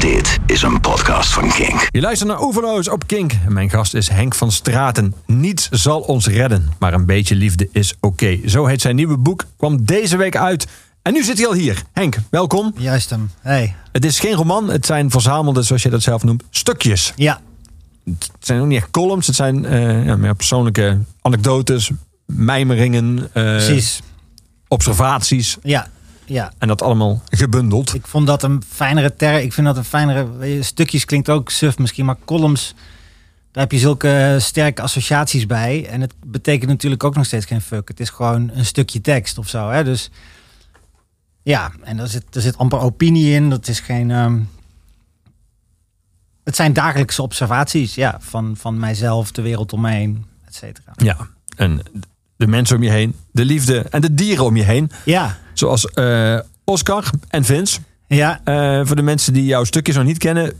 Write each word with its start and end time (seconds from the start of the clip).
Dit 0.00 0.38
is 0.46 0.62
een 0.62 0.80
podcast 0.80 1.32
van 1.32 1.48
Kink. 1.48 1.88
Je 1.90 2.00
luistert 2.00 2.30
naar 2.30 2.42
Oeverloos 2.42 2.88
op 2.88 3.06
Kink. 3.06 3.32
Mijn 3.48 3.70
gast 3.70 3.94
is 3.94 4.08
Henk 4.08 4.34
van 4.34 4.52
Straten. 4.52 5.14
Niets 5.26 5.68
zal 5.70 6.00
ons 6.00 6.26
redden, 6.26 6.68
maar 6.78 6.92
een 6.94 7.06
beetje 7.06 7.34
liefde 7.34 7.68
is 7.72 7.94
oké. 8.00 8.38
Zo 8.46 8.66
heet 8.66 8.80
zijn 8.80 8.96
nieuwe 8.96 9.16
boek, 9.16 9.44
kwam 9.56 9.84
deze 9.84 10.16
week 10.16 10.36
uit. 10.36 10.66
En 11.02 11.12
nu 11.12 11.22
zit 11.24 11.38
hij 11.38 11.46
al 11.46 11.52
hier. 11.52 11.82
Henk, 11.92 12.16
welkom. 12.30 12.72
Juist 12.76 13.10
hem. 13.10 13.30
Hey. 13.40 13.74
Het 13.92 14.04
is 14.04 14.18
geen 14.20 14.34
roman, 14.34 14.70
het 14.70 14.86
zijn 14.86 15.10
verzamelde, 15.10 15.62
zoals 15.62 15.82
je 15.82 15.90
dat 15.90 16.02
zelf 16.02 16.24
noemt, 16.24 16.42
stukjes. 16.50 17.12
Ja. 17.16 17.40
Het 18.04 18.30
zijn 18.40 18.60
ook 18.60 18.66
niet 18.66 18.78
echt 18.78 18.90
columns, 18.90 19.26
het 19.26 19.36
zijn 19.36 19.64
eh, 19.64 20.04
ja, 20.04 20.16
meer 20.16 20.34
persoonlijke 20.34 20.98
anekdotes, 21.22 21.90
mijmeringen, 22.26 23.18
eh, 23.18 23.42
Precies. 23.42 24.00
observaties. 24.68 25.56
Ja. 25.62 25.88
Ja. 26.28 26.52
En 26.58 26.68
dat 26.68 26.82
allemaal 26.82 27.22
gebundeld. 27.28 27.94
Ik 27.94 28.06
vond 28.06 28.26
dat 28.26 28.42
een 28.42 28.62
fijnere 28.68 29.14
term. 29.14 29.36
Ik 29.36 29.52
vind 29.52 29.66
dat 29.66 29.76
een 29.76 29.84
fijnere. 29.84 30.62
Stukjes 30.62 31.04
klinkt 31.04 31.28
ook 31.28 31.50
suf 31.50 31.78
misschien, 31.78 32.04
maar 32.04 32.16
columns. 32.24 32.74
Daar 33.52 33.62
heb 33.62 33.72
je 33.72 33.78
zulke 33.78 34.36
sterke 34.38 34.82
associaties 34.82 35.46
bij. 35.46 35.86
En 35.88 36.00
het 36.00 36.14
betekent 36.26 36.70
natuurlijk 36.70 37.04
ook 37.04 37.14
nog 37.16 37.26
steeds 37.26 37.46
geen 37.46 37.60
fuck. 37.60 37.88
Het 37.88 38.00
is 38.00 38.10
gewoon 38.10 38.50
een 38.54 38.64
stukje 38.64 39.00
tekst 39.00 39.38
of 39.38 39.48
zo. 39.48 39.68
Hè? 39.68 39.84
Dus 39.84 40.10
ja, 41.42 41.72
en 41.82 41.96
daar 41.96 42.08
zit, 42.08 42.34
er 42.34 42.40
zit 42.40 42.58
amper 42.58 42.80
opinie 42.80 43.34
in. 43.34 43.50
Dat 43.50 43.68
is 43.68 43.80
geen. 43.80 44.10
ehm, 44.10 44.40
het 46.44 46.56
zijn 46.56 46.72
dagelijkse 46.72 47.22
observaties 47.22 47.94
ja, 47.94 48.18
van, 48.20 48.56
van 48.56 48.78
mijzelf, 48.78 49.32
de 49.32 49.42
wereld 49.42 49.72
om 49.72 49.80
me 49.80 49.90
heen, 49.90 50.24
et 50.44 50.54
cetera. 50.54 50.92
Ja, 50.96 51.28
en 51.56 51.82
de 52.38 52.46
mensen 52.46 52.76
om 52.76 52.82
je 52.82 52.90
heen, 52.90 53.14
de 53.32 53.44
liefde 53.44 53.78
en 53.90 54.00
de 54.00 54.14
dieren 54.14 54.44
om 54.44 54.56
je 54.56 54.62
heen. 54.62 54.90
Ja, 55.04 55.36
Zoals 55.52 55.86
eh, 55.86 56.38
Oscar 56.64 57.10
en 57.28 57.44
Vince. 57.44 57.80
ja. 58.06 58.40
Eh, 58.44 58.80
voor 58.86 58.96
de 58.96 59.02
mensen 59.02 59.32
die 59.32 59.44
jouw 59.44 59.64
stukjes 59.64 59.96
nog 59.96 60.04
niet 60.04 60.18
kennen, 60.18 60.52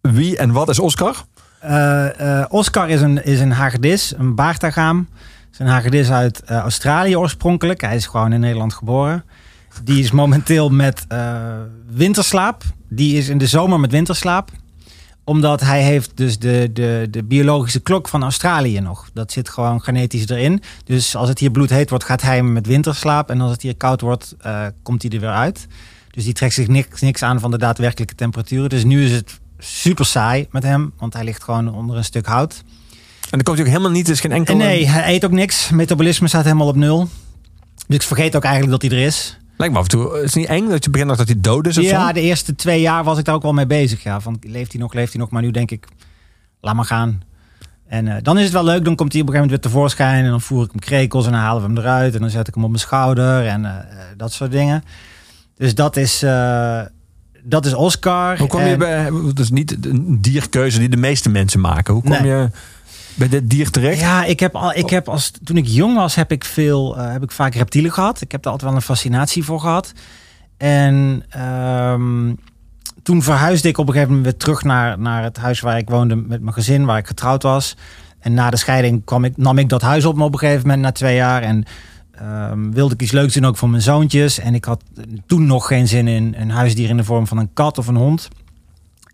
wie 0.00 0.36
en 0.36 0.52
wat 0.52 0.68
is 0.68 0.78
Oscar? 0.78 1.24
Eh, 1.60 2.44
Oscar 2.48 2.88
is 2.88 3.00
een, 3.00 3.24
is 3.24 3.40
een 3.40 3.52
hagedis, 3.52 4.14
een 4.16 4.34
baardagaam. 4.34 5.08
is 5.52 5.58
een 5.58 5.66
hagedis 5.66 6.10
uit 6.10 6.42
Australië 6.44 7.16
oorspronkelijk. 7.16 7.80
Hij 7.80 7.96
is 7.96 8.06
gewoon 8.06 8.32
in 8.32 8.40
Nederland 8.40 8.74
geboren. 8.74 9.24
Die 9.84 10.02
is 10.02 10.10
momenteel 10.10 10.68
met 10.68 11.06
winterslaap. 11.90 12.62
Die 12.88 13.16
is 13.18 13.28
in 13.28 13.38
de 13.38 13.46
zomer 13.46 13.80
met 13.80 13.90
winterslaap. 13.90 14.50
Omdat 15.24 15.60
hij 15.60 15.82
heeft 15.82 16.10
dus 16.14 16.38
de, 16.38 16.70
de, 16.72 17.06
de 17.10 17.24
biologische 17.24 17.80
klok 17.80 18.08
van 18.08 18.22
Australië 18.22 18.80
nog. 18.80 19.10
Dat 19.12 19.32
zit 19.32 19.48
gewoon 19.48 19.82
genetisch 19.82 20.28
erin. 20.28 20.62
Dus 20.84 21.16
als 21.16 21.28
het 21.28 21.38
hier 21.38 21.50
bloedheet 21.50 21.90
wordt, 21.90 22.04
gaat 22.04 22.22
hij 22.22 22.42
met 22.42 22.66
winterslaap. 22.66 23.30
En 23.30 23.40
als 23.40 23.50
het 23.50 23.62
hier 23.62 23.76
koud 23.76 24.00
wordt, 24.00 24.34
eh, 24.40 24.66
komt 24.82 25.02
hij 25.02 25.10
er 25.10 25.20
weer 25.20 25.30
uit. 25.30 25.66
Dus 26.10 26.24
die 26.24 26.32
trekt 26.32 26.54
zich 26.54 26.68
niks, 26.68 27.00
niks 27.00 27.22
aan 27.22 27.40
van 27.40 27.50
de 27.50 27.58
daadwerkelijke 27.58 28.14
temperaturen. 28.14 28.68
Dus 28.68 28.84
nu 28.84 29.04
is 29.04 29.12
het 29.12 29.40
super 29.58 30.06
saai 30.06 30.46
met 30.50 30.62
hem. 30.62 30.92
Want 30.98 31.12
hij 31.12 31.24
ligt 31.24 31.42
gewoon 31.42 31.74
onder 31.74 31.96
een 31.96 32.04
stuk 32.04 32.26
hout. 32.26 32.62
En 33.22 33.38
dan 33.38 33.42
komt 33.42 33.56
hij 33.56 33.66
ook 33.66 33.72
helemaal 33.72 33.96
niet, 33.96 34.08
is 34.08 34.20
geen 34.20 34.32
enkel... 34.32 34.54
En 34.54 34.60
nee, 34.60 34.88
hij 34.88 35.14
eet 35.14 35.24
ook 35.24 35.30
niks. 35.30 35.70
Metabolisme 35.70 36.28
staat 36.28 36.44
helemaal 36.44 36.66
op 36.66 36.76
nul. 36.76 37.08
Dus 37.86 37.96
ik 37.96 38.02
vergeet 38.02 38.36
ook 38.36 38.44
eigenlijk 38.44 38.80
dat 38.80 38.90
hij 38.90 39.00
er 39.00 39.06
is. 39.06 39.36
Lijkt 39.62 39.76
me 39.76 39.82
af 39.82 39.92
en 39.92 39.98
toe, 39.98 40.16
is 40.16 40.22
het 40.22 40.34
niet 40.34 40.46
eng 40.46 40.68
dat 40.68 40.84
je 40.84 40.90
begint 40.90 41.16
dat 41.16 41.26
hij 41.26 41.40
dood 41.40 41.66
is 41.66 41.78
of 41.78 41.84
ja, 41.84 42.06
zo? 42.06 42.12
de 42.12 42.20
eerste 42.20 42.54
twee 42.54 42.80
jaar 42.80 43.04
was 43.04 43.18
ik 43.18 43.24
daar 43.24 43.34
ook 43.34 43.42
wel 43.42 43.52
mee 43.52 43.66
bezig. 43.66 44.02
Ja, 44.02 44.20
van 44.20 44.38
leeft 44.40 44.72
hij 44.72 44.80
nog, 44.80 44.92
leeft 44.92 45.12
hij 45.12 45.20
nog. 45.20 45.30
Maar 45.30 45.42
nu 45.42 45.50
denk 45.50 45.70
ik, 45.70 45.86
laat 46.60 46.74
maar 46.74 46.84
gaan. 46.84 47.22
En 47.86 48.08
eh, 48.08 48.22
dan 48.22 48.38
is 48.38 48.44
het 48.44 48.52
wel 48.52 48.64
leuk. 48.64 48.84
Dan 48.84 48.96
komt 48.96 49.12
hij 49.12 49.20
op 49.22 49.28
een 49.28 49.34
gegeven 49.34 49.50
moment 49.50 49.50
weer 49.50 49.72
tevoorschijn. 49.72 50.24
En 50.24 50.30
dan 50.30 50.40
voer 50.40 50.64
ik 50.64 50.70
hem 50.70 50.80
krekels 50.80 51.26
en 51.26 51.32
dan 51.32 51.40
halen 51.40 51.62
we 51.62 51.68
hem 51.68 51.78
eruit. 51.78 52.14
En 52.14 52.20
dan 52.20 52.30
zet 52.30 52.48
ik 52.48 52.54
hem 52.54 52.62
op 52.64 52.68
mijn 52.70 52.82
schouder 52.82 53.46
en 53.46 53.64
eh, 53.64 53.70
eh, 53.70 53.84
dat 54.16 54.32
soort 54.32 54.50
dingen. 54.50 54.84
Dus 55.56 55.74
dat 55.74 55.96
is, 55.96 56.20
dat 57.42 57.66
is 57.66 57.74
Oscar. 57.74 58.38
Hoe 58.38 58.48
kom 58.48 58.60
je 58.60 58.66
En- 58.66 58.78
bij, 58.78 59.10
dat 59.10 59.38
is 59.38 59.50
niet 59.50 59.86
een 59.86 60.18
dierkeuze 60.20 60.78
die 60.78 60.88
de 60.88 60.96
meeste 60.96 61.28
mensen 61.28 61.60
maken. 61.60 61.94
Hoe 61.94 62.02
kom 62.02 62.10
Nee. 62.12 62.26
je 62.26 62.50
bij 63.14 63.28
dit 63.28 63.50
dier 63.50 63.70
terecht? 63.70 64.00
Ja, 64.00 64.24
ik 64.24 64.40
heb 64.40 64.54
al, 64.54 64.74
ik 64.74 64.90
heb 64.90 65.08
als 65.08 65.32
toen 65.44 65.56
ik 65.56 65.66
jong 65.66 65.96
was, 65.96 66.14
heb 66.14 66.32
ik 66.32 66.44
veel, 66.44 66.98
eh, 66.98 67.12
heb 67.12 67.22
ik 67.22 67.30
vaak 67.30 67.54
reptielen 67.54 67.92
gehad. 67.92 68.20
Ik 68.20 68.32
heb 68.32 68.42
daar 68.42 68.52
altijd 68.52 68.70
wel 68.70 68.80
een 68.80 68.86
fascinatie 68.86 69.44
voor 69.44 69.60
gehad. 69.60 69.92
En 70.56 71.24
ehm, 71.28 72.34
toen 73.02 73.22
verhuisde 73.22 73.68
ik 73.68 73.78
op 73.78 73.86
een 73.86 73.92
gegeven 73.92 74.14
moment 74.14 74.32
weer 74.32 74.40
terug 74.40 74.62
naar, 74.62 74.98
naar 74.98 75.22
het 75.22 75.36
huis 75.36 75.60
waar 75.60 75.78
ik 75.78 75.88
woonde 75.88 76.16
met 76.16 76.40
mijn 76.40 76.54
gezin, 76.54 76.84
waar 76.84 76.98
ik 76.98 77.06
getrouwd 77.06 77.42
was. 77.42 77.76
En 78.18 78.34
na 78.34 78.50
de 78.50 78.56
scheiding 78.56 79.04
kwam 79.04 79.24
ik, 79.24 79.36
nam 79.36 79.58
ik 79.58 79.68
dat 79.68 79.82
huis 79.82 80.04
op 80.04 80.16
me 80.16 80.24
op 80.24 80.32
een 80.32 80.38
gegeven 80.38 80.62
moment 80.62 80.80
na 80.80 80.92
twee 80.92 81.14
jaar. 81.14 81.42
En 81.42 81.64
ehm, 82.10 82.70
wilde 82.70 82.94
ik 82.94 83.02
iets 83.02 83.12
leuks 83.12 83.34
doen 83.34 83.44
ook 83.44 83.56
voor 83.56 83.70
mijn 83.70 83.82
zoontjes. 83.82 84.38
En 84.38 84.54
ik 84.54 84.64
had 84.64 84.82
toen 85.26 85.46
nog 85.46 85.66
geen 85.66 85.88
zin 85.88 86.08
in 86.08 86.34
een 86.38 86.50
huisdier 86.50 86.88
in 86.88 86.96
de 86.96 87.04
vorm 87.04 87.26
van 87.26 87.38
een 87.38 87.52
kat 87.52 87.78
of 87.78 87.86
een 87.86 87.96
hond. 87.96 88.28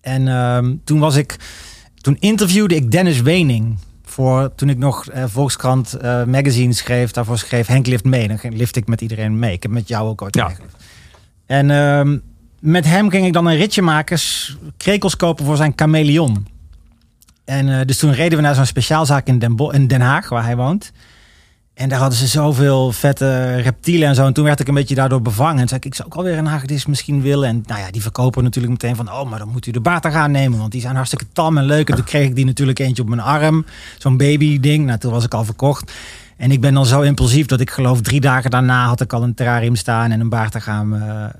En 0.01 0.29
ehm, 0.29 0.75
toen 0.85 0.99
was 0.99 1.17
ik, 1.17 1.37
toen 1.95 2.17
interviewde 2.19 2.75
ik 2.75 2.91
Dennis 2.91 3.21
Wening 3.21 3.79
voor 4.09 4.55
toen 4.55 4.69
ik 4.69 4.79
nog 4.79 5.07
eh, 5.09 5.25
Volkskrant 5.27 5.95
eh, 5.95 6.25
magazine 6.25 6.73
schreef. 6.73 7.11
Daarvoor 7.11 7.39
schreef 7.39 7.67
Henk 7.67 7.87
lift 7.87 8.05
mee. 8.05 8.29
Dan 8.29 8.39
lift 8.57 8.77
ik 8.77 8.87
met 8.87 9.01
iedereen 9.01 9.39
mee. 9.39 9.53
Ik 9.53 9.63
heb 9.63 9.73
met 9.73 9.89
jou 9.89 10.09
ook 10.09 10.23
ooit 10.23 10.35
Ja. 10.35 10.51
En 11.47 11.71
ehm, 11.71 12.19
met 12.61 12.85
hem 12.85 13.11
ging 13.11 13.27
ik 13.27 13.33
dan 13.33 13.47
een 13.47 13.57
ritje 13.57 13.83
maken, 13.83 14.19
krekels 14.77 15.17
kopen 15.17 15.45
voor 15.45 15.57
zijn 15.57 15.73
chameleon. 15.77 16.47
En 17.45 17.79
eh, 17.79 17.87
dus 17.87 17.99
toen 17.99 18.13
reden 18.13 18.39
we 18.39 18.45
naar 18.45 18.55
zo'n 18.55 18.67
speciaalzaak 18.67 19.27
in 19.27 19.39
Den, 19.39 19.57
Bo- 19.57 19.71
in 19.71 19.87
Den 19.87 20.01
Haag, 20.01 20.29
waar 20.29 20.45
hij 20.45 20.57
woont. 20.57 20.93
En 21.79 21.89
daar 21.89 21.99
hadden 21.99 22.19
ze 22.19 22.27
zoveel 22.27 22.93
vette 22.93 23.57
reptielen 23.57 24.09
en 24.09 24.15
zo. 24.15 24.27
En 24.27 24.33
toen 24.33 24.45
werd 24.45 24.61
ik 24.61 24.69
een 24.69 24.75
beetje 24.75 24.95
daardoor 24.95 25.23
bevangen. 25.23 25.53
En 25.53 25.59
toen 25.59 25.69
zei 25.69 25.81
ik, 25.81 25.87
ik 25.87 25.95
zou 25.95 26.09
ook 26.09 26.15
alweer 26.15 26.39
een 26.39 26.47
hagedis 26.47 26.87
misschien 26.87 27.23
willen. 27.23 27.49
En 27.49 27.63
nou 27.67 27.81
ja, 27.81 27.91
die 27.91 28.03
verkopen 28.03 28.43
natuurlijk 28.43 28.73
meteen 28.73 28.97
van... 28.97 29.13
oh, 29.13 29.31
maar 29.31 29.39
dan 29.39 29.49
moet 29.49 29.67
u 29.67 29.71
de 29.71 29.81
baard 29.81 30.07
gaan 30.07 30.31
nemen, 30.31 30.59
want 30.59 30.73
die 30.73 30.81
zijn 30.81 30.95
hartstikke 30.95 31.27
tam 31.33 31.59
en 31.59 31.65
leuk. 31.65 31.89
En 31.89 31.95
toen 31.97 32.05
kreeg 32.05 32.27
ik 32.27 32.35
die 32.35 32.45
natuurlijk 32.45 32.79
eentje 32.79 33.03
op 33.03 33.09
mijn 33.09 33.21
arm. 33.21 33.65
Zo'n 33.99 34.17
baby 34.17 34.61
ding. 34.61 34.87
Nou, 34.87 34.99
toen 34.99 35.13
was 35.13 35.25
ik 35.25 35.35
al 35.35 35.45
verkocht. 35.45 35.93
En 36.37 36.51
ik 36.51 36.61
ben 36.61 36.75
dan 36.75 36.87
zo 36.87 37.01
impulsief 37.01 37.47
dat 37.47 37.61
ik 37.61 37.71
geloof 37.71 38.01
drie 38.01 38.21
dagen 38.21 38.51
daarna... 38.51 38.87
had 38.87 39.01
ik 39.01 39.13
al 39.13 39.23
een 39.23 39.35
terrarium 39.35 39.77
staan 39.77 40.11
en 40.11 40.21
een 40.21 40.29
baardagaam 40.29 40.95
eh 40.95 41.25
eh 41.25 41.31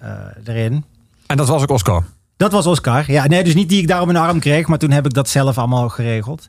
erin. 0.45 0.85
En 1.27 1.37
dat 1.37 1.49
was 1.49 1.63
ook 1.63 1.71
Oscar. 1.71 2.05
Dat 2.37 2.53
was 2.53 2.67
Oscar. 2.67 3.11
Ja, 3.11 3.27
nee, 3.27 3.45
dus 3.45 3.55
niet 3.55 3.69
die 3.69 3.81
ik 3.81 3.89
daar 3.89 4.01
op 4.01 4.07
mijn 4.07 4.25
arm 4.25 4.41
kreeg, 4.41 4.67
maar 4.67 4.79
toen 4.79 4.91
heb 4.91 5.07
ik 5.07 5.15
dat 5.15 5.29
zelf 5.29 5.59
allemaal 5.59 5.89
geregeld. 5.89 6.49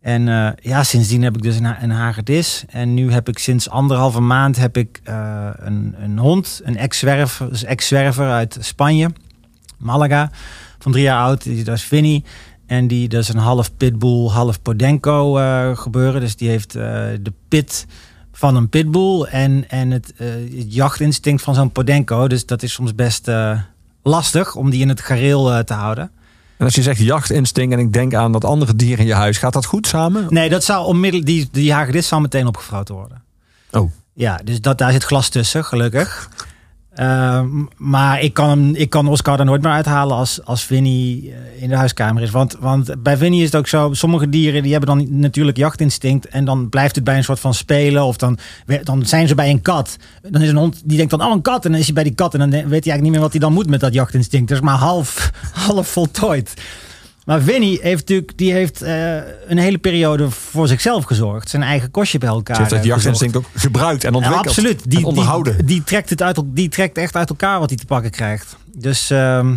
En 0.00 0.28
eh, 0.28 0.50
ja, 0.62 0.82
sindsdien 0.82 1.22
heb 1.22 1.36
ik 1.36 1.42
dus 1.42 1.56
een, 1.56 1.82
een 1.82 1.90
hagedis. 1.90 2.64
En 2.68 2.94
nu 2.94 3.12
heb 3.12 3.28
ik 3.28 3.38
sinds 3.38 3.70
anderhalve 3.70 4.20
maand 4.20 4.56
heb 4.56 4.76
ik 4.76 5.00
eh, 5.04 5.48
een, 5.54 5.94
een 5.98 6.18
hond, 6.18 6.60
een 6.64 6.76
ex-zwerver, 6.76 7.50
dus 7.50 7.64
ex-zwerver 7.64 8.30
uit 8.30 8.56
Spanje, 8.60 9.10
Malaga, 9.78 10.30
van 10.78 10.92
drie 10.92 11.04
jaar 11.04 11.22
oud. 11.22 11.42
Die, 11.42 11.64
dat 11.64 11.76
is 11.76 11.82
Vinny. 11.82 12.24
En 12.66 12.86
die, 12.86 13.08
dat 13.08 13.22
is 13.22 13.28
een 13.28 13.36
half 13.36 13.76
pitbull, 13.76 14.28
half 14.28 14.62
podenco 14.62 15.38
eh, 15.38 15.76
gebeuren. 15.76 16.20
Dus 16.20 16.36
die 16.36 16.48
heeft 16.48 16.72
de 16.72 17.32
pit 17.48 17.86
van 18.32 18.56
een 18.56 18.68
pitbull 18.68 19.22
en, 19.22 19.68
en 19.68 19.90
het, 19.90 20.12
het 20.16 20.74
jachtinstinct 20.74 21.42
van 21.42 21.54
zo'n 21.54 21.72
podenco. 21.72 22.28
Dus 22.28 22.46
dat 22.46 22.62
is 22.62 22.72
soms 22.72 22.94
best 22.94 23.30
lastig 24.02 24.56
om 24.56 24.70
die 24.70 24.80
in 24.80 24.88
het 24.88 25.00
gareel 25.00 25.64
te 25.64 25.74
houden. 25.74 26.10
En 26.60 26.66
als 26.66 26.74
je 26.74 26.82
zegt 26.82 26.98
jachtinstinct 26.98 27.72
en 27.72 27.78
ik 27.78 27.92
denk 27.92 28.14
aan 28.14 28.32
dat 28.32 28.44
andere 28.44 28.76
dier 28.76 28.98
in 28.98 29.06
je 29.06 29.14
huis, 29.14 29.38
gaat 29.38 29.52
dat 29.52 29.64
goed 29.64 29.86
samen? 29.86 30.26
Nee, 30.28 30.48
dat 30.48 30.64
zou 30.64 30.86
onmiddellijk, 30.86 31.28
die, 31.28 31.48
die 31.52 31.72
hagedis 31.72 32.08
zou 32.08 32.22
meteen 32.22 32.46
opgevroten 32.46 32.94
worden. 32.94 33.22
Oh. 33.70 33.90
Ja, 34.12 34.40
dus 34.44 34.60
dat, 34.60 34.78
daar 34.78 34.92
zit 34.92 35.04
glas 35.04 35.28
tussen, 35.28 35.64
gelukkig. 35.64 36.28
Ehm, 37.00 37.48
maar 37.76 38.20
ik 38.22 38.34
kan, 38.34 38.48
hem, 38.48 38.74
ik 38.74 38.90
kan 38.90 39.08
Oscar 39.08 39.38
er 39.38 39.44
nooit 39.44 39.62
meer 39.62 39.72
uithalen 39.72 40.16
als, 40.16 40.44
als 40.44 40.64
Vinny 40.64 41.22
eh, 41.24 41.62
in 41.62 41.68
de 41.68 41.76
huiskamer 41.76 42.22
is. 42.22 42.30
Want, 42.30 42.56
want 42.60 43.02
bij 43.02 43.16
Vinny 43.16 43.38
is 43.38 43.44
het 43.44 43.56
ook 43.56 43.66
zo, 43.66 43.92
sommige 43.92 44.28
dieren 44.28 44.62
die 44.62 44.72
hebben 44.72 44.88
dan 44.88 45.20
natuurlijk 45.20 45.56
jachtinstinct. 45.56 46.28
En 46.28 46.44
dan 46.44 46.68
blijft 46.68 46.94
het 46.94 47.04
bij 47.04 47.16
een 47.16 47.24
soort 47.24 47.40
van 47.40 47.54
spelen. 47.54 48.04
Of 48.04 48.16
dan, 48.16 48.38
dan 48.82 49.06
zijn 49.06 49.28
ze 49.28 49.34
bij 49.34 49.50
een 49.50 49.62
kat. 49.62 49.96
Dan 50.22 50.42
is 50.42 50.48
een 50.48 50.56
hond 50.56 50.82
die 50.84 50.96
denkt 50.96 51.10
dan, 51.10 51.22
oh 51.22 51.30
een 51.32 51.42
kat. 51.42 51.64
En 51.64 51.70
dan 51.70 51.80
is 51.80 51.86
hij 51.86 51.94
bij 51.94 52.04
die 52.04 52.14
kat. 52.14 52.34
En 52.34 52.38
dan 52.38 52.50
weet 52.50 52.60
hij 52.60 52.70
eigenlijk 52.70 53.02
niet 53.02 53.12
meer 53.12 53.20
wat 53.20 53.30
hij 53.30 53.40
dan 53.40 53.52
moet 53.52 53.70
met 53.70 53.80
dat 53.80 53.94
jachtinstinct. 53.94 54.50
Is 54.50 54.60
maar 54.60 54.78
half, 54.78 55.30
half 55.66 55.88
voltooid. 55.88 56.54
Maar 57.24 57.40
Vinny 57.40 57.78
heeft 57.82 57.98
natuurlijk 58.00 58.38
die 58.38 58.52
heeft, 58.52 58.82
eh, 58.82 59.14
een 59.46 59.58
hele 59.58 59.78
periode 59.78 60.30
voor 60.30 60.68
zichzelf 60.68 61.04
gezorgd. 61.04 61.48
Zijn 61.50 61.62
eigen 61.62 61.90
kostje 61.90 62.18
bij 62.18 62.28
elkaar. 62.28 62.54
Ze 62.54 62.60
heeft 62.60 62.74
dat 62.74 62.80
eh, 62.84 62.86
jachtinstinct 62.88 63.36
ook 63.36 63.44
gebruikt 63.54 64.04
en 64.04 64.10
Ja, 64.10 64.16
ontwikkeld. 64.16 64.46
absoluut. 64.46 64.90
Die, 64.90 65.06
onderhouden. 65.06 65.56
die, 65.56 65.64
die, 65.66 65.84
trekt 65.84 66.10
het 66.10 66.22
uit, 66.22 66.40
die 66.44 66.68
trekt 66.68 66.98
echt 66.98 67.16
uit 67.16 67.28
elkaar 67.28 67.58
wat 67.58 67.68
hij 67.68 67.78
te 67.78 67.86
pakken 67.86 68.10
krijgt. 68.10 68.56
Dus 68.74 69.10
ehm, 69.10 69.54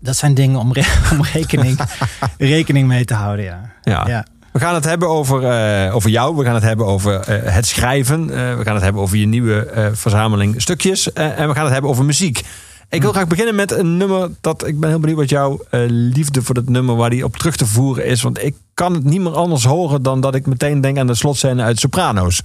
dat 0.00 0.16
zijn 0.16 0.34
dingen 0.34 0.58
om, 0.58 0.72
re- 0.72 1.10
om 1.12 1.22
rekening, 1.32 1.78
rekening 2.38 2.88
mee 2.88 3.04
te 3.04 3.14
houden. 3.14 3.44
Ja. 3.44 3.70
ja. 3.82 4.04
Ja. 4.08 4.26
We 4.52 4.58
gaan 4.64 4.74
het 4.74 4.84
hebben 4.84 5.08
over, 5.08 5.44
eh, 5.44 5.94
over 5.94 6.10
jou. 6.10 6.36
We 6.36 6.44
gaan 6.44 6.54
het 6.54 6.62
hebben 6.62 6.86
over 6.86 7.30
het 7.30 7.66
schrijven. 7.66 8.26
We 8.26 8.60
gaan 8.64 8.74
het 8.74 8.82
hebben 8.84 9.02
over 9.02 9.16
je 9.16 9.26
nieuwe 9.26 9.90
verzameling 9.94 10.62
stukjes. 10.62 11.12
En 11.12 11.48
we 11.48 11.54
gaan 11.54 11.64
het 11.64 11.72
hebben 11.72 11.90
over 11.90 12.04
muziek. 12.04 12.42
Ik 12.90 13.02
wil 13.02 13.12
graag 13.12 13.26
beginnen 13.26 13.54
met 13.54 13.70
een 13.72 13.96
nummer 13.96 14.30
dat 14.40 14.66
ik 14.66 14.80
ben 14.80 14.88
heel 14.88 14.98
benieuwd 14.98 15.18
wat 15.18 15.28
jouw 15.28 15.60
eh, 15.70 15.80
liefde 15.88 16.42
voor 16.42 16.54
dat 16.54 16.68
nummer 16.68 16.96
waar 16.96 17.10
die 17.10 17.24
op 17.24 17.36
terug 17.36 17.56
te 17.56 17.66
voeren 17.66 18.04
is. 18.06 18.22
Want 18.22 18.42
ik 18.42 18.54
kan 18.74 18.94
het 18.94 19.04
niet 19.04 19.20
meer 19.20 19.34
anders 19.34 19.64
horen 19.64 20.02
dan 20.02 20.20
dat 20.20 20.34
ik 20.34 20.46
meteen 20.46 20.80
denk 20.80 20.98
aan 20.98 21.06
de 21.06 21.14
slotscène 21.14 21.62
uit 21.62 21.78
Sopranos. 21.78 22.42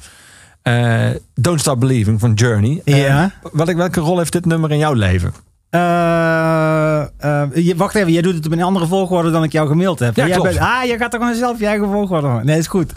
Eh, 0.62 1.10
Don't 1.36 1.60
Stop 1.60 1.80
Believing 1.80 2.20
van 2.20 2.34
Journey. 2.34 2.82
Eh, 2.86 2.98
Ja. 3.02 3.32
welke, 3.52 3.76
welke 3.76 4.00
rol 4.00 4.18
heeft 4.18 4.32
dit 4.32 4.46
nummer 4.46 4.72
in 4.72 4.78
jouw 4.78 4.94
leven? 4.94 5.34
Eh, 5.74 7.02
eh, 7.02 7.44
je, 7.54 7.74
wacht 7.76 7.96
even, 7.96 8.12
jij 8.12 8.22
doet 8.22 8.34
het 8.36 8.46
op 8.46 8.52
een 8.52 8.62
andere 8.64 8.88
volgorde 8.88 9.32
dan 9.32 9.44
ik 9.44 9.52
jou 9.52 9.68
gemaild 9.68 10.00
heb. 10.00 10.16
Ja, 10.16 10.28
jij 10.28 10.36
klopt. 10.36 10.58
ah, 10.58 10.84
je 10.84 10.98
gaat 10.98 11.12
toch 11.12 11.20
gewoon 11.22 11.36
zelf 11.36 11.60
je 11.60 11.66
eigen 11.66 11.88
volgorde. 11.92 12.40
Nee, 12.44 12.58
is 12.58 12.68
goed. 12.68 12.94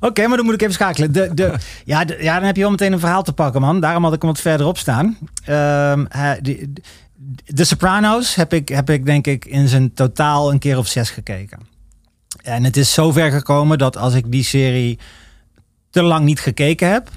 Oké, 0.00 0.26
maar 0.26 0.36
dan 0.36 0.44
moet 0.46 0.54
ik 0.54 0.60
even 0.60 0.74
schakelen. 0.74 1.12
De, 1.12 1.30
de, 1.34 1.54
ja, 1.84 2.04
de- 2.04 2.18
ja, 2.20 2.34
dan 2.34 2.44
heb 2.44 2.54
je 2.56 2.62
wel 2.62 2.70
meteen 2.70 2.92
een 2.92 2.98
verhaal 3.00 3.22
te 3.22 3.32
pakken, 3.32 3.60
man. 3.60 3.80
Daarom 3.80 4.04
had 4.04 4.12
ik 4.12 4.22
hem 4.22 4.30
wat 4.30 4.40
verderop 4.40 4.78
staan. 4.78 5.18
Ehm, 5.44 6.04
de- 6.42 6.72
de 7.46 7.64
Sopranos 7.64 8.34
heb 8.34 8.52
ik, 8.52 8.68
heb 8.68 8.90
ik 8.90 9.06
denk 9.06 9.26
ik 9.26 9.44
in 9.44 9.68
zijn 9.68 9.94
totaal 9.94 10.52
een 10.52 10.58
keer 10.58 10.78
of 10.78 10.86
zes 10.86 11.10
gekeken. 11.10 11.58
En 12.42 12.64
het 12.64 12.76
is 12.76 12.92
zover 12.92 13.30
gekomen 13.30 13.78
dat 13.78 13.96
als 13.96 14.14
ik 14.14 14.24
die 14.32 14.44
serie 14.44 14.98
te 15.90 16.02
lang 16.02 16.24
niet 16.24 16.40
gekeken 16.40 16.90
heb, 16.92 17.08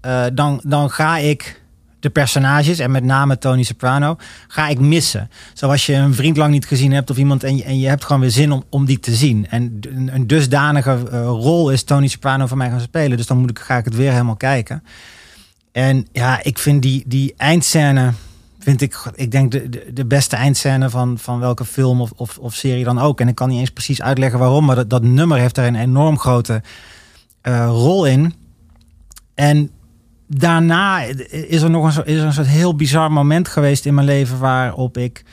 eh, 0.00 0.24
dan, 0.34 0.60
dan 0.66 0.90
ga 0.90 1.16
ik 1.16 1.62
de 2.00 2.10
personages, 2.10 2.78
en 2.78 2.90
met 2.90 3.04
name 3.04 3.38
Tony 3.38 3.62
Soprano, 3.62 4.16
ga 4.48 4.68
ik 4.68 4.78
missen. 4.78 5.30
Zoals 5.54 5.86
je 5.86 5.94
een 5.94 6.14
vriend 6.14 6.36
lang 6.36 6.52
niet 6.52 6.66
gezien 6.66 6.92
hebt 6.92 7.10
of 7.10 7.16
iemand 7.16 7.44
en 7.44 7.78
je, 7.78 7.88
hebt 7.88 8.04
gewoon 8.04 8.20
weer 8.20 8.30
zin 8.30 8.52
om, 8.52 8.64
om 8.68 8.84
die 8.84 9.00
te 9.00 9.14
zien. 9.14 9.46
En 9.48 9.78
een, 10.12 10.26
dusdanige 10.26 10.90
eh, 10.90 11.24
rol 11.24 11.70
is 11.70 11.82
Tony 11.82 12.06
Soprano 12.06 12.46
voor 12.46 12.56
mij 12.56 12.70
gaan 12.70 12.80
spelen. 12.80 13.16
Dus 13.16 13.26
dan 13.26 13.38
moet 13.38 13.50
ik, 13.50 13.58
ga 13.58 13.76
ik 13.76 13.84
het 13.84 13.96
weer 13.96 14.10
helemaal 14.12 14.36
kijken. 14.36 14.82
En 15.72 16.06
ja, 16.12 16.42
ik 16.42 16.58
vind 16.58 16.82
die, 16.82 17.04
die 17.06 17.34
eindscène, 17.36 18.12
vind 18.58 18.80
ik, 18.80 19.10
ik 19.14 19.30
denk 19.30 19.52
de, 19.52 19.92
de, 19.92 20.04
beste 20.04 20.36
eindscène 20.36 20.90
van, 20.90 21.18
van 21.18 21.40
welke 21.40 21.64
film 21.64 22.00
of, 22.00 22.38
of, 22.38 22.54
serie 22.54 22.84
dan 22.84 22.98
ook. 22.98 23.20
En 23.20 23.28
ik 23.28 23.34
kan 23.34 23.48
niet 23.48 23.60
eens 23.60 23.70
precies 23.70 24.02
uitleggen 24.02 24.38
waarom, 24.38 24.64
maar 24.64 24.76
dat, 24.76 24.90
dat 24.90 25.02
nummer 25.02 25.38
heeft 25.38 25.54
daar 25.54 25.66
een 25.66 25.74
enorm 25.74 26.18
grote 26.18 26.62
eh, 27.40 27.66
rol 27.66 28.06
in. 28.06 28.34
En 29.34 29.70
daarna 30.36 31.02
is 31.30 31.62
er 31.62 31.70
nog 31.70 31.84
een, 31.84 31.92
soort- 31.92 32.06
is 32.06 32.20
een 32.22 32.32
soort 32.32 32.46
heel 32.46 32.76
bizar 32.76 33.12
moment 33.12 33.48
geweest 33.48 33.86
in 33.86 33.94
mijn 33.94 34.06
leven 34.06 34.38
waarop 34.38 34.96
ik. 34.98 35.24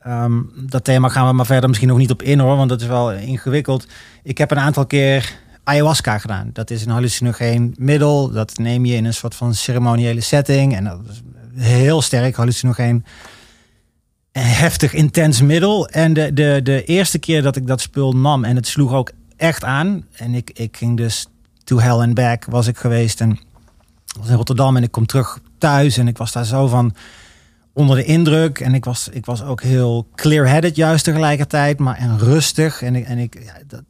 ehm, 0.00 0.40
dat 0.66 0.84
thema 0.84 1.08
gaan 1.08 1.26
we 1.26 1.32
maar 1.32 1.46
verder 1.46 1.68
misschien 1.68 1.88
nog 1.88 1.98
niet 1.98 2.10
op 2.10 2.22
in 2.22 2.38
hoor, 2.38 2.56
want 2.56 2.68
dat 2.68 2.80
is 2.80 2.86
wel 2.86 3.12
ingewikkeld. 3.12 3.86
Ik 4.22 4.38
heb 4.38 4.50
een 4.50 4.58
aantal 4.58 4.86
keer 4.86 5.32
ayahuasca 5.64 6.18
gedaan. 6.18 6.50
Dat 6.52 6.70
is 6.70 6.84
een 6.84 6.90
hallucinogeen 6.90 7.74
middel. 7.78 8.30
Dat 8.30 8.58
neem 8.58 8.84
je 8.84 8.94
in 8.94 9.04
een 9.04 9.14
soort 9.14 9.34
van 9.34 9.54
ceremoniële 9.54 10.20
setting. 10.20 10.76
En 10.76 10.84
dat 10.84 11.00
is 11.08 11.22
heel 11.64 12.02
sterk 12.02 12.34
hallucinogeen. 12.36 13.04
Een 14.32 14.42
heftig, 14.42 14.92
intens 14.94 15.40
middel. 15.42 15.88
En 15.88 16.12
de, 16.12 16.32
de, 16.32 16.60
de 16.62 16.84
eerste 16.84 17.18
keer 17.18 17.42
dat 17.42 17.56
ik 17.56 17.66
dat 17.66 17.80
spul 17.80 18.12
nam 18.12 18.44
en 18.44 18.56
het 18.56 18.66
sloeg 18.66 18.92
ook 18.92 19.10
echt 19.36 19.64
aan. 19.64 20.04
En 20.12 20.34
ik, 20.34 20.50
ik 20.54 20.76
ging 20.76 20.96
dus 20.96 21.26
to 21.64 21.78
hell 21.78 21.90
and 21.98 22.14
back 22.14 22.44
was 22.44 22.66
ik 22.66 22.76
geweest. 22.76 23.20
En 23.20 23.38
in 24.28 24.34
Rotterdam 24.34 24.76
en 24.76 24.82
ik 24.82 24.90
kom 24.90 25.06
terug 25.06 25.38
thuis 25.58 25.96
en 25.96 26.08
ik 26.08 26.18
was 26.18 26.32
daar 26.32 26.44
zo 26.44 26.66
van 26.66 26.94
onder 27.72 27.96
de 27.96 28.04
indruk. 28.04 28.60
En 28.60 28.74
ik 28.74 28.84
was, 28.84 29.08
ik 29.12 29.26
was 29.26 29.42
ook 29.42 29.62
heel 29.62 30.08
clear-headed 30.14 30.76
juist 30.76 31.04
tegelijkertijd, 31.04 31.78
maar 31.78 31.96
en 31.96 32.18
rustig. 32.18 32.82
En 32.82 32.94
ik, 32.94 33.04
en 33.06 33.18
ik, 33.18 33.38
ja, 33.44 33.52
dat, 33.66 33.82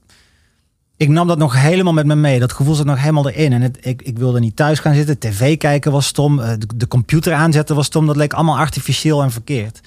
ik 0.96 1.08
nam 1.08 1.26
dat 1.26 1.38
nog 1.38 1.60
helemaal 1.62 1.92
met 1.92 2.06
me 2.06 2.14
mee. 2.14 2.38
Dat 2.40 2.52
gevoel 2.52 2.74
zat 2.74 2.86
nog 2.86 2.98
helemaal 2.98 3.28
erin. 3.28 3.52
En 3.52 3.62
het, 3.62 3.78
ik, 3.80 4.02
ik 4.02 4.18
wilde 4.18 4.40
niet 4.40 4.56
thuis 4.56 4.78
gaan 4.78 4.94
zitten. 4.94 5.18
TV 5.18 5.56
kijken 5.56 5.92
was 5.92 6.06
stom. 6.06 6.40
eh, 6.40 6.52
De, 6.76 6.88
computer 6.88 7.32
aanzetten 7.34 7.76
was 7.76 7.86
stom. 7.86 8.06
Dat 8.06 8.16
leek 8.16 8.32
allemaal 8.32 8.58
artificieel 8.58 9.22
en 9.22 9.30
verkeerd. 9.30 9.80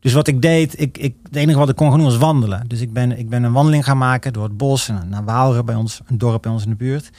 Dus 0.00 0.12
wat 0.12 0.26
ik 0.26 0.42
deed, 0.42 0.80
ik, 0.80 0.98
ik, 0.98 1.14
het 1.22 1.36
enige 1.36 1.58
wat 1.58 1.68
ik 1.68 1.76
kon 1.76 1.88
gaan 1.88 1.98
doen 1.98 2.06
was 2.08 2.16
wandelen. 2.16 2.64
Dus 2.68 2.80
ik 2.80 2.92
ben, 2.92 3.18
ik 3.18 3.28
ben 3.28 3.42
een 3.42 3.52
wandeling 3.52 3.84
gaan 3.84 3.98
maken 3.98 4.32
door 4.32 4.42
het 4.44 4.56
bos 4.56 4.90
naar 5.08 5.24
Waalre 5.24 5.64
bij 5.64 5.74
ons, 5.74 6.00
een 6.06 6.18
dorp 6.18 6.42
bij 6.42 6.52
ons 6.52 6.64
in 6.64 6.70
de 6.70 6.76
buurt. 6.76 7.10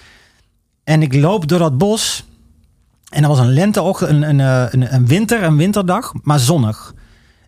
En 0.83 1.01
ik 1.01 1.13
loop 1.13 1.47
door 1.47 1.59
dat 1.59 1.77
bos. 1.77 2.25
En 3.13 3.23
er 3.23 3.29
was 3.29 3.39
een 3.39 3.53
lenteochtend, 3.53 4.09
een, 4.09 4.21
een, 4.21 4.39
eh, 4.39 4.65
een, 4.69 4.93
een 4.93 5.07
winter, 5.07 5.43
een 5.43 5.57
winterdag, 5.57 6.13
maar 6.21 6.39
zonnig. 6.39 6.93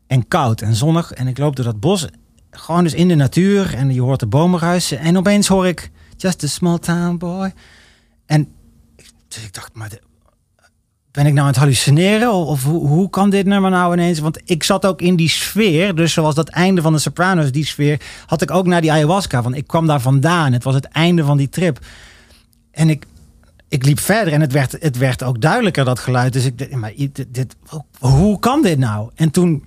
En 0.07 0.27
koud 0.27 0.61
en 0.61 0.75
zonnig. 0.75 1.11
En 1.11 1.27
ik 1.27 1.37
loop 1.37 1.55
door 1.55 1.65
dat 1.65 1.79
bos, 1.79 2.07
gewoon 2.51 2.83
dus 2.83 2.93
in 2.93 3.07
de 3.07 3.15
natuur. 3.15 3.73
En 3.75 3.93
je 3.93 4.01
hoort 4.01 4.19
de 4.19 4.27
bomen 4.27 4.59
ruisen. 4.59 4.99
En 4.99 5.17
opeens 5.17 5.47
hoor 5.47 5.67
ik, 5.67 5.91
just 6.17 6.43
a 6.43 6.47
small 6.47 6.77
town 6.77 7.17
boy. 7.17 7.53
En 8.25 8.47
dus 9.27 9.43
ik 9.43 9.53
dacht, 9.53 9.69
maar 9.73 9.89
ben 11.11 11.25
ik 11.25 11.33
nou 11.33 11.39
aan 11.39 11.51
het 11.53 11.55
hallucineren? 11.55 12.33
Of, 12.33 12.47
of 12.47 12.63
hoe, 12.63 12.87
hoe 12.87 13.09
kan 13.09 13.29
dit 13.29 13.45
nummer 13.45 13.71
nou 13.71 13.93
ineens? 13.93 14.19
Want 14.19 14.41
ik 14.45 14.63
zat 14.63 14.85
ook 14.85 15.01
in 15.01 15.15
die 15.15 15.29
sfeer. 15.29 15.95
Dus 15.95 16.13
zoals 16.13 16.35
dat 16.35 16.49
einde 16.49 16.81
van 16.81 16.93
de 16.93 16.99
Sopranos, 16.99 17.51
die 17.51 17.65
sfeer, 17.65 18.01
had 18.25 18.41
ik 18.41 18.51
ook 18.51 18.65
naar 18.65 18.81
die 18.81 18.91
ayahuasca. 18.91 19.41
Want 19.41 19.55
ik 19.55 19.67
kwam 19.67 19.87
daar 19.87 20.01
vandaan. 20.01 20.53
Het 20.53 20.63
was 20.63 20.75
het 20.75 20.85
einde 20.85 21.23
van 21.23 21.37
die 21.37 21.49
trip. 21.49 21.79
En 22.71 22.89
ik, 22.89 23.05
ik 23.75 23.85
liep 23.85 23.99
verder 23.99 24.33
en 24.33 24.41
het 24.41 24.51
werd, 24.51 24.71
het 24.79 24.97
werd 24.97 25.23
ook 25.23 25.41
duidelijker, 25.41 25.85
dat 25.85 25.99
geluid. 25.99 26.33
Dus 26.33 26.45
ik 26.45 26.57
dacht, 26.57 26.71
maar 26.71 26.93
dit, 27.27 27.55
hoe 27.99 28.39
kan 28.39 28.61
dit 28.61 28.77
nou? 28.77 29.09
En 29.15 29.31
toen 29.31 29.65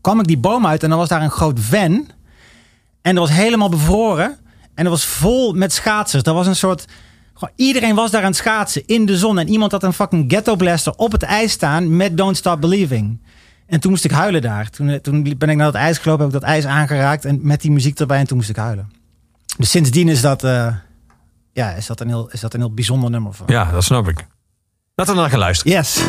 kwam 0.00 0.20
ik 0.20 0.26
die 0.26 0.38
boom 0.38 0.66
uit 0.66 0.82
en 0.82 0.88
dan 0.88 0.98
was 0.98 1.08
daar 1.08 1.22
een 1.22 1.30
groot 1.30 1.60
ven. 1.60 2.08
En 3.02 3.14
dat 3.14 3.28
was 3.28 3.36
helemaal 3.36 3.68
bevroren. 3.68 4.36
En 4.74 4.84
dat 4.84 4.92
was 4.92 5.04
vol 5.04 5.52
met 5.52 5.72
schaatsers. 5.72 6.22
Dat 6.22 6.34
was 6.34 6.46
een 6.46 6.56
soort... 6.56 6.84
Gewoon, 7.34 7.54
iedereen 7.56 7.94
was 7.94 8.10
daar 8.10 8.20
aan 8.20 8.26
het 8.26 8.36
schaatsen 8.36 8.82
in 8.86 9.06
de 9.06 9.16
zon. 9.16 9.38
En 9.38 9.48
iemand 9.48 9.72
had 9.72 9.82
een 9.82 9.92
fucking 9.92 10.32
ghetto 10.32 10.56
blaster 10.56 10.92
op 10.96 11.12
het 11.12 11.22
ijs 11.22 11.52
staan 11.52 11.96
met 11.96 12.16
Don't 12.16 12.36
Stop 12.36 12.60
Believing. 12.60 13.20
En 13.66 13.80
toen 13.80 13.90
moest 13.90 14.04
ik 14.04 14.10
huilen 14.10 14.42
daar. 14.42 14.70
Toen, 14.70 14.88
eh, 14.88 14.98
toen 14.98 15.34
ben 15.38 15.48
ik 15.48 15.56
naar 15.56 15.66
het 15.66 15.74
ijs 15.74 15.98
gelopen, 15.98 16.24
heb 16.24 16.34
ik 16.34 16.40
dat 16.40 16.50
ijs 16.50 16.64
aangeraakt. 16.64 17.24
En 17.24 17.38
met 17.42 17.60
die 17.60 17.70
muziek 17.70 17.98
erbij 17.98 18.18
en 18.18 18.26
toen 18.26 18.36
moest 18.36 18.50
ik 18.50 18.56
huilen. 18.56 18.90
Dus 19.56 19.70
sindsdien 19.70 20.08
is 20.08 20.20
dat, 20.20 20.44
eh, 20.44 20.74
ja, 21.56 21.70
is 21.70 21.86
dat, 21.86 22.00
een, 22.00 22.08
heel, 22.08 22.30
is 22.30 22.40
dat 22.40 22.54
een 22.54 22.60
heel 22.60 22.74
bijzonder 22.74 23.10
nummer 23.10 23.32
van. 23.32 23.46
Ja, 23.48 23.70
dat 23.70 23.84
snap 23.84 24.08
ik. 24.08 24.26
Laten 24.94 25.14
we 25.14 25.20
naar 25.20 25.30
gaan 25.30 25.38
luisteren. 25.38 25.72
Yes. 25.72 26.04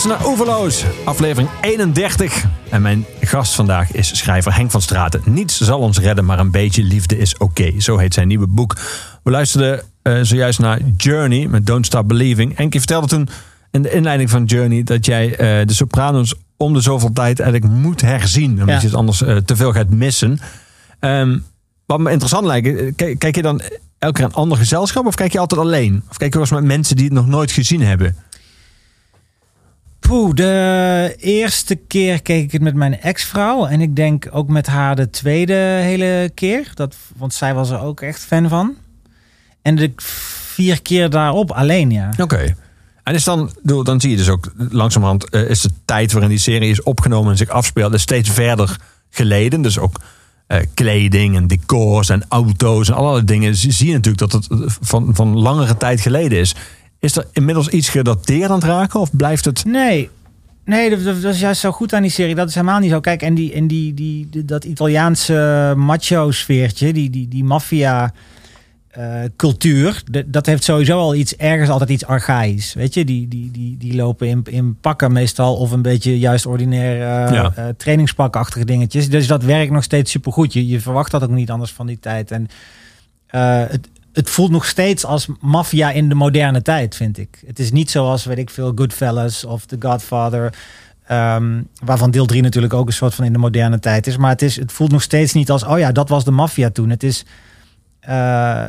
Je 0.00 0.08
luistert 0.08 0.28
naar 0.28 0.38
Oeverloos, 0.38 0.84
aflevering 1.04 1.50
31. 1.60 2.44
En 2.70 2.82
mijn 2.82 3.06
gast 3.20 3.54
vandaag 3.54 3.92
is 3.92 4.16
schrijver 4.18 4.54
Henk 4.54 4.70
van 4.70 4.82
Straten. 4.82 5.20
Niets 5.24 5.60
zal 5.60 5.78
ons 5.78 5.98
redden, 5.98 6.24
maar 6.24 6.38
een 6.38 6.50
beetje 6.50 6.82
liefde 6.82 7.18
is 7.18 7.36
oké. 7.36 7.80
Zo 7.80 7.96
heet 7.96 8.14
zijn 8.14 8.28
nieuwe 8.28 8.46
boek. 8.46 8.76
We 9.22 9.30
luisterden 9.30 9.82
eh, 10.02 10.18
zojuist 10.22 10.58
naar 10.58 10.80
Journey 10.96 11.46
met 11.46 11.66
Don't 11.66 11.86
Stop 11.86 12.08
Believing. 12.08 12.56
Henk, 12.56 12.72
je 12.72 12.78
vertelde 12.78 13.06
toen 13.06 13.28
in 13.70 13.82
de 13.82 13.90
inleiding 13.90 14.30
van 14.30 14.44
Journey... 14.44 14.82
dat 14.82 15.06
jij 15.06 15.30
eh, 15.36 15.66
de 15.66 15.74
Sopranos 15.74 16.34
om 16.56 16.72
de 16.72 16.80
zoveel 16.80 17.12
tijd 17.12 17.40
eigenlijk 17.40 17.72
moet 17.72 18.00
herzien. 18.00 18.50
Omdat 18.50 18.68
Ja. 18.68 18.74
je 18.80 18.86
het 18.86 18.94
anders 18.94 19.22
eh, 19.22 19.36
te 19.36 19.56
veel 19.56 19.72
gaat 19.72 19.88
missen. 19.90 20.38
Ehm, 21.00 21.38
wat 21.86 21.98
me 22.00 22.10
interessant 22.10 22.46
lijkt, 22.46 22.96
kijk, 22.96 23.18
kijk 23.18 23.36
je 23.36 23.42
dan 23.42 23.60
elke 23.98 24.14
keer 24.14 24.24
een 24.24 24.34
ander 24.34 24.58
gezelschap... 24.58 25.06
of 25.06 25.14
kijk 25.14 25.32
je 25.32 25.38
altijd 25.38 25.60
alleen? 25.60 26.02
Of 26.10 26.16
kijk 26.16 26.32
je 26.32 26.38
wel 26.38 26.48
eens 26.48 26.58
met 26.60 26.68
mensen 26.76 26.96
die 26.96 27.04
het 27.04 27.14
nog 27.14 27.26
nooit 27.26 27.50
gezien 27.50 27.80
hebben? 27.82 28.16
De 30.10 31.14
eerste 31.18 31.74
keer 31.74 32.22
keek 32.22 32.44
ik 32.44 32.52
het 32.52 32.62
met 32.62 32.74
mijn 32.74 33.00
ex-vrouw. 33.00 33.66
En 33.66 33.80
ik 33.80 33.96
denk 33.96 34.28
ook 34.30 34.48
met 34.48 34.66
haar 34.66 34.96
de 34.96 35.10
tweede 35.10 35.52
hele 35.82 36.30
keer. 36.34 36.70
Dat, 36.74 36.96
want 37.16 37.34
zij 37.34 37.54
was 37.54 37.70
er 37.70 37.80
ook 37.80 38.00
echt 38.00 38.20
fan 38.20 38.48
van. 38.48 38.74
En 39.62 39.76
de 39.76 39.92
vier 39.96 40.82
keer 40.82 41.10
daarop 41.10 41.50
alleen, 41.50 41.90
ja. 41.90 42.12
Oké. 42.18 42.54
En 43.02 43.14
is 43.14 43.24
dan, 43.24 43.50
dan 43.62 44.00
zie 44.00 44.10
je 44.10 44.16
dus 44.16 44.28
ook 44.28 44.52
langzamerhand 44.56 45.28
eh, 45.28 45.50
is 45.50 45.60
de 45.60 45.70
tijd 45.84 46.12
waarin 46.12 46.30
die 46.30 46.38
serie 46.38 46.70
is 46.70 46.82
opgenomen 46.82 47.30
en 47.30 47.36
zich 47.36 47.48
afspeelt 47.48 47.94
is 47.94 48.02
steeds 48.02 48.30
verder 48.30 48.76
geleden. 49.10 49.62
Dus 49.62 49.78
ook 49.78 50.00
eh, 50.46 50.58
kleding 50.74 51.36
en 51.36 51.46
decors 51.46 52.08
en 52.08 52.24
auto's 52.28 52.88
en 52.88 52.94
allerlei 52.94 53.24
dingen. 53.24 53.56
Zie 53.56 53.86
je 53.86 53.92
natuurlijk 53.92 54.30
dat 54.30 54.32
het 54.32 54.46
van, 54.80 55.10
van 55.14 55.38
langere 55.38 55.76
tijd 55.76 56.00
geleden 56.00 56.38
is. 56.38 56.54
Is 57.00 57.16
er 57.16 57.26
inmiddels 57.32 57.68
iets 57.68 57.88
gedateerd 57.88 58.50
aan 58.50 58.58
het 58.58 58.64
raken 58.64 59.00
of 59.00 59.16
blijft 59.16 59.44
het... 59.44 59.64
Nee, 59.64 60.08
nee 60.64 60.90
dat, 60.90 61.04
dat 61.22 61.34
is 61.34 61.40
juist 61.40 61.60
zo 61.60 61.70
goed 61.70 61.92
aan 61.94 62.02
die 62.02 62.10
serie. 62.10 62.34
Dat 62.34 62.48
is 62.48 62.54
helemaal 62.54 62.78
niet 62.78 62.90
zo. 62.90 63.00
Kijk, 63.00 63.22
en, 63.22 63.34
die, 63.34 63.52
en 63.52 63.66
die, 63.66 63.94
die, 63.94 64.26
die- 64.30 64.44
dat 64.44 64.64
Italiaanse 64.64 65.72
macho-sfeertje, 65.76 66.92
die, 66.92 67.10
die, 67.10 67.28
die 67.28 67.44
maffia... 67.44 68.12
eh, 68.90 69.22
dat 70.26 70.46
heeft 70.46 70.64
sowieso 70.64 70.98
al 70.98 71.14
iets 71.14 71.36
ergens 71.36 71.70
altijd 71.70 71.90
iets 71.90 72.04
archaïs. 72.04 72.74
Weet 72.74 72.94
je, 72.94 73.04
die, 73.04 73.28
die, 73.28 73.50
die, 73.50 73.76
die 73.78 73.94
lopen 73.94 74.28
in, 74.28 74.42
in 74.50 74.76
pakken 74.80 75.12
meestal 75.12 75.56
of 75.56 75.70
een 75.70 75.82
beetje 75.82 76.18
juist 76.18 76.46
ordinair 76.46 76.94
eh 77.26 77.32
Ja. 77.34 77.52
eh, 77.56 77.64
trainingspakachtige 77.76 78.64
dingetjes. 78.64 79.08
Dus 79.08 79.26
dat 79.26 79.42
werkt 79.42 79.72
nog 79.72 79.82
steeds 79.84 80.10
supergoed. 80.10 80.52
Je, 80.52 80.66
je 80.66 80.80
verwacht 80.80 81.10
dat 81.10 81.22
ook 81.22 81.30
niet 81.30 81.50
anders 81.50 81.72
van 81.72 81.86
die 81.86 81.98
tijd. 82.00 82.30
En 82.30 82.48
het, 83.26 83.88
het 84.12 84.30
voelt 84.30 84.50
nog 84.50 84.64
steeds 84.66 85.04
als 85.04 85.26
maffia 85.40 85.90
in 85.90 86.08
de 86.08 86.14
moderne 86.14 86.62
tijd, 86.62 86.96
vind 86.96 87.18
ik. 87.18 87.42
Het 87.46 87.58
is 87.58 87.72
niet 87.72 87.90
zoals, 87.90 88.24
weet 88.24 88.38
ik 88.38 88.50
veel, 88.50 88.72
Goodfellas 88.74 89.44
of 89.44 89.66
The 89.66 89.76
Godfather. 89.78 90.52
ehm, 91.06 91.62
waarvan 91.84 92.10
deel 92.10 92.26
3 92.26 92.42
natuurlijk 92.42 92.74
ook 92.74 92.86
een 92.86 92.92
soort 92.92 93.14
van 93.14 93.24
in 93.24 93.32
de 93.32 93.38
moderne 93.38 93.78
tijd 93.78 94.06
is. 94.06 94.16
Maar 94.16 94.30
het, 94.30 94.42
is, 94.42 94.56
het 94.56 94.72
voelt 94.72 94.90
nog 94.90 95.02
steeds 95.02 95.32
niet 95.32 95.50
als, 95.50 95.64
oh 95.64 95.78
ja, 95.78 95.92
dat 95.92 96.08
was 96.08 96.24
de 96.24 96.30
maffia 96.30 96.70
toen. 96.70 96.90
Het 96.90 97.02
is... 97.02 97.24
eh, 98.00 98.64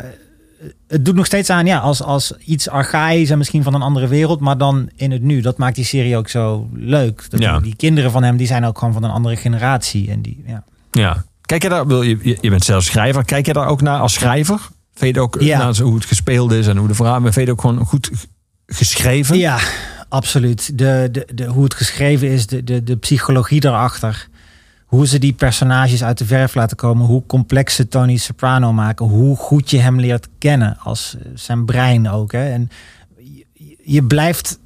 het 0.87 1.05
doet 1.05 1.15
nog 1.15 1.25
steeds 1.25 1.49
aan 1.49 1.65
ja, 1.65 1.77
als, 1.77 2.03
als 2.03 2.33
iets 2.45 2.69
archaïs 2.69 3.29
en 3.29 3.37
misschien 3.37 3.63
van 3.63 3.73
een 3.73 3.81
andere 3.81 4.07
wereld, 4.07 4.39
maar 4.39 4.57
dan 4.57 4.89
in 4.95 5.11
het 5.11 5.21
nu. 5.21 5.41
Dat 5.41 5.57
maakt 5.57 5.75
die 5.75 5.85
serie 5.85 6.17
ook 6.17 6.29
zo 6.29 6.69
leuk. 6.73 7.25
Dat 7.29 7.39
Ja. 7.39 7.59
die, 7.59 7.75
kinderen 7.75 8.11
van 8.11 8.23
hem, 8.23 8.37
die 8.37 8.47
zijn 8.47 8.65
ook 8.65 8.77
gewoon 8.77 8.93
van 8.93 9.03
een 9.03 9.09
andere 9.11 9.35
generatie. 9.35 10.11
En 10.11 10.21
die, 10.21 10.43
ja. 10.47 10.63
Ja. 10.91 11.23
Kijk 11.41 11.63
je 11.63 11.69
daar, 11.69 11.87
wil 11.87 12.01
je 12.01 12.37
je 12.41 12.49
bent 12.49 12.63
zelf 12.63 12.83
schrijver, 12.83 13.25
kijk 13.25 13.45
je 13.45 13.53
daar 13.53 13.67
ook 13.67 13.81
naar 13.81 13.99
als 13.99 14.13
schrijver? 14.13 14.59
Vind 15.01 15.15
je 15.15 15.21
ook 15.21 15.37
Ja. 15.39 15.73
zo 15.73 15.83
hoe 15.83 15.95
het 15.95 16.05
gespeeld 16.05 16.51
is 16.51 16.67
en 16.67 16.77
hoe 16.77 16.87
de 16.87 16.93
verhaal, 16.93 17.21
vind 17.21 17.33
je 17.33 17.39
het 17.39 17.49
ook 17.49 17.61
gewoon 17.61 17.85
goed 17.85 18.09
geschreven? 18.65 19.37
Ja, 19.37 19.59
absoluut. 20.09 20.77
De, 20.77 21.09
de, 21.11 21.27
de, 21.33 21.45
hoe 21.45 21.63
het 21.63 21.73
geschreven 21.73 22.27
is, 22.29 22.47
de, 22.47 22.63
de, 22.63 22.83
de 22.83 22.95
psychologie 22.95 23.59
daarachter. 23.59 24.27
Hoe 24.85 25.07
ze 25.07 25.19
die 25.19 25.33
personages 25.33 26.03
uit 26.03 26.17
de 26.17 26.25
verf 26.25 26.55
laten 26.55 26.77
komen. 26.77 27.05
Hoe 27.05 27.25
complex 27.25 27.75
ze 27.75 27.87
Tony 27.87 28.17
Soprano 28.17 28.73
maken. 28.73 29.05
Hoe 29.05 29.35
goed 29.35 29.69
je 29.69 29.77
hem 29.79 29.99
leert 29.99 30.27
kennen. 30.37 30.77
Als 30.79 31.15
eh, 31.19 31.31
zijn 31.35 31.65
brein 31.65 32.09
ook. 32.09 32.31
Hè. 32.31 32.49
En 32.51 32.69
je, 33.53 33.77
je 33.83 34.03
blijft... 34.03 34.59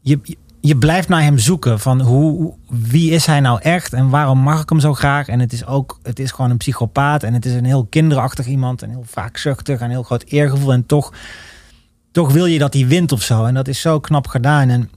Je, 0.00 0.20
je 0.66 0.76
blijft 0.76 1.08
naar 1.08 1.22
hem 1.22 1.38
zoeken. 1.38 1.80
Van 1.80 2.00
hoe, 2.00 2.54
wie 2.68 3.10
is 3.10 3.26
hij 3.26 3.40
nou 3.40 3.60
echt? 3.62 3.92
En 3.92 4.08
waarom 4.08 4.38
mag 4.38 4.62
ik 4.62 4.68
hem 4.68 4.80
zo 4.80 4.94
graag? 4.94 5.28
En 5.28 5.40
het 5.40 5.52
is 5.52 5.66
ook... 5.66 5.98
Het 6.02 6.18
is 6.18 6.30
gewoon 6.30 6.50
een 6.50 6.56
psychopaat. 6.56 7.22
En 7.22 7.34
het 7.34 7.46
is 7.46 7.54
een 7.54 7.64
heel 7.64 7.86
kinderachtig 7.86 8.46
iemand. 8.46 8.82
En 8.82 8.90
heel 8.90 9.04
wraakzuchtig. 9.10 9.80
En 9.80 9.90
heel 9.90 10.02
groot 10.02 10.24
eergevoel. 10.26 10.72
En 10.72 10.86
toch 10.86 11.12
toch 12.12 12.32
wil 12.32 12.46
je 12.46 12.58
dat 12.58 12.74
hij 12.74 12.86
wint 12.86 13.12
of 13.12 13.22
zo. 13.22 13.44
En 13.44 13.54
dat 13.54 13.68
is 13.68 13.80
zo 13.80 14.00
knap 14.00 14.26
gedaan. 14.26 14.68
En 14.68 14.90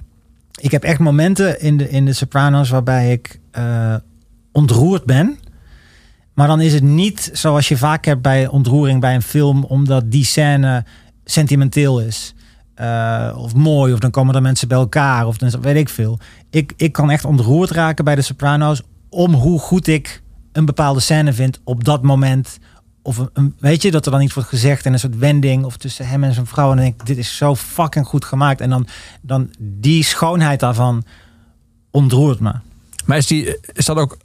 ik 0.62 0.72
heb 0.72 0.84
echt 0.84 1.00
momenten 1.00 1.62
in 1.62 1.78
de, 1.78 1.90
in 1.90 2.06
de 2.06 2.14
Sopranos 2.14 2.70
waarbij 2.70 3.12
ik 3.12 3.40
eh, 3.52 3.96
ontroerd 4.52 5.06
ben. 5.06 5.40
Maar 6.34 6.48
dan 6.48 6.62
is 6.62 6.74
het 6.74 6.84
niet 6.84 7.30
zoals 7.34 7.68
je 7.68 7.78
vaak 7.78 8.06
hebt 8.06 8.22
bij 8.22 8.48
ontroering 8.48 9.02
bij 9.02 9.16
een 9.16 9.22
film, 9.22 9.64
omdat 9.64 10.12
die 10.12 10.26
scène 10.26 10.86
sentimenteel 11.26 12.00
is. 12.00 12.36
Eh, 12.78 13.34
of 13.38 13.56
mooi, 13.56 13.94
of 13.94 14.00
dan 14.00 14.12
komen 14.12 14.36
er 14.36 14.42
mensen 14.42 14.68
bij 14.68 14.78
elkaar, 14.78 15.28
of 15.28 15.38
dan 15.38 15.62
weet 15.62 15.76
ik 15.76 15.90
veel. 15.90 16.20
Ik, 16.50 16.74
ik 16.76 16.92
kan 16.92 17.10
echt 17.10 17.26
ontroerd 17.26 17.70
raken 17.70 18.06
bij 18.06 18.16
de 18.16 18.22
Sopranos 18.22 18.82
om 19.10 19.34
hoe 19.34 19.60
goed 19.60 19.88
ik 19.88 20.22
een 20.52 20.66
bepaalde 20.66 21.00
scène 21.00 21.34
vind 21.34 21.60
op 21.64 21.84
dat 21.84 22.04
moment. 22.04 22.60
Of 23.02 23.22
een, 23.34 23.56
weet 23.60 23.82
je, 23.82 23.92
dat 23.92 24.06
er 24.06 24.12
dan 24.12 24.22
iets 24.22 24.34
wordt 24.34 24.50
gezegd 24.50 24.86
en 24.86 24.94
een 24.94 25.00
soort 25.00 25.18
wending 25.18 25.66
of 25.66 25.78
tussen 25.78 26.08
hem 26.08 26.24
en 26.24 26.34
zijn 26.34 26.46
vrouw. 26.46 26.72
En 26.72 26.78
denk 26.78 27.02
ik, 27.02 27.06
dit 27.06 27.18
is 27.18 27.38
zo 27.38 27.56
fucking 27.56 28.06
goed 28.06 28.26
gemaakt. 28.26 28.62
En 28.62 28.70
dan, 28.70 28.88
dan 29.22 29.54
die 29.60 30.04
schoonheid 30.04 30.60
daarvan 30.60 31.04
ontroert 31.92 32.40
me. 32.40 32.54
Maar 33.06 33.18
is, 33.18 33.28
die, 33.28 33.60
is 33.74 33.86
dat 33.86 33.98
ook 33.98 34.18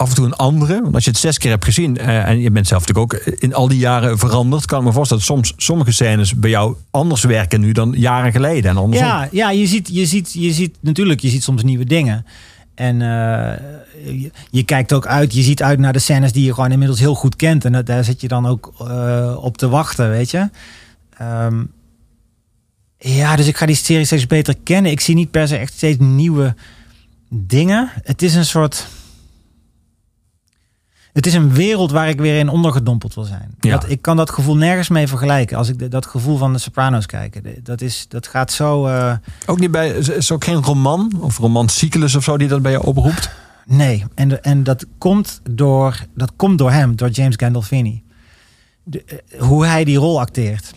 af 0.00 0.08
en 0.08 0.14
toe 0.14 0.26
een 0.26 0.36
andere? 0.36 0.80
Want 0.82 0.94
als 0.94 1.04
je 1.04 1.10
het 1.10 1.18
zes 1.18 1.38
keer 1.38 1.50
hebt 1.50 1.64
gezien 1.64 1.98
eh, 1.98 2.28
en 2.28 2.40
je 2.40 2.50
bent 2.50 2.66
zelf 2.66 2.86
natuurlijk 2.86 3.14
ook 3.14 3.34
in 3.38 3.54
al 3.54 3.68
die 3.68 3.78
jaren 3.78 4.18
veranderd, 4.18 4.64
kan 4.64 4.78
ik 4.78 4.84
me 4.84 4.92
voorstellen 4.92 5.24
dat 5.26 5.36
soms 5.36 5.52
sommige 5.56 5.92
scènes 5.92 6.34
bij 6.34 6.50
jou 6.50 6.76
anders 6.90 7.22
werken 7.22 7.60
nu 7.60 7.72
dan 7.72 7.94
jaren 7.96 8.32
geleden. 8.32 8.76
En. 8.76 8.90
Ja, 8.92 9.28
ja 9.30 9.50
je, 9.50 9.66
ziet, 9.66 9.88
je, 9.92 10.06
ziet, 10.06 10.32
je 10.32 10.52
ziet 10.52 10.76
natuurlijk, 10.80 11.20
je 11.20 11.28
ziet 11.28 11.42
soms 11.42 11.62
nieuwe 11.62 11.84
dingen. 11.84 12.26
En 12.74 13.02
eh, 13.02 14.30
je, 14.50 14.62
kijkt 14.62 14.92
ook 14.92 15.06
uit, 15.06 15.34
je 15.34 15.42
ziet 15.42 15.62
uit 15.62 15.78
naar 15.78 15.92
de 15.92 15.98
scènes 15.98 16.32
die 16.32 16.44
je 16.44 16.54
gewoon 16.54 16.72
inmiddels 16.72 17.00
heel 17.00 17.14
goed 17.14 17.36
kent. 17.36 17.64
En 17.64 17.84
daar 17.84 18.04
zit 18.04 18.20
je 18.20 18.28
dan 18.28 18.46
ook 18.46 18.72
eh, 18.78 19.36
op 19.40 19.56
te 19.56 19.68
wachten, 19.68 20.10
weet 20.10 20.30
je. 20.30 20.50
Ehm, 21.16 21.64
ja, 22.98 23.36
dus 23.36 23.46
ik 23.46 23.56
ga 23.56 23.66
die 23.66 23.76
serie 23.76 24.04
steeds 24.04 24.26
beter 24.26 24.54
kennen. 24.64 24.90
Ik 24.90 25.00
zie 25.00 25.14
niet 25.14 25.30
per 25.30 25.48
se 25.48 25.56
echt 25.56 25.72
steeds 25.72 25.98
nieuwe 25.98 26.54
dingen. 27.28 27.90
Het 28.02 28.22
is 28.22 28.34
een 28.34 28.46
soort... 28.46 28.86
Het 31.12 31.26
is 31.26 31.34
een 31.34 31.52
wereld 31.52 31.90
waar 31.90 32.08
ik 32.08 32.20
weer 32.20 32.38
in 32.38 32.48
ondergedompeld 32.48 33.14
wil 33.14 33.24
zijn. 33.24 33.54
Ja. 33.60 33.70
Dat, 33.70 33.90
ik 33.90 34.02
kan 34.02 34.16
dat 34.16 34.30
gevoel 34.30 34.56
nergens 34.56 34.88
mee 34.88 35.06
vergelijken. 35.08 35.56
Als 35.56 35.68
ik 35.68 35.78
de- 35.78 35.88
dat 35.88 36.06
gevoel 36.06 36.36
van 36.36 36.52
de 36.52 36.58
Sopranos 36.58 37.06
kijk. 37.06 37.64
Dat, 37.64 37.80
is, 37.80 38.04
dat 38.08 38.26
gaat 38.26 38.52
zo... 38.52 38.86
eh, 38.86 39.12
Ook 39.46 39.58
niet 39.58 39.70
bij, 39.70 39.88
is- 39.90 40.32
ook 40.32 40.44
geen 40.44 40.62
roman 40.62 41.12
of 41.20 41.38
romancyclus 41.38 42.14
of 42.14 42.24
zo 42.24 42.36
die 42.38 42.48
dat 42.48 42.62
bij 42.62 42.72
jou 42.72 42.86
oproept? 42.86 43.30
Nee, 43.66 44.04
en, 44.14 44.42
en 44.42 44.62
dat, 44.62 44.86
komt 44.98 45.40
door, 45.50 46.04
dat 46.14 46.32
komt 46.36 46.58
door 46.58 46.70
hem, 46.70 46.96
door 46.96 47.08
James 47.10 47.34
Gandolfini. 47.36 48.02
De, 48.82 49.04
eh, 49.04 49.40
hoe 49.40 49.66
hij 49.66 49.84
die 49.84 49.96
rol 49.98 50.20
acteert. 50.20 50.72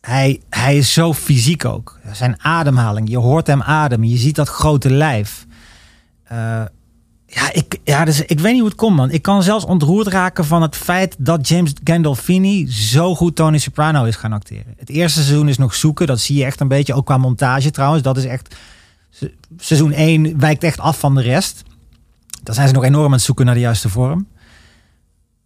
Hij, 0.00 0.40
hij 0.50 0.76
is 0.76 0.92
zo 0.92 1.12
fysiek 1.14 1.64
ook. 1.64 1.98
Zijn 2.12 2.34
ademhaling, 2.42 3.08
je 3.10 3.18
hoort 3.18 3.46
hem 3.46 3.62
ademen, 3.62 4.08
je 4.08 4.16
ziet 4.16 4.34
dat 4.34 4.48
grote 4.48 4.90
lijf. 4.90 5.46
Eh, 6.24 6.62
ja, 7.34 7.52
ik, 7.52 7.78
ja 7.84 8.04
dus 8.04 8.20
ik 8.20 8.40
weet 8.40 8.52
niet 8.52 8.60
hoe 8.60 8.70
het 8.70 8.78
komt, 8.78 8.96
man. 8.96 9.10
Ik 9.10 9.22
kan 9.22 9.42
zelfs 9.42 9.64
ontroerd 9.64 10.06
raken 10.06 10.44
van 10.44 10.62
het 10.62 10.76
feit 10.76 11.16
dat 11.18 11.48
James 11.48 11.72
Gandolfini 11.84 12.70
zo 12.72 13.14
goed 13.14 13.36
Tony 13.36 13.58
Soprano 13.58 14.04
is 14.04 14.16
gaan 14.16 14.32
acteren. 14.32 14.74
Het 14.78 14.88
eerste 14.88 15.22
seizoen 15.22 15.48
is 15.48 15.58
nog 15.58 15.74
zoeken, 15.74 16.06
dat 16.06 16.20
zie 16.20 16.36
je 16.36 16.44
echt 16.44 16.60
een 16.60 16.68
beetje, 16.68 16.94
ook 16.94 17.06
qua 17.06 17.16
montage 17.16 17.70
trouwens. 17.70 18.02
Dat 18.02 18.16
is 18.16 18.24
echt, 18.24 18.54
se- 19.10 19.34
seizoen 19.56 19.92
1 19.92 20.38
wijkt 20.38 20.64
echt 20.64 20.78
af 20.80 20.98
van 20.98 21.14
de 21.14 21.22
rest. 21.22 21.62
Dan 22.42 22.54
zijn 22.54 22.68
ze 22.68 22.74
nog 22.74 22.84
enorm 22.84 23.04
aan 23.06 23.12
het 23.12 23.22
zoeken 23.22 23.44
naar 23.46 23.54
de 23.54 23.60
juiste 23.60 23.88
vorm. 23.88 24.26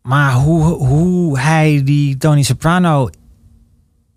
Maar 0.03 0.33
hoe, 0.33 0.65
hoe 0.65 1.39
hij 1.39 1.83
die 1.85 2.17
Tony 2.17 2.43
Soprano 2.43 3.09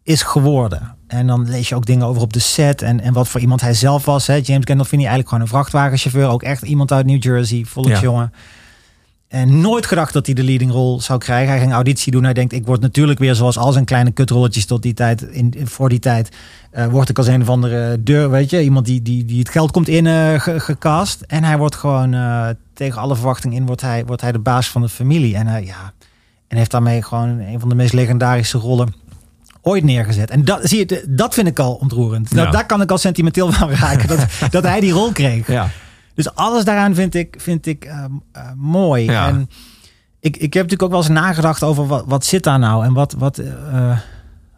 is 0.03 0.21
geworden. 0.21 0.95
En 1.09 1.27
dan 1.27 1.49
lees 1.49 1.69
je 1.69 1.75
ook 1.75 1.85
dingen 1.85 2.05
over 2.05 2.21
op 2.21 2.33
de 2.33 2.39
set 2.39 2.81
en, 2.81 2.99
en 3.01 3.13
wat 3.13 3.27
voor 3.27 3.41
iemand 3.41 3.61
hij 3.61 3.73
zelf 3.73 4.05
was. 4.05 4.27
Hè. 4.27 4.33
James 4.43 4.65
Gandolfini 4.65 5.01
eigenlijk 5.01 5.29
gewoon 5.29 5.43
een 5.43 5.49
vrachtwagenchauffeur. 5.49 6.27
Ook 6.27 6.43
echt 6.43 6.61
iemand 6.61 6.91
uit 6.91 7.05
New 7.05 7.23
Jersey, 7.23 7.63
volksjongen. 7.67 8.33
En 9.27 9.61
nooit 9.61 9.85
gedacht 9.85 10.13
dat 10.13 10.25
hij 10.25 10.35
de 10.35 10.43
leading 10.43 10.71
rol 10.71 11.01
zou 11.01 11.19
krijgen. 11.19 11.49
Hij 11.49 11.59
ging 11.59 11.71
auditie 11.71 12.11
doen. 12.11 12.23
Hij 12.23 12.33
denkt, 12.33 12.53
ik 12.53 12.65
word 12.65 12.81
natuurlijk 12.81 13.19
weer 13.19 13.35
zoals 13.35 13.57
al 13.57 13.71
zijn 13.71 13.85
kleine 13.85 14.11
kutrolletjes 14.11 14.65
tot 14.65 14.81
die 14.81 14.93
tijd. 14.93 15.21
In, 15.21 15.53
voor 15.63 15.89
die 15.89 15.99
tijd 15.99 16.29
eh, 16.71 16.87
word 16.87 17.09
ik 17.09 17.17
als 17.17 17.27
een 17.27 17.41
of 17.41 17.49
andere 17.49 18.03
deur, 18.03 18.29
weet 18.29 18.49
je. 18.49 18.63
Iemand 18.63 18.85
die, 18.85 19.01
die, 19.01 19.25
die 19.25 19.39
het 19.39 19.49
geld 19.49 19.71
komt 19.71 19.87
in 19.87 20.07
eh, 20.07 20.39
ge- 20.39 20.59
gecast. 20.59 21.21
En 21.21 21.43
hij 21.43 21.57
wordt 21.57 21.75
gewoon 21.75 22.13
eh, 22.13 22.47
tegen 22.73 23.01
alle 23.01 23.15
verwachtingen 23.15 23.57
in, 23.57 23.65
wordt 23.65 23.81
hij, 23.81 24.05
wordt 24.05 24.21
hij 24.21 24.31
de 24.31 24.39
baas 24.39 24.69
van 24.69 24.81
de 24.81 24.89
familie. 24.89 25.35
En 25.35 25.47
hij, 25.47 25.65
ja, 25.65 25.93
en 26.47 26.57
heeft 26.57 26.71
daarmee 26.71 27.01
gewoon 27.03 27.39
een 27.39 27.59
van 27.59 27.69
de 27.69 27.75
meest 27.75 27.93
legendarische 27.93 28.57
rollen 28.57 28.93
ooit 29.69 29.83
neergezet. 29.83 30.29
En 30.29 30.45
dat, 30.45 30.59
zie 30.63 30.77
je, 30.79 31.05
dat 31.09 31.33
vind 31.33 31.47
ik 31.47 31.59
al 31.59 31.73
ontroerend. 31.73 32.35
Dat, 32.35 32.45
Ja. 32.45 32.51
daar 32.51 32.65
kan 32.65 32.81
ik 32.81 32.91
al 32.91 32.97
sentimenteel 32.97 33.51
van 33.59 33.69
raken. 33.69 34.07
Dat, 34.07 34.25
dat 34.49 34.63
hij 34.63 34.79
die 34.79 34.91
rol 34.91 35.11
kreeg. 35.11 35.47
Ja. 35.47 35.69
Dus 36.15 36.35
alles 36.35 36.63
daaraan 36.63 36.95
vind 36.95 37.15
ik, 37.15 37.35
vind 37.39 37.65
ik 37.65 37.85
eh, 37.85 38.03
eh, 38.31 38.43
mooi. 38.55 39.03
Ja. 39.03 39.27
En 39.27 39.49
ik, 40.19 40.35
ik 40.37 40.53
heb 40.53 40.63
natuurlijk 40.63 40.83
ook 40.83 40.89
wel 40.89 40.99
eens 40.99 41.19
nagedacht 41.19 41.63
over 41.63 41.87
wat, 41.87 42.03
wat 42.07 42.25
zit 42.25 42.43
daar 42.43 42.59
nou 42.59 42.85
en 42.85 42.93
wat, 42.93 43.13
wat, 43.17 43.37
eh, 43.37 43.97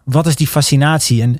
wat 0.03 0.25
is 0.27 0.35
die 0.35 0.47
fascinatie. 0.47 1.21
En 1.21 1.37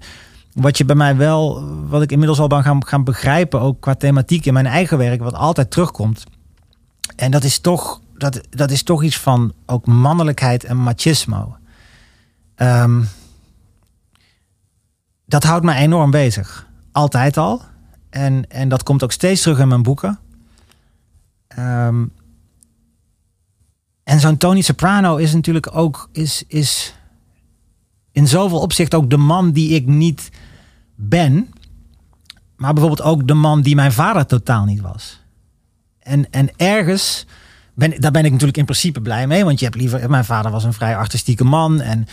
wat 0.54 0.78
je 0.78 0.86
bij 0.86 0.95
mij 0.95 1.15
wel, 1.15 1.63
wat 1.88 2.02
ik 2.02 2.12
inmiddels 2.12 2.39
al 2.39 2.48
ben 2.48 2.63
gaan, 2.63 2.86
gaan 2.86 3.04
begrijpen, 3.04 3.62
ook 3.62 3.82
qua 3.82 3.95
thematiek 3.95 4.45
in 4.45 4.54
mijn 4.54 4.65
eigen 4.65 4.98
werk, 4.98 5.22
wat 5.22 5.34
altijd 5.34 5.72
terugkomt. 5.72 6.24
En 7.15 7.32
dat 7.32 7.43
is 7.43 7.60
toch, 7.60 8.02
dat, 8.17 8.41
dat 8.50 8.72
is 8.72 8.84
toch 8.84 9.04
iets 9.04 9.17
van 9.17 9.54
ook 9.65 9.86
mannelijkheid 9.86 10.63
en 10.63 10.78
machismo. 10.78 11.56
Ehm, 12.56 13.02
dat 15.32 15.44
houdt 15.44 15.65
me 15.65 15.74
enorm 15.74 16.12
bezig. 16.12 16.67
Altijd 16.91 17.38
al. 17.38 17.62
En, 18.10 18.50
en 18.50 18.70
dat 18.70 18.84
komt 18.84 19.04
ook 19.04 19.12
steeds 19.12 19.41
terug 19.41 19.60
in 19.60 19.67
mijn 19.67 19.84
boeken. 19.84 20.20
Ehm, 21.48 22.06
en 24.04 24.20
zo'n 24.20 24.38
Tony 24.38 24.62
Soprano 24.62 25.15
is 25.15 25.34
natuurlijk 25.34 25.76
ook 25.76 26.10
is, 26.12 26.44
is 26.48 26.96
in 28.12 28.28
zoveel 28.28 28.60
opzicht 28.60 28.94
ook 28.94 29.10
de 29.10 29.17
man 29.17 29.52
die 29.52 29.70
ik 29.70 29.88
niet 29.88 30.30
ben. 30.96 31.54
Maar 32.56 32.74
bijvoorbeeld 32.74 33.08
ook 33.08 33.28
de 33.28 33.34
man 33.34 33.62
die 33.62 33.76
mijn 33.76 33.91
vader 33.91 34.26
totaal 34.26 34.65
niet 34.65 34.82
was. 34.82 35.22
En, 36.00 36.32
en 36.32 36.50
ergens, 36.58 37.26
ben, 37.74 38.02
daar 38.02 38.12
ben 38.12 38.26
ik 38.26 38.32
natuurlijk 38.32 38.58
in 38.58 38.65
principe 38.65 39.02
blij 39.02 39.28
mee. 39.28 39.46
Want 39.46 39.60
je 39.60 39.65
hebt 39.65 39.78
liever, 39.78 40.10
mijn 40.10 40.26
vader 40.26 40.52
was 40.52 40.63
een 40.63 40.74
vrij 40.74 40.96
artistieke 40.96 41.44
man. 41.44 41.82
En 41.82 42.08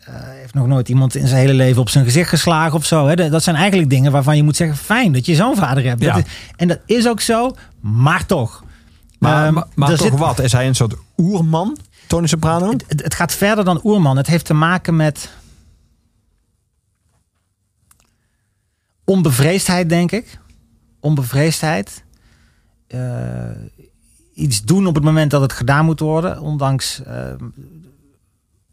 eh, 0.00 0.14
heeft 0.16 0.54
nog 0.54 0.66
nooit 0.66 0.88
iemand 0.88 1.14
in 1.14 1.26
zijn 1.26 1.40
hele 1.40 1.54
leven 1.54 1.80
op 1.80 1.88
zijn 1.88 2.04
gezicht 2.04 2.28
geslagen 2.28 2.74
of 2.78 2.84
zo. 2.84 3.06
Hè. 3.06 3.14
Dat 3.30 3.42
zijn 3.42 3.56
eigenlijk 3.56 3.90
dingen 3.90 4.12
waarvan 4.12 4.36
je 4.36 4.42
moet 4.42 4.56
zeggen: 4.56 4.76
fijn 4.76 5.12
dat 5.12 5.26
je 5.26 5.34
zo'n 5.34 5.56
vader 5.56 5.84
hebt. 5.84 6.02
Ja. 6.02 6.14
Dat 6.14 6.26
is- 6.26 6.32
en 6.56 6.68
dat 6.68 6.78
is 6.86 7.08
ook 7.08 7.20
zo, 7.20 7.54
maar 7.80 8.26
toch. 8.26 8.64
Maar, 9.18 9.44
Ehm, 9.44 9.54
maar, 9.54 9.66
maar 9.74 9.88
toch 9.88 9.98
zit- 9.98 10.18
wat? 10.18 10.38
Is 10.38 10.52
hij 10.52 10.66
een 10.66 10.74
soort 10.74 10.94
oerman, 11.16 11.76
Tony 12.06 12.26
Soprano? 12.26 12.72
Het, 12.86 13.14
gaat 13.14 13.32
verder 13.34 13.64
dan 13.64 13.80
Oerman. 13.84 14.16
Het 14.16 14.26
heeft 14.26 14.44
te 14.44 14.54
maken 14.54 14.96
met 14.96 15.30
onbevreesdheid, 19.04 19.88
denk 19.88 20.12
ik. 20.12 20.38
Onbevreesdheid. 21.00 22.04
Eh, 22.86 23.50
iets 24.34 24.62
doen 24.62 24.86
op 24.86 24.94
het 24.94 25.04
moment 25.04 25.30
dat 25.30 25.40
het 25.40 25.52
gedaan 25.52 25.84
moet 25.84 26.00
worden, 26.00 26.40
ondanks 26.40 27.02
eh, 27.02 27.32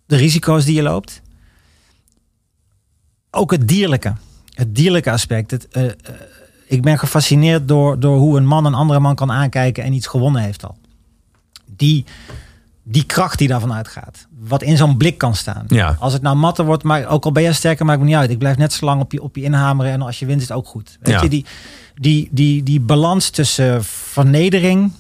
de 0.07 0.15
risico's 0.15 0.65
die 0.65 0.75
je 0.75 0.81
loopt. 0.81 1.21
Ook 3.31 3.51
het 3.51 3.67
dierlijke. 3.67 4.13
Het 4.53 4.75
dierlijke 4.75 5.11
aspect. 5.11 5.51
Het, 5.51 5.67
eh, 5.67 5.85
eh, 5.85 5.91
ik 6.67 6.81
ben 6.81 6.99
gefascineerd 6.99 7.67
door, 7.67 7.99
door 7.99 8.17
hoe 8.17 8.37
een 8.37 8.45
man 8.45 8.65
een 8.65 8.73
andere 8.73 8.99
man 8.99 9.15
kan 9.15 9.31
aankijken 9.31 9.83
en 9.83 9.93
iets 9.93 10.07
gewonnen 10.07 10.41
heeft 10.41 10.65
al. 10.65 10.77
Die, 11.65 12.05
die 12.83 13.03
kracht 13.05 13.37
die 13.37 13.47
daarvan 13.47 13.73
uitgaat. 13.73 14.27
Wat 14.39 14.61
in 14.61 14.77
zo'n 14.77 14.97
blik 14.97 15.17
kan 15.17 15.35
staan. 15.35 15.65
Ja. 15.67 15.95
Als 15.99 16.13
het 16.13 16.21
nou 16.21 16.35
matter 16.35 16.65
wordt, 16.65 16.83
maar 16.83 17.07
ook 17.07 17.25
al 17.25 17.31
ben 17.31 17.43
je 17.43 17.53
sterker, 17.53 17.85
maakt 17.85 17.99
me 17.99 18.05
niet 18.05 18.15
uit. 18.15 18.29
Ik 18.29 18.37
blijf 18.37 18.57
net 18.57 18.73
zo 18.73 18.85
lang 18.85 19.01
op 19.01 19.11
je, 19.11 19.21
op 19.21 19.35
je 19.35 19.41
inhameren 19.41 19.91
en 19.91 20.01
als 20.01 20.19
je 20.19 20.25
wint 20.25 20.41
is 20.41 20.47
het 20.47 20.57
ook 20.57 20.67
goed. 20.67 20.97
Weet 21.01 21.13
Ja. 21.13 21.21
je, 21.21 21.29
die, 21.29 21.45
die, 21.95 22.27
die, 22.31 22.63
die 22.63 22.79
balans 22.79 23.29
tussen 23.29 23.83
vernedering, 23.83 24.91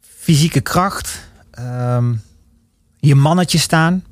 fysieke 0.00 0.60
kracht, 0.60 1.28
ehm, 1.50 2.14
je 3.00 3.14
mannetje 3.14 3.58
staan. 3.58 4.04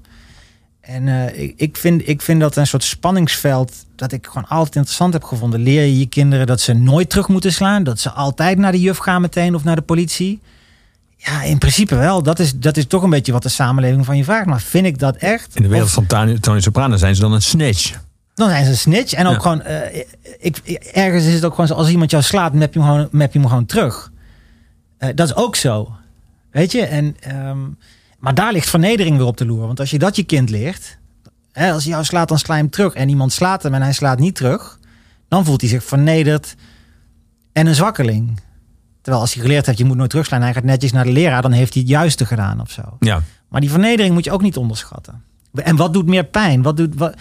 En 0.81 1.09
eh, 1.09 1.42
ik, 1.42 1.55
ik, 1.57 1.77
vind, 1.77 2.09
ik 2.09 2.22
vind 2.22 2.40
dat 2.40 2.57
een 2.57 2.66
soort 2.66 2.85
spanningsveld 2.85 3.72
dat 3.96 4.12
ik 4.12 4.27
gewoon 4.27 4.48
altijd 4.48 4.74
interessant 4.77 5.12
heb 5.12 5.24
gevonden. 5.24 5.61
Leer 5.62 5.83
je 5.83 5.98
je 5.98 6.07
kinderen 6.07 6.46
dat 6.46 6.61
ze 6.61 6.72
nooit 6.72 7.11
terug 7.11 7.29
moeten 7.29 7.53
slaan, 7.53 7.83
dat 7.85 7.98
ze 8.01 8.11
altijd 8.11 8.59
naar 8.59 8.72
de 8.72 8.81
juf 8.81 8.96
gaan 8.98 9.20
meteen 9.20 9.55
of 9.55 9.64
naar 9.64 9.77
de 9.77 9.83
politie. 9.83 10.40
Ja, 11.16 11.42
in 11.42 11.59
principe 11.59 11.94
wel. 11.96 12.22
Dat 12.22 12.38
is, 12.38 12.55
dat 12.59 12.77
is 12.77 12.87
toch 12.87 13.03
een 13.03 13.11
beetje 13.11 13.33
wat 13.33 13.42
de 13.42 13.48
samenleving 13.48 14.05
van 14.05 14.16
je 14.16 14.24
vraagt. 14.24 14.46
Maar 14.46 14.61
vind 14.61 14.87
ik 14.87 14.98
dat 14.98 15.16
echt? 15.16 15.57
In 15.57 15.62
de 15.62 15.68
wereld 15.68 15.90
van 15.90 16.07
Tony, 16.07 16.38
Tony 16.38 16.61
Soprano 16.61 16.96
zijn 16.96 17.14
ze 17.14 17.20
dan 17.20 17.33
een 17.33 17.42
snitch. 17.42 17.98
dan 18.35 18.48
zijn 18.48 18.64
ze 18.64 18.70
een 18.70 18.77
snitch. 18.77 19.12
En 19.12 19.27
ook 19.27 19.33
Ja. 19.35 19.40
gewoon, 19.40 19.62
eh, 19.62 20.05
ik, 20.38 20.57
ergens 20.92 21.24
is 21.24 21.35
het 21.35 21.44
ook 21.44 21.51
gewoon 21.51 21.66
zo, 21.66 21.74
als 21.74 21.88
iemand 21.88 22.11
jou 22.11 22.22
slaat, 22.22 22.53
map 22.55 22.74
je 22.74 22.81
hem 22.81 22.88
gewoon, 22.88 23.09
map 23.11 23.33
je 23.33 23.38
hem 23.38 23.48
gewoon 23.48 23.66
terug. 23.66 24.11
Eh, 24.98 25.09
dat 25.14 25.29
is 25.29 25.35
ook 25.35 25.57
zo. 25.57 25.92
Weet 26.51 26.72
je? 26.72 26.83
En, 26.83 27.16
ehm, 27.20 27.59
maar 28.18 28.35
daar 28.35 28.52
ligt 28.52 28.70
vernedering 28.70 29.16
weer 29.16 29.26
op 29.26 29.37
de 29.37 29.46
loer. 29.46 29.66
Want 29.66 29.81
als 29.81 29.90
je 29.90 29.98
dat 29.98 30.16
je 30.16 30.22
kind 30.22 30.50
leert, 30.50 30.98
hè, 31.52 31.72
als 31.72 31.83
hij 31.83 31.92
jou 31.92 32.04
slaat, 32.04 32.28
dan 32.28 32.38
sla 32.38 32.54
je 32.54 32.61
hem 32.61 32.70
terug. 32.70 32.94
En 32.94 33.09
iemand 33.09 33.33
slaat 33.33 33.62
hem 33.62 33.74
en 33.74 33.83
hij 33.83 33.92
slaat 33.92 34.18
niet 34.18 34.35
terug. 34.35 34.78
Dan 35.28 35.44
voelt 35.44 35.61
hij 35.61 35.70
zich 35.70 35.85
vernederd 35.85 36.54
en 37.52 37.66
een 37.66 37.74
zwakkeling. 37.74 38.40
Terwijl 39.00 39.22
als 39.22 39.35
hij 39.35 39.42
geleerd 39.42 39.66
heeft, 39.66 39.78
je 39.78 39.85
moet 39.85 39.96
nooit 39.96 40.11
terugslaan. 40.11 40.42
Hij 40.42 40.52
gaat 40.52 40.64
netjes 40.64 40.92
naar 40.92 41.04
de 41.04 41.12
leraar, 41.12 41.42
dan 41.42 41.52
heeft 41.52 41.72
hij 41.72 41.83
het 41.83 41.90
juiste 41.90 42.26
gedaan 42.26 42.61
of 42.61 42.70
zo. 42.70 42.83
Ja. 43.00 43.22
Maar 43.48 43.61
die 43.61 43.70
vernedering 43.70 44.14
moet 44.14 44.24
je 44.24 44.31
ook 44.31 44.42
niet 44.42 44.57
onderschatten. 44.57 45.22
En 45.54 45.76
wat 45.76 45.92
doet 45.92 46.07
meer 46.07 46.24
pijn? 46.24 46.62
Wat 46.62 46.76
doet, 46.76 46.94
wat... 46.94 47.14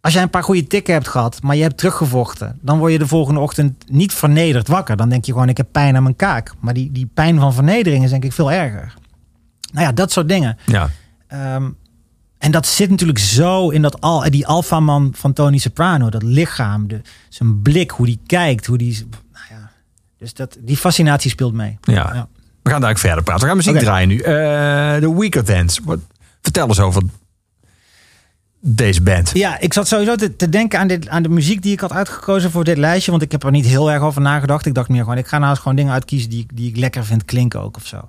Als 0.00 0.12
jij 0.12 0.22
een 0.22 0.30
paar 0.30 0.42
goede 0.42 0.66
tikken 0.66 0.94
hebt 0.94 1.08
gehad, 1.08 1.42
maar 1.42 1.56
je 1.56 1.62
hebt 1.62 1.76
teruggevochten, 1.76 2.58
dan 2.60 2.78
word 2.78 2.92
je 2.92 2.98
de 2.98 3.06
volgende 3.06 3.40
ochtend 3.40 3.90
niet 3.90 4.12
vernederd 4.12 4.68
wakker. 4.68 4.96
Dan 4.96 5.08
denk 5.08 5.24
je 5.24 5.32
gewoon, 5.32 5.48
ik 5.48 5.56
heb 5.56 5.68
pijn 5.72 5.96
aan 5.96 6.02
mijn 6.02 6.16
kaak. 6.16 6.54
Maar 6.60 6.74
die, 6.74 6.92
die 6.92 7.06
pijn 7.14 7.38
van 7.38 7.54
vernedering 7.54 8.04
is 8.04 8.10
denk 8.10 8.24
ik 8.24 8.32
veel 8.32 8.52
erger. 8.52 8.94
Nou 9.72 9.86
ja, 9.86 9.92
dat 9.92 10.12
soort 10.12 10.28
dingen. 10.28 10.58
Ja. 10.66 10.90
Ehm, 11.26 11.70
en 12.38 12.50
dat 12.50 12.66
zit 12.66 12.90
natuurlijk 12.90 13.18
zo 13.18 13.70
in 13.70 13.82
dat 13.82 14.00
al, 14.00 14.30
die 14.30 14.46
alfaman 14.46 15.12
van 15.16 15.32
Tony 15.32 15.58
Soprano. 15.58 16.10
Dat 16.10 16.22
lichaam, 16.22 16.88
de, 16.88 17.00
zijn 17.28 17.62
blik, 17.62 17.90
hoe 17.90 18.06
die 18.06 18.20
kijkt. 18.26 18.66
Hoe 18.66 18.78
die, 18.78 19.06
nou 19.32 19.44
ja, 19.50 19.70
dus 20.18 20.34
dat, 20.34 20.56
die 20.60 20.76
fascinatie 20.76 21.30
speelt 21.30 21.52
mee. 21.52 21.78
Ja. 21.82 22.10
Ja. 22.14 22.28
We 22.62 22.70
gaan 22.70 22.80
daar 22.80 22.98
verder 22.98 23.22
praten. 23.22 23.42
We 23.42 23.48
gaan 23.48 23.56
muziek 23.56 23.78
draaien 23.78 24.08
nu. 24.08 24.18
Eh, 24.18 25.00
De 25.00 25.14
Weaker 25.18 25.44
Dance. 25.44 25.80
Wat, 25.84 25.98
vertel 26.40 26.68
eens 26.68 26.80
over 26.80 27.02
deze 28.60 29.02
band. 29.02 29.30
Ja, 29.34 29.58
ik 29.60 29.72
zat 29.72 29.88
sowieso 29.88 30.14
te, 30.14 30.36
te 30.36 30.48
denken 30.48 30.78
aan, 30.78 30.86
dit, 30.86 31.08
aan 31.08 31.22
de 31.22 31.28
muziek 31.28 31.62
die 31.62 31.72
ik 31.72 31.80
had 31.80 31.92
uitgekozen 31.92 32.50
voor 32.50 32.64
dit 32.64 32.78
lijstje. 32.78 33.10
Want 33.10 33.22
ik 33.22 33.32
heb 33.32 33.44
er 33.44 33.50
niet 33.50 33.66
heel 33.66 33.90
erg 33.90 34.02
over 34.02 34.20
nagedacht. 34.20 34.66
Ik 34.66 34.74
dacht 34.74 34.88
meer 34.88 35.02
gewoon, 35.02 35.18
ik 35.18 35.26
ga 35.26 35.38
nou 35.38 35.50
eens 35.50 35.58
gewoon 35.58 35.76
dingen 35.76 35.92
uitkiezen 35.92 36.30
die, 36.30 36.46
die 36.54 36.68
ik 36.68 36.76
lekker 36.76 37.04
vind 37.04 37.24
klinken 37.24 37.60
ook 37.60 37.76
of 37.76 37.86
zo. 37.86 38.08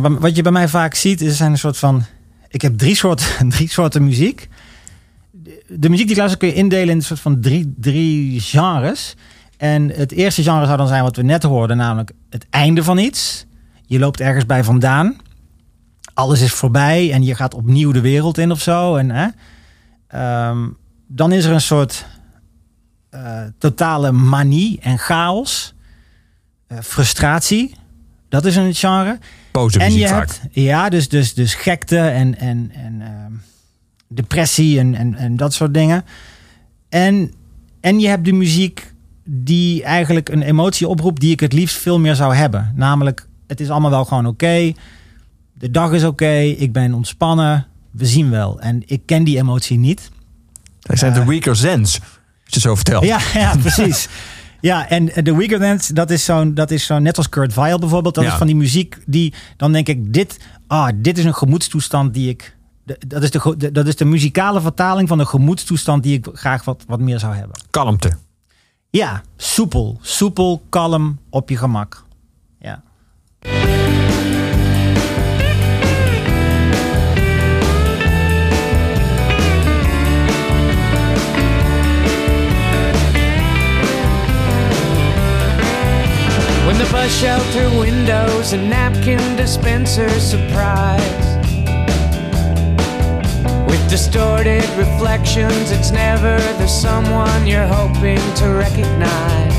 Maar 0.00 0.18
wat 0.18 0.36
je 0.36 0.42
bij 0.42 0.52
mij 0.52 0.68
vaak 0.68 0.94
ziet, 0.94 1.20
is 1.20 1.40
een 1.40 1.58
soort 1.58 1.76
van... 1.76 2.04
Ik 2.48 2.62
heb 2.62 2.78
drie 2.78 2.94
soorten, 2.94 3.48
drie 3.56 3.68
soorten 3.68 4.04
muziek. 4.04 4.48
De, 5.30 5.64
de 5.68 5.88
muziek 5.88 6.06
die 6.06 6.14
ik 6.14 6.18
luister 6.18 6.38
kun 6.38 6.48
je 6.48 6.54
indelen 6.54 6.88
in 6.88 6.96
een 6.96 7.02
soort 7.02 7.20
van 7.20 7.40
drie, 7.40 7.74
drie 7.76 8.40
genres. 8.40 9.16
En 9.56 9.90
het 9.90 10.12
eerste 10.12 10.42
genre 10.42 10.64
zou 10.66 10.76
dan 10.76 10.88
zijn 10.88 11.02
wat 11.02 11.16
we 11.16 11.22
net 11.22 11.42
hoorden, 11.42 11.76
namelijk 11.76 12.12
het 12.30 12.46
einde 12.50 12.82
van 12.82 12.98
iets. 12.98 13.46
Je 13.86 13.98
loopt 13.98 14.20
ergens 14.20 14.46
bij 14.46 14.64
vandaan. 14.64 15.16
Alles 16.14 16.40
is 16.40 16.52
voorbij 16.52 17.12
en 17.12 17.22
je 17.22 17.34
gaat 17.34 17.54
opnieuw 17.54 17.92
de 17.92 18.00
wereld 18.00 18.38
in 18.38 18.50
of 18.50 18.60
zo. 18.60 18.96
En, 18.96 19.10
hè? 19.10 19.28
Ehm, 20.06 20.68
dan 21.06 21.32
is 21.32 21.44
er 21.44 21.52
een 21.52 21.60
soort 21.60 22.06
eh, 23.10 23.42
totale 23.58 24.12
manie 24.12 24.80
en 24.80 24.98
chaos. 24.98 25.74
Eh, 26.66 26.78
frustratie. 26.82 27.74
Dat 28.34 28.44
is 28.44 28.56
een 28.56 28.74
genre. 28.74 29.18
Boze 29.52 29.78
en 29.78 29.94
je 29.94 30.08
vaak. 30.08 30.18
hebt, 30.18 30.40
ja, 30.50 30.88
dus, 30.88 31.08
dus, 31.08 31.34
dus 31.34 31.54
gekte 31.54 31.98
en, 31.98 32.38
en, 32.38 32.70
en 32.74 33.00
ehm, 33.00 33.32
depressie 34.08 34.78
en, 34.78 34.94
en, 34.94 35.14
en 35.14 35.36
dat 35.36 35.54
soort 35.54 35.74
dingen. 35.74 36.04
En, 36.88 37.32
en 37.80 38.00
je 38.00 38.08
hebt 38.08 38.24
de 38.24 38.32
muziek 38.32 38.92
die 39.24 39.82
eigenlijk 39.82 40.28
een 40.28 40.42
emotie 40.42 40.88
oproept 40.88 41.20
die 41.20 41.30
ik 41.32 41.40
het 41.40 41.52
liefst 41.52 41.76
veel 41.76 41.98
meer 42.00 42.14
zou 42.14 42.34
hebben. 42.34 42.72
Namelijk, 42.76 43.26
het 43.46 43.60
is 43.60 43.70
allemaal 43.70 43.90
wel 43.90 44.04
gewoon 44.04 44.26
oké. 44.26 44.72
De 45.52 45.70
dag 45.70 45.92
is 45.92 46.04
oké. 46.04 46.38
ik 46.38 46.72
ben 46.72 46.94
ontspannen. 46.94 47.66
We 47.90 48.06
zien 48.06 48.30
wel. 48.30 48.60
En 48.60 48.82
ik 48.86 49.02
ken 49.06 49.24
die 49.24 49.38
emotie 49.38 49.78
niet. 49.78 50.10
Hij 50.80 50.96
zijn 50.96 51.12
de 51.12 51.20
Eh, 51.20 51.26
Weaker 51.26 51.56
Zens. 51.56 52.00
Als 52.00 52.10
je 52.44 52.50
het 52.54 52.62
zo 52.62 52.74
vertelt. 52.74 53.04
Ja, 53.04 53.18
ja 53.34 53.56
precies. 53.56 54.08
Ja, 54.64 54.88
en 54.88 55.24
The 55.24 55.36
Weekend 55.36 55.60
Dance, 55.60 55.92
dat 55.92 56.10
is 56.10 56.24
zo'n, 56.24 56.54
dat 56.54 56.70
is 56.70 56.86
zo'n 56.86 57.02
net 57.02 57.16
als 57.16 57.28
Kurt 57.28 57.54
Weill 57.54 57.78
bijvoorbeeld. 57.78 58.14
Dat 58.14 58.24
Ja. 58.24 58.30
is 58.30 58.36
van 58.36 58.46
die 58.46 58.56
muziek 58.56 58.98
die, 59.06 59.34
dan 59.56 59.72
denk 59.72 59.88
ik, 59.88 60.12
dit, 60.12 60.38
ah, 60.66 60.88
dit 60.94 61.18
is 61.18 61.24
een 61.24 61.34
gemoedstoestand 61.34 62.14
die 62.14 62.28
ik, 62.28 62.56
dat 63.06 63.22
is 63.22 63.30
de- 63.30 63.70
dat 63.72 63.86
is 63.86 63.96
de 63.96 64.04
muzikale 64.04 64.60
vertaling 64.60 65.08
van 65.08 65.18
de 65.18 65.26
gemoedstoestand 65.26 66.02
die 66.02 66.16
ik 66.18 66.28
graag 66.32 66.64
wat, 66.64 66.84
wat 66.86 67.00
meer 67.00 67.18
zou 67.18 67.34
hebben. 67.34 67.60
Kalmte. 67.70 68.12
Ja, 68.90 69.22
soepel, 69.36 69.98
soepel, 70.00 70.62
kalm, 70.68 71.18
op 71.30 71.48
je 71.48 71.56
gemak. 71.56 72.04
Ja. 72.58 72.82
When 86.66 86.78
the 86.78 86.88
bus 86.90 87.12
shelter 87.20 87.68
windows 87.78 88.52
and 88.54 88.70
napkin 88.70 89.36
dispensers 89.36 90.22
surprise 90.22 91.24
with 93.74 93.90
distorted 93.90 94.64
reflections. 94.78 95.70
It's 95.72 95.90
never 95.90 96.38
the 96.58 96.66
someone 96.66 97.46
you're 97.46 97.66
hoping 97.66 98.22
to 98.36 98.46
recognize. 98.48 99.52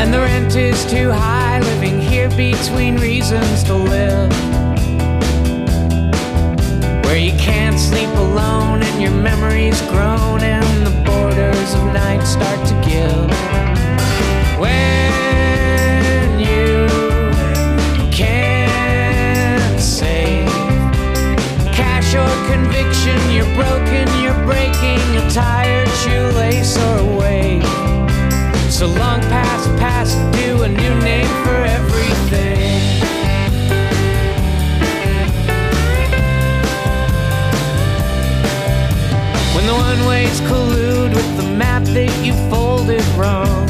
And 0.00 0.12
the 0.12 0.20
rent 0.20 0.56
is 0.56 0.84
too 0.90 1.10
high, 1.10 1.60
living 1.60 2.00
here 2.00 2.28
between 2.30 2.96
reasons 2.96 3.62
to 3.64 3.74
live. 3.74 4.32
Where 7.04 7.18
you 7.18 7.32
can't 7.38 7.78
sleep 7.78 8.08
alone 8.08 8.82
and 8.82 9.02
your 9.02 9.12
memories 9.12 9.80
grown 9.82 10.40
and 10.40 10.86
the 10.86 10.94
borders 11.04 11.74
of 11.74 11.84
night 11.92 12.24
start 12.24 12.66
to 12.68 12.74
give. 12.88 13.30
When 14.58 15.01
broken, 23.54 24.08
you're 24.22 24.44
breaking 24.44 25.00
a 25.16 25.30
tired 25.30 25.88
shoelace 26.00 26.76
or 26.78 26.98
a 26.98 27.16
wave. 27.18 27.64
So 28.70 28.86
long 28.86 29.20
past 29.32 29.68
past 29.78 30.16
due, 30.32 30.62
a 30.62 30.68
new 30.68 30.94
name 31.00 31.28
for 31.44 31.56
everything. 31.78 32.58
When 39.54 39.66
the 39.66 39.74
one 39.74 40.06
ways 40.06 40.40
collude 40.42 41.14
with 41.14 41.36
the 41.36 41.48
map 41.56 41.84
that 41.84 42.24
you 42.24 42.32
folded 42.50 43.04
wrong. 43.18 43.68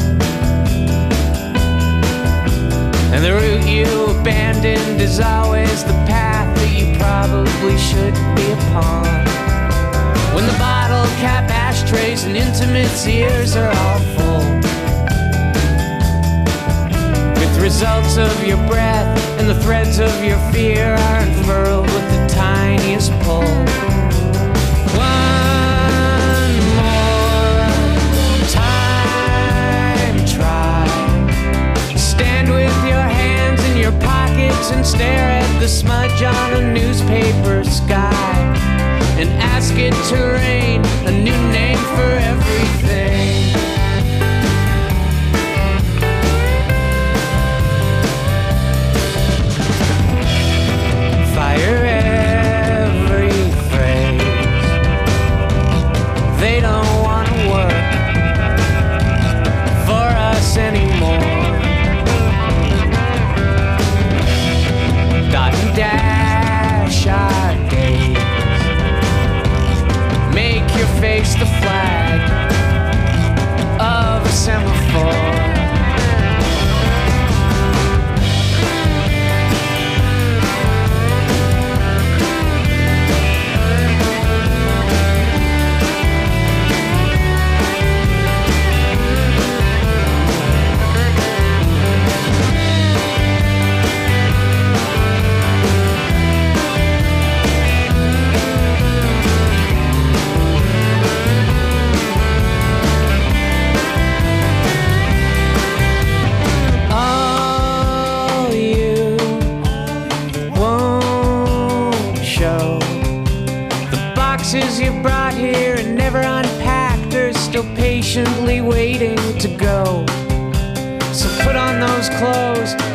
And 3.13 3.23
the 3.23 3.33
route 3.33 3.67
you 3.67 4.19
abandoned 4.19 5.01
is 5.01 5.19
always 5.19 5.83
the 5.83 5.93
path 6.07 6.55
that 6.57 6.71
you 6.71 6.97
probably 6.97 7.77
should 7.77 8.15
be 8.35 8.51
upon. 8.51 9.42
When 10.33 10.47
the 10.47 10.57
bottle 10.57 11.05
cap 11.17 11.49
ashtrays 11.51 12.23
and 12.23 12.35
intimates 12.35 13.05
ears 13.05 13.55
are 13.55 13.69
all 13.69 13.99
full. 14.15 14.43
With 17.39 17.61
results 17.61 18.17
of 18.17 18.43
your 18.43 18.57
breath 18.67 19.15
and 19.39 19.47
the 19.47 19.53
threads 19.61 19.99
of 19.99 20.23
your 20.23 20.39
fear 20.51 20.95
are 20.95 21.17
unfurled 21.19 21.85
with 21.85 22.09
the 22.09 22.27
tiniest 22.33 23.11
pull. 23.21 23.45
One 24.97 26.55
more 26.81 27.69
time, 28.49 30.17
try. 30.25 30.87
Stand 31.95 32.49
with 32.49 32.75
your 32.85 33.05
hands 33.21 33.63
in 33.69 33.77
your 33.77 33.93
pockets 34.01 34.71
and 34.71 34.83
stare 34.83 35.29
at 35.41 35.59
the 35.59 35.67
smudge 35.67 36.23
on 36.23 36.53
a 36.53 36.73
newspaper 36.73 37.63
sky. 37.63 38.32
And 39.23 39.31
ask 39.41 39.73
it 39.77 39.93
to 40.09 40.15
rain 40.15 40.81
a 41.07 41.11
new 41.23 41.31
name 41.53 41.77
for 41.77 42.17
everything. 42.19 42.82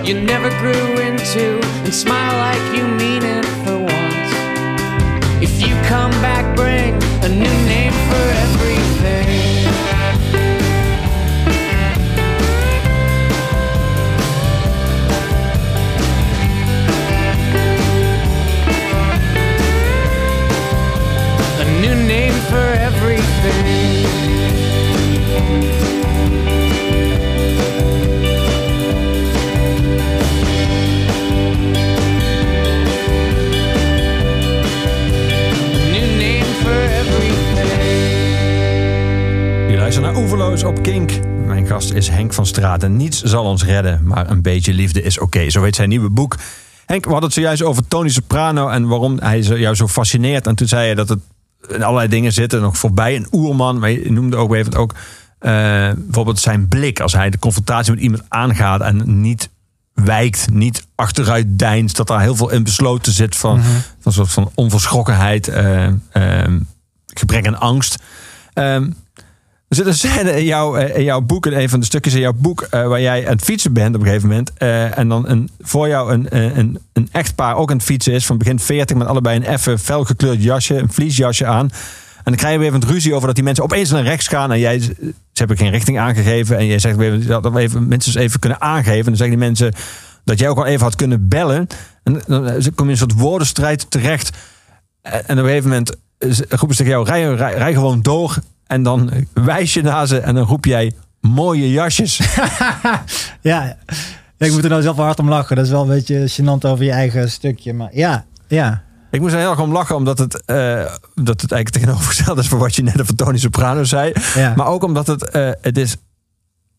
You 0.08 0.18
never 0.22 0.48
grew 0.58 0.98
into 1.02 1.60
and 1.84 1.92
smile 1.92 2.38
like 2.38 2.74
you 2.74 2.82
mean 2.82 3.22
it 3.22 3.44
for 3.62 3.78
once. 3.78 4.32
If 5.42 5.60
you 5.60 5.74
come 5.86 6.12
back, 6.22 6.56
bring 6.56 6.94
a 7.22 7.28
new 7.28 7.56
name 7.68 7.92
for 7.92 8.57
Oeverloos 40.28 40.62
op 40.62 40.82
Kink. 40.82 41.12
Mijn 41.46 41.66
gast 41.66 41.92
is 41.92 42.08
Henk 42.08 42.32
van 42.32 42.46
Straten. 42.46 42.96
Niets 42.96 43.22
zal 43.22 43.44
ons 43.44 43.64
redden, 43.64 44.00
maar 44.04 44.30
een 44.30 44.42
beetje 44.42 44.72
liefde 44.72 45.02
is 45.02 45.18
oké. 45.18 45.50
Zo 45.50 45.62
heet 45.62 45.76
zijn 45.76 45.88
nieuwe 45.88 46.10
boek. 46.10 46.36
Henk, 46.86 47.04
we 47.04 47.10
hadden 47.10 47.28
het 47.28 47.38
zojuist 47.38 47.62
over 47.62 47.88
Tony 47.88 48.08
Soprano 48.08 48.68
en 48.68 48.88
waarom 48.88 49.18
hij 49.18 49.40
jou 49.40 49.74
zo 49.74 49.86
fascineert. 49.86 50.46
En 50.46 50.54
toen 50.54 50.68
zei 50.68 50.88
je 50.88 50.94
dat 50.94 51.08
het 51.08 51.18
in 51.68 51.82
allerlei 51.82 52.08
dingen 52.08 52.32
zitten, 52.32 52.60
nog 52.60 52.78
voorbij 52.78 53.16
een 53.16 53.26
oerman. 53.32 53.78
Maar 53.78 53.90
je 53.90 54.12
noemde 54.12 54.36
ook 54.36 54.54
even 54.54 54.74
ook 54.74 54.94
eh, 55.38 55.50
bijvoorbeeld 55.96 56.38
zijn 56.38 56.68
blik. 56.68 57.00
Als 57.00 57.12
hij 57.12 57.30
de 57.30 57.38
confrontatie 57.38 57.92
met 57.92 58.02
iemand 58.02 58.22
aangaat 58.28 58.80
en 58.80 59.20
niet 59.20 59.50
wijkt, 59.94 60.50
niet 60.50 60.86
achteruit 60.94 61.58
deinst. 61.58 61.96
Dat 61.96 62.06
daar 62.06 62.20
heel 62.20 62.36
veel 62.36 62.50
in 62.50 62.62
besloten 62.62 63.12
zit 63.12 63.36
van, 63.36 63.62
van 63.62 63.82
een 64.02 64.12
soort 64.12 64.30
van 64.30 64.50
onverschrokkenheid, 64.54 65.48
eh, 65.48 65.86
eh, 65.86 66.52
gebrek 67.06 67.46
aan 67.46 67.60
angst. 67.60 68.02
Ehm, 68.52 68.90
er 69.68 69.94
zit 69.94 70.18
een 70.20 70.36
in, 70.36 70.44
jouw 70.44 70.76
eh, 70.76 70.96
in 70.96 71.04
jouw 71.04 71.20
boek, 71.20 71.46
een 71.46 71.68
van 71.68 71.80
de 71.80 71.86
stukjes 71.86 72.14
in 72.14 72.20
jouw 72.20 72.32
boek, 72.32 72.62
eh, 72.62 72.86
waar 72.86 73.00
jij 73.00 73.26
aan 73.26 73.32
het 73.32 73.44
fietsen 73.44 73.72
bent 73.72 73.94
op 73.94 74.00
een 74.00 74.06
gegeven 74.06 74.28
moment. 74.28 74.52
eh, 74.52 74.98
en 74.98 75.08
dan 75.08 75.28
een, 75.28 75.50
voor 75.60 75.88
jou 75.88 76.12
een, 76.12 76.26
een, 76.58 76.78
een 76.92 77.08
echtpaar 77.12 77.56
ook 77.56 77.70
aan 77.70 77.76
het 77.76 77.86
fietsen 77.86 78.12
is, 78.12 78.26
van 78.26 78.38
begin 78.38 78.58
40, 78.58 78.96
met 78.96 79.06
allebei 79.06 79.36
een 79.36 79.44
effe 79.44 79.78
felgekleurd 79.78 80.42
jasje, 80.42 80.76
een 80.76 80.92
vliesjasje 80.92 81.46
aan. 81.46 81.70
En 82.16 82.34
dan 82.34 82.34
krijg 82.34 82.52
je 82.52 82.58
weer 82.58 82.68
even 82.68 82.88
ruzie 82.88 83.14
over 83.14 83.26
dat 83.26 83.34
die 83.34 83.44
mensen 83.44 83.64
opeens 83.64 83.90
naar 83.90 84.02
rechts 84.02 84.28
gaan. 84.28 84.52
En 84.52 84.58
jij, 84.58 84.80
ze 84.80 85.14
hebben 85.32 85.56
geen 85.56 85.70
richting 85.70 85.98
aangegeven. 85.98 86.58
En 86.58 86.66
jij 86.66 86.78
zegt 86.78 86.96
weer 86.96 87.26
dat 87.26 87.52
we 87.52 87.58
even, 87.58 87.88
mensen 87.88 88.12
eens 88.12 88.22
even 88.22 88.40
kunnen 88.40 88.60
aangeven. 88.60 88.98
En 88.98 89.04
dan 89.04 89.16
zeggen 89.16 89.38
die 89.38 89.46
mensen 89.46 89.72
dat 90.24 90.38
jij 90.38 90.48
ook 90.48 90.58
al 90.58 90.66
even 90.66 90.82
had 90.84 90.96
kunnen 90.96 91.28
bellen. 91.28 91.66
En 92.02 92.22
dan 92.26 92.42
kom 92.44 92.60
je 92.60 92.82
in 92.82 92.88
een 92.88 92.96
soort 92.96 93.12
woordenstrijd 93.12 93.90
terecht. 93.90 94.36
En 95.02 95.20
op 95.20 95.28
een 95.28 95.36
gegeven 95.38 95.68
moment 95.68 95.96
roepen 96.48 96.76
ze 96.76 96.84
tegen 96.84 97.04
jou, 97.04 97.06
rij, 97.06 97.54
rij 97.54 97.72
gewoon 97.72 98.02
door. 98.02 98.38
En 98.68 98.82
dan 98.82 99.10
wijs 99.32 99.74
je 99.74 99.82
naar 99.82 100.06
ze 100.06 100.18
en 100.18 100.34
dan 100.34 100.44
roep 100.46 100.64
jij 100.64 100.92
mooie 101.20 101.70
jasjes. 101.70 102.20
Ja, 103.40 103.76
ik 104.38 104.52
moet 104.52 104.64
er 104.64 104.70
nou 104.70 104.82
zelf 104.82 104.96
wel 104.96 105.04
hard 105.04 105.18
om 105.18 105.28
lachen. 105.28 105.56
Dat 105.56 105.64
is 105.64 105.70
wel 105.70 105.82
een 105.82 105.88
beetje 105.88 106.28
gênant 106.30 106.66
over 106.66 106.84
je 106.84 106.90
eigen 106.90 107.30
stukje. 107.30 107.74
Maar 107.74 107.88
ja, 107.92 108.24
ja. 108.48 108.82
Ik 109.10 109.20
moest 109.20 109.32
er 109.34 109.40
heel 109.40 109.50
erg 109.50 109.60
om 109.60 109.72
lachen, 109.72 109.96
omdat 109.96 110.18
het, 110.18 110.44
eh, 110.44 110.56
dat 111.14 111.40
het 111.40 111.52
eigenlijk 111.52 111.70
tegenovergesteld 111.70 112.38
is 112.38 112.48
voor 112.48 112.58
wat 112.58 112.74
je 112.76 112.82
net 112.82 113.00
over 113.00 113.14
Tony 113.14 113.38
Soprano 113.38 113.84
zei. 113.84 114.12
Ja. 114.34 114.52
Maar 114.56 114.66
ook 114.66 114.82
omdat 114.82 115.06
het, 115.06 115.30
eh, 115.30 115.50
het 115.60 115.78
is 115.78 115.96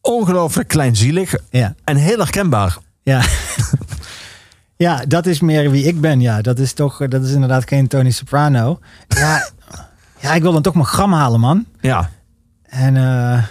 ongelooflijk 0.02 0.68
kleinzielig 0.68 1.36
Ja, 1.50 1.76
en 1.84 1.96
heel 1.96 2.18
herkenbaar. 2.18 2.78
ja. 3.04 3.22
Ja, 4.78 5.04
dat 5.08 5.26
is 5.26 5.40
meer 5.40 5.72
wie 5.72 5.84
ik 5.86 6.02
ben. 6.02 6.22
Ja, 6.22 6.42
dat 6.42 6.60
is 6.60 6.74
toch, 6.74 7.08
dat 7.08 7.24
is 7.24 7.32
inderdaad 7.32 7.68
geen 7.68 7.88
Tony 7.88 8.12
Soprano. 8.12 8.80
Ja, 9.08 9.50
ja 10.22 10.34
ik 10.34 10.42
wil 10.42 10.52
dan 10.54 10.62
toch 10.62 10.74
mijn 10.74 10.86
gram 10.86 11.14
halen, 11.14 11.40
man. 11.40 11.66
Ja. 11.82 12.10
En 12.64 12.98
eh, 12.98 13.44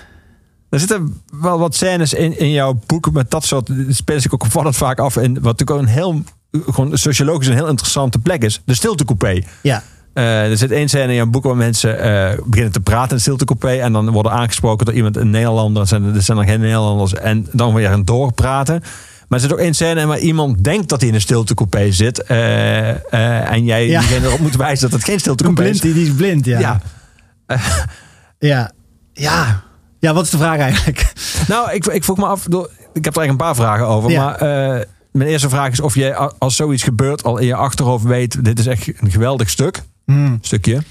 Er 0.71 0.79
zitten 0.79 1.23
wel 1.41 1.59
wat 1.59 1.75
scènes 1.75 2.13
in, 2.13 2.39
in 2.39 2.51
jouw 2.51 2.81
boek 2.87 3.13
met 3.13 3.31
dat 3.31 3.45
soort 3.45 3.71
spelen 3.89 4.23
zich 4.23 4.35
ook 4.35 4.43
opvallend 4.45 4.77
vaak 4.77 4.99
af. 4.99 5.17
En 5.17 5.35
wat 5.35 5.43
natuurlijk 5.43 5.71
ook 5.71 5.79
een 5.79 5.87
heel, 5.87 6.23
gewoon 6.69 6.99
sociologisch 6.99 7.47
een 7.47 7.55
heel 7.55 7.69
interessante 7.69 8.19
plek 8.19 8.45
is. 8.45 8.61
De 8.65 8.75
stiltecoupé. 8.75 9.43
ja, 9.63 9.83
Eh, 10.13 10.51
er 10.51 10.57
zit 10.57 10.71
één 10.71 10.89
scène 10.89 11.09
in 11.09 11.15
jouw 11.15 11.27
boek 11.27 11.45
waar 11.45 11.57
mensen 11.57 11.99
eh, 12.01 12.39
beginnen 12.45 12.73
te 12.73 12.81
praten 12.81 13.11
in 13.11 13.17
de 13.17 13.23
stiltecoupé. 13.23 13.69
En 13.69 13.93
dan 13.93 14.11
worden 14.11 14.33
aangesproken 14.33 14.87
door 14.87 14.95
iemand, 14.95 15.17
een 15.17 15.31
Nederlander. 15.31 15.83
Er 15.83 15.89
zijn, 15.89 16.15
er 16.15 16.23
zijn 16.23 16.39
er 16.39 16.45
geen 16.45 16.61
Nederlanders. 16.61 17.15
En 17.15 17.47
dan 17.53 17.75
weer 17.75 17.91
een 17.91 18.05
doorpraten. 18.05 18.83
Maar 19.29 19.39
er 19.39 19.45
zit 19.45 19.53
ook 19.53 19.59
één 19.59 19.75
scène 19.75 20.07
waar 20.07 20.19
iemand 20.19 20.65
denkt 20.65 20.89
dat 20.89 21.01
hij 21.01 21.09
in 21.09 21.15
een 21.15 21.21
stiltecoupé 21.21 21.93
zit. 21.93 22.23
eh, 22.23 22.89
eh, 22.91 23.51
en 23.53 23.65
jij 23.65 23.87
Ja. 23.87 24.01
diegene 24.01 24.27
erop 24.27 24.39
moet 24.39 24.57
wijzen 24.57 24.83
dat 24.91 24.93
het 24.99 25.05
geen 25.05 25.15
een 25.15 25.21
stiltecoupé 25.21 25.61
blind, 25.63 25.75
is. 25.75 25.81
die, 25.81 25.93
die 25.95 26.07
is 26.07 26.13
blind, 26.15 26.45
ja. 26.45 26.59
Ja. 26.59 26.81
Ja. 28.39 28.71
Ja. 29.13 29.63
Ja, 30.01 30.15
wat 30.15 30.25
is 30.25 30.31
de 30.31 30.37
vraag 30.39 30.59
eigenlijk? 30.59 31.13
Nou, 31.49 31.73
ik, 31.73 31.87
ik 31.87 32.05
vroeg 32.05 32.17
me 32.17 32.27
af. 32.27 32.45
door- 32.49 32.71
Ik 32.93 33.05
heb 33.05 33.17
er 33.17 33.21
eigenlijk 33.23 33.29
een 33.31 33.37
paar 33.37 33.55
vragen 33.55 33.87
over. 33.87 34.11
Ja. 34.11 34.25
Maar 34.25 34.35
eh, 34.35 34.85
mijn 35.13 35.29
eerste 35.31 35.49
vraag 35.49 35.73
is 35.73 35.81
of 35.81 35.95
jij 35.95 36.17
als 36.17 36.57
zoiets 36.57 36.83
gebeurt 36.83 37.23
al 37.25 37.39
in 37.39 37.47
je 37.47 37.55
achterhoofd 37.55 38.05
weet. 38.05 38.45
Dit 38.45 38.59
is 38.59 38.67
echt 38.67 38.87
een 39.03 39.11
geweldig 39.11 39.51
stuk. 39.51 39.83
Hmm. 40.05 40.39
Stukje. 40.41 40.83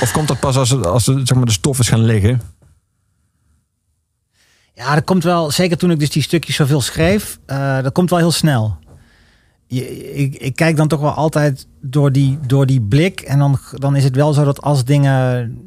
Of 0.00 0.10
komt 0.12 0.28
dat 0.28 0.40
pas 0.40 0.56
als, 0.56 0.82
als 0.82 1.04
zeg 1.04 1.34
maar, 1.34 1.44
de 1.44 1.50
stof 1.52 1.78
is 1.78 1.88
gaan 1.88 2.04
liggen? 2.04 2.40
Ja, 4.78 4.94
dat 4.94 5.04
komt 5.04 5.24
wel, 5.24 5.50
zeker 5.50 5.76
toen 5.76 5.90
ik 5.90 5.98
dus 5.98 6.10
die 6.10 6.22
stukjes 6.22 6.56
zoveel 6.56 6.80
schreef, 6.80 7.38
eh, 7.46 7.82
dat 7.82 7.92
komt 7.92 8.10
wel 8.10 8.18
heel 8.18 8.30
snel. 8.30 8.76
Je, 9.66 10.12
ik, 10.14 10.34
ik 10.34 10.56
kijk 10.56 10.76
dan 10.76 10.88
toch 10.88 11.00
wel 11.00 11.10
altijd 11.10 11.66
door 11.80 12.12
die, 12.12 12.38
door 12.46 12.66
die 12.66 12.80
blik. 12.80 13.20
En 13.20 13.38
dan, 13.38 13.58
dan 13.72 13.96
is 13.96 14.04
het 14.04 14.16
wel 14.16 14.32
zo 14.32 14.44
dat 14.44 14.62
als 14.62 14.84
dingen 14.84 15.58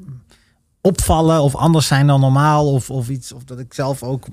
opvallen 0.82 1.42
of 1.42 1.56
anders 1.56 1.88
zijn 1.88 2.08
dan 2.08 2.20
normaal, 2.20 2.74
of, 2.74 2.90
of 2.90 3.10
iets, 3.10 3.32
of 3.32 3.44
dat 3.44 3.60
ik 3.60 3.74
zelf 3.74 4.04
ook 4.04 4.28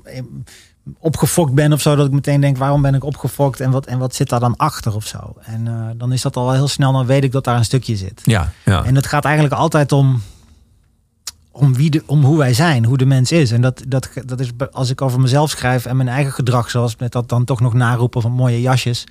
opgefokt 0.98 1.54
ben 1.54 1.72
of 1.72 1.80
zo, 1.80 1.96
dat 1.96 2.06
ik 2.06 2.12
meteen 2.12 2.40
denk, 2.40 2.56
waarom 2.56 2.82
ben 2.82 2.94
ik 2.94 3.04
opgefokt 3.04 3.60
en 3.60 3.70
wat, 3.70 3.86
en 3.86 3.98
wat 3.98 4.14
zit 4.14 4.28
daar 4.28 4.40
dan 4.40 4.56
achter 4.56 4.94
of 4.94 5.06
zo. 5.06 5.34
En 5.40 5.68
eh, 5.68 5.74
dan 5.96 6.12
is 6.12 6.22
dat 6.22 6.36
al 6.36 6.44
wel 6.44 6.54
heel 6.54 6.68
snel, 6.68 6.92
dan 6.92 7.06
weet 7.06 7.24
ik 7.24 7.32
dat 7.32 7.44
daar 7.44 7.56
een 7.56 7.64
stukje 7.64 7.96
zit. 7.96 8.20
Ja. 8.24 8.52
ja. 8.64 8.84
En 8.84 8.94
het 8.94 9.06
gaat 9.06 9.24
eigenlijk 9.24 9.54
altijd 9.54 9.92
om, 9.92 10.22
om, 11.50 11.74
wie 11.74 11.90
de, 11.90 12.02
om 12.06 12.24
hoe 12.24 12.38
wij 12.38 12.54
zijn, 12.54 12.84
hoe 12.84 12.96
de 12.96 13.06
mens 13.06 13.32
is. 13.32 13.50
En 13.52 13.60
dat, 13.60 13.82
dat, 13.88 14.10
dat 14.24 14.40
is 14.40 14.50
als 14.72 14.90
ik 14.90 15.02
over 15.02 15.20
mezelf 15.20 15.50
schrijf 15.50 15.86
en 15.86 15.96
mijn 15.96 16.08
eigen 16.08 16.32
gedrag, 16.32 16.70
zoals 16.70 16.96
met 16.96 17.12
dat 17.12 17.28
dan 17.28 17.44
toch 17.44 17.60
nog 17.60 17.74
naroepen 17.74 18.22
van 18.22 18.32
mooie 18.32 18.60
jasjes. 18.60 19.04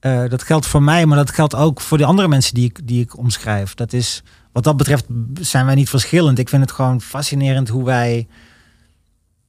eh, 0.00 0.28
dat 0.28 0.42
geldt 0.42 0.66
voor 0.66 0.82
mij, 0.82 1.06
maar 1.06 1.16
dat 1.16 1.30
geldt 1.30 1.54
ook 1.54 1.80
voor 1.80 1.98
de 1.98 2.04
andere 2.04 2.28
mensen 2.28 2.54
die 2.54 2.64
ik, 2.64 2.86
die 2.86 3.00
ik 3.00 3.18
omschrijf. 3.18 3.74
Dat 3.74 3.92
is, 3.92 4.22
wat 4.52 4.64
dat 4.64 4.76
betreft 4.76 5.04
zijn 5.40 5.66
wij 5.66 5.74
niet 5.74 5.88
verschillend. 5.88 6.38
Ik 6.38 6.48
vind 6.48 6.62
het 6.62 6.72
gewoon 6.72 7.00
fascinerend 7.00 7.68
hoe 7.68 7.84
wij, 7.84 8.26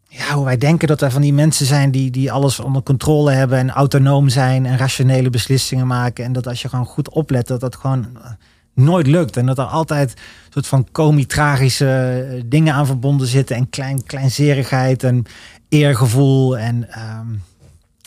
ja, 0.07 0.33
hoe 0.33 0.45
wij 0.45 0.57
denken 0.57 0.87
dat 0.87 1.01
er 1.01 1.11
van 1.11 1.21
die 1.21 1.33
mensen 1.33 1.65
zijn 1.65 1.91
die, 1.91 2.11
die 2.11 2.31
alles 2.31 2.59
onder 2.59 2.83
controle 2.83 3.31
hebben 3.31 3.57
en 3.57 3.69
autonoom 3.69 4.29
zijn 4.29 4.65
en 4.65 4.77
rationele 4.77 5.29
beslissingen 5.29 5.87
maken. 5.87 6.25
En 6.25 6.33
dat 6.33 6.47
als 6.47 6.61
je 6.61 6.69
gewoon 6.69 6.85
goed 6.85 7.09
oplet, 7.09 7.47
dat 7.47 7.59
dat 7.59 7.75
gewoon 7.75 8.07
nooit 8.75 9.07
lukt. 9.07 9.38
En 9.38 9.45
dat 9.45 9.57
er 9.57 9.65
altijd 9.65 10.11
een 10.11 10.51
soort 10.53 10.67
van 10.67 10.88
komisch-tragische 10.91 12.25
eh, 12.29 12.41
dingen 12.45 12.73
aan 12.73 12.85
verbonden 12.85 13.27
zitten. 13.27 13.55
En 13.55 13.69
klein, 13.69 14.03
kleinzerigheid 14.03 15.03
en 15.03 15.25
eergevoel 15.69 16.57
en 16.57 16.91
ehm, 16.91 17.27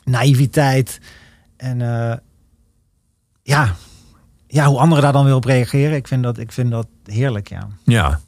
naïviteit. 0.04 1.00
En 1.56 1.82
eh, 1.82 2.16
ja. 3.42 3.74
ja, 4.46 4.66
hoe 4.66 4.78
anderen 4.78 5.02
daar 5.02 5.12
dan 5.12 5.24
weer 5.24 5.34
op 5.34 5.44
reageren. 5.44 5.96
Ik 5.96 6.08
vind 6.08 6.22
dat, 6.22 6.38
ik 6.38 6.52
vind 6.52 6.70
dat 6.70 6.86
heerlijk, 7.04 7.48
ja. 7.48 7.68
Ja. 7.84 8.20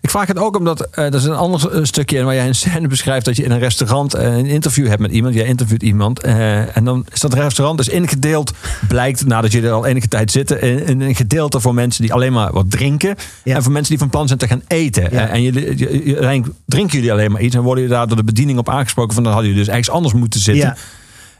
Ik 0.00 0.10
vraag 0.10 0.26
het 0.26 0.38
ook 0.38 0.56
omdat 0.56 0.80
eh, 0.90 1.04
er 1.04 1.14
is 1.14 1.24
een 1.24 1.34
ander 1.34 1.70
eh, 1.72 1.84
stukje 1.84 2.18
in 2.18 2.24
waar 2.24 2.34
jij 2.34 2.46
een 2.46 2.54
scène 2.54 2.88
beschrijft 2.88 3.24
dat 3.24 3.36
je 3.36 3.42
in 3.44 3.50
een 3.50 3.58
restaurant 3.58 4.14
eh, 4.14 4.36
een 4.36 4.46
interview 4.46 4.86
hebt 4.86 5.00
met 5.00 5.10
iemand. 5.10 5.34
Jij 5.34 5.44
interviewt 5.44 5.82
iemand 5.82 6.20
en 6.20 6.84
dan 6.84 7.06
is 7.12 7.20
dat 7.20 7.34
restaurant 7.34 7.78
dus 7.78 7.88
ingedeeld, 7.88 8.52
blijkt 8.88 9.26
nadat 9.26 9.52
jullie 9.52 9.68
er 9.68 9.74
al 9.74 9.86
enige 9.86 10.08
tijd 10.08 10.30
zitten, 10.30 10.60
in, 10.60 10.86
in 10.86 11.00
een 11.00 11.14
gedeelte 11.14 11.60
voor 11.60 11.74
mensen 11.74 12.02
die 12.02 12.12
alleen 12.12 12.32
maar 12.32 12.52
wat 12.52 12.70
drinken 12.70 13.14
Ja. 13.44 13.54
en 13.56 13.62
voor 13.62 13.72
mensen 13.72 13.90
die 13.90 13.98
van 13.98 14.10
plan 14.10 14.26
zijn 14.26 14.38
te 14.38 14.46
gaan 14.46 14.62
eten. 14.66 15.08
Ja. 15.10 15.28
En 15.28 15.42
jullie, 15.42 15.78
je- 15.78 16.42
drinken 16.66 16.94
jullie 16.96 17.12
alleen 17.12 17.32
maar 17.32 17.40
iets 17.40 17.54
en 17.54 17.62
worden 17.62 17.82
jullie 17.82 17.98
daar 17.98 18.06
door 18.06 18.16
de 18.16 18.24
bediening 18.24 18.58
op 18.58 18.68
aangesproken 18.68 19.14
van 19.14 19.22
dan 19.22 19.32
hadden 19.32 19.50
jullie 19.50 19.64
dus 19.66 19.74
ergens 19.74 19.94
anders 19.94 20.14
moeten 20.14 20.40
zitten. 20.40 20.64
Ja. 20.66 20.76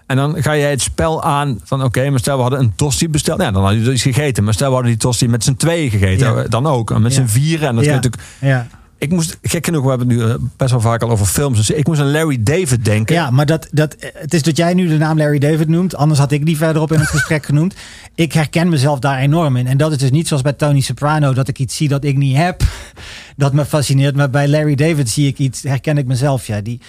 En 0.07 0.17
dan 0.17 0.43
ga 0.43 0.57
jij 0.57 0.71
het 0.71 0.81
spel 0.83 1.23
aan 1.23 1.61
van 1.65 1.83
oké, 1.85 2.11
maar 2.11 2.19
stel 2.19 2.37
we 2.37 2.43
hadden 2.43 2.61
een 2.61 2.73
tosti 2.77 3.09
besteld. 3.09 3.41
Ja, 3.41 3.51
dan 3.51 3.63
hadden 3.63 3.79
jullie 3.79 3.95
iets 3.95 4.03
gegeten. 4.03 4.45
Maar 4.45 4.55
stel 4.55 4.69
we 4.69 4.75
hadden 4.75 4.93
die 4.93 5.01
tosti 5.01 5.29
met 5.29 5.45
z'n 5.45 5.55
tweeën 5.55 5.91
gegeten. 5.91 6.35
Ja. 6.35 6.43
Dan 6.43 6.67
ook. 6.67 6.91
En 6.91 7.03
met 7.03 7.15
Ja. 7.15 7.21
z'n 7.21 7.33
vieren. 7.33 7.69
En 7.69 7.75
dat 7.75 7.85
je 7.85 7.91
natuurlijk... 7.91 8.23
Ja. 8.41 8.67
Ik 8.99 9.11
moest, 9.11 9.39
gek 9.43 9.65
genoeg, 9.65 9.83
we 9.83 9.89
hebben 9.89 10.09
het 10.09 10.17
nu 10.19 10.25
eh, 10.25 10.35
best 10.57 10.71
wel 10.71 10.81
vaak 10.81 11.03
al 11.03 11.11
over 11.11 11.27
films. 11.27 11.57
Dus 11.57 11.71
ik 11.71 11.87
moest 11.87 12.01
aan 12.01 12.11
Larry 12.11 12.43
David 12.43 12.85
denken. 12.85 13.15
Ja, 13.15 13.31
maar 13.31 13.47
dat, 13.47 13.69
dat, 13.71 13.97
het 14.15 14.35
is 14.35 14.43
dat 14.43 14.57
jij 14.57 14.75
nu 14.75 14.89
de 14.89 14.97
naam 14.97 15.17
Larry 15.19 15.39
David 15.39 15.69
noemt. 15.69 15.97
Anders 15.97 16.21
had 16.21 16.33
ik 16.33 16.47
die 16.47 16.57
verderop 16.57 16.93
in 16.93 16.99
het 16.99 17.09
gesprek 17.09 17.45
genoemd. 17.51 17.75
Ik 18.15 18.33
herken 18.33 18.69
mezelf 18.69 18.99
daar 18.99 19.19
enorm 19.19 19.57
in. 19.57 19.67
En 19.67 19.77
dat 19.77 19.93
is 19.93 19.99
dus 19.99 20.11
niet 20.11 20.29
zoals 20.29 20.43
bij 20.43 20.53
Tony 20.53 20.81
Soprano 20.81 21.33
dat 21.33 21.49
ik 21.49 21.59
iets 21.59 21.77
zie 21.77 21.89
dat 21.89 22.05
ik 22.05 22.17
niet 22.17 22.37
heb. 22.37 22.63
Dat 23.37 23.53
me 23.53 23.65
fascineert. 23.65 24.17
Maar 24.17 24.31
bij 24.31 24.49
Larry 24.49 24.75
David 24.75 25.09
zie 25.11 25.27
ik 25.27 25.39
iets, 25.39 25.63
herken 25.63 25.99
ik 25.99 26.07
mezelf. 26.07 26.47
Ja, 26.47 26.61
die 26.61 26.81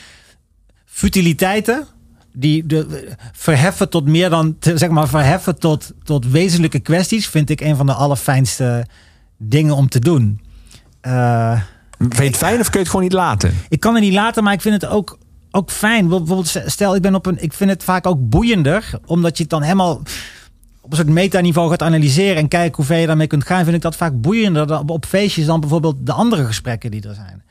futiliteiten. 0.86 1.86
Die 2.40 2.66
de, 2.66 3.14
verheffen 3.32 3.90
tot 3.90 4.06
meer 4.06 4.30
dan, 4.30 4.56
te- 4.60 4.78
zeg 4.78 4.90
maar, 4.90 5.08
verheffen 5.08 5.60
tot, 5.60 5.92
tot 6.04 6.28
wezenlijke 6.32 6.80
kwesties. 6.80 7.28
Vind 7.28 7.50
ik 7.50 7.62
een 7.62 7.76
van 7.76 7.86
de 7.86 7.94
allerfijnste 7.94 8.86
dingen 9.38 9.76
om 9.76 9.90
te 9.90 10.00
doen. 10.00 10.42
Eh, 11.02 11.62
Vind 12.00 12.16
je 12.18 12.24
het 12.24 12.38
fijn 12.38 12.60
of 12.60 12.64
kun 12.66 12.72
je 12.74 12.80
het 12.80 12.88
gewoon 12.88 13.02
niet 13.06 13.14
laten? 13.14 13.54
ik 13.70 13.80
kan 13.80 13.94
het 13.94 14.04
niet 14.04 14.14
laten, 14.14 14.44
maar 14.44 14.54
ik 14.54 14.62
vind 14.62 14.82
het 14.82 14.92
ook, 14.92 15.18
ook 15.52 15.72
fijn. 15.72 16.08
Bijvoorbeeld, 16.08 16.62
stel, 16.66 16.96
ik 16.96 17.02
ben 17.02 17.16
op 17.16 17.26
een. 17.26 17.44
Ik 17.44 17.54
vind 17.54 17.70
het 17.70 17.84
vaak 17.84 18.08
ook 18.08 18.30
boeiender, 18.30 18.90
omdat 19.06 19.36
je 19.38 19.42
het 19.44 19.52
dan 19.52 19.62
helemaal 19.62 19.92
op 20.82 20.92
een 20.92 20.98
soort 20.98 21.10
metaniveau 21.10 21.70
gaat 21.70 21.82
analyseren 21.82 22.36
en 22.36 22.48
kijken 22.48 22.76
hoe 22.76 22.86
ver 22.86 22.98
je 22.98 23.08
daarmee 23.08 23.28
kunt 23.28 23.46
gaan. 23.46 23.64
Vind 23.64 23.76
ik 23.76 23.82
dat 23.82 23.96
vaak 23.96 24.22
boeiender 24.22 24.68
dan, 24.68 24.90
op 24.90 25.06
feestjes 25.06 25.46
dan 25.46 25.60
bijvoorbeeld 25.60 25.96
de 26.06 26.12
andere 26.12 26.46
gesprekken 26.46 26.92
die 26.92 27.08
er 27.08 27.16
zijn. 27.16 27.44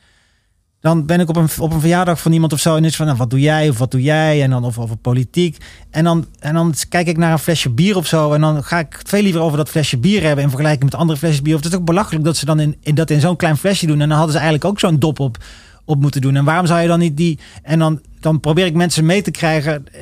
Dan 0.87 1.05
ben 1.05 1.19
ik 1.19 1.29
op 1.29 1.35
een, 1.35 1.49
op 1.59 1.73
een 1.73 1.79
verjaardag 1.79 2.21
van 2.21 2.31
iemand 2.31 2.53
of 2.53 2.59
zo 2.59 2.75
en 2.75 2.85
is 2.85 2.95
van, 2.95 3.05
nou, 3.05 3.17
wat 3.17 3.29
doe 3.29 3.39
jij 3.39 3.69
of 3.69 3.77
wat 3.77 3.91
doe 3.91 4.01
jij? 4.01 4.43
En 4.43 4.49
dan 4.49 4.63
of 4.63 4.79
over 4.79 4.97
politiek. 4.97 5.57
En 5.89 6.03
dan, 6.03 6.25
en 6.39 6.53
dan 6.53 6.73
kijk 6.89 7.07
ik 7.07 7.17
naar 7.17 7.31
een 7.31 7.39
flesje 7.39 7.69
bier 7.69 7.95
of 7.95 8.07
zo 8.07 8.33
en 8.33 8.41
dan 8.41 8.63
ga 8.63 8.79
ik 8.79 8.95
het 8.97 9.09
veel 9.09 9.21
liever 9.21 9.41
over 9.41 9.57
dat 9.57 9.69
flesje 9.69 9.97
bier 9.97 10.23
hebben 10.23 10.43
in 10.43 10.49
vergelijking 10.49 10.83
met 10.83 10.99
andere 10.99 11.19
flesjes 11.19 11.41
bier. 11.41 11.55
Of 11.55 11.63
het 11.63 11.71
is 11.71 11.79
ook 11.79 11.85
belachelijk 11.85 12.25
dat 12.25 12.37
ze 12.37 12.45
dan 12.45 12.59
in, 12.59 12.75
in 12.81 12.95
dat 12.95 13.09
in 13.09 13.19
zo'n 13.19 13.35
klein 13.35 13.57
flesje 13.57 13.85
doen 13.85 14.01
en 14.01 14.07
dan 14.07 14.17
hadden 14.17 14.35
ze 14.35 14.39
eigenlijk 14.39 14.69
ook 14.71 14.79
zo'n 14.79 14.99
dop 14.99 15.19
op, 15.19 15.37
op 15.85 16.01
moeten 16.01 16.21
doen. 16.21 16.35
En 16.35 16.45
waarom 16.45 16.65
zou 16.65 16.81
je 16.81 16.87
dan 16.87 16.99
niet 16.99 17.17
die... 17.17 17.39
En 17.63 17.79
dan, 17.79 18.01
dan 18.19 18.39
probeer 18.39 18.65
ik 18.65 18.73
mensen 18.73 19.05
mee 19.05 19.21
te 19.21 19.31
krijgen 19.31 19.85
eh, 19.91 20.01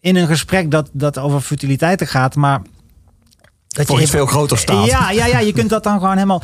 in 0.00 0.16
een 0.16 0.26
gesprek 0.26 0.70
dat, 0.70 0.90
dat 0.92 1.18
over 1.18 1.40
futiliteiten 1.40 2.06
gaat, 2.06 2.34
maar... 2.34 2.62
Dat 3.68 3.86
Voor 3.86 4.00
iets 4.00 4.10
veel 4.10 4.26
groter 4.26 4.58
staat. 4.58 4.86
Ja, 4.86 5.10
ja, 5.10 5.26
ja, 5.26 5.38
je 5.38 5.52
kunt 5.52 5.70
dat 5.70 5.82
dan 5.82 5.98
gewoon 5.98 6.14
helemaal 6.14 6.42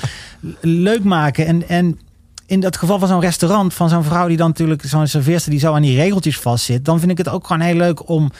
leuk 0.61 1.05
maken. 1.05 1.47
En, 1.47 1.69
en 1.69 1.99
in 2.47 2.61
dat 2.61 2.77
geval 2.77 2.99
van 2.99 3.09
zo'n 3.09 3.21
restaurant, 3.21 3.75
van 3.75 3.89
zo'n 3.89 4.05
vrouw 4.05 4.29
die 4.29 4.37
dan 4.37 4.49
natuurlijk, 4.49 4.83
zo'n 4.85 5.07
serveerster 5.07 5.51
die 5.51 5.61
zo 5.61 5.75
aan 5.75 5.83
die 5.83 5.97
regeltjes 5.97 6.39
vastzit, 6.39 6.85
dan 6.85 6.99
vind 6.99 7.11
ik 7.11 7.19
het 7.19 7.29
ook 7.29 7.47
gewoon 7.47 7.63
heel 7.63 7.77
leuk 7.77 8.09
om, 8.09 8.31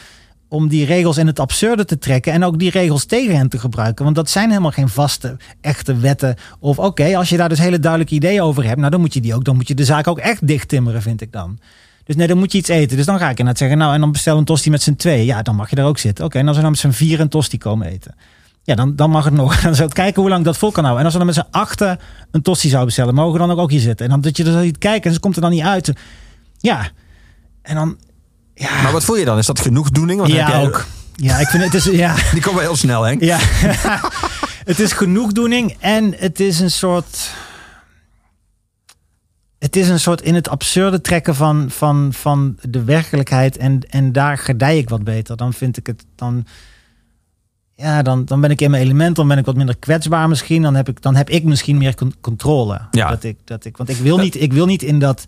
om 0.47 0.67
die 0.67 0.85
regels 0.85 1.17
in 1.17 1.27
het 1.27 1.39
absurde 1.39 1.85
te 1.85 1.97
trekken 1.97 2.33
en 2.33 2.43
ook 2.43 2.59
die 2.59 2.69
regels 2.69 3.05
tegen 3.05 3.35
hen 3.35 3.49
te 3.49 3.59
gebruiken. 3.59 4.03
Want 4.03 4.15
dat 4.15 4.29
zijn 4.29 4.49
helemaal 4.49 4.71
geen 4.71 4.89
vaste, 4.89 5.37
echte 5.61 5.97
wetten. 5.97 6.35
Of 6.59 6.79
oké, 6.79 7.17
als 7.17 7.29
je 7.29 7.37
daar 7.37 7.49
dus 7.49 7.59
hele 7.59 7.79
duidelijke 7.79 8.15
ideeën 8.15 8.41
over 8.41 8.63
hebt, 8.63 8.79
nou 8.79 8.91
dan 8.91 8.99
moet 8.99 9.13
je 9.13 9.21
die 9.21 9.35
ook, 9.35 9.43
dan 9.43 9.55
moet 9.55 9.67
je 9.67 9.75
de 9.75 9.85
zaak 9.85 10.07
ook 10.07 10.19
echt 10.19 10.47
dicht 10.47 10.67
timmeren, 10.67 11.01
vind 11.01 11.21
ik 11.21 11.31
dan. 11.31 11.59
Dus 12.03 12.15
nee, 12.15 12.27
dan 12.27 12.37
moet 12.37 12.51
je 12.51 12.57
iets 12.57 12.69
eten. 12.69 12.97
Dus 12.97 13.05
dan 13.05 13.17
ga 13.17 13.23
ik 13.23 13.29
inderdaad 13.29 13.57
zeggen, 13.57 13.77
nou 13.77 13.93
en 13.93 13.99
dan 13.99 14.11
bestel 14.11 14.37
een 14.37 14.45
tosti 14.45 14.69
met 14.69 14.81
z'n 14.81 14.95
twee. 14.95 15.25
Ja, 15.25 15.41
dan 15.41 15.55
mag 15.55 15.69
je 15.69 15.75
daar 15.75 15.85
ook 15.85 15.97
zitten. 15.97 16.25
Oké, 16.25 16.37
en 16.37 16.47
als 16.47 16.55
we 16.55 16.61
dan 16.61 16.71
met 16.71 16.79
z'n 16.79 16.89
vier 16.89 17.19
een 17.19 17.29
tosti 17.29 17.57
komen 17.57 17.87
eten. 17.87 18.15
Ja, 18.65 18.75
dan, 18.75 18.95
dan 18.95 19.09
mag 19.09 19.25
het 19.25 19.33
nog. 19.33 19.55
Dan 19.61 19.75
zou 19.75 19.87
ik 19.87 19.93
kijken 19.93 20.21
hoe 20.21 20.29
lang 20.31 20.45
dat 20.45 20.57
vol 20.57 20.71
kan 20.71 20.83
houden. 20.83 21.05
En 21.05 21.11
als 21.11 21.19
we 21.19 21.25
dan 21.25 21.35
met 21.35 21.45
z'n 21.45 21.57
achten 21.57 21.99
een 22.31 22.41
tosti 22.41 22.67
zouden 22.67 22.85
bestellen, 22.85 23.13
mogen 23.13 23.33
we 23.33 23.39
dan 23.39 23.51
ook, 23.51 23.57
ook 23.59 23.71
hier 23.71 23.79
zitten. 23.79 24.05
En 24.05 24.11
dan 24.11 24.21
dat 24.21 24.37
je 24.37 24.43
er 24.43 24.61
niet 24.63 24.77
kijken 24.77 25.07
en 25.07 25.13
ze 25.13 25.19
komt 25.19 25.35
er 25.35 25.41
dan 25.41 25.51
niet 25.51 25.63
uit. 25.63 25.93
Ja. 26.57 26.89
En 27.61 27.75
dan. 27.75 27.97
Ja, 28.53 28.81
Maar 28.81 28.91
wat 28.91 29.03
voel 29.03 29.15
je 29.17 29.25
dan? 29.25 29.37
Is 29.37 29.45
dat 29.45 29.59
genoegdoening? 29.59 30.19
Want 30.19 30.31
ja 30.31 30.47
jij- 30.49 30.65
ook. 30.65 30.85
Ja, 31.15 31.37
ik 31.37 31.47
vind 31.47 31.63
het 31.63 31.73
is. 31.73 31.83
Ja. 31.83 32.15
Die 32.33 32.41
komt 32.41 32.55
wel 32.55 32.63
heel 32.63 32.75
snel, 32.75 33.03
Henk. 33.03 33.21
Ja, 33.21 33.37
het 34.71 34.79
is 34.79 34.91
genoegdoening 34.93 35.75
en 35.79 36.13
het 36.17 36.39
is 36.39 36.59
een 36.59 36.71
soort. 36.71 37.31
Het 39.59 39.75
is 39.75 39.89
een 39.89 39.99
soort 39.99 40.21
in 40.21 40.35
het 40.35 40.49
absurde 40.49 41.01
trekken 41.01 41.35
van, 41.35 41.65
van, 41.69 42.13
van 42.13 42.57
de 42.61 42.83
werkelijkheid. 42.83 43.57
En, 43.57 43.79
en 43.89 44.11
daar 44.11 44.37
gedij 44.37 44.77
ik 44.77 44.89
wat 44.89 45.03
beter. 45.03 45.37
Dan 45.37 45.53
vind 45.53 45.77
ik 45.77 45.87
het. 45.87 46.05
Dan, 46.15 46.45
ja, 47.75 48.01
dan, 48.01 48.25
dan 48.25 48.41
ben 48.41 48.51
ik 48.51 48.61
in 48.61 48.71
mijn 48.71 48.83
element. 48.83 49.15
Dan 49.15 49.27
ben 49.27 49.37
ik 49.37 49.45
wat 49.45 49.55
minder 49.55 49.77
kwetsbaar 49.77 50.27
misschien. 50.27 50.61
Dan 50.61 50.75
heb 50.75 50.89
ik, 50.89 51.01
dan 51.01 51.15
heb 51.15 51.29
ik 51.29 51.43
misschien 51.43 51.77
meer 51.77 51.95
con- 51.95 52.13
controle. 52.21 52.81
Ja. 52.91 53.09
Dat 53.09 53.23
ik, 53.23 53.37
dat 53.43 53.65
ik, 53.65 53.77
want 53.77 53.89
ik 53.89 53.97
wil, 53.97 54.17
niet, 54.17 54.41
ik 54.41 54.53
wil 54.53 54.65
niet 54.65 54.83
in 54.83 54.99
dat 54.99 55.25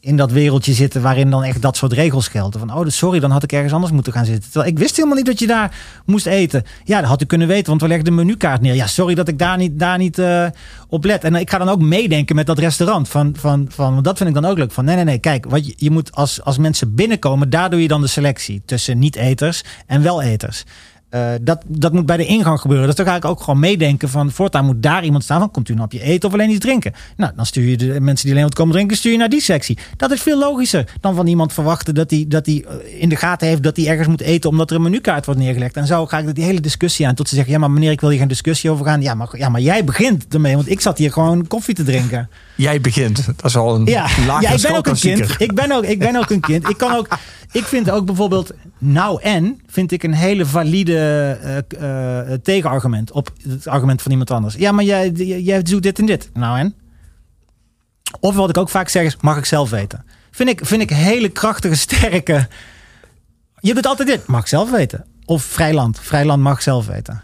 in 0.00 0.16
dat 0.16 0.30
wereldje 0.30 0.72
zitten 0.72 1.02
waarin 1.02 1.30
dan 1.30 1.44
echt 1.44 1.62
dat 1.62 1.76
soort 1.76 1.92
regels 1.92 2.28
gelden. 2.28 2.60
Van, 2.60 2.74
oh, 2.74 2.84
dus 2.84 2.96
sorry, 2.96 3.20
dan 3.20 3.30
had 3.30 3.42
ik 3.42 3.52
ergens 3.52 3.72
anders 3.72 3.92
moeten 3.92 4.12
gaan 4.12 4.24
zitten. 4.24 4.50
Terwijl 4.50 4.70
ik 4.72 4.78
wist 4.78 4.96
helemaal 4.96 5.16
niet 5.16 5.26
dat 5.26 5.38
je 5.38 5.46
daar 5.46 5.76
moest 6.04 6.26
eten. 6.26 6.62
Ja, 6.84 7.00
dat 7.00 7.08
had 7.08 7.20
ik 7.20 7.28
kunnen 7.28 7.48
weten, 7.48 7.66
want 7.66 7.80
we 7.80 7.88
legden 7.88 8.04
de 8.04 8.10
menukaart 8.10 8.60
neer. 8.60 8.74
Ja, 8.74 8.86
sorry 8.86 9.14
dat 9.14 9.28
ik 9.28 9.38
daar 9.38 9.56
niet, 9.56 9.78
daar 9.78 9.98
niet 9.98 10.18
eh, 10.18 10.46
op 10.88 11.04
let. 11.04 11.24
En 11.24 11.34
ik 11.34 11.50
ga 11.50 11.58
dan 11.58 11.68
ook 11.68 11.80
meedenken 11.80 12.36
met 12.36 12.46
dat 12.46 12.58
restaurant. 12.58 13.08
Van, 13.08 13.34
van, 13.38 13.66
van, 13.68 13.92
want 13.92 14.04
dat 14.04 14.16
vind 14.16 14.28
ik 14.28 14.34
dan 14.34 14.44
ook 14.44 14.58
leuk. 14.58 14.72
Van, 14.72 14.84
nee, 14.84 14.94
nee, 14.96 15.04
nee, 15.04 15.18
kijk, 15.18 15.44
wat 15.48 15.66
je, 15.66 15.74
je 15.76 15.90
moet 15.90 16.12
als, 16.12 16.42
als 16.42 16.58
mensen 16.58 16.94
binnenkomen, 16.94 17.50
daar 17.50 17.70
doe 17.70 17.82
je 17.82 17.88
dan 17.88 18.00
de 18.00 18.06
selectie 18.06 18.62
tussen 18.64 18.98
niet-eters 18.98 19.64
en 19.86 20.02
wel-eters. 20.02 20.64
Eh, 21.10 21.30
dat, 21.40 21.62
dat 21.66 21.92
moet 21.92 22.06
bij 22.06 22.16
de 22.16 22.26
ingang 22.26 22.60
gebeuren. 22.60 22.86
Dus 22.86 22.94
dan 22.94 23.06
ga 23.06 23.16
ik 23.16 23.24
ook 23.24 23.40
gewoon 23.40 23.60
meedenken 23.60 24.08
van 24.08 24.30
voortaan 24.30 24.64
moet 24.64 24.82
daar 24.82 25.04
iemand 25.04 25.24
staan 25.24 25.38
van 25.38 25.50
komt 25.50 25.68
u 25.68 25.72
een 25.72 25.78
hapje 25.78 26.02
eten 26.02 26.28
of 26.28 26.34
alleen 26.34 26.50
iets 26.50 26.58
drinken. 26.58 26.92
Nou, 27.16 27.32
dan 27.36 27.46
stuur 27.46 27.68
je 27.68 27.76
de 27.76 28.00
mensen 28.00 28.24
die 28.26 28.34
alleen 28.34 28.48
wat 28.48 28.54
komen 28.54 28.74
drinken, 28.74 28.96
stuur 28.96 29.12
je 29.12 29.18
naar 29.18 29.28
die 29.28 29.40
sectie. 29.40 29.78
Dat 29.96 30.10
is 30.10 30.22
veel 30.22 30.38
logischer 30.38 30.88
dan 31.00 31.14
van 31.14 31.26
iemand 31.26 31.52
verwachten 31.52 31.94
dat 31.94 32.10
hij 32.10 32.24
dat 32.28 32.44
die 32.44 32.66
in 32.98 33.08
de 33.08 33.16
gaten 33.16 33.48
heeft 33.48 33.62
dat 33.62 33.76
hij 33.76 33.86
ergens 33.86 34.08
moet 34.08 34.20
eten 34.20 34.50
omdat 34.50 34.70
er 34.70 34.76
een 34.76 34.82
menukaart 34.82 35.24
wordt 35.24 35.40
neergelegd. 35.40 35.76
En 35.76 35.86
zo 35.86 36.06
ga 36.06 36.18
ik 36.18 36.34
die 36.34 36.44
hele 36.44 36.60
discussie 36.60 37.06
aan 37.06 37.14
tot 37.14 37.28
ze 37.28 37.34
zeggen 37.34 37.52
ja 37.52 37.58
maar 37.58 37.70
meneer 37.70 37.90
ik 37.90 38.00
wil 38.00 38.10
hier 38.10 38.18
geen 38.18 38.28
discussie 38.28 38.70
over 38.70 38.84
gaan. 38.84 39.02
Ja 39.02 39.14
maar, 39.14 39.28
ja, 39.32 39.48
maar 39.48 39.60
jij 39.60 39.84
begint 39.84 40.34
ermee, 40.34 40.54
want 40.54 40.70
ik 40.70 40.80
zat 40.80 40.98
hier 40.98 41.12
gewoon 41.12 41.46
koffie 41.46 41.74
te 41.74 41.84
drinken. 41.84 42.28
Jij 42.54 42.80
begint. 42.80 43.26
Dat 43.26 43.44
is 43.44 43.56
al 43.56 43.74
een 43.74 43.84
Ja, 43.84 44.06
ja 44.40 44.50
ik 44.50 44.62
ben 44.62 44.76
ook 44.76 44.86
een 44.86 44.98
kind. 44.98 45.34
Ik 45.38 45.54
ben 45.54 45.72
ook, 45.72 45.84
ik 45.84 45.98
ben 45.98 46.16
ook 46.16 46.30
een 46.30 46.40
kind. 46.40 46.68
Ik 46.68 46.76
kan 46.76 46.94
ook. 46.94 47.08
Ik 47.52 47.64
vind 47.64 47.90
ook 47.90 48.06
bijvoorbeeld 48.06 48.52
nou 48.82 49.22
en 49.22 49.60
vind 49.66 49.92
ik 49.92 50.02
een 50.02 50.14
hele 50.14 50.46
valide 50.46 50.96
eh, 51.42 52.28
eh, 52.30 52.40
tegenargument 52.42 53.12
op 53.12 53.30
het 53.48 53.66
argument 53.68 54.02
van 54.02 54.10
iemand 54.10 54.30
anders. 54.30 54.54
Ja, 54.54 54.72
maar 54.72 54.84
jij, 54.84 55.10
jij 55.42 55.62
doet 55.62 55.82
dit 55.82 55.98
en 55.98 56.06
dit. 56.06 56.30
Nou 56.32 56.58
en? 56.58 56.74
Of 58.20 58.34
wat 58.34 58.48
ik 58.48 58.56
ook 58.58 58.68
vaak 58.68 58.88
zeg 58.88 59.04
is, 59.04 59.16
mag 59.20 59.36
ik 59.36 59.44
zelf 59.44 59.70
weten. 59.70 60.04
Vind 60.30 60.48
ik, 60.48 60.60
vind 60.62 60.82
ik 60.82 60.90
hele 60.90 61.28
krachtige, 61.28 61.74
sterke. 61.74 62.48
Je 63.60 63.74
doet 63.74 63.86
altijd 63.86 64.08
dit, 64.08 64.26
mag 64.26 64.40
ik 64.40 64.46
zelf 64.46 64.70
weten. 64.70 65.04
Of 65.24 65.42
Vrijland. 65.42 65.98
Vrijland 66.00 66.42
mag 66.42 66.54
ik 66.54 66.60
zelf 66.60 66.86
weten. 66.86 67.22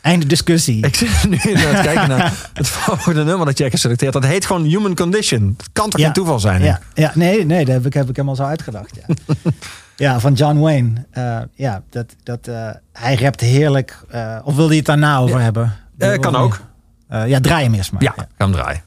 Einde 0.00 0.26
discussie. 0.26 0.86
Ik 0.86 0.94
zit 0.94 1.28
nu 1.28 1.36
in 1.36 1.56
het 1.56 1.80
kijken 1.86 2.08
naar 2.08 2.50
het 2.52 2.68
volgende 2.68 3.24
nummer 3.24 3.46
dat 3.46 3.58
jij 3.58 3.70
geselecteerd. 3.70 4.12
Dat 4.12 4.24
heet 4.24 4.46
gewoon 4.46 4.64
Human 4.64 4.94
Condition. 4.94 5.54
Dat 5.56 5.68
kan 5.72 5.90
toch 5.90 5.98
Ja. 6.00 6.04
geen 6.04 6.14
toeval 6.14 6.40
zijn? 6.40 6.60
hè? 6.60 6.66
Ja, 6.66 6.80
ja 6.94 7.12
nee, 7.14 7.44
nee, 7.46 7.64
dat 7.64 7.74
heb 7.74 7.86
ik, 7.86 7.94
heb 7.94 8.08
ik 8.08 8.16
helemaal 8.16 8.36
zo 8.36 8.42
uitgedacht. 8.42 8.96
Ja, 9.06 9.14
ja 9.96 10.20
van 10.20 10.32
John 10.32 10.58
Wayne. 10.58 10.92
Eh, 11.10 11.40
ja, 11.54 11.82
dat, 11.90 12.16
dat, 12.22 12.48
eh, 12.48 12.70
hij 12.92 13.14
rapt 13.14 13.40
heerlijk. 13.40 14.04
Eh, 14.10 14.38
of 14.44 14.56
wilde 14.56 14.70
je 14.70 14.78
het 14.78 14.86
daarna 14.86 15.18
over 15.18 15.40
hebben? 15.40 15.72
Kan 16.20 16.36
ook. 16.36 16.60
Ja, 17.08 17.40
draai 17.40 17.64
hem 17.64 17.74
eerst 17.74 17.92
maar. 17.92 18.02
Ja, 18.02 18.12
ga 18.16 18.26
hem 18.36 18.52
draaien. 18.52 18.82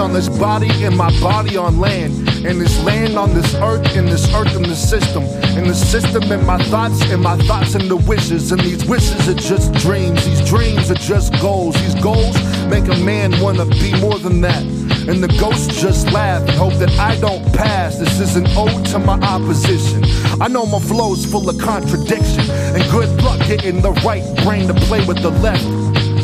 On 0.00 0.12
this 0.14 0.28
body, 0.28 0.70
in 0.82 0.96
my 0.96 1.10
body 1.20 1.56
on 1.56 1.78
land. 1.78 2.12
In 2.44 2.58
this 2.58 2.82
land 2.84 3.18
on 3.18 3.34
this 3.34 3.54
earth, 3.56 3.94
in 3.94 4.06
this 4.06 4.32
earth 4.34 4.56
in 4.56 4.62
the 4.62 4.74
system. 4.74 5.22
In 5.58 5.68
the 5.68 5.74
system, 5.74 6.22
in 6.32 6.44
my 6.46 6.56
thoughts, 6.64 7.02
in 7.10 7.20
my 7.20 7.36
thoughts 7.44 7.74
and 7.74 7.88
the 7.90 7.96
wishes. 7.96 8.50
And 8.50 8.60
these 8.62 8.84
wishes 8.86 9.28
are 9.28 9.34
just 9.34 9.72
dreams. 9.74 10.24
These 10.24 10.48
dreams 10.48 10.90
are 10.90 10.94
just 10.94 11.38
goals. 11.40 11.74
These 11.74 11.96
goals 11.96 12.34
make 12.68 12.88
a 12.88 12.96
man 13.04 13.38
wanna 13.40 13.66
be 13.66 13.94
more 14.00 14.18
than 14.18 14.40
that. 14.40 14.62
And 15.08 15.22
the 15.22 15.28
ghosts 15.38 15.80
just 15.80 16.10
laugh 16.12 16.42
and 16.42 16.50
hope 16.50 16.74
that 16.74 16.90
I 16.98 17.20
don't 17.20 17.44
pass. 17.54 17.98
This 17.98 18.20
is 18.20 18.36
an 18.36 18.46
ode 18.56 18.86
to 18.86 18.98
my 18.98 19.20
opposition. 19.20 20.02
I 20.40 20.48
know 20.48 20.64
my 20.64 20.80
flow's 20.80 21.26
full 21.26 21.48
of 21.48 21.58
contradiction. 21.58 22.48
And 22.74 22.82
good 22.90 23.10
luck 23.22 23.40
getting 23.46 23.82
the 23.82 23.92
right 24.04 24.24
brain 24.44 24.66
to 24.68 24.74
play 24.74 25.04
with 25.06 25.20
the 25.22 25.30
left. 25.30 25.79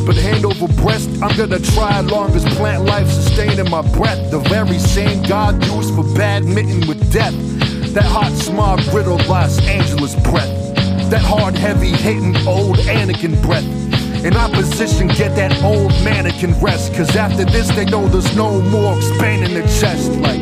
But 0.07 0.14
hand 0.16 0.46
over 0.46 0.68
breast, 0.80 1.11
I'm 1.20 1.36
gonna 1.36 1.59
try 1.59 1.98
long 2.00 2.30
as 2.36 2.44
plant 2.54 2.84
life 2.84 3.09
sustaining 3.09 3.68
my 3.68 3.82
breath. 3.82 4.30
The 4.30 4.38
very 4.38 4.78
same 4.78 5.20
God 5.24 5.62
used 5.66 5.92
for 5.96 6.04
badminton 6.14 6.86
with 6.86 7.12
death. 7.12 7.34
That 7.92 8.04
hot 8.04 8.30
smog 8.32 8.78
riddled 8.94 9.26
Los 9.26 9.59
Angeles 9.66 10.14
breath. 10.22 10.52
That 11.11 11.22
hard, 11.22 11.57
heavy, 11.57 11.88
hitting 11.88 12.36
old 12.46 12.76
Anakin 12.86 13.42
breath. 13.42 13.66
In 14.24 14.36
opposition, 14.36 15.09
get 15.09 15.34
that 15.34 15.61
old 15.64 15.90
mannequin 16.04 16.59
rest. 16.61 16.94
Cause 16.94 17.16
after 17.16 17.44
this, 17.44 17.68
they 17.70 17.84
know 17.84 18.07
there's 18.07 18.34
no 18.36 18.61
more 18.62 18.96
expanding 18.96 19.54
the 19.54 19.62
chest. 19.62 20.12
Like, 20.12 20.40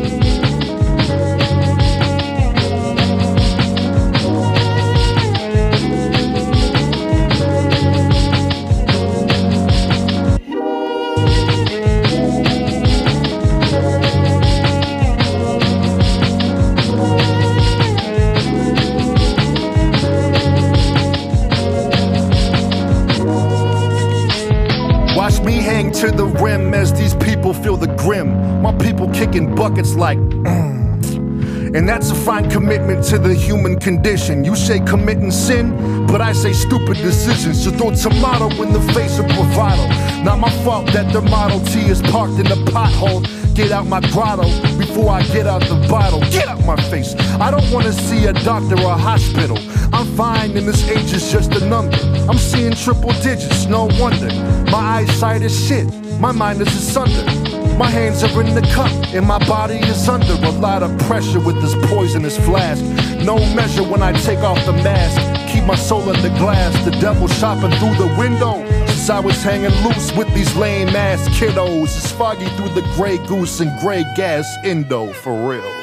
Fine 32.24 32.50
commitment 32.50 33.04
to 33.04 33.18
the 33.18 33.34
human 33.34 33.78
condition. 33.78 34.44
You 34.44 34.56
say 34.56 34.80
committing 34.80 35.30
sin, 35.30 36.06
but 36.06 36.22
I 36.22 36.32
say 36.32 36.54
stupid 36.54 36.96
decisions. 36.96 37.62
So 37.62 37.70
throw 37.70 37.90
tomato 37.90 38.48
in 38.62 38.72
the 38.72 38.80
face 38.94 39.18
of 39.18 39.26
bravado. 39.26 39.86
Not 40.24 40.38
my 40.38 40.48
fault 40.64 40.86
that 40.94 41.12
the 41.12 41.20
Model 41.20 41.60
T 41.60 41.80
is 41.80 42.00
parked 42.00 42.38
in 42.38 42.44
the 42.44 42.56
pothole. 42.72 43.26
Get 43.54 43.72
out 43.72 43.86
my 43.86 44.00
grotto 44.10 44.48
before 44.78 45.10
I 45.10 45.22
get 45.24 45.46
out 45.46 45.60
the 45.68 45.86
bottle. 45.86 46.20
Get 46.30 46.48
out 46.48 46.64
my 46.64 46.76
face. 46.88 47.14
I 47.40 47.50
don't 47.50 47.70
want 47.70 47.84
to 47.84 47.92
see 47.92 48.24
a 48.24 48.32
doctor 48.32 48.80
or 48.80 48.92
a 48.92 48.96
hospital. 48.96 49.58
I'm 49.92 50.06
fine, 50.16 50.56
and 50.56 50.66
this 50.66 50.88
age 50.88 51.12
is 51.12 51.30
just 51.30 51.52
a 51.52 51.68
number. 51.68 51.98
I'm 52.26 52.38
seeing 52.38 52.72
triple 52.72 53.12
digits, 53.20 53.66
no 53.66 53.90
wonder. 54.00 54.32
My 54.70 55.02
eyesight 55.04 55.42
is 55.42 55.54
shit, 55.68 55.86
my 56.18 56.32
mind 56.32 56.62
is 56.62 56.68
asunder. 56.68 57.43
My 57.76 57.90
hands 57.90 58.22
are 58.22 58.40
in 58.40 58.54
the 58.54 58.62
cup, 58.72 58.92
and 59.12 59.26
my 59.26 59.38
body 59.46 59.78
is 59.78 60.08
under 60.08 60.34
a 60.34 60.50
lot 60.50 60.84
of 60.84 60.96
pressure 61.06 61.40
with 61.40 61.60
this 61.60 61.74
poisonous 61.90 62.38
flask. 62.38 62.84
No 63.24 63.36
measure 63.54 63.82
when 63.82 64.00
I 64.00 64.12
take 64.12 64.38
off 64.40 64.64
the 64.64 64.72
mask. 64.72 65.18
Keep 65.52 65.64
my 65.64 65.74
soul 65.74 66.08
in 66.08 66.22
the 66.22 66.30
glass, 66.38 66.72
the 66.84 66.92
devil 66.92 67.26
shopping 67.26 67.72
through 67.78 67.96
the 67.96 68.14
window. 68.16 68.64
Since 68.86 69.10
I 69.10 69.18
was 69.18 69.42
hanging 69.42 69.74
loose 69.82 70.12
with 70.16 70.32
these 70.34 70.54
lame 70.54 70.94
ass 70.94 71.28
kiddos. 71.30 71.96
It's 71.96 72.12
foggy 72.12 72.46
through 72.56 72.80
the 72.80 72.86
gray 72.94 73.18
goose 73.26 73.58
and 73.58 73.76
gray 73.80 74.04
gas 74.14 74.46
indo, 74.64 75.12
for 75.12 75.34
real. 75.50 75.73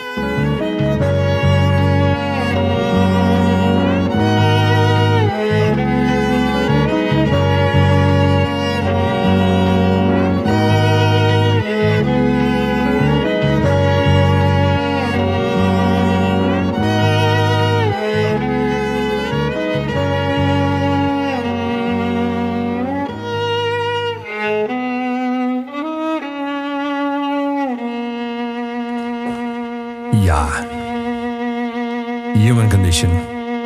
Human 32.62 32.80
Condition. 32.80 33.10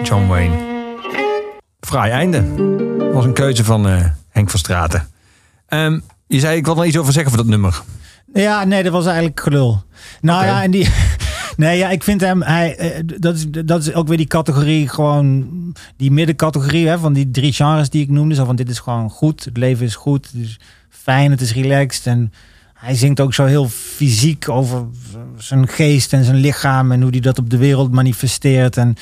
John 0.03 0.27
Wayne. 0.27 0.55
Fraai 1.79 2.11
einde. 2.11 2.43
Was 3.13 3.25
een 3.25 3.33
keuze 3.33 3.63
van 3.63 3.87
eh, 3.87 4.05
Henk 4.29 4.49
van 4.49 4.59
Straten. 4.59 5.07
Ehm, 5.67 5.99
je 6.27 6.39
zei, 6.39 6.57
ik 6.57 6.65
wil 6.65 6.77
er 6.77 6.85
iets 6.85 6.97
over 6.97 7.13
zeggen 7.13 7.31
voor 7.31 7.41
dat 7.41 7.51
nummer. 7.51 7.81
Ja, 8.33 8.63
nee, 8.63 8.83
dat 8.83 8.91
was 8.91 9.05
eigenlijk 9.05 9.39
gelul. 9.39 9.83
Nou 10.21 10.45
ja, 10.45 10.63
en 10.63 10.71
die, 10.71 10.89
Nee, 11.57 11.77
ja, 11.77 11.89
ik 11.89 12.03
vind 12.03 12.21
hem, 12.21 12.41
hij, 12.41 12.75
eh, 12.75 13.01
dat, 13.19 13.35
is, 13.35 13.45
dat 13.49 13.81
is 13.81 13.93
ook 13.93 14.07
weer 14.07 14.17
die 14.17 14.27
categorie, 14.27 14.87
gewoon 14.87 15.47
die 15.97 16.11
middencategorie 16.11 16.87
hè, 16.87 16.99
van 16.99 17.13
die 17.13 17.31
drie 17.31 17.53
genres 17.53 17.89
die 17.89 18.03
ik 18.03 18.09
noemde. 18.09 18.35
Zo 18.35 18.45
van 18.45 18.55
dit 18.55 18.69
is 18.69 18.79
gewoon 18.79 19.09
goed, 19.09 19.45
het 19.45 19.57
leven 19.57 19.85
is 19.85 19.95
goed, 19.95 20.25
het 20.25 20.41
is 20.41 20.59
fijn, 20.89 21.31
het 21.31 21.41
is 21.41 21.53
relaxed. 21.53 22.05
En 22.05 22.33
hij 22.85 22.95
zingt 22.95 23.19
ook 23.19 23.33
zo 23.33 23.45
heel 23.45 23.67
fysiek 23.69 24.49
over 24.49 24.85
zijn 25.37 25.67
geest 25.67 26.13
en 26.13 26.23
zijn 26.23 26.35
lichaam 26.35 26.91
en 26.91 27.01
hoe 27.01 27.11
hij 27.11 27.19
dat 27.19 27.39
op 27.39 27.49
de 27.49 27.57
wereld 27.57 27.91
manifesteert. 27.91 28.77
En 28.77 28.95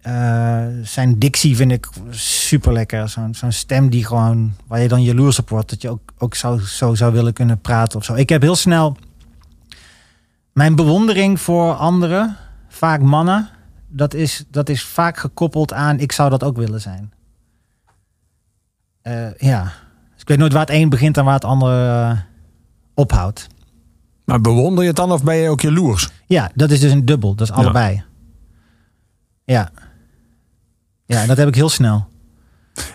eh, 0.00 0.64
zijn 0.82 1.18
dictie 1.18 1.56
vind 1.56 1.72
ik 1.72 1.88
super 2.10 2.72
lekker. 2.72 3.08
Zo'n 3.08 3.34
zo'n 3.34 3.52
stem 3.52 3.90
die 3.90 4.04
gewoon, 4.04 4.54
waar 4.66 4.80
je 4.80 4.88
dan 4.88 5.02
jaloers 5.02 5.38
op 5.38 5.48
wordt, 5.48 5.70
dat 5.70 5.82
je 5.82 5.88
ook, 5.88 6.12
ook 6.18 6.34
zo, 6.34 6.58
zo 6.58 6.94
zou 6.94 7.12
willen 7.12 7.32
kunnen 7.32 7.60
praten 7.60 7.98
of 7.98 8.04
zo. 8.04 8.14
Ik 8.14 8.28
heb 8.28 8.42
heel 8.42 8.56
snel 8.56 8.96
mijn 10.52 10.74
bewondering 10.74 11.40
voor 11.40 11.74
anderen, 11.74 12.36
vaak 12.68 13.00
mannen, 13.00 13.48
dat 13.88 14.14
is, 14.14 14.44
dat 14.50 14.68
is 14.68 14.84
vaak 14.84 15.16
gekoppeld 15.16 15.72
aan 15.72 15.98
ik 15.98 16.12
zou 16.12 16.30
dat 16.30 16.44
ook 16.44 16.56
willen 16.56 16.80
zijn. 16.80 17.12
Eh, 19.02 19.34
ja, 19.38 19.62
dus 20.12 20.20
ik 20.20 20.28
weet 20.28 20.38
nooit 20.38 20.52
waar 20.52 20.66
het 20.66 20.70
een 20.70 20.88
begint 20.88 21.16
en 21.16 21.24
waar 21.24 21.34
het 21.34 21.44
andere 21.44 22.10
eh, 22.10 22.18
ophoudt. 22.96 23.46
Maar 24.24 24.40
bewonder 24.40 24.82
je 24.82 24.88
het 24.88 24.96
dan 24.96 25.12
of 25.12 25.22
ben 25.22 25.36
je 25.36 25.48
ook 25.48 25.60
jaloers? 25.60 26.08
Ja, 26.26 26.50
dat 26.54 26.70
is 26.70 26.80
dus 26.80 26.92
een 26.92 27.04
dubbel. 27.04 27.34
Dat 27.34 27.48
is 27.48 27.54
allebei. 27.54 28.02
Ja. 29.44 29.70
Ja, 31.06 31.20
en 31.22 31.28
dat 31.28 31.36
heb 31.36 31.48
ik 31.48 31.54
heel 31.54 31.68
snel. 31.68 32.06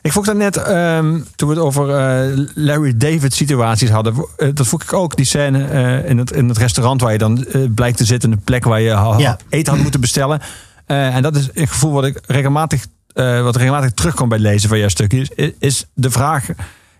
Ik 0.02 0.12
vroeg 0.12 0.26
dat 0.26 0.36
net, 0.36 0.58
ehm, 0.58 1.20
toen 1.36 1.50
we 1.50 1.56
het 1.56 1.64
over 1.64 1.90
eh, 1.90 2.46
Larry 2.56 2.98
David 2.98 3.34
situaties 3.34 3.90
hadden. 3.90 4.26
eh, 4.38 4.50
dat 4.54 4.68
vroeg 4.68 4.84
ik 4.84 4.94
ook, 4.94 5.16
die 5.16 5.26
scène 5.26 5.66
eh, 5.66 6.10
in, 6.10 6.18
het, 6.18 6.32
in 6.32 6.48
het 6.48 6.58
restaurant 6.58 7.02
waar 7.02 7.12
je 7.12 7.18
dan 7.18 7.46
blijkt 7.76 7.98
te 7.98 8.06
zitten. 8.06 8.32
Een 8.32 8.42
plek 8.44 8.64
waar 8.64 8.82
je 8.82 8.90
ha- 8.92 9.18
Ja. 9.18 9.38
eten 9.50 9.74
had 9.74 9.82
moeten 9.82 10.02
bestellen. 10.02 10.40
En 10.86 11.22
dat 11.22 11.36
is 11.36 11.50
een 11.54 11.68
gevoel 11.68 11.92
wat 11.92 12.06
ik 12.06 12.20
regelmatig, 12.26 12.86
wat 13.14 13.56
regelmatig 13.56 13.92
terugkomt 13.92 14.30
bij 14.30 14.38
het 14.38 14.48
lezen 14.48 14.70
van 14.70 14.80
jouw 14.80 14.88
stukjes. 14.90 15.30
Is, 15.30 15.52
is 15.60 15.86
de 15.94 16.12
vraag, 16.12 16.48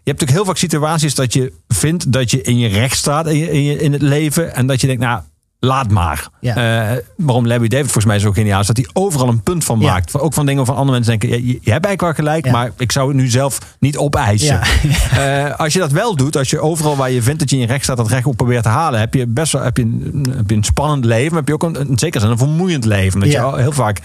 hebt 0.04 0.20
natuurlijk 0.20 0.32
heel 0.32 0.46
vaak 0.46 0.58
situaties 0.58 1.16
dat 1.16 1.34
je 1.34 1.54
vindt 1.68 2.12
dat 2.12 2.32
je 2.32 2.42
in 2.42 2.58
je 2.58 2.68
recht 2.68 2.98
staat 2.98 3.28
in, 3.28 3.38
je, 3.38 3.52
in, 3.52 3.64
je, 3.64 3.78
in 3.78 3.94
het 3.94 4.02
leven. 4.02 4.56
En 4.56 4.68
dat 4.68 4.82
je 4.82 4.88
denkt, 4.88 5.02
nou, 5.02 5.22
laat 5.60 5.90
maar. 5.90 6.30
Ja. 6.40 6.56
Eh, 6.92 6.98
waarom 7.18 7.48
Larry 7.48 7.68
David 7.68 7.86
volgens 7.86 8.06
mij 8.06 8.20
zo 8.20 8.32
geniaal 8.32 8.60
is, 8.60 8.68
dat 8.68 8.78
hij 8.78 8.88
overal 8.94 9.28
een 9.28 9.42
punt 9.44 9.64
van 9.64 9.80
Ja. 9.80 9.92
maakt. 9.92 10.20
Ook 10.20 10.34
van 10.34 10.46
dingen 10.46 10.66
van 10.66 10.76
andere 10.76 11.00
mensen 11.00 11.20
denken, 11.20 11.46
je, 11.46 11.48
je 11.48 11.72
hebt 11.72 11.86
eigenlijk 11.86 12.02
wel 12.02 12.14
gelijk, 12.14 12.46
Ja. 12.46 12.52
maar 12.52 12.72
ik 12.78 12.92
zou 12.92 13.08
het 13.08 13.18
nu 13.18 13.28
zelf 13.30 13.58
niet 13.80 13.98
opeisen. 13.98 14.60
Eh, 15.12 15.60
als 15.60 15.74
je 15.74 15.80
dat 15.80 15.92
wel 15.92 16.16
doet, 16.16 16.38
als 16.38 16.50
je 16.50 16.60
overal 16.60 16.96
waar 16.96 17.12
je 17.12 17.22
vindt 17.22 17.40
dat 17.40 17.50
je 17.50 17.56
in 17.56 17.62
je 17.62 17.68
recht 17.68 17.84
staat, 17.84 17.98
dat 17.98 18.10
recht 18.10 18.26
op 18.26 18.38
probeert 18.38 18.64
te 18.64 18.70
halen, 18.70 19.00
heb 19.00 19.14
je 19.14 19.28
best 19.28 19.52
wel 19.52 19.62
heb 19.62 19.78
je 19.78 19.84
een, 19.84 20.34
heb 20.38 20.50
je 20.50 20.56
een 20.56 20.64
spannend 20.64 21.06
leven, 21.06 21.30
maar 21.30 21.40
heb 21.40 21.48
je 21.48 21.54
ook 21.54 21.64
een, 21.64 21.80
een 21.80 22.00
zeker 22.00 22.22
zin 22.22 22.30
een 22.30 22.38
vermoeiend 22.38 22.86
leven. 22.86 23.20
Dat 23.20 23.32
je 23.32 23.52
heel 23.56 23.72
vaak 23.72 24.00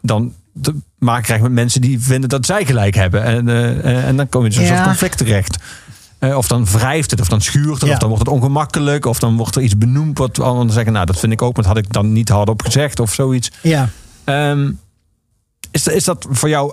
dan 0.00 0.32
te 0.62 0.74
maken 0.98 1.22
krijgt 1.24 1.42
met 1.42 1.52
mensen 1.52 1.80
die 1.80 2.00
vinden 2.00 2.28
dat 2.28 2.46
zij 2.46 2.64
gelijk 2.64 2.94
hebben. 2.94 3.22
En, 3.22 3.48
eh, 3.48 3.78
eh, 3.78 4.06
en 4.08 4.16
dan 4.16 4.28
kom 4.28 4.40
je 4.40 4.46
in 4.46 4.52
zo'n 4.52 4.64
Ja. 4.64 4.74
soort 4.74 4.82
conflict 4.86 5.18
terecht. 5.18 5.56
Eh, 6.18 6.36
of 6.36 6.48
dan 6.48 6.64
wrijft 6.66 7.10
het, 7.10 7.20
of 7.20 7.28
dan 7.28 7.40
schuurt 7.40 7.80
het, 7.80 7.86
Ja. 7.88 7.92
of 7.92 7.98
dan 7.98 8.08
wordt 8.08 8.24
het 8.24 8.34
ongemakkelijk, 8.34 9.04
of 9.06 9.18
dan 9.18 9.36
wordt 9.36 9.56
er 9.56 9.62
iets 9.62 9.78
benoemd 9.78 10.18
wat 10.18 10.40
anderen 10.40 10.72
zeggen, 10.72 10.92
nou 10.92 11.06
dat 11.06 11.18
vind 11.18 11.32
ik 11.32 11.42
ook, 11.42 11.54
maar 11.56 11.64
dat 11.64 11.74
had 11.74 11.84
ik 11.84 11.92
dan 11.92 12.12
niet 12.12 12.28
hardop 12.28 12.62
gezegd 12.62 13.00
of 13.00 13.14
zoiets. 13.14 13.50
Ja. 13.62 13.88
Ehm, 14.24 14.70
is, 15.70 15.82
dat- 15.84 15.94
is 15.94 16.04
dat 16.04 16.26
voor 16.30 16.48
jou 16.48 16.72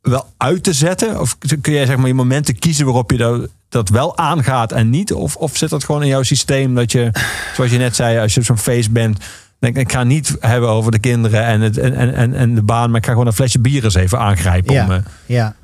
wel 0.00 0.26
uit 0.36 0.62
te 0.62 0.72
zetten? 0.72 1.20
Of 1.20 1.38
kun 1.60 1.72
jij 1.72 1.86
zeg 1.86 1.96
maar 1.96 2.06
je 2.06 2.14
momenten 2.14 2.58
kiezen 2.58 2.84
waarop 2.84 3.10
je 3.10 3.16
dat, 3.16 3.48
dat 3.68 3.88
wel 3.88 4.16
aangaat 4.18 4.72
en 4.72 4.90
niet? 4.90 5.12
Of, 5.12 5.36
of 5.36 5.56
zit 5.56 5.70
dat 5.70 5.84
gewoon 5.84 6.02
in 6.02 6.08
jouw 6.08 6.22
systeem 6.22 6.74
dat 6.74 6.92
je, 6.92 7.10
zoals 7.54 7.70
je 7.70 7.78
net 7.78 7.96
zei, 7.96 8.18
als 8.18 8.34
je 8.34 8.40
op 8.40 8.46
zo'n 8.46 8.58
feest 8.58 8.90
bent, 8.90 9.18
ik, 9.58 9.76
ik 9.76 9.92
ga 9.92 10.02
niet 10.02 10.36
hebben 10.40 10.68
over 10.68 10.90
de 10.90 10.98
kinderen 10.98 11.44
en, 11.44 11.60
het, 11.60 11.78
en, 11.78 12.14
en, 12.14 12.34
en, 12.34 12.54
de 12.54 12.62
baan, 12.62 12.90
maar 12.90 12.98
ik 12.98 13.06
ga 13.06 13.12
gewoon 13.12 13.26
een 13.26 13.32
flesje 13.32 13.60
bier 13.60 13.84
eens 13.84 13.94
even 13.94 14.18
aangrijpen. 14.18 14.74
Ja. 14.74 14.84
Om, 14.84 14.90
eh, 14.90 14.98
Ja. 15.26 15.54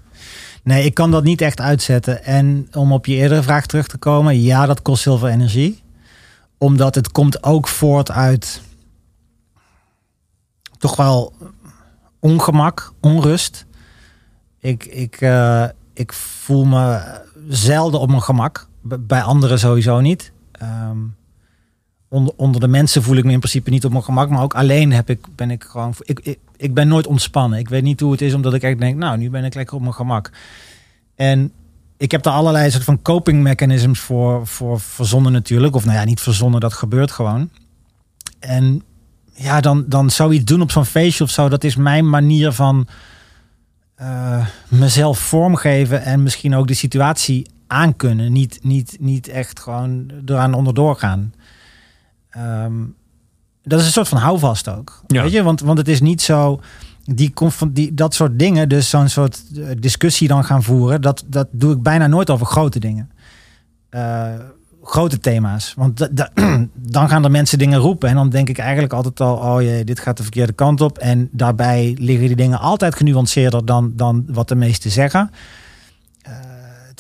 Nee, 0.63 0.85
ik 0.85 0.95
kan 0.95 1.11
dat 1.11 1.25
niet 1.25 1.41
echt 1.41 1.61
uitzetten. 1.61 2.25
En 2.25 2.69
om 2.73 2.93
op 2.93 3.07
je 3.07 3.15
eerdere 3.15 3.43
vraag 3.43 3.67
terug 3.67 3.87
te 3.87 3.99
komen, 3.99 4.41
ja, 4.41 4.67
dat 4.67 4.83
kost 4.83 5.05
heel 5.05 5.19
veel 5.19 5.29
energie. 5.29 5.83
Omdat 6.59 6.95
het 6.95 7.13
komt 7.13 7.43
ook 7.43 7.69
voort 7.69 8.11
uit 8.11 8.61
toch 10.79 10.97
wel 10.97 11.33
ongemak, 12.19 12.93
onrust. 13.01 13.67
Ik, 14.59 14.85
ik, 14.85 15.21
eh, 15.21 15.65
ik 15.95 16.13
voel 16.13 16.65
me 16.65 17.03
zelden 17.49 18.01
op 18.01 18.09
mijn 18.09 18.23
gemak. 18.23 18.69
Bij 18.83 19.23
anderen 19.23 19.59
sowieso 19.59 20.01
niet. 20.01 20.33
Ehm, 20.53 20.99
onder, 22.11 22.35
onder 22.37 22.61
de 22.61 22.69
mensen 22.69 23.03
voel 23.03 23.17
ik 23.17 23.25
me 23.25 23.33
in 23.33 23.39
principe 23.39 23.71
niet 23.71 23.85
op 23.85 23.91
mijn 23.91 24.05
gemak. 24.05 24.29
Maar 24.29 24.43
ook 24.43 24.55
alleen 24.55 24.93
heb 24.93 25.11
ik, 25.11 25.27
ben 25.35 25.51
ik 25.51 25.65
gewoon... 25.65 25.95
Ik, 26.01 26.21
ik, 26.23 26.39
ik 26.57 26.75
ben 26.75 26.89
nooit 26.89 27.07
ontspannen. 27.07 27.59
Ik 27.59 27.69
weet 27.69 27.83
niet 27.83 28.01
hoe 28.01 28.13
het 28.13 28.21
is, 28.21 28.35
omdat 28.35 28.55
ik 28.55 28.63
echt 28.63 28.79
denk... 28.79 28.97
Nou, 28.97 29.19
nu 29.19 29.31
ben 29.31 29.45
ik 29.45 29.55
lekker 29.55 29.77
op 29.77 29.83
mijn 29.83 29.95
gemak. 29.95 30.31
En 31.15 31.53
ik 31.97 32.11
heb 32.11 32.23
daar 32.23 32.35
allerlei 32.35 32.71
soort 32.71 32.85
van 32.85 33.03
coping 33.03 33.43
mechanisms 33.43 34.01
voor, 34.01 34.47
voor 34.47 34.81
verzonnen 34.81 35.33
natuurlijk. 35.33 35.75
Of 35.75 35.85
nou 35.85 35.99
ja, 35.99 36.05
niet 36.05 36.21
verzonnen, 36.21 36.61
dat 36.61 36.73
gebeurt 36.73 37.11
gewoon. 37.11 37.51
En 38.39 38.83
ja, 39.35 39.61
dan, 39.61 39.85
dan 39.89 40.11
zoiets 40.11 40.45
doen 40.45 40.61
op 40.61 40.71
zo'n 40.71 40.85
feestje 40.85 41.25
of 41.25 41.31
zo. 41.31 41.49
Dat 41.49 41.65
is 41.65 41.77
mijn 41.77 42.09
manier 42.09 42.53
van 42.53 42.87
eh, 43.95 44.47
mezelf 44.69 45.19
vormgeven. 45.19 46.03
En 46.03 46.23
misschien 46.23 46.55
ook 46.55 46.67
de 46.67 46.75
situatie 46.75 47.47
aankunnen. 47.67 48.33
Niet, 48.33 48.59
niet, 48.63 48.97
niet 49.01 49.29
echt 49.29 49.61
gewoon 49.61 50.11
eraan 50.27 50.55
onderdoor 50.55 50.97
gaan. 50.97 51.33
Ehm, 52.31 52.73
dat 53.63 53.81
is 53.81 53.87
een 53.87 53.93
soort 53.93 54.09
van 54.09 54.19
houvast 54.19 54.69
ook. 54.69 55.03
Ja. 55.07 55.23
Weet 55.23 55.33
je? 55.33 55.43
Want, 55.43 55.61
want 55.61 55.79
het 55.79 55.89
is 55.89 56.01
niet 56.01 56.23
zo. 56.23 56.61
Die, 57.05 57.33
die, 57.71 57.95
dat 57.95 58.15
soort 58.15 58.39
dingen, 58.39 58.69
dus 58.69 58.89
zo'n 58.91 59.09
soort 59.09 59.43
eh, 59.57 59.65
discussie 59.79 60.29
dan 60.29 60.45
gaan 60.45 60.63
voeren, 60.63 61.01
dat, 61.01 61.25
dat 61.27 61.47
doe 61.51 61.73
ik 61.73 61.83
bijna 61.83 62.07
nooit 62.07 62.31
over 62.31 62.47
grote 62.47 62.79
dingen. 62.79 63.11
Eh, 63.89 64.29
grote 64.83 65.19
thema's. 65.19 65.75
Want 65.77 65.99
da- 65.99 66.09
da- 66.11 66.31
dan 66.75 67.09
gaan 67.09 67.25
er 67.25 67.31
mensen 67.31 67.59
dingen 67.59 67.79
roepen. 67.79 68.09
En 68.09 68.15
dan 68.15 68.29
denk 68.29 68.49
ik 68.49 68.59
eigenlijk 68.59 68.93
altijd 68.93 69.21
al, 69.21 69.37
oh 69.37 69.63
jee, 69.63 69.85
dit 69.85 70.01
gaat 70.01 70.17
de 70.17 70.23
verkeerde 70.23 70.53
kant 70.53 70.81
op. 70.81 70.99
En 70.99 71.29
daarbij 71.33 71.97
liggen 71.99 72.27
die 72.27 72.37
dingen 72.37 72.59
altijd 72.61 72.95
genuanceerder 72.95 73.65
dan, 73.65 73.93
dan 73.97 74.25
wat 74.29 74.49
de 74.49 74.55
meesten 74.55 74.91
zeggen. 74.91 75.31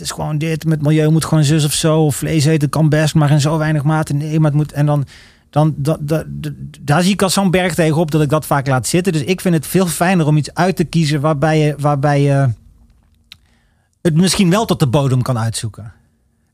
Het 0.00 0.08
is 0.08 0.14
gewoon 0.14 0.38
dit, 0.38 0.64
met 0.64 0.82
milieu 0.82 1.10
moet 1.10 1.24
gewoon 1.24 1.44
zus 1.44 1.64
of 1.64 1.72
zo. 1.72 2.04
Of 2.04 2.16
vlees 2.16 2.44
eten 2.44 2.68
kan 2.68 2.88
best, 2.88 3.14
maar 3.14 3.30
in 3.30 3.40
zo 3.40 3.58
weinig 3.58 3.82
mate. 3.82 4.12
Nee, 4.14 4.40
maar 4.40 4.50
het 4.50 4.58
moet... 4.58 4.72
En 4.72 4.86
dan, 4.86 5.06
dan 5.50 5.74
da, 5.76 5.96
da- 6.00 6.24
da- 6.26 6.50
daar 6.80 7.02
zie 7.02 7.12
ik 7.12 7.22
als 7.22 7.32
zo'n 7.32 7.50
berg 7.50 7.74
tegenop 7.74 8.10
dat 8.10 8.22
ik 8.22 8.28
dat 8.28 8.46
vaak 8.46 8.66
laat 8.66 8.86
zitten. 8.86 9.12
Dus 9.12 9.22
ik 9.22 9.40
vind 9.40 9.54
het 9.54 9.66
veel 9.66 9.86
fijner 9.86 10.26
om 10.26 10.36
iets 10.36 10.54
uit 10.54 10.76
te 10.76 10.84
kiezen 10.84 11.20
waarbij 11.20 11.58
je, 11.58 11.74
waarbij 11.78 12.22
je 12.22 12.48
het 14.02 14.14
misschien 14.14 14.50
wel 14.50 14.64
tot 14.64 14.78
de 14.78 14.86
bodem 14.86 15.22
kan 15.22 15.38
uitzoeken. 15.38 15.92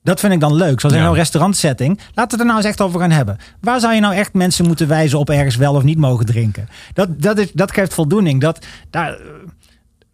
Dat 0.02 0.20
vind 0.20 0.32
ik 0.32 0.40
dan 0.40 0.54
leuk. 0.54 0.80
Zoals 0.80 0.94
in 0.96 1.02
Ja. 1.02 1.08
een 1.08 1.14
restaurantsetting. 1.14 1.96
Laten 1.98 2.14
we 2.14 2.22
het 2.30 2.40
er 2.40 2.44
nou 2.44 2.56
eens 2.56 2.66
echt 2.66 2.80
over 2.80 3.00
gaan 3.00 3.10
hebben. 3.10 3.36
Waar 3.60 3.80
zou 3.80 3.94
je 3.94 4.00
nou 4.00 4.14
echt 4.14 4.32
mensen 4.34 4.66
moeten 4.66 4.88
wijzen 4.88 5.18
op 5.18 5.30
ergens 5.30 5.56
wel 5.56 5.74
of 5.74 5.82
niet 5.82 5.98
mogen 5.98 6.26
drinken? 6.26 6.68
Dat, 6.92 7.22
dat, 7.22 7.38
is, 7.38 7.52
dat 7.52 7.72
geeft 7.72 7.94
voldoening. 7.94 8.40
Dat, 8.40 8.66
daar, 8.90 9.18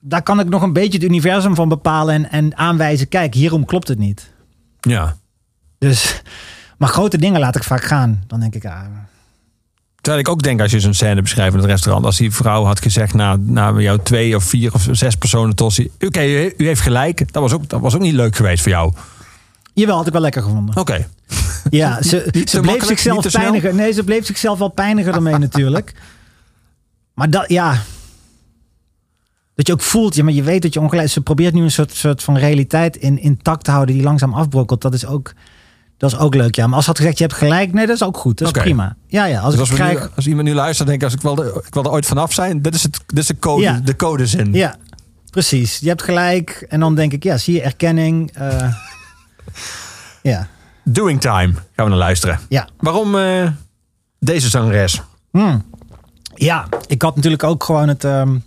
daar 0.05 0.22
kan 0.22 0.40
ik 0.40 0.48
nog 0.48 0.62
een 0.62 0.72
beetje 0.72 0.98
het 0.98 1.09
universum 1.09 1.55
van 1.55 1.68
bepalen 1.68 2.14
en, 2.14 2.30
en 2.30 2.57
aanwijzen. 2.57 3.09
Kijk, 3.09 3.34
hierom 3.34 3.64
klopt 3.64 3.88
het 3.88 3.98
niet. 3.98 4.32
ja. 4.80 5.16
Dus, 5.78 6.22
maar 6.78 6.88
grote 6.88 7.18
dingen 7.18 7.40
laat 7.40 7.57
ik 7.57 7.64
vaak 7.64 7.84
gaan. 7.84 8.24
Dan 8.26 8.40
denk 8.40 8.55
ik, 8.55 8.64
ah, 8.64 8.84
Terwijl 10.00 10.22
ik 10.22 10.28
ook 10.28 10.42
denk, 10.42 10.61
als 10.61 10.70
je 10.70 10.80
zo'n 10.80 10.94
scène 10.94 11.22
beschrijft 11.22 11.55
in 11.55 11.61
het 11.61 11.68
restaurant, 11.68 12.05
als 12.05 12.16
die 12.16 12.32
vrouw 12.32 12.64
had 12.64 12.80
gezegd 12.80 13.14
na, 13.14 13.36
na 13.36 13.72
jou 13.80 13.98
twee 14.03 14.36
of 14.36 14.44
vier 14.44 14.74
of 14.74 14.88
zes 14.90 15.16
personen 15.16 15.55
tossie, 15.55 15.92
oké, 16.00 16.24
u, 16.24 16.55
u 16.57 16.66
heeft 16.66 16.80
gelijk, 16.80 17.32
dat 17.32 17.42
was, 17.42 17.53
ook, 17.53 17.68
dat 17.68 17.80
was 17.80 17.94
ook 17.94 18.00
niet 18.00 18.14
leuk 18.14 18.36
geweest 18.36 18.62
voor 18.62 18.72
jou. 18.72 18.92
jawel, 19.74 19.96
had 19.96 20.07
ik 20.07 20.12
wel 20.12 20.22
lekker 20.22 20.42
gevonden. 20.42 20.76
Oké. 20.76 21.07
Ja, 21.70 22.03
ze, 22.03 22.28
niet 22.30 22.50
ze 22.50 22.61
bleef 22.61 22.84
zichzelf 22.84 23.30
pijnigen. 23.30 23.76
Nee, 23.76 23.92
ze 23.92 24.05
bleef 24.05 24.26
zichzelf 24.26 24.59
wel 24.59 24.68
pijnigen 24.68 25.14
ermee 25.14 25.38
natuurlijk. 25.48 25.94
Maar 27.14 27.30
dat, 27.30 27.44
ja. 27.48 27.82
Dat 29.55 29.66
je 29.66 29.72
ook 29.72 29.80
voelt, 29.80 30.14
ja, 30.14 30.24
maar 30.24 30.32
je 30.32 30.42
weet 30.42 30.62
dat 30.62 30.74
je 30.74 30.80
ongelijk... 30.80 31.09
Ze 31.09 31.20
probeert 31.20 31.55
nu 31.55 31.62
een 31.62 31.70
soort, 31.70 31.94
soort 31.94 32.22
van 32.22 32.36
realiteit 32.38 32.96
in, 32.96 33.18
intact 33.18 33.64
te 33.64 33.70
houden 33.70 33.94
die 33.94 34.05
langzaam 34.05 34.34
afbrokkelt. 34.34 34.80
Dat 34.80 34.94
is 34.94 35.07
ook, 35.07 35.32
dat 35.96 36.12
is 36.12 36.18
ook 36.18 36.34
leuk, 36.34 36.55
ja. 36.55 36.66
Maar 36.66 36.76
als 36.76 36.86
had 36.86 36.96
gezegd, 36.96 37.18
je 37.18 37.24
hebt 37.24 37.36
gelijk, 37.36 37.72
nee, 37.72 37.86
dat 37.86 37.94
is 37.94 38.03
ook 38.03 38.16
goed. 38.16 38.38
Dat 38.38 38.57
is 38.57 38.62
prima. 38.62 38.96
Ja, 39.07 39.24
ja, 39.24 39.40
als 39.40 39.44
Dus 39.44 39.55
ik 39.55 39.61
als, 39.61 39.68
we 39.68 39.74
krijg... 39.74 40.00
nu, 40.00 40.07
als 40.16 40.26
iemand 40.26 40.48
nu 40.48 40.55
luistert, 40.55 40.88
denk 40.88 41.00
ik, 41.00 41.05
als 41.07 41.14
ik 41.16 41.20
wil, 41.22 41.36
er- 41.44 41.66
ik 41.66 41.74
wil 41.74 41.84
er 41.84 41.90
ooit 41.90 42.07
vanaf 42.07 42.32
zijn, 42.32 42.62
dit 42.62 42.74
is, 42.74 42.82
het, 42.82 43.00
dit 43.07 43.18
is 43.18 43.26
de, 43.26 43.38
code, 43.38 43.62
Ja. 43.62 43.80
de 43.84 43.96
codezin. 43.96 44.53
Ja, 44.53 44.76
precies. 45.30 45.78
Je 45.78 45.88
hebt 45.88 46.03
gelijk. 46.03 46.66
En 46.68 46.80
dan 46.80 46.94
denk 46.94 47.12
ik, 47.12 47.22
ja, 47.22 47.36
zie 47.36 47.55
je 47.55 47.62
erkenning. 47.62 48.30
eh, 48.32 48.74
ja, 50.22 50.46
Doing 50.84 51.20
Time, 51.20 51.53
gaan 51.53 51.84
we 51.84 51.88
naar 51.90 51.98
luisteren. 51.98 52.38
ja. 52.48 52.68
Waarom 52.78 53.16
eh, 53.18 53.48
deze 54.18 54.48
zangeres? 54.48 55.03
Hmm. 55.30 55.64
Ja, 56.34 56.68
ik 56.86 57.03
had 57.03 57.16
natuurlijk 57.16 57.42
ook 57.42 57.64
gewoon 57.64 57.88
het, 57.88 58.05
ehm, 58.05 58.32
het 58.32 58.42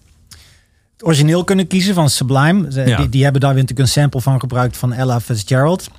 origineel 1.05 1.43
kunnen 1.43 1.67
kiezen 1.67 1.93
van 1.93 2.09
Sublime. 2.09 2.71
Ze- 2.71 2.81
Ja. 2.87 2.97
Die, 2.97 3.09
die 3.09 3.23
hebben 3.23 3.41
daar 3.41 3.53
weer 3.53 3.61
natuurlijk 3.61 3.87
een 3.89 3.93
sample 4.01 4.21
van 4.21 4.39
gebruikt 4.39 4.77
van 4.77 4.93
Ella 4.93 5.19
Fitzgerald 5.19 5.89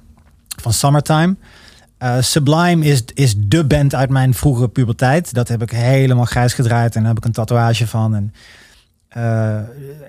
van 0.62 0.72
Summertime. 0.72 1.36
Eh, 1.98 2.16
Sublime 2.20 2.84
is, 2.84 3.02
is 3.14 3.34
de 3.38 3.64
band 3.64 3.94
uit 3.94 4.10
mijn 4.10 4.34
vroege 4.34 4.68
puberteit. 4.68 5.34
Dat 5.34 5.48
heb 5.48 5.62
ik 5.62 5.70
helemaal 5.70 6.24
grijs 6.24 6.54
gedraaid 6.54 6.94
en 6.94 7.00
daar 7.00 7.08
heb 7.08 7.18
ik 7.18 7.24
een 7.24 7.32
tatoeage 7.32 7.86
van. 7.86 8.14
En, 8.14 8.32
eh, 9.08 9.56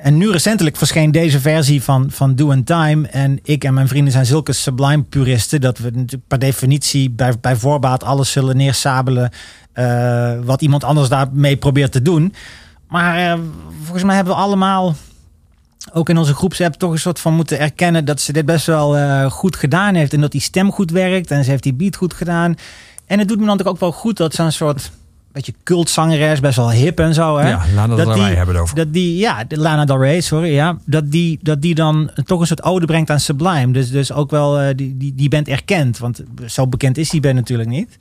en 0.06 0.18
nu 0.18 0.32
recentelijk 0.32 0.76
verscheen 0.78 1.12
deze 1.12 1.39
versie 1.39 1.84
van, 1.84 2.12
van 2.12 2.36
Do 2.36 2.52
and 2.52 2.66
Time. 2.66 3.08
En 3.08 3.39
ik 3.43 3.64
en 3.64 3.74
mijn 3.74 3.88
vrienden 3.88 4.12
zijn 4.14 4.26
zulke 4.26 4.54
Sublime 4.54 5.04
puristen 5.04 5.62
dat 5.62 5.78
we 5.78 6.06
per 6.28 6.39
definitie 6.39 7.10
bij, 7.10 7.34
bij 7.41 7.56
voorbaat 7.56 8.04
alles 8.04 8.32
zullen 8.32 8.58
neersabelen. 8.58 9.30
eh, 9.74 10.34
wat 10.43 10.62
iemand 10.62 10.84
anders 10.84 11.10
daarmee 11.10 11.58
probeert 11.58 11.91
te 11.91 12.02
doen. 12.02 12.34
Maar 12.88 13.32
eh, 13.32 13.40
volgens 13.84 14.04
mij 14.04 14.16
hebben 14.16 14.34
we 14.34 14.40
allemaal 14.40 14.96
ook 15.94 16.10
in 16.10 16.18
onze 16.18 16.34
groepsapp 16.34 16.74
toch 16.74 16.92
een 16.92 17.00
soort 17.00 17.20
van 17.20 17.34
moeten 17.34 17.60
erkennen 17.60 18.06
dat 18.06 18.22
ze 18.22 18.34
dit 18.34 18.46
best 18.46 18.66
wel 18.66 18.98
eh, 18.98 19.32
goed 19.32 19.56
gedaan 19.56 19.96
heeft. 19.96 20.14
En 20.14 20.22
dat 20.22 20.32
die 20.32 20.42
stem 20.42 20.72
goed 20.72 20.92
werkt 20.92 21.32
en 21.32 21.44
ze 21.44 21.50
heeft 21.50 21.64
die 21.64 21.74
beat 21.74 21.96
goed 21.96 22.14
gedaan. 22.14 22.56
En 23.06 23.20
het 23.20 23.28
doet 23.28 23.40
me 23.40 23.46
dan 23.46 23.64
ook 23.64 23.80
wel 23.80 23.92
goed 23.92 24.18
dat 24.18 24.34
zo'n 24.34 24.52
soort 24.52 24.92
beetje 25.38 25.54
cultzangeres, 25.64 26.40
best 26.40 26.56
wel 26.56 26.72
hip 26.72 27.00
en 27.00 27.14
zo. 27.14 27.38
Hè? 27.38 27.50
Ja, 27.50 27.66
Lana 27.76 27.96
Del 27.96 28.14
Rey 28.14 28.36
hebben 28.36 28.56
het 28.56 28.64
over. 28.64 28.76
Dat 28.76 28.94
die, 28.94 29.18
ja, 29.18 29.44
de 29.44 29.58
Lana 29.58 29.86
Del 29.86 30.00
Rey, 30.00 30.22
sorry, 30.22 30.54
ja. 30.54 30.78
Dat 30.86 31.12
die, 31.12 31.40
dat 31.42 31.62
die 31.62 31.76
dan 31.76 32.12
toch 32.26 32.40
een 32.40 32.48
soort 32.48 32.64
ode 32.64 32.86
brengt 32.86 33.10
aan 33.10 33.20
Sublime. 33.20 33.74
Dus, 33.74 33.92
dus 33.92 34.12
ook 34.12 34.32
wel 34.32 34.60
eh, 34.60 34.76
die, 34.76 34.98
die, 34.98 35.16
die 35.16 35.30
band 35.30 35.48
erkent. 35.48 35.98
Want 35.98 36.24
zo 36.46 36.68
bekend 36.68 36.98
is 36.98 37.10
die 37.10 37.22
band 37.22 37.36
natuurlijk 37.36 37.70
niet. 37.70 37.98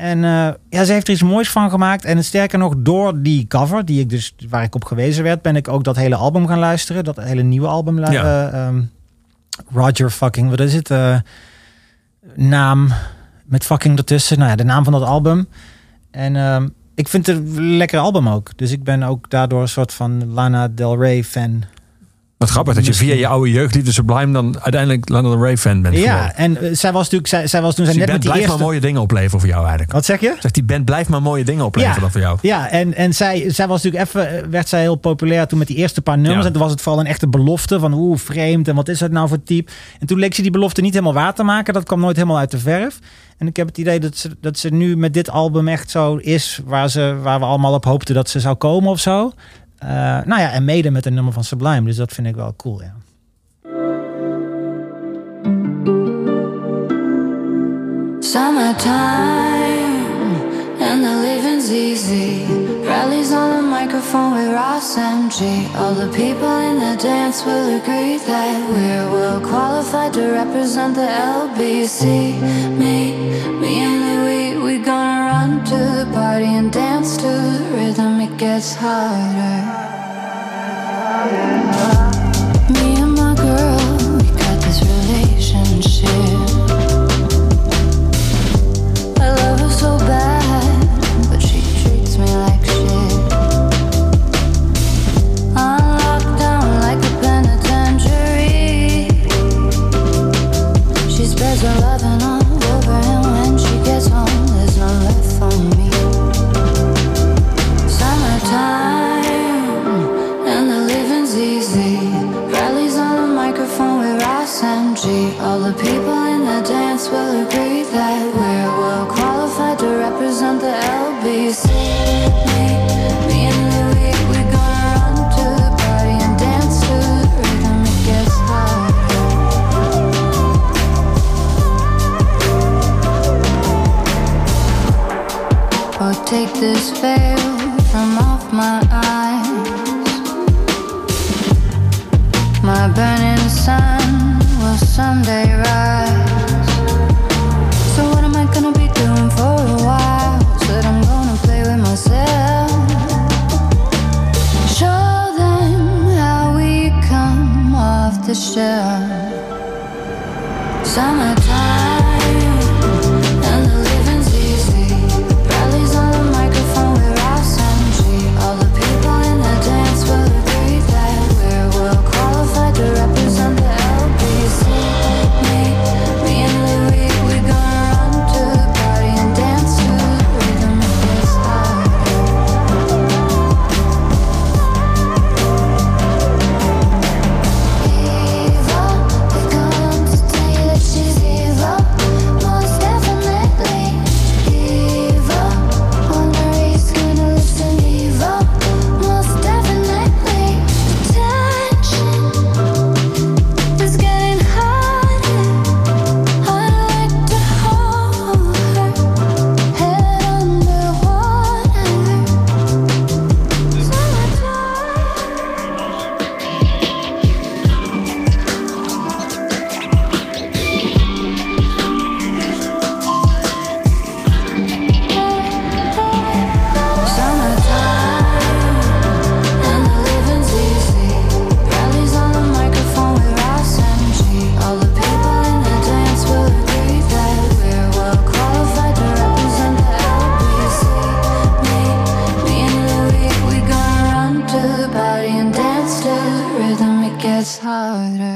En 0.00 0.24
eh, 0.24 0.48
ja, 0.68 0.84
ze 0.84 0.92
heeft 0.92 1.06
er 1.06 1.12
iets 1.12 1.22
moois 1.22 1.50
van 1.50 1.70
gemaakt. 1.70 2.04
En 2.04 2.24
sterker 2.24 2.58
nog, 2.58 2.74
door 2.76 3.22
die 3.22 3.46
cover, 3.46 3.84
die 3.84 4.00
ik 4.00 4.08
dus, 4.08 4.34
waar 4.48 4.62
ik 4.62 4.74
op 4.74 4.84
gewezen 4.84 5.24
werd, 5.24 5.42
ben 5.42 5.56
ik 5.56 5.68
ook 5.68 5.84
dat 5.84 5.96
hele 5.96 6.14
album 6.14 6.46
gaan 6.46 6.58
luisteren. 6.58 7.04
Dat 7.04 7.16
hele 7.16 7.42
nieuwe 7.42 7.66
album. 7.66 7.98
Ja. 7.98 8.10
eh, 8.10 8.66
ehm, 8.66 8.82
Roger 9.72 10.10
fucking, 10.10 10.50
wat 10.50 10.60
is 10.60 10.74
het? 10.74 10.90
Eh, 10.90 11.16
naam 12.34 12.92
met 13.44 13.64
fucking 13.64 13.98
ertussen. 13.98 14.38
Nou 14.38 14.50
ja, 14.50 14.56
de 14.56 14.64
naam 14.64 14.84
van 14.84 14.92
dat 14.92 15.02
album. 15.02 15.48
En 16.10 16.36
ehm, 16.36 16.68
ik 16.94 17.08
vind 17.08 17.26
het 17.26 17.36
een 17.36 17.76
lekker 17.76 17.98
album 17.98 18.28
ook. 18.28 18.50
Dus 18.56 18.70
ik 18.70 18.84
ben 18.84 19.02
ook 19.02 19.30
daardoor 19.30 19.62
een 19.62 19.68
soort 19.68 19.92
van 19.92 20.32
Lana 20.32 20.68
Del 20.68 21.00
Rey 21.00 21.24
fan. 21.24 21.64
Wat 22.40 22.50
grappig 22.50 22.74
dat 22.74 22.86
je 22.86 22.94
via 22.94 23.14
je 23.14 23.26
oude 23.26 23.50
jeugdliefde 23.50 23.92
Sublime 23.92 24.32
dan 24.32 24.60
uiteindelijk 24.60 25.08
Lana 25.08 25.28
Del 25.28 25.42
Rey 25.42 25.56
fan 25.56 25.82
bent 25.82 25.96
Ja, 25.96 26.16
geworden. 26.16 26.36
en 26.36 26.56
eh, 26.70 26.74
zij 26.76 26.92
was 26.92 27.02
natuurlijk, 27.02 27.28
zij, 27.28 27.46
zij 27.46 27.62
was 27.62 27.74
toen 27.74 27.84
zij 27.84 27.94
Dus 27.94 28.02
net 28.04 28.12
met 28.12 28.22
die 28.22 28.30
blijft 28.30 28.46
eerste. 28.48 28.58
maar 28.62 28.66
mooie 28.72 28.80
dingen 28.86 29.00
opleveren 29.00 29.40
voor 29.40 29.48
jou 29.48 29.60
eigenlijk. 29.60 29.92
Wat 29.92 30.04
zeg 30.04 30.20
je? 30.20 30.36
Zegt 30.38 30.54
die 30.54 30.62
band 30.62 30.84
blijft 30.84 31.08
maar 31.08 31.22
mooie 31.22 31.44
dingen 31.44 31.64
opleveren 31.64 32.00
dan 32.00 32.10
voor 32.10 32.20
jou. 32.20 32.38
Ja, 32.42 32.70
en, 32.70 32.94
en 32.94 33.14
zij, 33.14 33.50
zij 33.50 33.66
was 33.68 33.82
natuurlijk 33.82 34.10
even, 34.14 34.36
eh, 34.42 34.46
werd 34.50 34.68
zij 34.68 34.80
heel 34.80 34.94
populair 34.96 35.46
toen 35.46 35.58
met 35.58 35.66
die 35.66 35.76
eerste 35.76 36.02
paar 36.02 36.16
nummers. 36.18 36.38
Ja. 36.40 36.46
En 36.46 36.52
toen 36.52 36.62
was 36.62 36.70
het 36.70 36.80
vooral 36.80 37.00
een 37.00 37.06
echte 37.06 37.28
belofte 37.28 37.78
van 37.78 37.92
oeh, 37.92 38.18
vreemd 38.18 38.68
en 38.68 38.74
wat 38.74 38.88
is 38.88 38.98
dat 38.98 39.10
nou 39.10 39.28
voor 39.28 39.42
type. 39.42 39.72
En 39.98 40.06
toen 40.06 40.18
leek 40.18 40.34
ze 40.34 40.42
die 40.42 40.50
belofte 40.50 40.80
niet 40.80 40.92
helemaal 40.92 41.14
waar 41.14 41.34
te 41.34 41.42
maken. 41.42 41.74
Dat 41.74 41.84
kwam 41.84 42.00
nooit 42.00 42.16
helemaal 42.16 42.38
uit 42.38 42.50
de 42.50 42.58
verf. 42.58 42.98
En 43.38 43.46
ik 43.46 43.56
heb 43.56 43.66
het 43.66 43.78
idee 43.78 44.00
dat 44.00 44.16
ze, 44.16 44.30
dat 44.40 44.58
ze 44.58 44.68
nu 44.68 44.96
met 44.96 45.14
dit 45.14 45.30
album 45.30 45.68
echt 45.68 45.90
zo 45.90 46.16
is 46.16 46.60
waar, 46.64 46.88
ze, 46.90 47.16
waar 47.22 47.38
we 47.38 47.44
allemaal 47.44 47.74
op 47.74 47.84
hoopten 47.84 48.14
dat 48.14 48.28
ze 48.28 48.40
zou 48.40 48.54
komen 48.54 48.90
of 48.90 49.00
zo. 49.00 49.32
Eh, 49.80 49.88
nou 50.24 50.40
ja, 50.40 50.52
en 50.52 50.64
mede 50.64 50.90
met 50.90 51.06
een 51.06 51.14
nummer 51.14 51.32
van 51.32 51.44
Sublime. 51.44 51.82
Dus 51.82 51.96
dat 51.96 52.12
vind 52.12 52.26
ik 52.26 52.34
wel 52.34 52.54
cool, 52.56 52.82
ja. 52.82 52.94
Summertime 58.20 60.36
and 60.80 61.02
the 61.02 61.20
living's 61.22 61.70
easy. 61.70 62.59
Rallies 63.00 63.32
on 63.32 63.56
the 63.56 63.62
microphone 63.62 64.32
with 64.34 64.52
Ross 64.52 64.98
MG. 64.98 65.40
All 65.74 65.94
the 65.94 66.12
people 66.12 66.54
in 66.68 66.76
the 66.84 67.02
dance 67.02 67.42
will 67.46 67.68
agree 67.78 68.18
that 68.18 68.58
we're 68.68 69.10
well 69.10 69.40
qualified 69.40 70.12
to 70.12 70.30
represent 70.32 70.96
the 70.96 71.08
LBC. 71.40 72.04
Me, 72.78 72.96
me 73.58 73.72
and 73.86 73.96
Louis, 74.04 74.62
we 74.62 74.84
gonna 74.84 75.30
run 75.32 75.64
to 75.64 75.78
the 75.98 76.10
party 76.12 76.44
and 76.44 76.70
dance 76.70 77.16
to 77.16 77.30
the 77.56 77.64
rhythm. 77.74 78.20
It 78.20 78.36
gets 78.36 78.74
harder. 78.74 79.60
Me 82.74 82.86
and 83.00 83.12
my 83.14 83.34
girl, 83.34 84.18
we 84.18 84.28
got 84.42 84.56
this 84.60 84.78
relationship. 84.92 86.49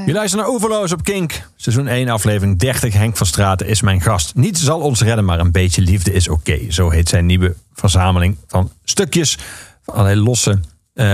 Je 0.06 0.12
luistert 0.12 0.42
naar 0.42 0.52
Overloos 0.52 0.92
op 0.92 1.04
Kink. 1.04 1.48
Seizoen 1.56 1.86
1, 1.86 2.08
aflevering 2.08 2.58
30. 2.58 2.94
Henk 2.94 3.16
van 3.16 3.26
Straten 3.26 3.66
is 3.66 3.80
mijn 3.80 4.00
gast. 4.00 4.34
Niets 4.34 4.62
zal 4.62 4.80
ons 4.80 5.02
redden, 5.02 5.24
maar 5.24 5.40
een 5.40 5.52
beetje 5.52 5.82
liefde 5.82 6.12
is 6.12 6.28
oké. 6.28 6.58
Zo 6.68 6.90
heet 6.90 7.08
zijn 7.08 7.26
nieuwe 7.26 7.54
verzameling 7.72 8.36
van 8.46 8.70
stukjes. 8.84 9.38
Van 9.82 9.94
allerlei 9.94 10.20
losse... 10.20 10.60
Uh, 10.94 11.04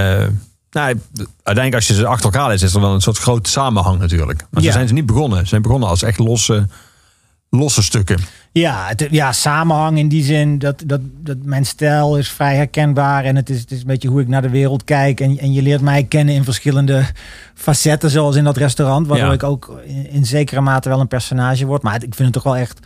nou, 0.71 1.01
uiteindelijk 1.43 1.75
als 1.75 1.87
je 1.87 1.95
ze 1.95 2.07
achter 2.07 2.33
elkaar 2.33 2.49
leest, 2.49 2.63
is 2.63 2.75
er 2.75 2.81
wel 2.81 2.95
een 2.95 3.01
soort 3.01 3.19
grote 3.19 3.51
samenhang 3.51 3.99
natuurlijk. 3.99 4.45
Maar 4.51 4.63
ze 4.63 4.73
zijn 4.73 4.89
ze 4.89 4.95
niet 4.95 5.07
begonnen. 5.07 5.39
Ze 5.39 5.47
zijn 5.47 5.63
begonnen 5.63 5.89
als 5.89 6.03
echt 6.03 6.19
losse, 6.19 6.69
losse 7.51 7.83
stukken. 7.83 8.19
Ja, 8.53 8.87
het, 8.87 9.07
ja, 9.11 9.33
samenhang 9.33 9.99
in 9.99 10.09
die 10.09 10.23
zin 10.25 10.59
dat, 10.59 10.83
dat, 10.87 11.01
dat 11.23 11.37
mijn 11.43 11.65
stijl 11.67 12.17
is 12.19 12.31
vrij 12.31 12.57
herkenbaar. 12.57 13.25
En 13.25 13.37
het 13.37 13.51
is, 13.51 13.61
het 13.61 13.71
is 13.71 13.81
een 13.81 13.87
beetje 13.87 14.09
hoe 14.09 14.21
ik 14.21 14.29
naar 14.29 14.43
de 14.43 14.51
wereld 14.51 14.85
kijk. 14.85 15.21
En, 15.21 15.39
en 15.39 15.53
je 15.53 15.63
leert 15.63 15.81
mij 15.81 16.05
kennen 16.05 16.35
in 16.35 16.45
verschillende 16.45 17.05
facetten, 17.55 18.11
zoals 18.11 18.37
in 18.37 18.45
dat 18.45 18.57
restaurant. 18.57 19.07
Waardoor 19.07 19.27
Ja. 19.29 19.33
ik 19.35 19.43
ook 19.43 19.81
in, 19.85 20.11
in 20.11 20.25
zekere 20.27 20.61
mate 20.61 20.89
wel 20.89 21.01
een 21.01 21.09
personage 21.09 21.67
word. 21.67 21.83
Maar 21.83 21.93
het- 21.93 22.03
ik 22.03 22.15
vind 22.15 22.35
het 22.35 22.43
toch 22.43 22.53
wel 22.53 22.57
echt 22.63 22.81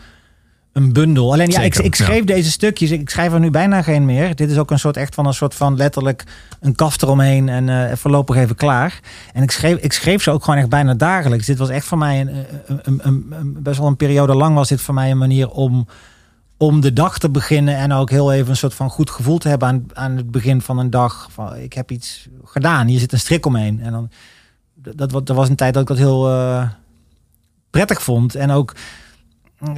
een 0.74 0.92
bundel. 0.92 1.32
Alleen 1.32 1.50
ja, 1.50 1.60
ik, 1.60 1.74
Zeker, 1.74 1.84
ik 1.84 1.94
schreef 1.94 2.24
deze 2.24 2.50
stukjes. 2.50 2.90
Ik 2.90 3.10
schrijf 3.10 3.32
er 3.32 3.40
nu 3.40 3.50
bijna 3.50 3.82
geen 3.82 4.04
meer. 4.04 4.34
Dit 4.34 4.50
is 4.50 4.58
ook 4.58 4.70
een 4.70 4.78
soort 4.78 4.96
echt 4.96 5.14
van 5.14 5.26
een 5.26 5.34
soort 5.34 5.54
van 5.54 5.76
letterlijk 5.76 6.24
een 6.60 6.74
kaft 6.74 7.02
eromheen 7.02 7.48
en 7.48 7.68
eh 7.90 7.96
voorlopig 7.96 8.36
even 8.36 8.56
klaar. 8.56 9.00
En 9.32 9.42
ik 9.42 9.50
schreef, 9.50 9.76
ik 9.78 9.92
schreef 9.92 10.22
ze 10.22 10.30
ook 10.30 10.44
gewoon 10.44 10.58
echt 10.58 10.68
bijna 10.68 10.94
dagelijks. 10.94 11.46
Dit 11.46 11.58
was 11.58 11.68
echt 11.68 11.86
voor 11.86 11.98
mij 11.98 12.20
een, 12.20 12.28
een, 12.66 12.80
een, 12.82 13.00
een- 13.02 13.26
een- 13.30 13.56
best 13.62 13.78
wel 13.78 13.86
een 13.88 13.96
periode 13.96 14.34
lang 14.34 14.54
was 14.54 14.68
dit 14.68 14.80
voor 14.80 14.94
mij 14.94 15.10
een 15.10 15.18
manier 15.18 15.48
om, 15.50 15.86
om 16.56 16.80
de 16.80 16.92
dag 16.92 17.18
te 17.18 17.30
beginnen 17.30 17.76
en 17.76 17.92
ook 17.92 18.10
heel 18.10 18.32
even 18.32 18.50
een 18.50 18.56
soort 18.56 18.74
van 18.74 18.90
goed 18.90 19.10
gevoel 19.10 19.38
te 19.38 19.48
hebben 19.48 19.68
aan, 19.68 19.86
aan 19.92 20.16
het 20.16 20.30
begin 20.30 20.60
van 20.60 20.78
een 20.78 20.90
dag. 20.90 21.28
Van, 21.32 21.56
ik 21.56 21.72
heb 21.72 21.90
iets 21.90 22.28
gedaan. 22.44 22.86
Hier 22.86 22.98
zit 22.98 23.12
een 23.12 23.18
strik 23.18 23.46
omheen. 23.46 23.80
En 23.80 23.92
dan 23.92 24.10
dat, 24.74 25.10
dat, 25.10 25.26
dat 25.26 25.36
was 25.36 25.48
een 25.48 25.56
tijd 25.56 25.72
dat 25.74 25.82
ik 25.82 25.88
dat 25.88 25.98
heel 25.98 26.28
eh, 26.30 26.68
prettig 27.70 28.02
vond. 28.02 28.34
En 28.34 28.50
ook 28.50 28.74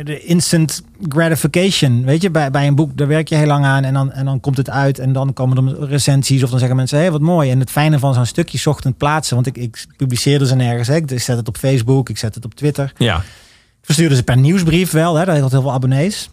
de 0.04 0.20
instant 0.24 0.82
gratification. 1.08 2.04
Weet 2.04 2.22
je, 2.22 2.30
bij, 2.30 2.50
bij 2.50 2.66
een 2.66 2.74
boek, 2.74 2.96
daar 2.96 3.06
werk 3.06 3.28
je 3.28 3.34
heel 3.34 3.46
lang 3.46 3.64
aan 3.64 3.84
en 3.84 3.94
dan, 3.94 4.12
en 4.12 4.24
dan 4.24 4.40
komt 4.40 4.56
het 4.56 4.70
uit 4.70 4.98
en 4.98 5.12
dan 5.12 5.32
komen 5.32 5.56
er 5.56 5.88
recensies 5.88 6.42
of 6.42 6.50
dan 6.50 6.58
zeggen 6.58 6.76
mensen, 6.76 6.96
hé, 6.96 7.02
hey, 7.02 7.12
wat 7.12 7.20
mooi. 7.20 7.50
En 7.50 7.60
het 7.60 7.70
fijne 7.70 7.98
van 7.98 8.14
zo'n 8.14 8.26
stukje 8.26 8.70
ochtend 8.70 8.96
plaatsen, 8.96 9.34
want 9.34 9.46
ik, 9.46 9.56
ik 9.56 9.86
publiceerde 9.96 10.46
ze 10.46 10.54
nergens. 10.54 10.88
Hè. 10.88 10.96
Ik 10.96 11.20
zet 11.20 11.36
het 11.36 11.48
op 11.48 11.56
Facebook, 11.56 12.08
ik 12.08 12.18
zet 12.18 12.34
het 12.34 12.44
op 12.44 12.54
Twitter. 12.54 12.92
Ja, 12.96 13.16
Ik 13.16 13.82
verstuurde 13.82 14.16
ze 14.16 14.22
per 14.22 14.36
nieuwsbrief 14.36 14.90
wel, 14.90 15.14
hè. 15.14 15.24
daar 15.24 15.40
had 15.40 15.50
heel 15.50 15.60
veel 15.60 15.72
abonnees. 15.72 16.30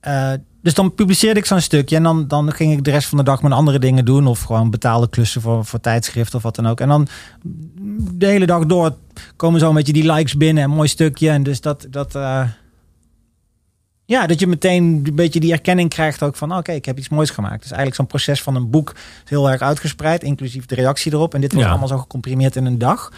Eh, 0.00 0.32
dus 0.62 0.74
dan 0.74 0.94
publiceerde 0.94 1.40
ik 1.40 1.46
zo'n 1.46 1.60
stukje 1.60 1.96
en 1.96 2.02
dan, 2.02 2.28
dan 2.28 2.52
ging 2.52 2.72
ik 2.72 2.84
de 2.84 2.90
rest 2.90 3.08
van 3.08 3.18
de 3.18 3.24
dag 3.24 3.42
mijn 3.42 3.54
andere 3.54 3.78
dingen 3.78 4.04
doen. 4.04 4.26
Of 4.26 4.40
gewoon 4.40 4.70
betaalde 4.70 5.08
klussen 5.08 5.40
voor, 5.40 5.64
voor 5.64 5.80
tijdschriften 5.80 6.36
of 6.36 6.42
wat 6.42 6.54
dan 6.54 6.68
ook. 6.68 6.80
En 6.80 6.88
dan 6.88 7.08
de 8.12 8.26
hele 8.26 8.46
dag 8.46 8.66
door 8.66 8.96
komen 9.36 9.60
zo 9.60 9.68
een 9.68 9.74
beetje 9.74 9.92
die 9.92 10.12
likes 10.12 10.36
binnen. 10.36 10.64
Een 10.64 10.70
mooi 10.70 10.88
stukje. 10.88 11.30
En 11.30 11.42
dus 11.42 11.60
dat... 11.60 11.86
dat 11.90 12.14
eh, 12.14 12.42
ja, 14.10 14.26
dat 14.26 14.40
je 14.40 14.46
meteen 14.46 15.02
een 15.04 15.14
beetje 15.14 15.40
die 15.40 15.52
erkenning 15.52 15.88
krijgt 15.90 16.22
ook 16.22 16.36
van... 16.36 16.56
oké, 16.56 16.72
ik 16.72 16.84
heb 16.84 16.98
iets 16.98 17.08
moois 17.08 17.30
gemaakt. 17.30 17.54
Dus 17.60 17.66
eigenlijk 17.66 17.94
zo'n 17.94 18.06
proces 18.06 18.42
van 18.42 18.54
een 18.54 18.70
boek 18.70 18.94
heel 19.24 19.50
erg 19.50 19.60
uitgespreid. 19.60 20.22
Inclusief 20.22 20.66
de 20.66 20.74
reactie 20.74 21.12
erop. 21.12 21.34
En 21.34 21.40
dit 21.40 21.52
was 21.52 21.62
Ja. 21.62 21.68
allemaal 21.68 21.88
zo 21.88 21.98
gecomprimeerd 21.98 22.56
in 22.56 22.64
een 22.64 22.78
dag. 22.78 23.12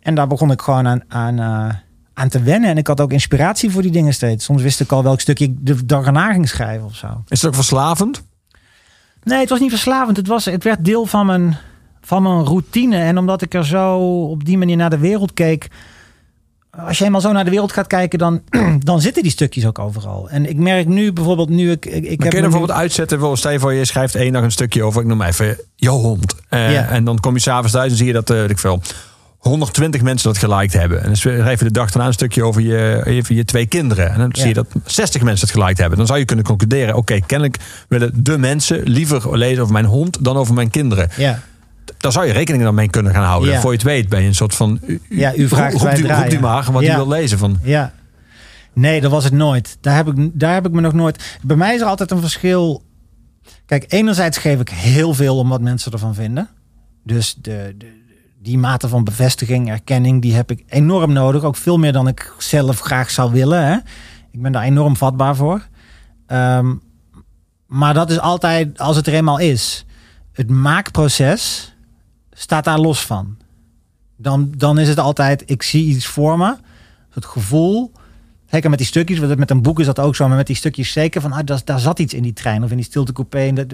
En 0.00 0.14
daar 0.14 0.26
begon 0.26 0.50
ik 0.50 0.60
gewoon 0.60 0.86
aan, 0.88 1.02
aan, 1.08 1.38
eh, 1.38 1.74
aan 2.14 2.28
te 2.28 2.42
wennen. 2.42 2.70
En 2.70 2.76
ik 2.78 2.86
had 2.86 3.00
ook 3.00 3.12
inspiratie 3.12 3.70
voor 3.70 3.82
die 3.82 3.90
dingen 3.90 4.14
steeds. 4.14 4.44
Soms 4.44 4.62
wist 4.62 4.80
ik 4.80 4.92
al 4.92 5.02
welk 5.02 5.20
stukje 5.20 5.44
ik 5.44 5.56
de 5.60 5.86
dag 5.86 6.06
erna 6.06 6.32
ging 6.32 6.48
schrijven 6.48 6.86
of 6.86 6.94
zo. 6.94 7.06
is 7.28 7.40
het 7.40 7.46
ook 7.50 7.54
verslavend? 7.56 8.22
Nee, 9.22 9.38
het 9.40 9.48
was 9.48 9.60
niet 9.60 9.70
verslavend. 9.70 10.16
Het, 10.16 10.26
was, 10.26 10.44
het 10.44 10.64
werd 10.64 10.84
deel 10.84 11.06
van 11.06 11.26
mijn, 11.26 11.56
van 12.00 12.22
mijn 12.22 12.44
routine. 12.44 12.96
En 12.96 13.18
omdat 13.18 13.42
ik 13.42 13.54
er 13.54 13.66
zo 13.66 13.98
op 14.30 14.44
die 14.44 14.58
manier 14.58 14.76
naar 14.76 14.90
de 14.90 14.98
wereld 14.98 15.32
keek. 15.32 15.68
Als 16.70 16.98
je 16.98 17.04
eenmaal 17.04 17.20
zo 17.20 17.32
naar 17.32 17.44
de 17.44 17.50
wereld 17.50 17.72
gaat 17.72 17.86
kijken, 17.86 18.18
dan, 18.18 18.40
dan 18.78 19.00
zitten 19.00 19.22
die 19.22 19.32
stukjes 19.32 19.66
ook 19.66 19.78
overal. 19.78 20.28
En 20.28 20.48
ik 20.48 20.56
merk 20.56 20.86
nu 20.86 21.12
bijvoorbeeld, 21.12 21.48
nu 21.48 21.70
ik. 21.70 21.86
ik, 21.86 21.92
heb 21.94 22.02
kun 22.18 22.28
je 22.30 22.34
nu- 22.36 22.40
bijvoorbeeld 22.40 22.78
uitzetten? 22.78 23.36
Stel 23.36 23.50
je 23.50 23.58
voor, 23.58 23.72
je 23.72 23.84
schrijft 23.84 24.14
één 24.14 24.32
dag 24.32 24.42
een 24.42 24.52
stukje 24.52 24.82
over, 24.82 25.00
ik 25.00 25.06
noem 25.06 25.22
even, 25.22 25.56
jouw 25.76 25.96
hond. 25.98 26.34
Eh, 26.48 26.72
Ja. 26.72 26.88
En 26.88 27.04
dan 27.04 27.20
kom 27.20 27.34
je 27.34 27.40
s'avonds 27.40 27.72
thuis 27.72 27.90
en 27.90 27.96
zie 27.96 28.06
je 28.06 28.12
dat, 28.12 28.28
weet 28.28 28.50
ik 28.50 28.58
veel, 28.58 28.82
120 29.38 30.02
mensen 30.02 30.32
dat 30.32 30.38
geliked 30.38 30.72
hebben. 30.72 30.98
En 31.00 31.06
dan 31.06 31.16
schrijf 31.16 31.58
je 31.58 31.64
de 31.64 31.70
dag 31.70 31.90
daarna 31.90 32.06
een 32.08 32.12
stukje 32.14 32.44
over 32.44 32.62
je, 32.62 33.02
even 33.04 33.34
je 33.34 33.44
twee 33.44 33.66
kinderen. 33.66 34.10
En 34.12 34.18
dan 34.18 34.30
zie 34.32 34.48
je 34.48 34.54
dat 34.54 34.66
60 34.84 35.22
mensen 35.22 35.46
het 35.48 35.56
geliked 35.56 35.78
hebben. 35.78 35.98
Dan 35.98 36.06
zou 36.06 36.18
je 36.18 36.24
kunnen 36.24 36.44
concluderen, 36.44 36.94
oké, 36.94 37.20
kennelijk 37.26 37.56
willen 37.88 38.10
de 38.24 38.38
mensen 38.38 38.82
liever 38.82 39.38
lezen 39.38 39.60
over 39.62 39.72
mijn 39.72 39.84
hond 39.84 40.24
dan 40.24 40.36
over 40.36 40.54
mijn 40.54 40.70
kinderen. 40.70 41.08
Ja, 41.16 41.38
Daar 41.98 42.12
zou 42.12 42.26
je 42.26 42.32
rekening 42.32 42.62
dan 42.64 42.74
mee 42.74 42.88
kunnen 42.88 43.12
gaan 43.12 43.24
houden. 43.24 43.50
Ja. 43.50 43.60
Voor 43.60 43.70
je 43.70 43.76
het 43.76 43.86
weet 43.86 44.08
ben 44.08 44.20
je 44.20 44.26
een 44.28 44.34
soort 44.34 44.54
van... 44.54 44.78
U, 44.86 45.00
Ja, 45.08 45.34
u 45.34 45.48
vraagt, 45.48 45.72
roept, 45.76 45.98
u, 45.98 46.06
roept 46.06 46.32
u 46.32 46.40
maar 46.40 46.72
wat 46.72 46.82
Ja. 46.82 46.92
u 46.92 46.96
wil 46.96 47.08
lezen. 47.08 47.38
Van, 47.38 47.58
ja. 47.62 47.92
Nee, 48.72 49.00
dat 49.00 49.10
was 49.10 49.24
het 49.24 49.32
nooit. 49.32 49.76
Daar 49.80 49.96
heb, 49.96 50.08
ik, 50.08 50.30
daar 50.32 50.54
heb 50.54 50.66
ik 50.66 50.72
me 50.72 50.80
nog 50.80 50.92
nooit. 50.92 51.38
Bij 51.42 51.56
mij 51.56 51.74
is 51.74 51.80
er 51.80 51.86
altijd 51.86 52.10
een 52.10 52.20
verschil. 52.20 52.82
Kijk, 53.66 53.84
enerzijds 53.88 54.38
geef 54.38 54.60
ik 54.60 54.68
heel 54.68 55.14
veel 55.14 55.36
om 55.38 55.48
wat 55.48 55.60
mensen 55.60 55.92
ervan 55.92 56.14
vinden. 56.14 56.48
Dus 57.04 57.34
de, 57.42 57.74
de, 57.78 57.86
die 58.42 58.58
mate 58.58 58.88
van 58.88 59.04
bevestiging, 59.04 59.68
erkenning, 59.70 60.22
die 60.22 60.34
heb 60.34 60.50
ik 60.50 60.64
enorm 60.68 61.12
nodig. 61.12 61.42
Ook 61.42 61.56
veel 61.56 61.78
meer 61.78 61.92
dan 61.92 62.08
ik 62.08 62.32
zelf 62.38 62.80
graag 62.80 63.10
zou 63.10 63.32
willen. 63.32 63.64
Hè? 63.66 63.76
Ik 64.30 64.42
ben 64.42 64.52
daar 64.52 64.62
enorm 64.62 64.96
vatbaar 64.96 65.36
voor. 65.36 65.66
Ehm, 66.26 66.74
maar 67.66 67.94
dat 67.94 68.10
is 68.10 68.18
altijd, 68.18 68.78
als 68.78 68.96
het 68.96 69.06
er 69.06 69.14
eenmaal 69.14 69.38
is, 69.38 69.84
het 70.32 70.50
maakproces 70.50 71.74
staat 72.40 72.64
daar 72.64 72.78
los 72.78 73.06
van. 73.06 73.36
Dan, 74.16 74.52
dan 74.56 74.78
is 74.78 74.88
het 74.88 74.98
altijd, 74.98 75.42
ik 75.50 75.62
zie 75.62 75.84
iets 75.84 76.06
voor 76.06 76.38
me. 76.38 76.56
Het 77.10 77.24
gevoel. 77.24 77.92
Zeker 78.46 78.70
met 78.70 78.78
die 78.78 78.88
stukjes, 78.88 79.18
want 79.18 79.36
met 79.38 79.50
een 79.50 79.62
boek 79.62 79.80
is 79.80 79.86
dat 79.86 79.98
ook 79.98 80.16
zo, 80.16 80.28
maar 80.28 80.36
met 80.36 80.46
die 80.46 80.56
stukjes 80.56 80.92
zeker 80.92 81.20
van, 81.20 81.32
ah, 81.32 81.40
daar, 81.44 81.60
daar 81.64 81.80
zat 81.80 81.98
iets 81.98 82.14
in 82.14 82.22
die 82.22 82.32
trein 82.32 82.64
of 82.64 82.70
in 82.70 82.76
die 82.76 82.84
stiltecoupé. 82.84 83.38
En, 83.38 83.54
dat- 83.54 83.66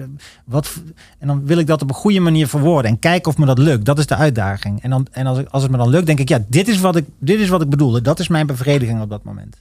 wat, 0.45 0.81
en 1.19 1.27
dan 1.27 1.45
wil 1.45 1.57
ik 1.57 1.67
dat 1.67 1.81
op 1.81 1.89
een 1.89 1.95
goede 1.95 2.19
manier 2.19 2.47
verwoorden 2.47 2.91
en 2.91 2.99
kijken 2.99 3.31
of 3.31 3.37
me 3.37 3.45
dat 3.45 3.57
lukt. 3.57 3.85
Dat 3.85 3.99
is 3.99 4.05
de 4.05 4.15
uitdaging. 4.15 4.81
En, 4.83 4.89
dan, 4.89 5.07
en 5.11 5.25
als, 5.27 5.37
ik, 5.37 5.47
als 5.47 5.61
het 5.63 5.71
me 5.71 5.77
dan 5.77 5.89
lukt, 5.89 6.05
denk 6.05 6.19
ik, 6.19 6.29
ja, 6.29 6.43
dit 6.47 6.67
is 6.67 6.79
wat 6.79 6.95
ik, 6.95 7.05
dit 7.19 7.39
is 7.39 7.49
wat 7.49 7.61
ik 7.61 7.69
bedoelde. 7.69 8.01
Dat 8.01 8.19
is 8.19 8.27
mijn 8.27 8.47
bevrediging 8.47 9.01
op 9.01 9.09
dat 9.09 9.23
moment. 9.23 9.57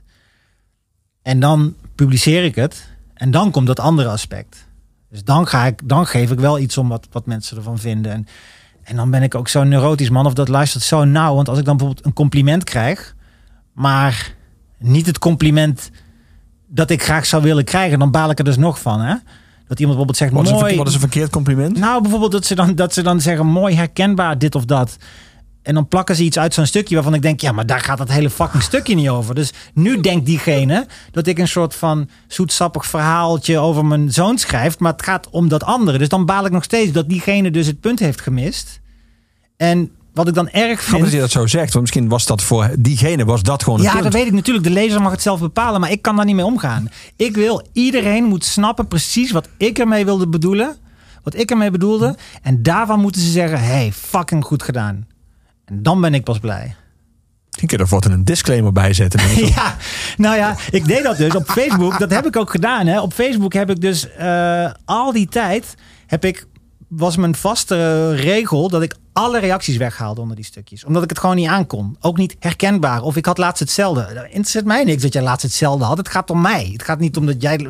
En 1.22 1.40
dan 1.40 1.74
publiceer 1.94 2.44
ik 2.44 2.54
het 2.54 2.88
en 3.14 3.30
dan 3.30 3.50
komt 3.50 3.66
dat 3.66 3.80
andere 3.80 4.08
aspect. 4.08 4.66
Dus 5.10 5.24
dan, 5.24 5.46
ga 5.46 5.66
ik, 5.66 5.80
dan 5.88 6.06
geef 6.06 6.30
ik 6.30 6.40
wel 6.40 6.58
iets 6.58 6.78
om 6.78 6.88
wat, 6.88 7.06
wat 7.12 7.26
mensen 7.26 7.56
ervan 7.56 7.78
vinden. 7.78 8.12
En, 8.12 8.26
en 8.86 8.96
dan 8.96 9.10
ben 9.10 9.22
ik 9.22 9.34
ook 9.34 9.48
zo'n 9.48 9.68
neurotisch 9.68 10.10
man 10.10 10.26
of 10.26 10.34
dat 10.34 10.48
luistert 10.48 10.84
zo 10.84 11.04
nauw. 11.04 11.34
Want 11.34 11.48
als 11.48 11.58
ik 11.58 11.64
dan 11.64 11.76
bijvoorbeeld 11.76 12.06
een 12.06 12.12
compliment 12.12 12.64
krijg, 12.64 13.14
maar 13.72 14.34
niet 14.78 15.06
het 15.06 15.18
compliment 15.18 15.90
dat 16.66 16.90
ik 16.90 17.02
graag 17.02 17.26
zou 17.26 17.42
willen 17.42 17.64
krijgen, 17.64 17.98
dan 17.98 18.10
baal 18.10 18.30
ik 18.30 18.38
er 18.38 18.44
dus 18.44 18.56
nog 18.56 18.80
van. 18.80 19.00
Hè? 19.00 19.14
Dat 19.66 19.80
iemand 19.80 19.98
bijvoorbeeld 19.98 20.16
zegt, 20.16 20.32
wat, 20.32 20.42
is 20.42 20.48
een, 20.48 20.54
mooi. 20.54 20.66
verke- 20.66 20.78
wat 20.78 20.88
is 20.88 20.94
een 20.94 21.00
verkeerd 21.00 21.30
compliment? 21.30 21.78
Nou, 21.78 22.02
bijvoorbeeld 22.02 22.32
dat 22.32 22.44
ze, 22.44 22.54
dan, 22.54 22.74
dat 22.74 22.94
ze 22.94 23.02
dan 23.02 23.20
zeggen, 23.20 23.46
mooi 23.46 23.76
herkenbaar 23.76 24.38
dit 24.38 24.54
of 24.54 24.64
dat. 24.64 24.96
En 25.66 25.74
dan 25.74 25.88
plakken 25.88 26.16
ze 26.16 26.22
iets 26.22 26.38
uit 26.38 26.54
zo'n 26.54 26.66
stukje 26.66 26.94
waarvan 26.94 27.14
ik 27.14 27.22
denk, 27.22 27.40
ja, 27.40 27.52
maar 27.52 27.66
daar 27.66 27.80
gaat 27.80 27.98
dat 27.98 28.08
hele 28.08 28.30
fucking 28.30 28.62
stukje 28.62 28.94
niet 28.94 29.08
over. 29.08 29.34
Dus 29.34 29.52
nu 29.74 30.00
denkt 30.00 30.26
diegene 30.26 30.86
dat 31.10 31.26
ik 31.26 31.38
een 31.38 31.48
soort 31.48 31.74
van 31.74 32.08
zoetsappig 32.28 32.86
verhaaltje 32.86 33.58
over 33.58 33.84
mijn 33.84 34.12
zoon 34.12 34.38
schrijf, 34.38 34.78
maar 34.78 34.92
het 34.92 35.02
gaat 35.02 35.30
om 35.30 35.48
dat 35.48 35.64
andere. 35.64 35.98
Dus 35.98 36.08
dan 36.08 36.24
baal 36.26 36.44
ik 36.44 36.52
nog 36.52 36.64
steeds 36.64 36.92
dat 36.92 37.08
diegene 37.08 37.50
dus 37.50 37.66
het 37.66 37.80
punt 37.80 37.98
heeft 37.98 38.20
gemist. 38.20 38.80
En 39.56 39.90
wat 40.12 40.28
ik 40.28 40.34
dan 40.34 40.48
erg 40.48 40.82
vind... 40.82 41.02
dat 41.02 41.12
je 41.12 41.18
dat 41.18 41.30
zo 41.30 41.46
zegt, 41.46 41.72
want 41.72 41.80
misschien 41.80 42.08
was 42.08 42.26
dat 42.26 42.42
voor 42.42 42.70
diegene 42.78 43.24
was 43.24 43.42
dat 43.42 43.62
gewoon 43.62 43.78
een 43.78 43.84
Ja, 43.84 43.90
punt. 43.90 44.02
dat 44.04 44.12
weet 44.12 44.26
ik 44.26 44.32
natuurlijk. 44.32 44.66
De 44.66 44.72
lezer 44.72 45.02
mag 45.02 45.12
het 45.12 45.22
zelf 45.22 45.40
bepalen, 45.40 45.80
maar 45.80 45.90
ik 45.90 46.02
kan 46.02 46.16
daar 46.16 46.24
niet 46.24 46.34
mee 46.34 46.44
omgaan. 46.44 46.90
Ik 47.16 47.34
wil, 47.34 47.66
iedereen 47.72 48.24
moet 48.24 48.44
snappen 48.44 48.88
precies 48.88 49.30
wat 49.30 49.48
ik 49.56 49.78
ermee 49.78 50.04
wilde 50.04 50.28
bedoelen. 50.28 50.76
Wat 51.22 51.34
ik 51.34 51.50
ermee 51.50 51.70
bedoelde. 51.70 52.16
En 52.42 52.62
daarvan 52.62 53.00
moeten 53.00 53.20
ze 53.20 53.30
zeggen, 53.30 53.60
hey, 53.64 53.92
fucking 53.92 54.44
goed 54.44 54.62
gedaan. 54.62 55.06
En 55.66 55.82
dan 55.82 56.00
ben 56.00 56.14
ik 56.14 56.24
pas 56.24 56.38
blij. 56.38 56.74
Kun 57.50 57.68
je 57.70 57.76
er 57.76 57.88
voor 57.88 58.04
een 58.04 58.24
disclaimer 58.24 58.72
bij 58.72 58.92
zetten. 58.92 59.20
Ja, 59.54 59.76
nou 60.16 60.36
ja, 60.36 60.56
ik 60.70 60.86
deed 60.86 61.02
dat 61.02 61.16
dus 61.16 61.34
op 61.34 61.48
Facebook. 61.48 61.98
Dat 61.98 62.10
heb 62.10 62.26
ik 62.26 62.36
ook 62.36 62.50
gedaan. 62.50 62.86
Hè. 62.86 63.00
Op 63.00 63.12
Facebook 63.12 63.52
heb 63.52 63.70
ik 63.70 63.80
dus 63.80 64.10
eh, 64.10 64.70
al 64.84 65.12
die 65.12 65.28
tijd 65.28 65.74
heb 66.06 66.24
ik 66.24 66.46
was 66.88 67.16
mijn 67.16 67.34
vaste 67.34 68.10
regel 68.14 68.68
dat 68.68 68.82
ik 68.82 68.94
alle 69.12 69.38
reacties 69.38 69.76
weghaalde 69.76 70.20
onder 70.20 70.36
die 70.36 70.44
stukjes. 70.44 70.84
Omdat 70.84 71.02
ik 71.02 71.08
het 71.08 71.18
gewoon 71.18 71.36
niet 71.36 71.48
aankon. 71.48 71.96
Ook 72.00 72.16
niet 72.16 72.36
herkenbaar. 72.38 73.02
Of 73.02 73.16
ik 73.16 73.26
had 73.26 73.38
laatst 73.38 73.60
hetzelfde. 73.60 74.14
Dat 74.14 74.24
interesseert 74.24 74.64
mij 74.64 74.84
niks 74.84 75.02
dat 75.02 75.12
jij 75.12 75.22
laatst 75.22 75.42
hetzelfde 75.42 75.84
had. 75.84 75.98
Het 75.98 76.08
gaat 76.08 76.30
om 76.30 76.40
mij. 76.40 76.68
Het 76.72 76.82
gaat 76.82 76.98
niet 76.98 77.16
om 77.16 77.26
dat 77.26 77.42
jij... 77.42 77.66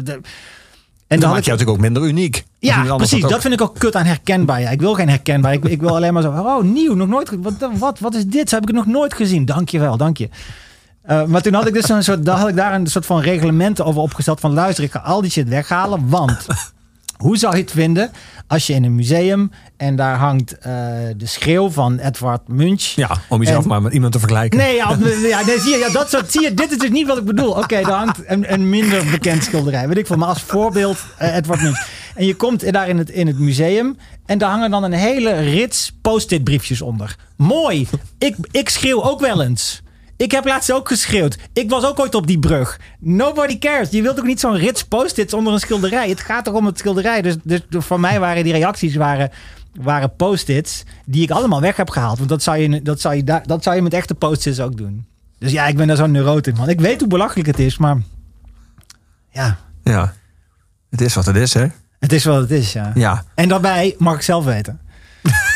En 1.06 1.20
dan 1.20 1.30
maak 1.30 1.42
je 1.42 1.50
natuurlijk 1.50 1.76
ook 1.76 1.84
minder 1.84 2.02
uniek. 2.02 2.44
Ja, 2.58 2.96
precies. 2.96 3.22
Dat 3.22 3.40
vind 3.40 3.54
ik 3.54 3.60
ook 3.60 3.78
kut 3.78 3.96
aan 3.96 4.04
herkenbaar. 4.04 4.60
Ja, 4.60 4.70
ik 4.70 4.80
wil 4.80 4.94
geen 4.94 5.08
herkenbaar. 5.08 5.52
Ik, 5.52 5.64
ik 5.64 5.80
wil 5.80 5.96
alleen 5.96 6.12
maar 6.12 6.22
zo. 6.22 6.30
Oh, 6.30 6.62
nieuw. 6.62 6.94
Nog 6.94 7.08
nooit. 7.08 7.30
Wat, 7.40 7.54
wat, 7.78 7.98
wat 7.98 8.14
is 8.14 8.26
dit? 8.26 8.48
Zo 8.48 8.54
heb 8.54 8.68
ik 8.68 8.76
het 8.76 8.86
nog 8.86 8.94
nooit 8.94 9.14
gezien. 9.14 9.44
Dank 9.44 9.68
je 9.68 9.78
wel. 9.78 9.96
Dank 9.96 10.16
je. 10.16 10.28
Eh, 11.06 11.24
maar 11.24 11.42
toen 11.42 11.54
had 11.54 11.66
ik 11.66 11.74
dus 11.74 11.88
een 11.88 12.04
soort, 12.04 12.24
daar 12.24 12.38
had 12.38 12.48
ik 12.48 12.56
daar 12.56 12.74
een 12.74 12.86
soort 12.86 13.06
van 13.06 13.20
reglementen 13.20 13.84
over 13.84 14.00
opgesteld 14.00 14.40
van 14.40 14.52
luister, 14.52 14.84
ik 14.84 14.90
ga 14.90 14.98
al 14.98 15.20
die 15.20 15.30
shit 15.30 15.48
weghalen, 15.48 16.08
want 16.08 16.46
Hoe 17.16 17.36
zou 17.36 17.56
je 17.56 17.60
het 17.62 17.70
vinden 17.70 18.10
als 18.46 18.66
je 18.66 18.72
in 18.72 18.84
een 18.84 18.94
museum 18.94 19.50
en 19.76 19.96
daar 19.96 20.16
hangt 20.16 20.58
eh, 20.58 20.72
de 21.16 21.26
schreeuw 21.26 21.70
van 21.70 21.98
Edward 21.98 22.48
Munch. 22.48 22.82
Ja, 22.82 23.10
om 23.28 23.42
jezelf 23.42 23.62
En- 23.62 23.68
maar 23.68 23.82
met 23.82 23.92
iemand 23.92 24.12
te 24.12 24.18
vergelijken. 24.18 24.58
Nee, 24.58 24.74
ja, 24.74 24.88
ja, 25.28 25.44
nee, 25.46 25.60
zie 25.60 25.70
je, 25.70 25.78
ja, 25.78 25.88
dat 25.90 26.10
soort, 26.10 26.32
zie 26.32 26.42
je, 26.42 26.54
dit 26.54 26.70
is 26.70 26.78
dus 26.78 26.90
niet 26.90 27.06
wat 27.06 27.18
ik 27.18 27.24
bedoel. 27.24 27.50
Oké, 27.50 27.80
daar 27.82 27.98
hangt 27.98 28.20
een, 28.26 28.52
een 28.52 28.68
minder 28.68 29.04
bekend 29.10 29.44
schilderij. 29.44 29.88
Weet 29.88 29.98
ik 29.98 30.06
veel, 30.06 30.16
maar 30.16 30.28
als 30.28 30.42
voorbeeld 30.42 30.98
eh, 31.18 31.36
Edward 31.36 31.62
Munch. 31.62 31.86
En 32.14 32.26
je 32.26 32.34
komt 32.34 32.72
daar 32.72 32.88
in 32.88 32.98
het, 32.98 33.10
in 33.10 33.26
het 33.26 33.38
museum 33.38 33.96
en 34.26 34.38
daar 34.38 34.50
hangen 34.50 34.70
dan 34.70 34.82
een 34.82 34.92
hele 34.92 35.32
rits 35.32 35.92
post-it 36.02 36.44
briefjes 36.44 36.82
onder. 36.82 37.16
Mooi. 37.36 37.88
Ik, 38.18 38.36
ik 38.50 38.68
schreeuw 38.68 39.02
ook 39.02 39.20
wel 39.20 39.42
eens. 39.42 39.82
Ik 40.16 40.30
heb 40.30 40.44
laatst 40.44 40.72
ook 40.72 40.88
geschreeuwd. 40.88 41.38
Ik 41.52 41.70
was 41.70 41.84
ook 41.84 42.00
ooit 42.00 42.14
op 42.14 42.26
die 42.26 42.38
brug. 42.38 42.80
Nobody 42.98 43.58
cares. 43.58 43.90
Je 43.90 44.02
wilt 44.02 44.18
ook 44.18 44.26
niet 44.26 44.40
zo'n 44.40 44.56
rits 44.56 44.84
post-its 44.84 45.34
onder 45.34 45.52
een 45.52 45.60
schilderij. 45.60 46.08
Het 46.08 46.20
gaat 46.20 46.44
toch 46.44 46.54
om 46.54 46.66
het 46.66 46.78
schilderij. 46.78 47.22
Dus, 47.22 47.36
dus 47.42 47.60
voor 47.78 48.00
mij 48.00 48.20
waren 48.20 48.44
die 48.44 48.52
reacties 48.52 48.94
waren, 48.96 49.30
waren 49.80 50.16
post-its 50.16 50.84
die 51.04 51.22
ik 51.22 51.30
allemaal 51.30 51.60
weg 51.60 51.76
heb 51.76 51.90
gehaald. 51.90 52.18
Want 52.18 52.28
dat 52.30 52.42
zou 52.42 52.56
je, 52.56 52.82
dat 52.82 53.00
zou 53.00 53.14
je, 53.14 53.24
dat 53.46 53.62
zou 53.62 53.76
je 53.76 53.82
met 53.82 53.94
echte 53.94 54.14
post-its 54.14 54.60
ook 54.60 54.76
doen. 54.76 55.06
Dus 55.38 55.52
ja, 55.52 55.66
ik 55.66 55.76
ben 55.76 55.86
daar 55.86 55.96
zo'n 55.96 56.10
neurote 56.10 56.50
in, 56.50 56.56
man. 56.56 56.68
Ik 56.68 56.80
weet 56.80 57.00
hoe 57.00 57.08
belachelijk 57.08 57.46
het 57.46 57.58
is, 57.58 57.78
maar 57.78 57.96
ja, 59.30 59.58
Ja. 59.84 60.14
Het 60.90 61.00
is 61.00 61.14
wat 61.14 61.26
het 61.26 61.36
is, 61.36 61.54
hè? 61.54 61.66
het 61.98 62.12
is 62.12 62.24
wat 62.24 62.40
het 62.40 62.50
is, 62.50 62.72
ja. 62.72 62.92
Ja. 62.94 63.24
En 63.34 63.48
daarbij 63.48 63.94
mag 63.98 64.14
ik 64.14 64.22
zelf 64.22 64.44
weten. 64.44 64.80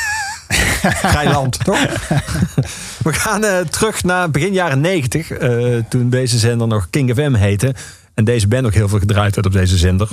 Geiland, 1.16 1.64
toch? 1.64 1.78
We 3.04 3.12
gaan 3.12 3.44
eh, 3.44 3.58
terug 3.60 4.02
naar 4.04 4.30
begin 4.30 4.52
jaren 4.52 4.80
90, 4.80 5.30
eh, 5.30 5.76
toen 5.88 6.10
deze 6.10 6.38
zender 6.38 6.66
nog 6.66 6.86
King 6.90 7.10
FM 7.14 7.34
heette. 7.34 7.74
En 8.14 8.24
deze 8.24 8.48
band 8.48 8.66
ook 8.66 8.74
heel 8.74 8.88
veel 8.88 8.98
gedraaid 8.98 9.34
werd 9.34 9.46
op 9.46 9.52
deze 9.52 9.76
zender. 9.76 10.08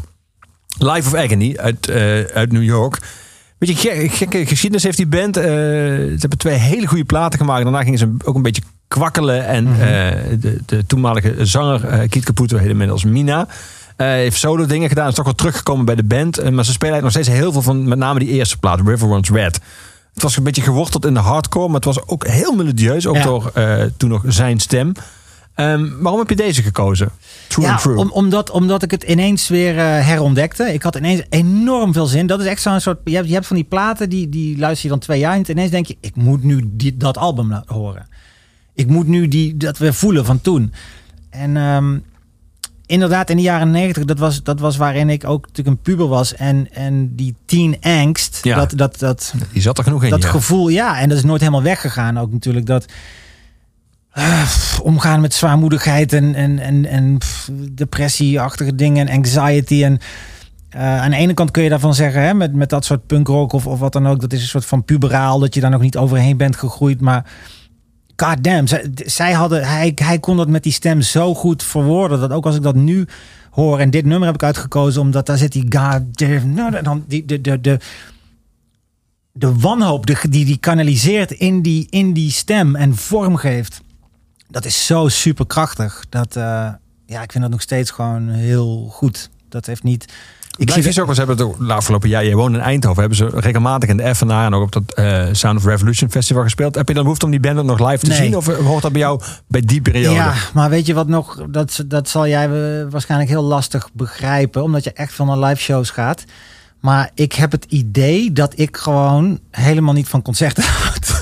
Life 0.77 1.07
of 1.07 1.13
Agony 1.13 1.57
uit, 1.57 1.87
eh, 1.89 2.21
uit 2.21 2.51
New 2.51 2.63
York. 2.63 2.97
Beetje 3.57 3.75
gek- 3.75 4.11
gekke 4.11 4.45
geschiedenis 4.45 4.83
heeft 4.83 4.97
die 4.97 5.07
band. 5.07 5.35
Ze 5.35 6.15
hebben 6.19 6.37
twee 6.37 6.55
hele 6.55 6.87
goede 6.87 7.03
platen 7.05 7.39
gemaakt. 7.39 7.63
Daarna 7.63 7.83
gingen 7.83 7.99
ze 7.99 8.15
ook 8.23 8.35
een 8.35 8.41
beetje 8.41 8.61
kwakkelen. 8.87 9.45
En 9.45 9.63
Mhm. 9.63 9.77
de, 10.39 10.57
de 10.65 10.85
toenmalige 10.85 11.45
zanger 11.45 12.07
Kiet 12.09 12.25
Caputo, 12.25 12.57
heet 12.57 12.69
inmiddels 12.69 13.03
Mina. 13.03 13.47
eh, 13.95 14.07
heeft 14.07 14.37
solo 14.39 14.65
dingen 14.65 14.89
gedaan. 14.89 15.07
Is 15.07 15.13
toch 15.15 15.25
wel 15.25 15.35
teruggekomen 15.35 15.85
bij 15.85 15.95
de 15.95 16.03
band. 16.03 16.35
Maar 16.51 16.65
ze 16.65 16.71
spelen 16.71 16.93
eigenlijk 16.93 17.01
nog 17.03 17.11
steeds 17.11 17.27
heel 17.27 17.51
veel 17.51 17.61
van 17.61 17.87
met 17.87 17.97
name 17.97 18.19
die 18.19 18.27
eerste 18.29 18.57
plaat, 18.57 18.79
River 18.85 19.07
Runs 19.07 19.29
Red. 19.29 19.59
Het 20.17 20.25
was 20.25 20.37
een 20.37 20.43
beetje 20.43 20.61
geworteld 20.61 21.05
in 21.05 21.13
de 21.13 21.19
hardcore, 21.19 21.65
maar 21.67 21.75
het 21.75 21.85
was 21.85 22.07
ook 22.07 22.27
heel 22.27 22.55
melodieus. 22.55 23.07
Ook 23.07 23.15
Ja. 23.15 23.23
door 23.23 23.51
eh, 23.53 23.83
toen 23.97 24.09
nog 24.09 24.23
zijn 24.27 24.59
stem. 24.59 24.91
Ehm, 25.55 25.87
waarom 25.99 26.19
heb 26.19 26.29
je 26.29 26.35
deze 26.35 26.61
gekozen? 26.61 27.09
True 27.47 27.65
ja, 27.65 27.71
and 27.71 27.81
True. 27.81 27.97
om- 27.97 28.11
omdat, 28.11 28.49
omdat 28.49 28.83
ik 28.83 28.91
het 28.91 29.03
ineens 29.03 29.47
weer 29.47 29.77
eh, 29.77 29.83
herontdekte. 30.07 30.73
Ik 30.73 30.81
had 30.81 30.95
ineens 30.95 31.21
enorm 31.29 31.93
veel 31.93 32.05
zin. 32.05 32.27
Dat 32.27 32.39
is 32.39 32.45
echt 32.45 32.61
zo'n 32.61 32.79
soort... 32.79 32.99
Je 33.03 33.15
hebt, 33.15 33.27
je 33.27 33.33
hebt 33.33 33.47
van 33.47 33.55
die 33.55 33.65
platen, 33.65 34.09
die, 34.09 34.29
die 34.29 34.57
luister 34.57 34.83
je 34.83 34.89
dan 34.89 34.99
twee 34.99 35.19
jaar. 35.19 35.33
En 35.35 35.51
ineens 35.51 35.71
denk 35.71 35.85
je, 35.85 35.97
ik 35.99 36.15
moet 36.15 36.43
nu 36.43 36.61
die, 36.71 36.97
dat 36.97 37.17
album 37.17 37.61
horen. 37.65 38.07
Ik 38.73 38.87
moet 38.87 39.07
nu 39.07 39.27
die, 39.27 39.57
dat 39.57 39.77
weer 39.77 39.93
voelen 39.93 40.25
van 40.25 40.41
toen. 40.41 40.73
En 41.29 41.57
ehm, 41.57 41.97
inderdaad, 42.87 43.29
in 43.29 43.35
de 43.35 43.41
jaren 43.41 43.71
negentig, 43.71 44.05
dat 44.05 44.19
was, 44.19 44.43
dat 44.43 44.59
was 44.59 44.77
waarin 44.77 45.09
ik 45.09 45.27
ook 45.27 45.41
natuurlijk 45.47 45.77
een 45.77 45.81
puber 45.83 46.07
was. 46.07 46.35
En, 46.35 46.67
en 46.73 47.15
die 47.15 47.35
teen 47.45 47.77
angst, 47.81 48.39
Ja. 48.43 48.55
dat, 48.55 48.73
dat, 48.75 48.99
dat, 48.99 49.33
Die 49.51 49.61
zat 49.61 49.77
er 49.77 49.83
genoeg 49.83 50.03
in. 50.03 50.09
dat 50.09 50.23
ja. 50.23 50.29
gevoel, 50.29 50.67
ja, 50.67 50.99
en 50.99 51.09
dat 51.09 51.17
is 51.17 51.23
nooit 51.23 51.39
helemaal 51.39 51.63
weggegaan 51.63 52.19
ook 52.19 52.31
natuurlijk. 52.31 52.65
Dat 52.65 52.85
eh, 54.11 54.41
omgaan 54.83 55.21
met 55.21 55.33
zwaarmoedigheid 55.33 56.13
en, 56.13 56.35
en, 56.35 56.59
en, 56.59 56.85
en 56.85 57.17
depressieachtige 57.71 58.75
dingen 58.75 59.07
en 59.07 59.15
anxiety. 59.15 59.83
En 59.83 59.99
eh, 60.69 61.01
aan 61.01 61.09
de 61.09 61.15
ene 61.17 61.33
kant 61.33 61.51
kun 61.51 61.63
je 61.63 61.69
daarvan 61.69 61.93
zeggen, 61.95 62.21
hè, 62.21 62.33
met, 62.33 62.53
met 62.53 62.69
dat 62.69 62.85
soort 62.85 63.05
punkrock 63.07 63.53
of, 63.53 63.67
of 63.67 63.79
wat 63.79 63.93
dan 63.93 64.07
ook, 64.07 64.19
dat 64.21 64.33
is 64.33 64.41
een 64.41 64.47
soort 64.47 64.65
van 64.65 64.83
puberaal, 64.83 65.39
dat 65.39 65.53
je 65.53 65.61
daar 65.61 65.69
nog 65.71 65.81
niet 65.81 65.97
overheen 65.97 66.37
bent 66.37 66.55
gegroeid. 66.55 67.01
Maar 67.01 67.25
god 68.17 68.43
damn, 68.43 68.67
zij, 68.67 68.91
zij 68.95 69.33
hadden, 69.33 69.67
hij, 69.67 69.91
hij 69.95 70.19
kon 70.19 70.37
dat 70.37 70.47
met 70.47 70.63
die 70.63 70.71
stem 70.71 71.01
zo 71.01 71.33
goed 71.33 71.63
verwoorden, 71.63 72.19
dat 72.19 72.31
ook 72.31 72.45
als 72.45 72.55
ik 72.55 72.61
dat 72.61 72.75
nu 72.75 73.07
hoor, 73.51 73.79
en 73.79 73.89
dit 73.89 74.05
nummer 74.05 74.25
heb 74.25 74.35
ik 74.35 74.43
uitgekozen, 74.43 75.01
omdat 75.01 75.25
daar 75.25 75.37
zit 75.37 75.51
die 75.51 75.65
god 75.69 76.17
damn, 76.17 76.53
nou, 76.53 76.81
dan 76.81 77.03
die, 77.07 77.25
de, 77.25 77.41
de, 77.41 77.61
de, 77.61 77.79
de 79.31 79.59
wanhoop 79.59 80.05
die 80.05 80.45
die 80.45 80.57
kanaliseert 80.57 81.31
in 81.31 81.61
die, 81.61 81.87
in 81.89 82.13
die 82.13 82.31
stem 82.31 82.75
en 82.75 82.95
vorm 82.95 83.35
geeft. 83.35 83.81
Dat 84.47 84.65
is 84.65 84.85
zo 84.85 85.07
super 85.07 85.47
krachtig. 85.47 86.05
Dat, 86.09 86.35
eh, 86.35 86.69
ja, 87.05 87.21
ik 87.21 87.31
vind 87.31 87.43
dat 87.43 87.51
nog 87.51 87.61
steeds 87.61 87.91
gewoon 87.91 88.29
heel 88.29 88.87
goed. 88.91 89.29
Dat 89.49 89.65
heeft 89.65 89.83
niet. 89.83 90.13
Ik 90.57 90.71
zie 90.71 90.91
ze 90.91 91.03
hebben 91.03 91.37
het 91.37 91.67
de 91.67 91.73
afgelopen 91.73 92.09
jaar, 92.09 92.25
jij 92.25 92.35
woont 92.35 92.55
in 92.55 92.61
Eindhoven, 92.61 92.99
hebben 92.99 93.17
ze 93.17 93.29
regelmatig 93.33 93.89
in 93.89 93.97
de 93.97 94.15
FNA 94.15 94.45
en 94.45 94.53
ook 94.53 94.63
op 94.63 94.71
dat 94.71 94.93
eh, 94.93 95.25
Sound 95.31 95.57
of 95.57 95.65
Revolution 95.65 96.11
Festival 96.11 96.43
gespeeld. 96.43 96.75
Heb 96.75 96.87
je 96.87 96.93
dan 96.93 97.03
behoefte 97.03 97.25
om 97.25 97.31
die 97.31 97.39
band 97.39 97.57
ook 97.59 97.65
nog 97.65 97.89
live 97.89 97.97
te 98.05 98.09
Nee. 98.09 98.17
zien? 98.17 98.35
Of 98.37 98.47
eh, 98.47 98.55
hoort 98.57 98.81
dat 98.81 98.91
bij 98.91 99.01
jou 99.01 99.21
bij 99.47 99.61
die 99.61 99.81
periode? 99.81 100.15
Ja, 100.15 100.33
maar 100.53 100.69
weet 100.69 100.85
je 100.85 100.93
wat 100.93 101.07
nog? 101.07 101.43
Dat, 101.49 101.83
dat 101.85 102.09
zal 102.09 102.27
jij 102.27 102.45
eh, 102.45 102.85
waarschijnlijk 102.89 103.29
heel 103.29 103.43
lastig 103.43 103.89
begrijpen, 103.93 104.63
omdat 104.63 104.83
je 104.83 104.93
echt 104.93 105.13
van 105.13 105.27
naar 105.27 105.37
live 105.39 105.61
shows 105.61 105.89
gaat. 105.89 106.23
Maar 106.81 107.11
ik 107.13 107.33
heb 107.33 107.51
het 107.51 107.65
idee 107.69 108.31
dat 108.31 108.53
ik 108.59 108.77
gewoon 108.77 109.39
helemaal 109.51 109.93
niet 109.93 110.07
van 110.09 110.21
concerten 110.21 110.63
houd. 110.81 111.19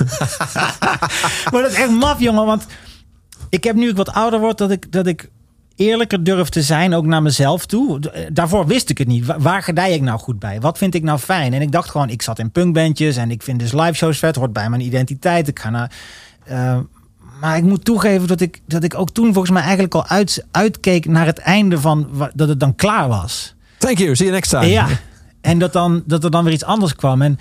maar 1.52 1.62
dat 1.62 1.70
is 1.70 1.76
echt 1.76 1.90
maf, 1.90 2.20
jongen. 2.20 2.46
Want 2.46 2.66
ik 3.48 3.64
heb 3.64 3.76
nu 3.76 3.88
ik 3.88 3.96
wat 3.96 4.12
ouder 4.12 4.40
word, 4.40 4.58
dat 4.58 4.70
ik, 4.70 4.92
dat 4.92 5.06
ik 5.06 5.28
eerlijker 5.76 6.24
durf 6.24 6.48
te 6.48 6.62
zijn, 6.62 6.94
ook 6.94 7.06
naar 7.06 7.22
mezelf 7.22 7.66
toe. 7.66 8.00
Eh, 8.10 8.22
Daarvoor 8.32 8.66
wist 8.66 8.90
ik 8.90 8.98
het 8.98 9.08
niet. 9.08 9.26
Wa- 9.26 9.38
Waar 9.38 9.62
gedij 9.62 9.92
ik 9.92 10.00
nou 10.02 10.18
goed 10.18 10.38
bij? 10.38 10.60
Wat 10.60 10.78
vind 10.78 10.94
ik 10.94 11.02
nou 11.02 11.18
fijn? 11.18 11.52
En 11.52 11.62
ik 11.62 11.72
dacht 11.72 11.90
gewoon, 11.90 12.08
ik 12.10 12.22
zat 12.22 12.38
in 12.38 12.50
punkbandjes 12.50 13.16
en 13.16 13.30
ik 13.30 13.42
vind 13.42 13.58
dus 13.58 13.72
live 13.72 13.92
shows 13.92 14.18
vet, 14.18 14.36
hoort 14.36 14.52
bij 14.52 14.68
mijn 14.70 14.82
identiteit. 14.82 15.48
Ik 15.48 15.58
ga 15.58 15.70
naar. 15.70 15.90
eh, 16.44 16.78
maar 17.40 17.56
ik 17.56 17.62
moet 17.62 17.84
toegeven 17.84 18.28
dat 18.28 18.40
ik, 18.40 18.60
dat 18.66 18.82
ik 18.84 18.94
ook 18.98 19.10
toen 19.10 19.32
volgens 19.32 19.52
mij 19.52 19.62
eigenlijk 19.62 19.94
al 19.94 20.06
uit, 20.06 20.44
uitkeek 20.50 21.06
naar 21.06 21.26
het 21.26 21.38
einde 21.38 21.80
van 21.80 22.08
dat 22.34 22.48
het 22.48 22.60
dan 22.60 22.74
klaar 22.74 23.08
was. 23.08 23.54
Thank 23.78 23.98
you, 23.98 24.14
see 24.16 24.26
you 24.26 24.30
next 24.38 24.50
time. 24.50 24.66
Ja. 24.66 24.86
En 25.40 25.58
dat, 25.58 25.72
dan, 25.72 26.02
dat 26.06 26.24
er 26.24 26.30
dan 26.30 26.44
weer 26.44 26.52
iets 26.52 26.64
anders 26.64 26.94
kwam. 26.94 27.22
En 27.22 27.38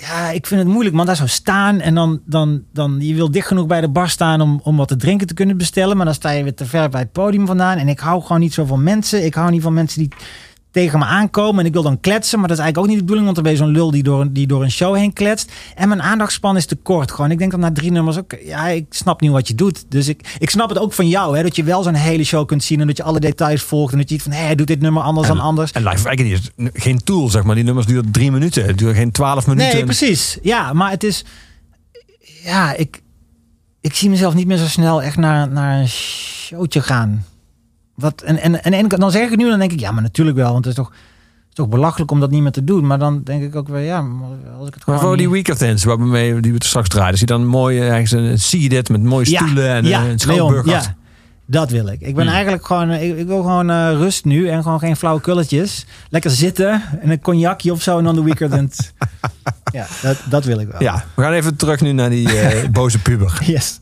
ja, 0.00 0.30
ik 0.30 0.46
vind 0.46 0.60
het 0.60 0.70
moeilijk, 0.70 0.96
man. 0.96 1.06
Daar 1.06 1.16
zo 1.16 1.26
staan 1.26 1.80
en 1.80 1.94
dan, 1.94 2.20
dan, 2.24 2.62
dan 2.72 2.96
je 3.00 3.14
wil 3.14 3.30
dicht 3.30 3.46
genoeg 3.46 3.66
bij 3.66 3.80
de 3.80 3.88
bar 3.88 4.08
staan 4.08 4.40
om, 4.40 4.60
om 4.62 4.76
wat 4.76 4.88
te 4.88 4.96
drinken 4.96 5.26
te 5.26 5.34
kunnen 5.34 5.56
bestellen. 5.56 5.96
Maar 5.96 6.06
dan 6.06 6.14
sta 6.14 6.30
je 6.30 6.42
weer 6.42 6.54
te 6.54 6.66
ver 6.66 6.88
bij 6.88 7.00
het 7.00 7.12
podium 7.12 7.46
vandaan. 7.46 7.78
En 7.78 7.88
ik 7.88 7.98
hou 7.98 8.22
gewoon 8.22 8.40
niet 8.40 8.54
zo 8.54 8.64
van 8.64 8.82
mensen. 8.82 9.24
Ik 9.24 9.34
hou 9.34 9.50
niet 9.50 9.62
van 9.62 9.72
mensen 9.72 9.98
die 9.98 10.12
tegen 10.78 10.98
me 10.98 11.04
aankomen. 11.04 11.60
En 11.60 11.66
ik 11.66 11.72
wil 11.72 11.82
dan 11.82 12.00
kletsen, 12.00 12.38
maar 12.38 12.48
dat 12.48 12.56
is 12.58 12.62
eigenlijk 12.62 12.78
ook 12.78 12.86
niet 12.86 13.06
de 13.08 13.12
bedoeling. 13.14 13.24
Want 13.24 13.34
dan 13.34 13.44
ben 13.44 13.52
je 13.52 13.58
zo'n 13.58 13.82
lul 13.82 13.90
die 13.90 14.02
door, 14.02 14.20
een- 14.20 14.32
die 14.32 14.46
door 14.46 14.62
een 14.62 14.70
show 14.70 14.96
heen 14.96 15.12
kletst. 15.12 15.52
En 15.74 15.88
mijn 15.88 16.02
aandachtspan 16.02 16.56
is 16.56 16.66
te 16.66 16.76
kort 16.76 17.10
gewoon. 17.12 17.30
Ik 17.30 17.38
denk 17.38 17.50
dan 17.50 17.60
na 17.60 17.72
drie 17.72 17.90
nummers 17.90 18.18
ook, 18.18 18.36
ja, 18.44 18.68
ik 18.68 18.86
snap 18.90 19.20
niet 19.20 19.30
wat 19.30 19.48
je 19.48 19.54
doet. 19.54 19.84
Dus 19.88 20.08
ik, 20.08 20.36
ik 20.38 20.50
snap 20.50 20.68
het 20.68 20.78
ook 20.78 20.92
van 20.92 21.08
jou, 21.08 21.36
hè, 21.36 21.42
dat 21.42 21.56
je 21.56 21.62
wel 21.62 21.82
zo'n 21.82 21.94
hele 21.94 22.24
show 22.24 22.46
kunt 22.46 22.62
zien. 22.64 22.80
En 22.80 22.86
dat 22.86 22.96
je 22.96 23.02
alle 23.02 23.20
details 23.20 23.62
volgt. 23.62 23.92
En 23.92 23.98
dat 23.98 24.08
je 24.08 24.14
ziet 24.14 24.22
van, 24.24 24.32
hé, 24.32 24.42
hij 24.44 24.54
doet 24.54 24.66
dit 24.66 24.80
nummer 24.80 25.02
anders 25.02 25.28
dan 25.28 25.40
anders. 25.40 25.72
En 25.72 25.82
Live 25.88 26.08
Agony 26.08 26.32
is 26.32 26.50
geen 26.72 26.98
tool, 27.04 27.28
zeg 27.28 27.42
maar. 27.42 27.54
Die 27.54 27.64
nummers 27.64 27.86
duren 27.86 28.10
drie 28.10 28.30
minuten. 28.32 28.64
Het 28.64 28.78
duurt 28.78 28.96
geen 28.96 29.10
twaalf 29.10 29.46
minuten. 29.46 29.72
Nee, 29.74 29.84
precies. 29.84 30.38
Ja, 30.42 30.72
maar 30.72 30.90
het 30.90 31.04
is. 31.04 31.24
Ja, 32.44 32.74
ik, 32.74 33.02
ik 33.80 33.94
zie 33.94 34.10
mezelf 34.10 34.34
niet 34.34 34.46
meer 34.46 34.56
zo 34.56 34.66
snel 34.66 35.02
echt 35.02 35.16
naar, 35.16 35.48
naar 35.48 35.80
een 35.80 35.88
showtje 35.88 36.82
gaan. 36.82 37.24
Wat, 37.98 38.22
en, 38.22 38.38
en, 38.38 38.62
en, 38.64 38.72
en 38.72 38.88
dan 38.88 39.10
zeg 39.10 39.22
ik 39.24 39.30
het 39.30 39.38
nu, 39.38 39.48
dan 39.48 39.58
denk 39.58 39.72
ik, 39.72 39.80
ja, 39.80 39.90
maar 39.92 40.02
natuurlijk 40.02 40.36
wel. 40.36 40.52
Want 40.52 40.64
het 40.64 40.78
is 40.78 40.80
toch, 40.84 40.88
het 40.88 41.48
is 41.48 41.54
toch 41.54 41.68
belachelijk 41.68 42.10
om 42.10 42.20
dat 42.20 42.30
niet 42.30 42.42
meer 42.42 42.50
te 42.52 42.64
doen. 42.64 42.86
Maar 42.86 42.98
dan 42.98 43.22
denk 43.22 43.42
ik 43.42 43.56
ook 43.56 43.68
weer, 43.68 43.80
ja, 43.80 43.98
als 44.58 44.68
ik 44.68 44.74
het 44.74 44.86
Maar 44.86 45.00
voor 45.00 45.16
die 45.16 45.26
niet- 45.26 45.34
Week 45.34 45.48
of 45.48 45.58
Dance, 45.58 45.88
waar 45.88 45.98
we 45.98 46.04
mee, 46.04 46.40
die 46.40 46.52
we 46.52 46.64
straks 46.64 46.88
draaien, 46.88 47.18
zie 47.18 47.26
je 47.26 47.32
dan 47.32 47.46
mooi 47.46 47.78
eh, 47.80 47.88
ergens 47.88 48.10
een 48.50 48.68
dit 48.68 48.88
met 48.88 49.02
mooie 49.02 49.24
stoelen 49.26 49.68
en 49.68 49.84
ja, 49.84 50.02
eh, 50.02 50.08
een 50.08 50.62
ja, 50.64 50.96
dat 51.50 51.70
wil 51.70 51.86
ik. 51.86 52.00
Ik 52.00 52.14
ben 52.14 52.24
Hmm. 52.24 52.32
eigenlijk 52.34 52.66
gewoon, 52.66 52.90
eh, 52.90 53.08
ik, 53.08 53.16
ik 53.18 53.26
wil 53.26 53.40
gewoon 53.42 53.70
eh, 53.70 53.90
rust 53.92 54.24
nu 54.24 54.48
en 54.48 54.62
gewoon 54.62 54.78
geen 54.78 54.96
flauwe 54.96 55.20
kulletjes. 55.20 55.86
Lekker 56.10 56.30
zitten 56.30 56.82
en 57.00 57.10
een 57.10 57.20
cognacje 57.20 57.72
of 57.72 57.82
zo 57.82 57.98
en 57.98 58.04
dan 58.04 58.14
de 58.14 58.22
weekend. 58.22 58.92
ja, 59.72 59.86
dat, 60.02 60.16
dat 60.30 60.44
wil 60.44 60.58
ik 60.60 60.68
wel. 60.68 60.82
Ja, 60.82 61.04
we 61.14 61.22
gaan 61.22 61.32
even 61.32 61.56
terug 61.56 61.80
nu 61.80 61.92
naar 61.92 62.10
die 62.10 62.38
eh, 62.40 62.68
boze 62.68 62.98
puber. 62.98 63.38
Yes. 63.46 63.80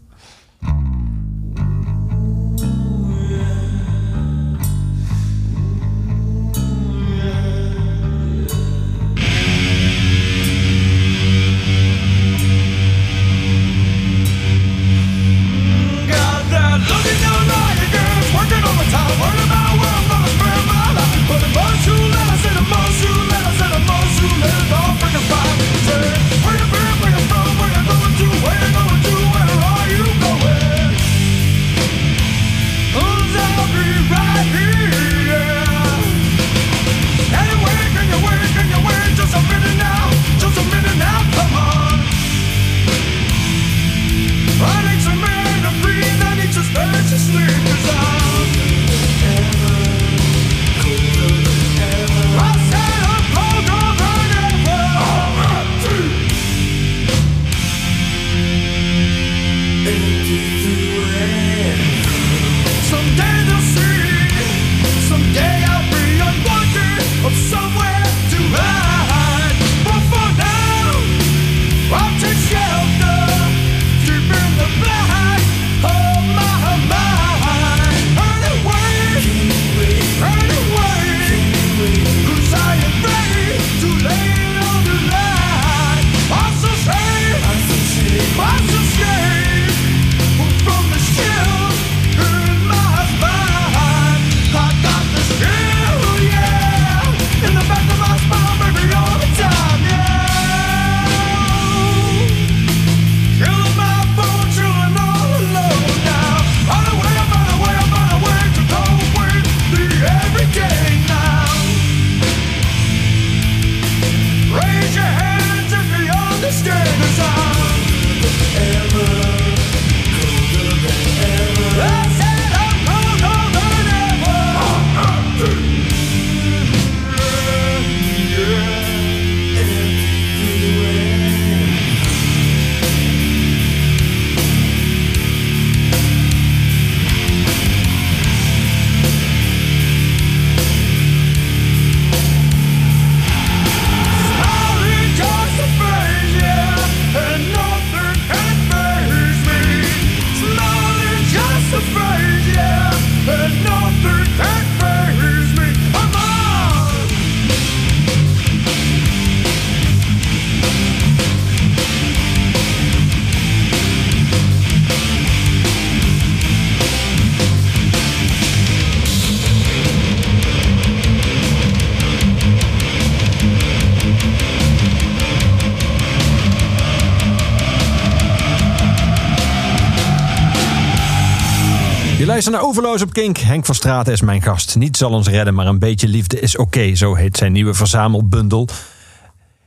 Overloos 182.76 183.02
op 183.02 183.12
Kink. 183.12 183.38
Henk 183.38 183.64
van 183.66 183.74
Straten 183.74 184.12
is 184.12 184.20
mijn 184.20 184.42
gast. 184.42 184.76
Niet 184.76 184.96
zal 184.96 185.10
ons 185.10 185.28
redden, 185.28 185.54
maar 185.54 185.66
een 185.66 185.78
beetje 185.78 186.08
liefde 186.08 186.40
is 186.40 186.56
oké. 186.56 186.94
Zo 186.94 187.14
heet 187.14 187.36
zijn 187.36 187.52
nieuwe 187.52 187.74
verzamelbundel. 187.74 188.68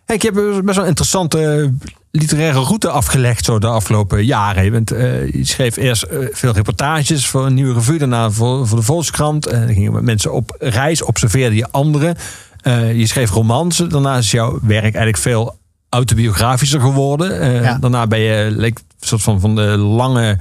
Henk, 0.06 0.22
je 0.22 0.32
hebt 0.34 0.64
best 0.66 0.76
wel 0.76 0.84
een 0.84 0.90
interessante 0.90 1.74
literaire 2.12 2.60
route 2.60 2.90
afgelegd 2.90 3.46
zo 3.46 3.60
de 3.60 3.68
afgelopen 3.68 4.26
jaren. 4.26 4.64
Je, 4.64 4.72
bent, 4.72 4.92
eh, 4.92 5.32
je 5.32 5.46
schreef 5.46 5.76
eerst 5.78 6.04
eh, 6.04 6.28
veel 6.32 6.52
reportages 6.52 7.28
voor 7.28 7.46
een 7.46 7.54
nieuwe 7.54 7.74
revue, 7.74 7.98
daarna 7.98 8.32
voor, 8.32 8.68
voor 8.68 8.78
de 8.78 8.84
Volkskrant. 8.84 9.46
En 9.46 9.66
dan 9.66 9.74
gingen 9.74 9.94
met 9.94 10.04
mensen 10.04 10.34
op 10.34 10.56
reis, 10.60 11.02
observeerde 11.02 11.56
je 11.56 11.68
anderen. 11.72 12.16
Eh, 12.62 12.98
je 12.98 13.08
schreef 13.08 13.30
romans. 13.30 13.78
Daarna 13.78 14.18
is 14.18 14.32
jouw 14.32 14.60
werk 14.62 14.84
eigenlijk 14.84 15.18
veel 15.18 15.58
autobiografischer 15.90 16.80
geworden. 16.82 17.40
Eh, 17.40 17.64
Ja. 17.64 17.78
Daarna 17.78 18.08
ben 18.08 18.20
je 18.20 18.52
leek, 18.52 18.78
een 18.78 19.08
soort 19.08 19.22
van, 19.22 19.40
van 19.40 19.56
de 19.56 19.78
lange, 19.78 20.38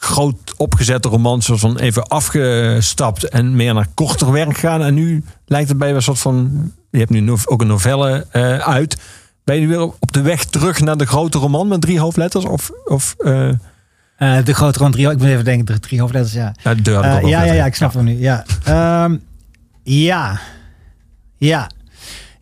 groot 0.00 0.54
opgezette 0.56 1.08
romans 1.08 1.50
van 1.52 1.78
even 1.78 2.08
afgestapt 2.08 3.28
en 3.28 3.56
meer 3.56 3.74
naar 3.74 3.88
korter 3.94 4.32
werk 4.32 4.56
gaan. 4.56 4.82
En 4.82 4.94
nu 4.94 5.24
lijkt 5.46 5.68
het 5.68 5.78
bij 5.78 5.94
een 5.94 6.02
soort 6.02 6.18
van. 6.18 6.72
Je 6.90 6.98
hebt 6.98 7.10
nu 7.10 7.32
ook 7.44 7.60
een 7.60 7.66
novelle 7.66 8.26
eh, 8.30 8.58
uit. 8.58 8.98
Ben 9.44 9.54
je 9.54 9.60
nu 9.60 9.68
weer 9.68 9.82
op 9.82 10.12
de 10.12 10.20
weg 10.22 10.44
terug 10.44 10.80
naar 10.80 10.96
de 10.96 11.06
grote 11.06 11.38
roman 11.38 11.68
met 11.68 11.80
drie 11.80 12.00
hoofdletters? 12.00 12.44
Of, 12.44 12.70
of 12.84 13.14
eh, 13.18 13.48
Eh, 14.18 14.44
de 14.44 14.54
grote 14.54 14.78
rond 14.78 14.92
drie, 14.92 15.10
ik 15.10 15.18
moet 15.18 15.26
even 15.26 15.44
denken, 15.44 15.66
de 15.66 15.80
drie 15.80 16.00
hoofdletters, 16.00 16.34
ja. 16.34 16.54
ja, 16.62 16.74
de 16.74 16.90
ja, 16.90 17.44
ja, 17.44 17.52
ja, 17.52 17.66
ik 17.66 17.74
snap 17.74 17.92
hem 17.92 18.04
nu. 18.04 18.18
Ja. 18.18 18.44
Ehm, 18.64 19.16
ja. 19.82 20.40
Ja. 21.36 21.70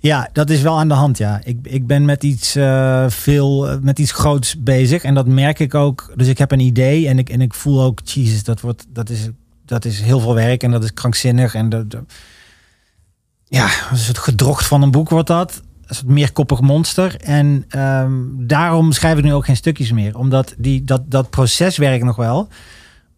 Ja, 0.07 0.28
dat 0.32 0.50
is 0.50 0.62
wel 0.62 0.78
aan 0.78 0.88
de 0.88 0.94
hand, 0.94 1.18
ja. 1.18 1.40
Ik, 1.44 1.59
ik 1.62 1.86
ben 1.86 2.04
met 2.04 2.22
iets 2.22 2.54
eh, 2.54 3.04
veel, 3.09 3.68
eh, 3.68 3.78
met 3.80 3.98
iets 3.98 4.12
groots 4.12 4.62
bezig. 4.62 5.02
En 5.02 5.14
dat 5.14 5.26
merk 5.26 5.59
ik 5.59 5.74
ook. 5.74 6.12
Dus 6.16 6.28
ik 6.28 6.38
heb 6.38 6.50
een 6.50 6.61
idee 6.61 7.09
en 7.09 7.18
ik, 7.18 7.28
en 7.28 7.40
ik 7.40 7.54
voel 7.54 7.82
ook, 7.82 8.00
Jesus, 8.04 8.44
dat, 8.44 8.61
wordt, 8.61 8.86
dat, 8.88 9.11
is, 9.11 9.28
dat 9.64 9.84
is 9.84 10.00
heel 10.00 10.20
veel 10.20 10.34
werk 10.34 10.62
en 10.62 10.70
dat 10.70 10.84
is 10.84 10.92
krankzinnig. 10.92 11.54
En 11.54 11.68
dat, 11.68 11.84
ja, 13.44 13.64
een 13.90 14.16
gedrocht 14.16 14.66
van 14.66 14.82
een 14.82 14.90
boek 14.90 15.09
wordt 15.09 15.28
dat. 15.28 15.62
Een 15.86 15.94
soort 15.94 16.09
meerkoppig 16.09 16.61
monster. 16.61 17.16
En 17.20 17.64
ehm, 17.68 18.12
daarom 18.32 18.92
schrijf 18.92 19.18
ik 19.18 19.24
nu 19.24 19.34
ook 19.34 19.44
geen 19.44 19.57
stukjes 19.57 19.92
meer. 19.92 20.18
Omdat 20.18 20.54
die, 20.59 20.84
dat, 20.84 21.02
dat 21.11 21.30
proces 21.30 21.76
werkt 21.76 22.04
nog 22.04 22.16
wel. 22.16 22.48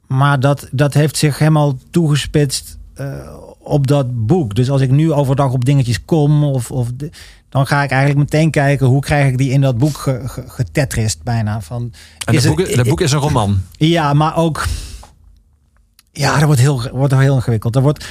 Maar 0.06 0.40
dat, 0.40 0.68
dat 0.72 0.94
heeft 0.94 1.16
zich 1.16 1.38
helemaal 1.38 1.78
toegespitst 1.90 2.78
eh, 2.94 3.34
op 3.68 3.86
dat 3.86 4.26
boek. 4.26 4.54
Dus 4.54 4.70
als 4.70 4.80
ik 4.80 4.90
nu 4.90 5.12
overdag 5.12 5.52
op 5.52 5.64
dingetjes 5.64 6.04
kom, 6.04 6.44
of, 6.44 6.70
of 6.70 6.88
de- 6.96 7.10
dan 7.48 7.66
ga 7.66 7.82
ik 7.82 7.90
eigenlijk 7.90 8.20
meteen 8.30 8.50
kijken 8.50 8.86
hoe 8.86 9.00
krijg 9.00 9.28
ik 9.30 9.38
die 9.38 9.50
in 9.50 9.60
dat 9.60 9.78
boek 9.78 9.98
ge, 9.98 10.20
ge- 10.24 10.44
getetrist 10.46 11.22
bijna. 11.22 11.60
Van, 11.60 11.82
En 11.82 12.34
dat 12.34 12.42
het- 12.42 12.54
boek, 12.56 12.76
dat 12.76 12.88
boek 12.88 13.00
is 13.00 13.12
een 13.12 13.18
roman. 13.18 13.60
ja, 13.76 14.12
maar 14.12 14.36
ook. 14.36 14.66
Ja, 16.12 16.34
dat 16.36 16.42
wordt 16.44 16.60
heel, 16.60 16.82
wordt 16.92 17.14
heel 17.14 17.34
ingewikkeld. 17.34 17.76
Er 17.76 17.82
wordt, 17.82 18.06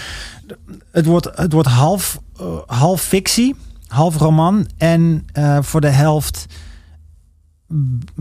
het 0.91 1.05
wordt, 1.05 1.29
het 1.35 1.53
wordt 1.53 1.67
half, 1.69 2.19
eh, 2.39 2.45
half 2.65 3.01
fictie, 3.01 3.55
half 3.87 4.17
roman. 4.17 4.67
En 4.77 5.25
eh, 5.33 5.57
voor 5.61 5.81
de 5.81 5.89
helft 5.89 6.45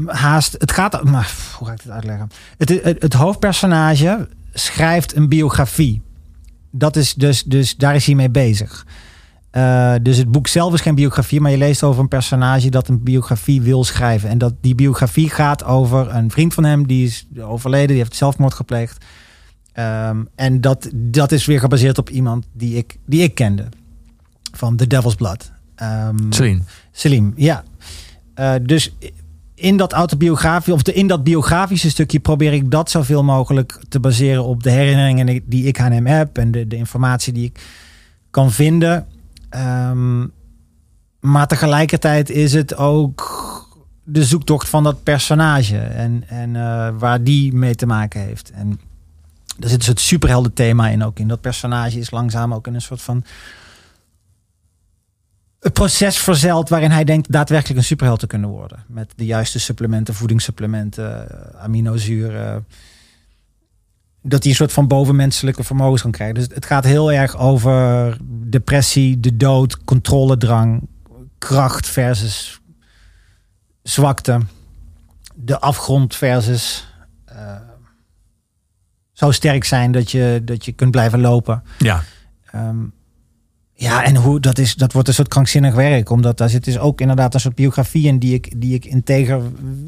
haast. 0.06 0.52
Het 0.58 0.72
gaat. 0.72 1.04
Maar, 1.04 1.32
hoe 1.58 1.66
ga 1.66 1.72
ik 1.72 1.82
dit 1.82 1.92
uitleggen? 1.92 2.30
Het, 2.58 2.68
het, 2.68 3.02
het 3.02 3.12
hoofdpersonage 3.12 4.28
schrijft 4.52 5.16
een 5.16 5.28
biografie. 5.28 6.02
Dat 6.78 6.96
is 6.96 7.14
dus, 7.14 7.42
dus 7.42 7.76
daar 7.76 7.94
is 7.94 8.06
hij 8.06 8.14
mee 8.14 8.30
bezig. 8.30 8.86
Eh, 9.50 9.94
dus 10.02 10.16
het 10.16 10.30
boek 10.30 10.46
zelf 10.46 10.74
is 10.74 10.80
geen 10.80 10.94
biografie, 10.94 11.40
maar 11.40 11.50
je 11.50 11.58
leest 11.58 11.82
over 11.82 12.00
een 12.00 12.08
personage 12.08 12.70
dat 12.70 12.88
een 12.88 13.02
biografie 13.02 13.62
wil 13.62 13.84
schrijven. 13.84 14.28
En 14.28 14.38
dat 14.38 14.54
die 14.60 14.74
biografie 14.74 15.30
gaat 15.30 15.64
over 15.64 16.14
een 16.14 16.30
vriend 16.30 16.54
van 16.54 16.64
hem, 16.64 16.86
die 16.86 17.06
is 17.06 17.26
overleden, 17.40 17.88
die 17.88 17.96
heeft 17.96 18.16
zelfmoord 18.16 18.54
gepleegd. 18.54 19.04
Ehm, 19.72 20.24
en 20.34 20.60
dat, 20.60 20.90
dat 20.94 21.32
is 21.32 21.46
weer 21.46 21.60
gebaseerd 21.60 21.98
op 21.98 22.10
iemand 22.10 22.46
die 22.52 22.76
ik, 22.76 22.98
die 23.06 23.22
ik 23.22 23.34
kende. 23.34 23.68
Van 24.52 24.76
The 24.76 24.86
Devil's 24.86 25.14
Blood. 25.14 25.52
Ehm, 25.74 26.16
Celine. 26.30 26.60
Selim, 26.92 27.32
ja. 27.36 27.64
Eh, 28.34 28.54
dus 28.62 28.96
in 29.56 29.76
dat 29.76 29.92
autobiografie, 29.92 30.72
of 30.72 30.82
de, 30.82 30.92
in 30.92 31.06
dat 31.06 31.24
biografische 31.24 31.90
stukje 31.90 32.20
probeer 32.20 32.52
ik 32.52 32.70
dat 32.70 32.90
zoveel 32.90 33.24
mogelijk 33.24 33.80
te 33.88 34.00
baseren 34.00 34.44
op 34.44 34.62
de 34.62 34.70
herinneringen 34.70 35.42
die 35.46 35.64
ik 35.64 35.80
aan 35.80 35.92
hem 35.92 36.06
heb 36.06 36.38
en 36.38 36.50
de, 36.50 36.66
de 36.66 36.76
informatie 36.76 37.32
die 37.32 37.44
ik 37.44 37.60
kan 38.30 38.50
vinden. 38.50 39.06
Ehm, 39.48 40.26
maar 41.20 41.46
tegelijkertijd 41.46 42.30
is 42.30 42.52
het 42.52 42.76
ook 42.76 43.44
de 44.04 44.24
zoektocht 44.24 44.68
van 44.68 44.82
dat 44.82 45.02
personage 45.02 45.78
en, 45.78 46.24
en 46.26 46.56
eh, 46.56 46.88
waar 46.98 47.22
die 47.22 47.54
mee 47.54 47.74
te 47.74 47.86
maken 47.86 48.20
heeft. 48.20 48.50
En 48.50 48.80
er 49.60 49.68
zit 49.68 49.78
dus 49.78 49.86
het 49.86 50.00
superhelden 50.00 50.52
thema 50.52 50.88
in 50.88 51.04
ook 51.04 51.18
in. 51.18 51.28
Dat 51.28 51.40
personage 51.40 51.98
is 51.98 52.10
langzaam 52.10 52.54
ook 52.54 52.66
in 52.66 52.74
een 52.74 52.80
soort 52.80 53.02
van 53.02 53.24
proces 55.72 56.18
verzeld 56.18 56.68
waarin 56.68 56.90
hij 56.90 57.04
denkt 57.04 57.32
daadwerkelijk 57.32 57.78
een 57.78 57.84
superheld 57.84 58.18
te 58.20 58.26
kunnen 58.26 58.50
worden. 58.50 58.84
Met 58.86 59.12
de 59.16 59.24
juiste 59.24 59.58
supplementen, 59.58 60.14
voedingssupplementen, 60.14 61.30
eh, 61.30 61.62
aminozuren. 61.62 62.66
Dat 64.22 64.42
hij 64.42 64.50
een 64.50 64.56
soort 64.56 64.72
van 64.72 64.88
bovenmenselijke 64.88 65.64
vermogens 65.64 66.02
kan 66.02 66.10
krijgen. 66.10 66.34
Dus 66.34 66.46
het 66.54 66.66
gaat 66.66 66.84
heel 66.84 67.12
erg 67.12 67.38
over 67.38 68.16
depressie, 68.28 69.20
de 69.20 69.36
dood, 69.36 69.84
controledrang, 69.84 70.88
kracht 71.38 71.88
versus 71.88 72.60
zwakte. 73.82 74.40
De 75.34 75.60
afgrond 75.60 76.16
versus 76.16 76.86
eh, 77.24 77.56
zo 79.12 79.30
sterk 79.30 79.64
zijn 79.64 79.92
dat 79.92 80.10
je, 80.10 80.42
dat 80.44 80.64
je 80.64 80.72
kunt 80.72 80.90
blijven 80.90 81.20
lopen. 81.20 81.62
Ja. 81.78 82.02
Ehm, 82.50 82.84
ja, 83.78 84.04
en 84.04 84.16
hoe 84.16 84.40
dat 84.40 84.58
is, 84.58 84.74
dat 84.74 84.92
wordt 84.92 85.08
een 85.08 85.14
soort 85.14 85.28
krankzinnig 85.28 85.74
werk. 85.74 86.10
Omdat 86.10 86.38
daar 86.38 86.48
zit 86.48 86.64
dus 86.64 86.78
ook 86.78 87.00
inderdaad 87.00 87.34
een 87.34 87.40
soort 87.40 87.54
biografie 87.54 88.06
in 88.06 88.18
die 88.18 88.34
ik, 88.34 88.52
die 88.60 88.74
ik 88.74 88.84
integer 88.84 89.40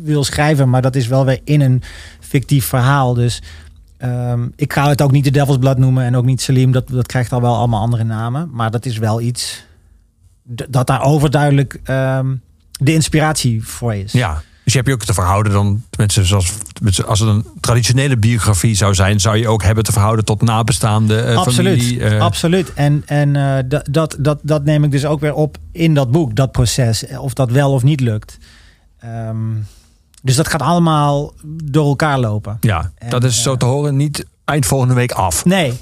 wil 0.03 0.25
schrijven. 0.25 0.69
Maar 0.69 0.83
dat 0.83 0.97
is 0.97 1.07
wel 1.07 1.25
weer 1.25 1.41
in 1.45 1.61
een 1.61 1.83
fictief 2.21 2.67
verhaal. 2.67 3.15
Dus 3.15 3.43
ehm, 3.97 4.49
ik 4.57 4.73
ga 4.73 4.89
het 4.89 5.03
ook 5.03 5.11
niet 5.11 5.25
de 5.25 5.31
Devil's 5.31 5.77
noemen 5.77 6.05
en 6.05 6.17
ook 6.17 6.25
niet 6.25 6.41
Salim. 6.41 6.73
Dat, 6.73 6.89
dat 6.89 7.07
krijgt 7.07 7.33
al 7.33 7.41
wel 7.41 7.57
allemaal 7.57 7.81
andere 7.81 8.05
namen. 8.05 8.51
Maar 8.53 8.71
dat 8.71 8.87
is 8.87 8.99
wel 8.99 9.21
iets 9.21 9.67
dat 10.69 10.87
daar 10.87 11.03
overduidelijk 11.03 11.81
ehm, 11.85 12.35
de 12.71 12.93
inspiratie 12.93 13.65
voor 13.65 13.95
is. 13.95 14.13
Ja. 14.13 14.43
Dus 14.69 14.77
je 14.77 14.83
hebt 14.83 14.93
je 14.95 15.01
ook 15.03 15.09
te 15.09 15.23
verhouden 15.23 15.53
dan, 15.53 15.83
tenminste, 15.91 16.25
zoals, 16.25 16.53
als 17.07 17.21
het 17.21 17.29
een 17.29 17.47
traditionele 17.61 18.17
biografie 18.17 18.75
zou 18.75 18.95
zijn, 18.95 19.21
zou 19.21 19.37
je 19.37 19.49
ook 19.49 19.63
hebben 19.63 19.85
te 19.85 19.93
verhouden 19.93 20.25
tot 20.25 20.43
nabestaande 20.43 21.21
eh, 21.21 21.37
absoluut, 21.37 21.83
familie. 21.83 22.05
eh, 22.05 22.21
absoluut. 22.21 22.73
En, 22.75 23.03
en 23.07 23.37
eh, 23.37 23.65
dat, 23.67 23.89
dat, 23.91 24.17
dat, 24.19 24.39
dat 24.43 24.65
neem 24.65 24.85
ik 24.85 24.91
dus 24.91 25.05
ook 25.05 25.21
weer 25.21 25.35
op 25.35 25.57
in 25.73 25.95
dat 25.95 26.11
boek, 26.11 26.35
dat 26.35 26.53
proces. 26.53 27.05
Of 27.19 27.33
dat 27.33 27.51
wel 27.51 27.73
of 27.73 27.83
niet 27.83 28.01
lukt. 28.01 28.39
Ehm, 28.99 29.37
dus 30.23 30.37
dat 30.37 30.49
gaat 30.49 30.63
allemaal 30.63 31.33
door 31.65 31.87
elkaar 31.87 32.19
lopen. 32.19 32.57
ja, 32.61 32.93
En, 32.95 33.11
dat 33.11 33.25
is 33.25 33.43
zo 33.43 33.57
te 33.57 33.65
horen 33.65 33.97
niet 33.97 34.27
eind 34.45 34.67
volgende 34.67 34.95
week 34.95 35.13
af. 35.13 35.45
Nee, 35.45 35.73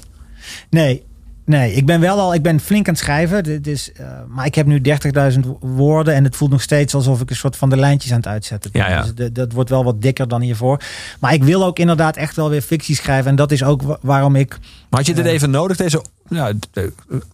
nee, 0.69 1.03
nee. 1.47 1.73
Ik 1.73 1.85
ben 1.85 1.99
wel 1.99 2.19
al, 2.19 2.33
ik 2.33 2.41
ben 2.41 2.59
flink 2.59 2.87
aan 2.87 2.93
het 2.93 3.03
schrijven. 3.03 3.43
Dit 3.43 3.67
is, 3.67 3.91
eh, 3.91 4.05
maar 4.27 4.45
ik 4.45 4.55
heb 4.55 4.65
nu 4.65 4.81
30.000 4.81 5.39
woorden 5.59 6.13
en 6.13 6.23
het 6.23 6.35
voelt 6.35 6.51
nog 6.51 6.61
steeds 6.61 6.93
alsof 6.95 7.21
ik 7.21 7.29
een 7.29 7.35
soort 7.35 7.55
van 7.55 7.69
de 7.69 7.77
lijntjes 7.77 8.11
aan 8.11 8.17
het 8.17 8.27
uitzetten 8.27 8.71
ben. 8.71 8.81
Ja, 8.81 8.89
ja. 8.89 9.01
Dus 9.01 9.13
de- 9.15 9.31
dat 9.31 9.51
wordt 9.51 9.69
wel 9.69 9.83
wat 9.83 10.01
dikker 10.01 10.27
dan 10.27 10.41
hiervoor. 10.41 10.81
Maar 11.19 11.33
ik 11.33 11.43
wil 11.43 11.65
ook 11.65 11.79
inderdaad 11.79 12.15
echt 12.17 12.35
wel 12.35 12.49
weer 12.49 12.61
fictie 12.61 12.95
schrijven. 12.95 13.29
En 13.29 13.35
dat 13.35 13.51
is 13.51 13.63
ook 13.63 13.81
wa- 13.81 13.97
waarom 14.01 14.35
ik 14.35 14.57
Maar 14.89 14.99
had 14.99 15.05
je 15.05 15.13
dit 15.13 15.25
Ja. 15.25 15.31
even 15.31 15.49
nodig, 15.49 15.77
deze, 15.77 16.03
ja, 16.29 16.45
het 16.47 16.67
is 16.73 16.83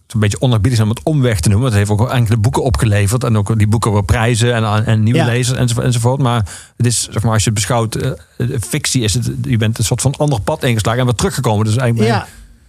een 0.06 0.20
beetje 0.20 0.40
onerbiedig 0.40 0.80
om 0.80 0.88
het 0.88 1.00
omweg 1.02 1.40
te 1.40 1.48
noemen. 1.48 1.66
Het 1.68 1.76
heeft 1.76 1.90
ook 1.90 2.10
enkele 2.10 2.36
boeken 2.36 2.62
opgeleverd 2.62 3.24
en 3.24 3.36
ook 3.36 3.58
die 3.58 3.66
boeken 3.68 3.92
weer 3.92 4.04
prijzen 4.04 4.54
en, 4.54 4.86
en 4.86 5.02
nieuwe 5.02 5.18
Ja. 5.18 5.26
lezers 5.26 5.58
enzovoort, 5.58 5.86
enzovoort. 5.86 6.20
Maar 6.20 6.48
het 6.76 6.86
is, 6.86 7.08
zeg 7.10 7.22
maar, 7.22 7.32
als 7.32 7.42
je 7.44 7.50
het 7.50 7.58
beschouwt, 7.58 7.94
eh, 7.94 8.10
eh, 8.38 8.48
fictie 8.60 9.02
is 9.02 9.14
het, 9.14 9.30
je 9.42 9.56
bent 9.56 9.78
een 9.78 9.84
soort 9.84 10.00
van 10.00 10.14
ander 10.16 10.40
pad 10.40 10.62
ingeslagen 10.62 11.00
en 11.00 11.06
weer 11.06 11.14
teruggekomen. 11.14 11.64
Dus 11.64 11.76
eigenlijk 11.76 12.10
ben 12.10 12.26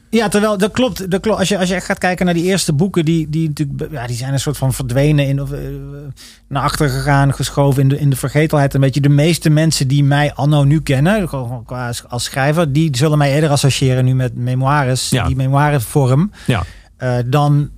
Ja. 0.09 0.27
Terwijl 0.27 0.57
dat 0.57 0.71
klopt. 0.71 1.11
Dat 1.11 1.21
klopt. 1.21 1.39
Als, 1.39 1.47
je, 1.47 1.57
als 1.57 1.69
je 1.69 1.75
echt 1.75 1.85
gaat 1.85 1.97
kijken 1.97 2.25
naar 2.25 2.33
die 2.33 2.43
eerste 2.43 2.73
boeken, 2.73 3.05
die, 3.05 3.29
die 3.29 3.47
natuurlijk, 3.47 3.91
ja, 3.91 4.07
die 4.07 4.15
zijn 4.15 4.33
een 4.33 4.39
soort 4.39 4.57
van 4.57 4.73
verdwenen 4.73 5.27
in 5.27 5.41
of 5.41 5.51
eh, 5.51 5.59
naar 6.47 6.63
achter 6.63 6.89
gegaan, 6.89 7.33
geschoven 7.33 7.81
in 7.81 7.89
de, 7.89 7.99
in 7.99 8.09
de 8.09 8.15
vergetelheid. 8.15 8.73
Een 8.73 8.81
beetje 8.81 9.01
de 9.01 9.09
meeste 9.09 9.49
mensen 9.49 9.87
die 9.87 10.03
mij 10.03 10.33
anno 10.33 10.63
nu 10.63 10.81
kennen, 10.81 11.27
qua 11.65 11.91
als, 12.07 12.23
schrijver, 12.23 12.71
die 12.73 12.97
zullen 12.97 13.17
mij 13.17 13.33
eerder 13.33 13.49
associëren 13.49 14.05
nu 14.05 14.15
met 14.15 14.35
memoires, 14.35 15.09
Ja. 15.09 15.27
die 15.27 15.35
memoirenvorm, 15.35 16.31
Ja. 16.47 16.63
eh, 16.97 17.17
dan 17.25 17.69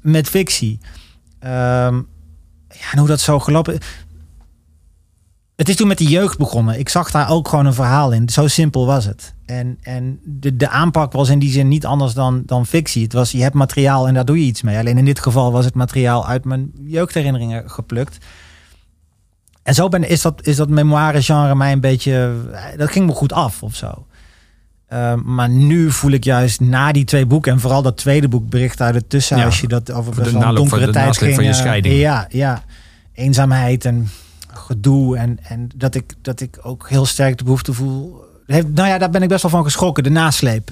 met 0.00 0.28
fictie. 0.28 0.78
Ehm, 1.38 1.94
ja, 2.68 2.86
en 2.92 2.98
hoe 2.98 3.08
dat 3.08 3.20
zo 3.20 3.38
gelopen. 3.38 3.78
Het 5.60 5.68
is 5.68 5.76
toen 5.76 5.88
met 5.88 5.98
de 5.98 6.04
jeugd 6.04 6.38
begonnen. 6.38 6.78
Ik 6.78 6.88
zag 6.88 7.10
daar 7.10 7.30
ook 7.30 7.48
gewoon 7.48 7.66
een 7.66 7.74
verhaal 7.74 8.12
in. 8.12 8.28
Zo 8.28 8.46
simpel 8.46 8.86
was 8.86 9.04
het. 9.04 9.34
En, 9.46 9.78
en 9.82 10.20
de, 10.24 10.56
de 10.56 10.68
aanpak 10.68 11.12
was 11.12 11.28
in 11.28 11.38
die 11.38 11.50
zin 11.50 11.68
niet 11.68 11.86
anders 11.86 12.14
dan, 12.14 12.42
dan 12.46 12.66
fictie. 12.66 13.02
Het 13.02 13.12
was, 13.12 13.30
je 13.30 13.42
hebt 13.42 13.54
materiaal 13.54 14.08
en 14.08 14.14
daar 14.14 14.24
doe 14.24 14.38
je 14.38 14.44
iets 14.44 14.62
mee. 14.62 14.78
Alleen 14.78 14.98
in 14.98 15.04
dit 15.04 15.18
geval 15.18 15.52
was 15.52 15.64
het 15.64 15.74
materiaal 15.74 16.26
uit 16.26 16.44
mijn 16.44 16.70
jeugdherinneringen 16.84 17.70
geplukt. 17.70 18.18
En 19.62 19.74
zo 19.74 19.88
ben, 19.88 20.08
is 20.08 20.22
dat, 20.22 20.46
is 20.46 20.56
dat 20.56 20.68
memoire 20.68 21.22
genre 21.22 21.54
mij 21.54 21.72
een 21.72 21.80
beetje... 21.80 22.34
Dat 22.76 22.90
ging 22.90 23.06
me 23.06 23.12
goed 23.12 23.32
af 23.32 23.62
of 23.62 23.74
zo. 23.74 24.06
Eh, 24.86 25.14
maar 25.14 25.48
nu 25.48 25.90
voel 25.90 26.10
ik 26.10 26.24
juist 26.24 26.60
na 26.60 26.92
die 26.92 27.04
twee 27.04 27.26
boeken, 27.26 27.52
en 27.52 27.60
vooral 27.60 27.82
dat 27.82 27.96
tweede 27.96 28.28
boek, 28.28 28.48
bericht 28.48 28.80
uit 28.80 28.94
het 28.94 29.10
tussenhuisje, 29.10 29.66
dat 29.66 29.92
over 29.92 30.14
best 30.14 30.32
de 30.32 30.38
wel 30.38 30.48
een 30.48 30.54
donkere 30.54 30.86
de 30.86 30.92
tijd 30.92 31.18
ging. 31.18 31.34
van 31.34 31.44
je 31.44 31.50
eh, 31.50 31.56
scheiding. 31.56 31.94
Ja, 31.94 32.26
ja. 32.28 32.62
Eenzaamheid 33.12 33.84
en 33.84 34.08
gedoe. 34.54 35.16
En, 35.16 35.38
en 35.42 35.68
dat, 35.76 35.94
ik, 35.94 36.14
dat 36.22 36.40
ik 36.40 36.58
ook 36.62 36.88
heel 36.88 37.06
sterk 37.06 37.38
de 37.38 37.44
behoefte 37.44 37.72
voel. 37.72 38.24
Heeft, 38.46 38.68
nou 38.68 38.88
ja, 38.88 38.98
daar 38.98 39.10
ben 39.10 39.22
ik 39.22 39.28
best 39.28 39.42
wel 39.42 39.50
van 39.50 39.64
geschrokken, 39.64 40.02
de 40.02 40.10
nasleep. 40.10 40.70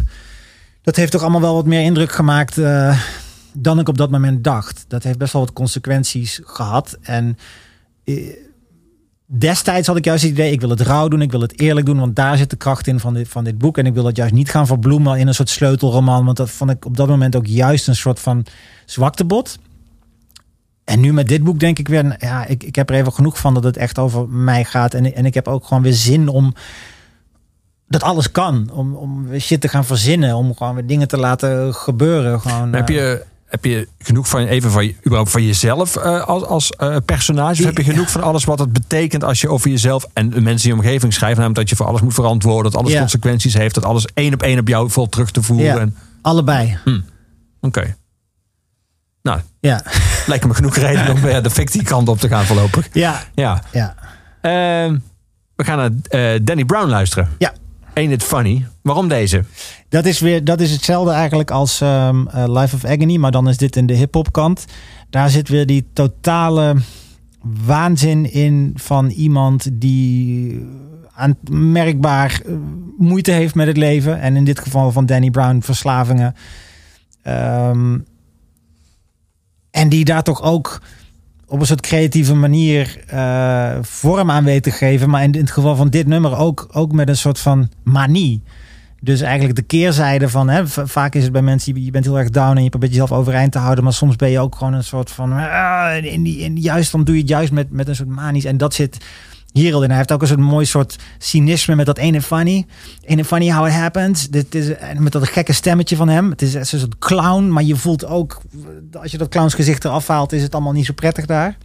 Dat 0.82 0.96
heeft 0.96 1.12
toch 1.12 1.22
allemaal 1.22 1.40
wel 1.40 1.54
wat 1.54 1.66
meer 1.66 1.82
indruk 1.82 2.12
gemaakt 2.12 2.58
eh, 2.58 3.00
dan 3.52 3.78
ik 3.78 3.88
op 3.88 3.98
dat 3.98 4.10
moment 4.10 4.44
dacht. 4.44 4.84
Dat 4.88 5.02
heeft 5.02 5.18
best 5.18 5.32
wel 5.32 5.42
wat 5.42 5.52
consequenties 5.52 6.40
gehad. 6.44 6.98
En 7.02 7.38
eh, 8.04 8.36
destijds 9.26 9.86
had 9.86 9.96
ik 9.96 10.04
juist 10.04 10.22
het 10.22 10.32
idee, 10.32 10.52
ik 10.52 10.60
wil 10.60 10.70
het 10.70 10.80
rauw 10.80 11.08
doen, 11.08 11.22
ik 11.22 11.30
wil 11.30 11.40
het 11.40 11.60
eerlijk 11.60 11.86
doen, 11.86 11.98
want 11.98 12.16
daar 12.16 12.36
zit 12.36 12.50
de 12.50 12.56
kracht 12.56 12.86
in 12.86 13.00
van 13.00 13.14
dit, 13.14 13.28
van 13.28 13.44
dit 13.44 13.58
boek. 13.58 13.78
En 13.78 13.86
ik 13.86 13.94
wil 13.94 14.02
dat 14.02 14.16
juist 14.16 14.34
niet 14.34 14.50
gaan 14.50 14.66
verbloemen 14.66 15.18
in 15.18 15.26
een 15.26 15.34
soort 15.34 15.48
sleutelroman, 15.48 16.24
want 16.24 16.36
dat 16.36 16.50
vond 16.50 16.70
ik 16.70 16.84
op 16.84 16.96
dat 16.96 17.08
moment 17.08 17.36
ook 17.36 17.46
juist 17.46 17.88
een 17.88 17.96
soort 17.96 18.20
van 18.20 18.46
zwaktebod. 18.86 19.58
En 20.88 21.00
nu 21.00 21.12
met 21.12 21.28
dit 21.28 21.44
boek 21.44 21.60
denk 21.60 21.78
ik 21.78 21.88
weer, 21.88 22.04
nou 22.04 22.16
ja, 22.18 22.46
ik, 22.46 22.62
ik 22.62 22.74
heb 22.74 22.90
er 22.90 22.96
even 22.96 23.12
genoeg 23.12 23.38
van 23.38 23.54
dat 23.54 23.64
het 23.64 23.76
echt 23.76 23.98
over 23.98 24.28
mij 24.28 24.64
gaat. 24.64 24.94
En, 24.94 25.14
en 25.14 25.26
ik 25.26 25.34
heb 25.34 25.48
ook 25.48 25.64
gewoon 25.64 25.82
weer 25.82 25.92
zin 25.92 26.28
om 26.28 26.54
dat 27.88 28.02
alles 28.02 28.30
kan. 28.30 28.70
Om, 28.72 28.94
om 28.94 29.38
shit 29.38 29.60
te 29.60 29.68
gaan 29.68 29.84
verzinnen, 29.84 30.34
om 30.34 30.56
gewoon 30.56 30.74
weer 30.74 30.86
dingen 30.86 31.08
te 31.08 31.16
laten 31.16 31.74
gebeuren. 31.74 32.40
Gewoon, 32.40 32.72
heb 32.72 32.88
eh, 32.88 32.94
je, 32.94 33.24
heb 33.46 33.64
je 33.64 33.88
genoeg 33.98 34.28
van, 34.28 34.46
even 34.46 34.70
van, 34.70 34.92
überhaupt 34.98 35.30
van 35.30 35.44
jezelf 35.44 35.96
eh, 35.96 36.24
als, 36.24 36.44
als 36.44 36.70
eh, 36.70 36.96
personage? 37.04 37.60
Of 37.60 37.66
heb 37.66 37.76
je 37.76 37.84
genoeg 37.84 38.10
van 38.10 38.22
alles 38.22 38.44
wat 38.44 38.58
het 38.58 38.72
betekent 38.72 39.24
als 39.24 39.40
je 39.40 39.48
over 39.48 39.70
jezelf 39.70 40.06
en 40.12 40.30
de 40.30 40.40
mensen 40.40 40.70
in 40.70 40.76
je 40.76 40.82
omgeving 40.82 41.12
schrijft? 41.12 41.36
Namelijk 41.36 41.60
dat 41.60 41.68
je 41.70 41.76
voor 41.76 41.86
alles 41.86 42.00
moet 42.00 42.14
verantwoorden, 42.14 42.72
dat 42.72 42.80
alles 42.80 42.92
Ja. 42.92 42.98
consequenties 43.00 43.54
heeft, 43.54 43.74
dat 43.74 43.84
alles 43.84 44.06
één 44.14 44.34
op 44.34 44.42
één 44.42 44.58
op 44.58 44.68
jou 44.68 44.90
vol 44.90 45.08
terug 45.08 45.30
te 45.30 45.42
voeren. 45.42 45.66
Ja. 45.66 45.78
En- 45.78 45.96
allebei. 46.22 46.78
Oké. 47.60 47.96
Nou, 49.28 49.40
Ja, 49.60 49.82
lijkt 50.26 50.46
me 50.46 50.54
genoeg 50.54 50.76
reden 50.76 51.10
om 51.10 51.20
weer 51.20 51.42
de 51.42 51.50
fictie 51.50 51.82
kant 51.82 52.08
op 52.08 52.18
te 52.18 52.28
gaan 52.28 52.44
voorlopig. 52.44 52.88
ja, 52.92 53.20
Ja. 53.34 53.62
ja. 53.72 53.94
Ehm, 54.40 54.98
we 55.56 55.64
gaan 55.64 55.76
naar 55.76 55.90
eh, 56.34 56.40
Danny 56.42 56.64
Brown 56.64 56.88
luisteren. 56.88 57.28
Ja. 57.38 57.52
Ain't 57.94 58.12
it 58.12 58.22
funny? 58.24 58.66
Waarom 58.82 59.08
deze? 59.08 59.44
Dat 59.88 60.04
is, 60.04 60.20
weer, 60.20 60.44
dat 60.44 60.60
is 60.60 60.70
hetzelfde 60.70 61.10
eigenlijk 61.12 61.50
als 61.50 61.80
ehm, 61.80 62.26
eh, 62.26 62.44
Life 62.46 62.74
of 62.74 62.84
Agony, 62.84 63.16
maar 63.16 63.30
dan 63.30 63.48
is 63.48 63.56
dit 63.56 63.76
in 63.76 63.86
de 63.86 63.94
hip-hop 63.94 64.32
kant. 64.32 64.64
Daar 65.10 65.30
zit 65.30 65.48
weer 65.48 65.66
die 65.66 65.86
totale 65.92 66.76
waanzin 67.64 68.32
in 68.32 68.72
van 68.76 69.08
iemand 69.10 69.68
die 69.72 70.66
aanmerkbaar 71.14 72.40
eh, 72.46 72.52
moeite 72.98 73.30
heeft 73.32 73.54
met 73.54 73.66
het 73.66 73.76
leven. 73.76 74.20
En 74.20 74.36
in 74.36 74.44
dit 74.44 74.58
geval 74.60 74.92
van 74.92 75.06
Danny 75.06 75.30
Brown 75.30 75.60
verslavingen. 75.60 76.34
Ehm, 77.22 77.98
en 79.78 79.88
die 79.88 80.04
daar 80.04 80.22
toch 80.22 80.42
ook 80.42 80.80
op 81.46 81.60
een 81.60 81.66
soort 81.66 81.80
creatieve 81.80 82.34
manier 82.34 82.98
eh, 83.06 83.76
vorm 83.80 84.30
aan 84.30 84.44
weet 84.44 84.62
te 84.62 84.70
geven. 84.70 85.10
Maar 85.10 85.22
in, 85.22 85.34
het 85.34 85.50
geval 85.50 85.76
van 85.76 85.88
dit 85.88 86.06
nummer 86.06 86.36
ook, 86.36 86.68
ook 86.72 86.92
met 86.92 87.08
een 87.08 87.16
soort 87.16 87.38
van 87.38 87.68
manie. 87.82 88.42
Dus 89.00 89.20
eigenlijk 89.20 89.56
de 89.56 89.62
keerzijde 89.62 90.28
van, 90.28 90.48
hè, 90.48 90.66
vaak 90.68 91.14
is 91.14 91.22
het 91.22 91.32
bij 91.32 91.42
mensen, 91.42 91.84
je- 91.84 91.90
bent 91.90 92.04
heel 92.04 92.18
erg 92.18 92.30
down 92.30 92.56
en 92.56 92.62
je 92.62 92.68
probeert 92.68 92.92
jezelf 92.92 93.12
overeind 93.12 93.52
te 93.52 93.58
houden, 93.58 93.84
maar 93.84 93.92
soms 93.92 94.16
ben 94.16 94.30
je 94.30 94.40
ook 94.40 94.54
gewoon 94.56 94.72
een 94.72 94.84
soort 94.84 95.10
van, 95.10 95.32
ah, 95.32 96.04
in 96.04 96.22
die, 96.22 96.38
in, 96.38 96.56
juist 96.56 96.92
dan 96.92 97.04
doe 97.04 97.14
je 97.14 97.20
het 97.20 97.30
juist 97.30 97.52
met, 97.52 97.70
met 97.70 97.88
een 97.88 97.96
soort 97.96 98.08
manisch. 98.08 98.44
En 98.44 98.56
dat 98.56 98.74
zit 98.74 98.98
hier 99.52 99.74
al 99.74 99.82
in. 99.82 99.88
Hij 99.88 99.96
heeft 99.96 100.12
ook 100.12 100.20
een 100.20 100.26
soort 100.26 100.40
mooi 100.40 100.66
soort 100.66 100.96
cynisme 101.18 101.74
met 101.74 101.86
dat 101.86 101.98
ene 101.98 102.22
funny. 102.22 102.66
Ene 103.04 103.24
funny 103.24 103.52
how 103.52 103.66
it 103.66 103.72
happens. 103.72 104.28
Dit 104.28 104.54
is, 104.54 104.74
en 104.74 105.02
met 105.02 105.12
dat 105.12 105.28
gekke 105.28 105.52
stemmetje 105.52 105.96
van 105.96 106.08
hem. 106.08 106.30
Het 106.30 106.42
is 106.42 106.54
een 106.54 106.66
soort 106.66 106.98
clown, 106.98 107.48
maar 107.48 107.62
je 107.62 107.76
voelt 107.76 108.06
ook, 108.06 108.40
als 108.92 109.10
je 109.10 109.18
dat 109.18 109.28
clownsgezicht 109.28 109.84
eraf 109.84 110.06
haalt, 110.06 110.32
is 110.32 110.42
het 110.42 110.54
allemaal 110.54 110.72
niet 110.72 110.86
zo 110.86 110.92
prettig 110.92 111.26
daar. 111.26 111.56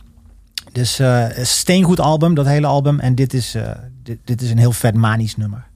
Dus 0.72 1.00
een 1.00 1.46
steengoed 1.46 2.00
album, 2.00 2.34
dat 2.34 2.46
hele 2.46 2.68
album. 2.68 3.00
En 3.00 3.16
dit 3.16 3.34
is, 3.34 3.56
eh, 3.56 3.72
dit, 4.04 4.18
dit 4.24 4.42
is 4.42 4.50
een 4.50 4.58
heel 4.58 4.72
vet 4.72 4.96
manisch 4.96 5.36
nummer. 5.36 5.72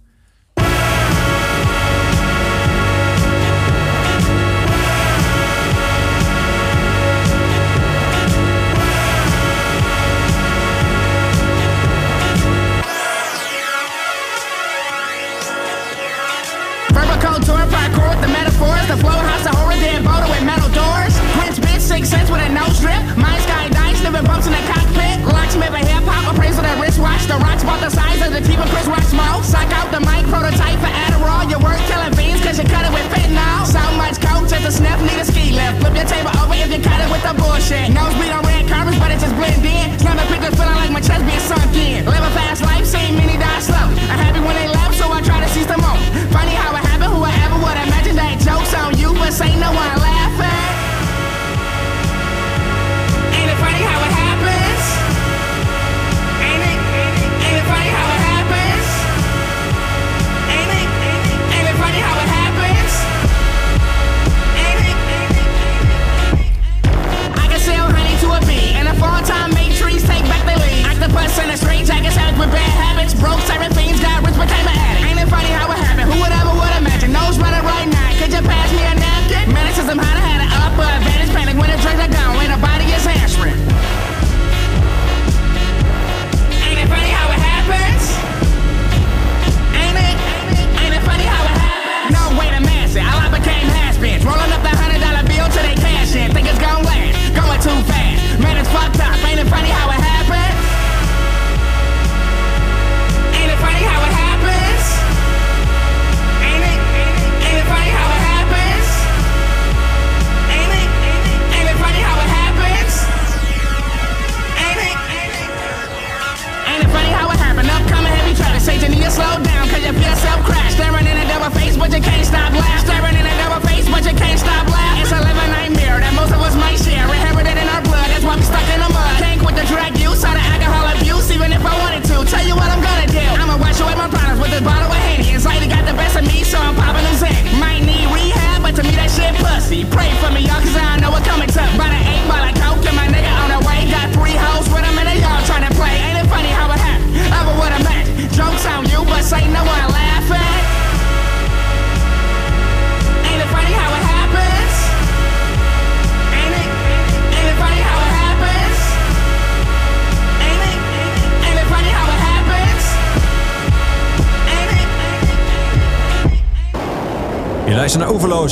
Living 24.18 24.34
bumps 24.34 24.48
in 24.50 24.54
the 24.54 24.66
cockpit. 24.66 25.22
Locksmith 25.30 25.74
a 25.78 25.84
hip 25.86 26.02
hop, 26.10 26.34
appraisal 26.34 26.66
that 26.66 26.82
wristwatch. 26.82 27.22
The 27.30 27.38
rocks 27.38 27.62
about 27.62 27.82
the 27.86 27.94
size 27.94 28.18
of 28.26 28.34
the 28.34 28.42
keep 28.42 28.58
of 28.58 28.66
Chris 28.74 28.90
Rock 28.90 29.06
smoke. 29.06 29.46
Sock 29.46 29.70
out 29.78 29.94
the 29.94 30.02
mic, 30.02 30.26
prototype 30.26 30.78
for 30.82 30.90
Adderall. 30.90 31.46
Your 31.46 31.62
work 31.62 31.78
killing 31.86 32.14
fiends, 32.18 32.42
cause 32.42 32.58
you 32.58 32.66
cut 32.66 32.82
it 32.82 32.94
with 32.94 33.06
fentanyl. 33.14 33.70
So 33.70 33.82
much 34.02 34.18
coke, 34.18 34.50
just 34.50 34.66
a 34.66 34.74
sniff, 34.74 34.98
need 35.06 35.22
a 35.22 35.26
ski 35.26 35.54
lift. 35.54 35.86
Flip 35.86 35.94
your 35.94 36.10
table 36.10 36.34
over 36.42 36.58
if 36.58 36.70
you 36.74 36.82
cut 36.82 36.98
it 36.98 37.10
with 37.14 37.22
the 37.22 37.34
bullshit. 37.38 37.94
Nosebleed 37.94 38.34
on 38.34 38.42
red 38.42 38.66
carpets, 38.66 38.98
but 38.98 39.14
it 39.14 39.22
just 39.22 39.36
blend 39.38 39.62
in. 39.62 39.86
Slamming 40.02 40.26
pictures, 40.34 40.56
feeling 40.58 40.80
like 40.82 40.92
my 40.92 41.04
chest 41.04 41.22
being 41.22 41.46
sunk 41.46 41.78
in. 41.78 42.10
Live 42.10 42.26
a 42.26 42.32
fast 42.34 42.66
life, 42.66 42.86
seen 42.90 43.14
many 43.14 43.38
die 43.38 43.62
slow. 43.62 43.86
I'm 44.10 44.18
happy 44.18 44.37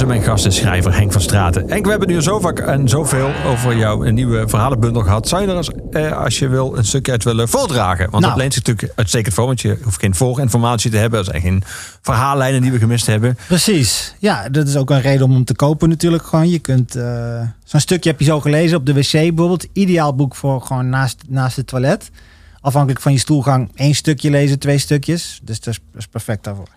Mijn 0.04 0.22
gast 0.24 0.46
is 0.46 0.56
schrijver 0.56 0.94
Henk 0.96 1.12
van 1.12 1.22
Straten. 1.22 1.70
Henk, 1.70 1.84
we 1.86 1.90
hebben 1.92 2.08
nu 2.08 2.22
zo 2.22 2.40
vaak 2.40 2.60
en 2.60 2.90
zoveel 2.90 3.32
over 3.46 3.78
jouw 3.78 4.02
nieuwe 4.02 4.48
verhalenbundel 4.48 5.02
gehad. 5.02 5.28
Zou 5.28 5.42
je 5.42 5.48
er 5.48 5.58
eens, 5.58 5.70
eh, 5.92 6.12
als 6.18 6.40
je 6.40 6.48
wil, 6.48 6.78
een 6.78 6.86
stukje 6.86 7.12
uit 7.12 7.24
willen 7.24 7.50
voordragen? 7.50 8.10
Want 8.10 8.24
Nou. 8.24 8.28
dat 8.28 8.36
leent 8.38 8.54
zich 8.54 8.64
natuurlijk 8.66 8.98
uitstekend 8.98 9.34
voor. 9.34 9.46
Want 9.46 9.62
je 9.62 9.78
hoeft 9.84 10.00
geen 10.00 10.16
voorinformatie 10.16 10.92
te 10.92 10.98
hebben. 10.98 11.20
Er 11.20 11.26
zijn 11.26 11.42
geen 11.42 11.64
verhaallijnen 12.02 12.62
die 12.62 12.72
we 12.72 12.78
gemist 12.78 13.06
hebben. 13.06 13.38
Precies. 13.48 14.16
Ja, 14.20 14.50
dat 14.50 14.68
is 14.68 14.76
ook 14.76 14.90
een 14.90 15.02
reden 15.02 15.26
om 15.26 15.32
hem 15.32 15.46
te 15.46 15.56
kopen 15.56 15.90
natuurlijk. 15.90 16.24
Gewoon, 16.26 16.50
je 16.50 16.60
kunt... 16.60 16.96
eh, 16.96 17.42
Zo'n 17.64 17.80
stukje 17.80 18.10
heb 18.10 18.20
je 18.20 18.26
zo 18.26 18.40
gelezen 18.42 18.78
op 18.78 18.86
de 18.86 18.94
wc 18.94 19.12
bijvoorbeeld. 19.12 19.68
Ideaal 19.74 20.16
boek 20.16 20.36
voor 20.36 20.62
gewoon 20.62 20.90
naast, 20.90 21.18
naast 21.28 21.56
het 21.56 21.68
toilet. 21.68 22.10
Afhankelijk 22.62 23.02
van 23.02 23.12
je 23.12 23.20
stoelgang 23.20 23.72
één 23.76 23.96
stukje 23.96 24.30
lezen, 24.30 24.60
twee 24.60 24.78
stukjes. 24.78 25.40
Dus 25.44 25.60
dat 25.60 25.74
is, 25.74 25.80
dat 25.92 26.02
is 26.02 26.08
perfect 26.08 26.44
daarvoor. 26.44 26.68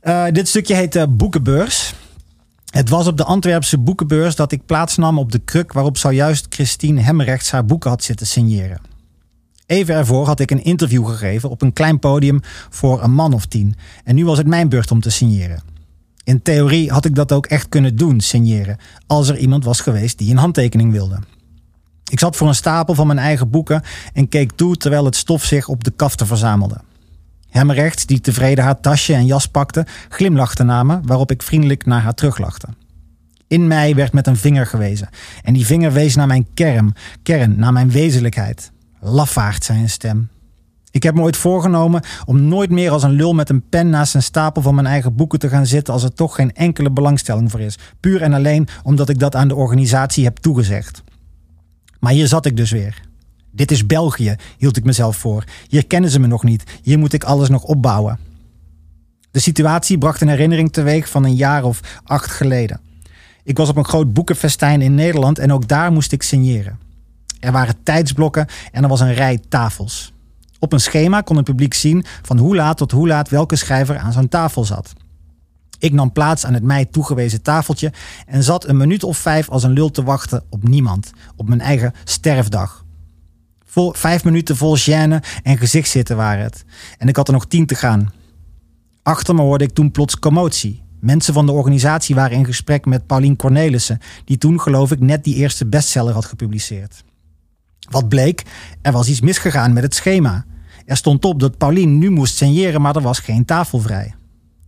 Eh, 0.00 0.24
dit 0.32 0.48
stukje 0.48 0.74
heet 0.74 0.96
eh, 0.96 1.02
Boekenbeurs. 1.08 1.94
Het 2.74 2.88
was 2.88 3.06
op 3.06 3.16
de 3.16 3.24
Antwerpse 3.24 3.78
boekenbeurs 3.78 4.36
dat 4.36 4.52
ik 4.52 4.66
plaatsnam 4.66 5.18
op 5.18 5.32
de 5.32 5.38
kruk 5.38 5.72
waarop 5.72 5.98
zojuist 5.98 6.46
Christine 6.48 7.00
Hemrechts 7.00 7.50
haar 7.50 7.64
boeken 7.64 7.90
had 7.90 8.02
zitten 8.02 8.26
signeren. 8.26 8.80
Even 9.66 9.94
ervoor 9.94 10.26
had 10.26 10.40
ik 10.40 10.50
een 10.50 10.64
interview 10.64 11.06
gegeven 11.06 11.50
op 11.50 11.62
een 11.62 11.72
klein 11.72 11.98
podium 11.98 12.40
voor 12.70 13.02
een 13.02 13.12
man 13.12 13.32
of 13.32 13.46
tien. 13.46 13.74
En 14.04 14.14
nu 14.14 14.24
was 14.24 14.38
het 14.38 14.46
mijn 14.46 14.68
beurt 14.68 14.90
om 14.90 15.00
te 15.00 15.10
signeren. 15.10 15.62
In 16.24 16.42
theorie 16.42 16.90
had 16.90 17.04
ik 17.04 17.14
dat 17.14 17.32
ook 17.32 17.46
echt 17.46 17.68
kunnen 17.68 17.96
doen, 17.96 18.20
signeren, 18.20 18.78
als 19.06 19.28
er 19.28 19.36
iemand 19.36 19.64
was 19.64 19.80
geweest 19.80 20.18
die 20.18 20.30
een 20.30 20.36
handtekening 20.36 20.92
wilde. 20.92 21.18
Ik 22.10 22.18
zat 22.18 22.36
voor 22.36 22.48
een 22.48 22.54
stapel 22.54 22.94
van 22.94 23.06
mijn 23.06 23.18
eigen 23.18 23.50
boeken 23.50 23.82
en 24.12 24.28
keek 24.28 24.52
toe 24.52 24.76
terwijl 24.76 25.04
het 25.04 25.16
stof 25.16 25.44
zich 25.44 25.68
op 25.68 25.84
de 25.84 25.92
kaften 25.96 26.26
verzamelde. 26.26 26.80
Hemrechts, 27.54 28.06
die 28.06 28.20
tevreden 28.20 28.64
haar 28.64 28.80
tasje 28.80 29.14
en 29.14 29.26
jas 29.26 29.46
pakte, 29.46 29.86
glimlachte 30.08 30.62
naar 30.62 30.86
me, 30.86 31.00
waarop 31.02 31.30
ik 31.30 31.42
vriendelijk 31.42 31.86
naar 31.86 32.00
haar 32.00 32.14
teruglachte. 32.14 32.68
In 33.46 33.66
mij 33.66 33.94
werd 33.94 34.12
met 34.12 34.26
een 34.26 34.36
vinger 34.36 34.66
gewezen. 34.66 35.08
En 35.42 35.52
die 35.52 35.66
vinger 35.66 35.92
wees 35.92 36.14
naar 36.14 36.26
mijn 36.26 36.46
kern, 36.54 36.94
kern 37.22 37.58
naar 37.58 37.72
mijn 37.72 37.90
wezenlijkheid. 37.90 38.72
Lafaard, 39.00 39.64
zei 39.64 39.80
een 39.80 39.90
stem. 39.90 40.28
Ik 40.90 41.02
heb 41.02 41.14
me 41.14 41.20
ooit 41.20 41.36
voorgenomen 41.36 42.02
om 42.24 42.42
nooit 42.42 42.70
meer 42.70 42.90
als 42.90 43.02
een 43.02 43.10
lul 43.10 43.34
met 43.34 43.50
een 43.50 43.68
pen 43.68 43.90
naast 43.90 44.14
een 44.14 44.22
stapel 44.22 44.62
van 44.62 44.74
mijn 44.74 44.86
eigen 44.86 45.14
boeken 45.14 45.38
te 45.38 45.48
gaan 45.48 45.66
zitten 45.66 45.92
als 45.92 46.02
er 46.02 46.14
toch 46.14 46.34
geen 46.34 46.52
enkele 46.52 46.90
belangstelling 46.90 47.50
voor 47.50 47.60
is. 47.60 47.78
Puur 48.00 48.22
en 48.22 48.32
alleen 48.32 48.68
omdat 48.82 49.08
ik 49.08 49.18
dat 49.18 49.34
aan 49.34 49.48
de 49.48 49.54
organisatie 49.54 50.24
heb 50.24 50.36
toegezegd. 50.36 51.02
Maar 51.98 52.12
hier 52.12 52.26
zat 52.26 52.46
ik 52.46 52.56
dus 52.56 52.70
weer. 52.70 53.12
Dit 53.54 53.70
is 53.70 53.86
België, 53.86 54.36
hield 54.58 54.76
ik 54.76 54.84
mezelf 54.84 55.16
voor. 55.16 55.44
Hier 55.68 55.86
kennen 55.86 56.10
ze 56.10 56.20
me 56.20 56.26
nog 56.26 56.42
niet. 56.42 56.64
Hier 56.82 56.98
moet 56.98 57.12
ik 57.12 57.24
alles 57.24 57.48
nog 57.48 57.62
opbouwen. 57.62 58.18
De 59.30 59.40
situatie 59.40 59.98
bracht 59.98 60.20
een 60.20 60.28
herinnering 60.28 60.72
teweeg 60.72 61.08
van 61.08 61.24
een 61.24 61.34
jaar 61.34 61.64
of 61.64 61.80
acht 62.04 62.30
geleden. 62.30 62.80
Ik 63.44 63.56
was 63.56 63.68
op 63.68 63.76
een 63.76 63.84
groot 63.84 64.12
boekenfestijn 64.12 64.82
in 64.82 64.94
Nederland 64.94 65.38
en 65.38 65.52
ook 65.52 65.68
daar 65.68 65.92
moest 65.92 66.12
ik 66.12 66.22
signeren. 66.22 66.78
Er 67.40 67.52
waren 67.52 67.82
tijdsblokken 67.82 68.46
en 68.72 68.82
er 68.82 68.88
was 68.88 69.00
een 69.00 69.14
rij 69.14 69.40
tafels. 69.48 70.12
Op 70.58 70.72
een 70.72 70.80
schema 70.80 71.20
kon 71.20 71.36
het 71.36 71.44
publiek 71.44 71.74
zien 71.74 72.04
van 72.22 72.38
hoe 72.38 72.56
laat 72.56 72.76
tot 72.76 72.90
hoe 72.90 73.06
laat 73.06 73.28
welke 73.28 73.56
schrijver 73.56 73.98
aan 73.98 74.12
zo'n 74.12 74.28
tafel 74.28 74.64
zat. 74.64 74.92
Ik 75.78 75.92
nam 75.92 76.12
plaats 76.12 76.46
aan 76.46 76.54
het 76.54 76.62
mij 76.62 76.84
toegewezen 76.84 77.42
tafeltje 77.42 77.92
en 78.26 78.42
zat 78.42 78.68
een 78.68 78.76
minuut 78.76 79.04
of 79.04 79.18
vijf 79.18 79.48
als 79.48 79.62
een 79.62 79.72
lul 79.72 79.90
te 79.90 80.02
wachten 80.02 80.44
op 80.48 80.68
niemand, 80.68 81.12
op 81.36 81.48
mijn 81.48 81.60
eigen 81.60 81.92
sterfdag. 82.04 82.83
Vijf 83.76 84.24
minuten 84.24 84.56
vol 84.56 84.78
gêne 84.78 85.22
en 85.42 85.58
gezichtszitten 85.58 86.16
waren 86.16 86.44
het. 86.44 86.64
En 86.98 87.08
ik 87.08 87.16
had 87.16 87.26
er 87.26 87.32
nog 87.32 87.46
tien 87.46 87.66
te 87.66 87.74
gaan. 87.74 88.12
Achter 89.02 89.34
me 89.34 89.40
hoorde 89.40 89.64
ik 89.64 89.72
toen 89.72 89.90
plots 89.90 90.18
commotie. 90.18 90.82
Mensen 91.00 91.34
van 91.34 91.46
de 91.46 91.52
organisatie 91.52 92.14
waren 92.14 92.36
in 92.36 92.44
gesprek 92.44 92.84
met 92.84 93.06
Paulien 93.06 93.36
Cornelissen, 93.36 93.98
die 94.24 94.38
toen 94.38 94.60
geloof 94.60 94.90
ik 94.90 95.00
net 95.00 95.24
die 95.24 95.34
eerste 95.34 95.66
bestseller 95.66 96.14
had 96.14 96.24
gepubliceerd. 96.24 97.04
Wat 97.90 98.08
bleek? 98.08 98.42
Er 98.82 98.92
was 98.92 99.08
iets 99.08 99.20
misgegaan 99.20 99.72
met 99.72 99.82
het 99.82 99.94
schema. 99.94 100.44
Er 100.86 100.96
stond 100.96 101.24
op 101.24 101.40
dat 101.40 101.58
Paulien 101.58 101.98
nu 101.98 102.10
moest 102.10 102.36
signeren, 102.36 102.80
maar 102.80 102.96
er 102.96 103.02
was 103.02 103.18
geen 103.18 103.44
tafel 103.44 103.80
vrij. 103.80 104.14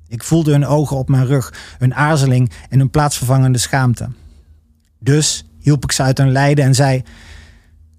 Ik 0.09 0.23
voelde 0.23 0.51
hun 0.51 0.67
ogen 0.67 0.97
op 0.97 1.09
mijn 1.09 1.27
rug, 1.27 1.53
hun 1.79 1.95
aarzeling 1.95 2.51
en 2.69 2.79
hun 2.79 2.91
plaatsvervangende 2.91 3.59
schaamte. 3.59 4.09
Dus 4.99 5.45
hielp 5.61 5.85
ik 5.85 5.93
ze 5.93 6.03
uit 6.03 6.19
hun 6.19 6.33
lijden 6.33 6.65
en 6.65 6.75
zei: 6.75 7.03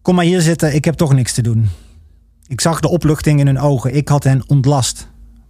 Kom 0.07 0.15
maar 0.15 0.25
hier 0.25 0.41
zitten, 0.41 0.75
ik 0.75 0.85
heb 0.85 0.95
toch 0.95 1.13
niks 1.13 1.33
te 1.33 1.41
doen. 1.41 1.69
Ik 2.47 2.61
zag 2.61 2.79
de 2.79 2.87
opluchting 2.87 3.39
in 3.39 3.45
hun 3.45 3.59
ogen, 3.59 3.95
ik 3.95 4.07
had 4.07 4.23
hen 4.23 4.43
ontlast. 4.47 5.07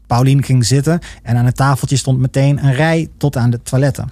Paulien 0.07 0.43
ging 0.43 0.65
zitten 0.65 0.99
en 1.23 1.35
aan 1.35 1.45
het 1.45 1.55
tafeltje 1.55 1.97
stond 1.97 2.19
meteen 2.19 2.65
een 2.65 2.73
rij 2.73 3.09
tot 3.17 3.37
aan 3.37 3.49
de 3.49 3.61
toiletten. 3.61 4.11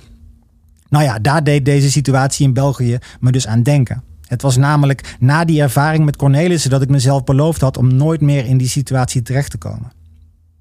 Nou 0.89 1.03
ja, 1.03 1.19
daar 1.19 1.43
deed 1.43 1.65
deze 1.65 1.91
situatie 1.91 2.47
in 2.47 2.53
België 2.53 2.97
me 3.19 3.31
dus 3.31 3.47
aan 3.47 3.63
denken. 3.63 4.03
Het 4.27 4.41
was 4.41 4.57
namelijk 4.57 5.15
na 5.19 5.45
die 5.45 5.61
ervaring 5.61 6.05
met 6.05 6.15
Cornelissen 6.15 6.69
dat 6.69 6.81
ik 6.81 6.89
mezelf 6.89 7.23
beloofd 7.23 7.61
had 7.61 7.77
om 7.77 7.95
nooit 7.95 8.21
meer 8.21 8.45
in 8.45 8.57
die 8.57 8.69
situatie 8.69 9.21
terecht 9.21 9.51
te 9.51 9.57
komen. 9.57 9.91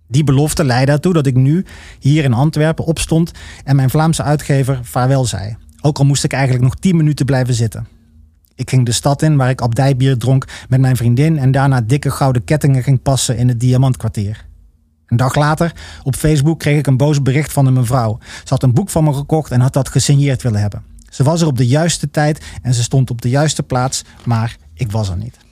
Die 0.08 0.24
belofte 0.24 0.64
leidde 0.64 0.92
ertoe 0.92 1.12
dat 1.12 1.26
ik 1.26 1.34
nu 1.34 1.64
hier 2.00 2.24
in 2.24 2.32
Antwerpen 2.32 2.84
opstond 2.84 3.30
en 3.64 3.76
mijn 3.76 3.90
Vlaamse 3.90 4.22
uitgever 4.22 4.78
vaarwel 4.82 5.24
zei. 5.24 5.56
Ook 5.80 5.98
al 5.98 6.04
moest 6.04 6.24
ik 6.24 6.32
eigenlijk 6.32 6.64
nog 6.64 6.74
10 6.74 6.96
minuten 6.96 7.26
blijven 7.26 7.54
zitten. 7.54 7.94
Ik 8.54 8.70
ging 8.70 8.86
de 8.86 8.92
stad 8.92 9.22
in 9.22 9.36
waar 9.36 9.50
ik 9.50 9.60
abdijbier 9.60 10.18
dronk 10.18 10.44
met 10.68 10.80
mijn 10.80 10.96
vriendin 10.96 11.38
en 11.38 11.50
daarna 11.50 11.80
dikke 11.80 12.10
gouden 12.10 12.44
kettingen 12.44 12.82
ging 12.82 13.02
passen 13.02 13.36
in 13.36 13.48
het 13.48 13.60
Diamantkwartier. 13.60 14.46
Een 15.06 15.16
dag 15.16 15.34
later, 15.34 15.72
op 16.02 16.14
Facebook, 16.16 16.58
kreeg 16.58 16.78
ik 16.78 16.86
een 16.86 16.96
boos 16.96 17.22
bericht 17.22 17.52
van 17.52 17.66
een 17.66 17.72
mevrouw. 17.72 18.18
Ze 18.20 18.48
had 18.48 18.62
een 18.62 18.74
boek 18.74 18.90
van 18.90 19.04
me 19.04 19.12
gekocht 19.12 19.50
en 19.50 19.60
had 19.60 19.72
dat 19.72 19.88
gesigneerd 19.88 20.42
willen 20.42 20.60
hebben. 20.60 20.82
Ze 21.10 21.22
was 21.22 21.40
er 21.40 21.46
op 21.46 21.56
de 21.56 21.66
juiste 21.66 22.10
tijd 22.10 22.44
en 22.62 22.74
ze 22.74 22.82
stond 22.82 23.10
op 23.10 23.22
de 23.22 23.28
juiste 23.28 23.62
plaats, 23.62 24.04
maar 24.24 24.56
ik 24.74 24.90
was 24.90 25.08
er 25.08 25.16
niet. 25.16 25.43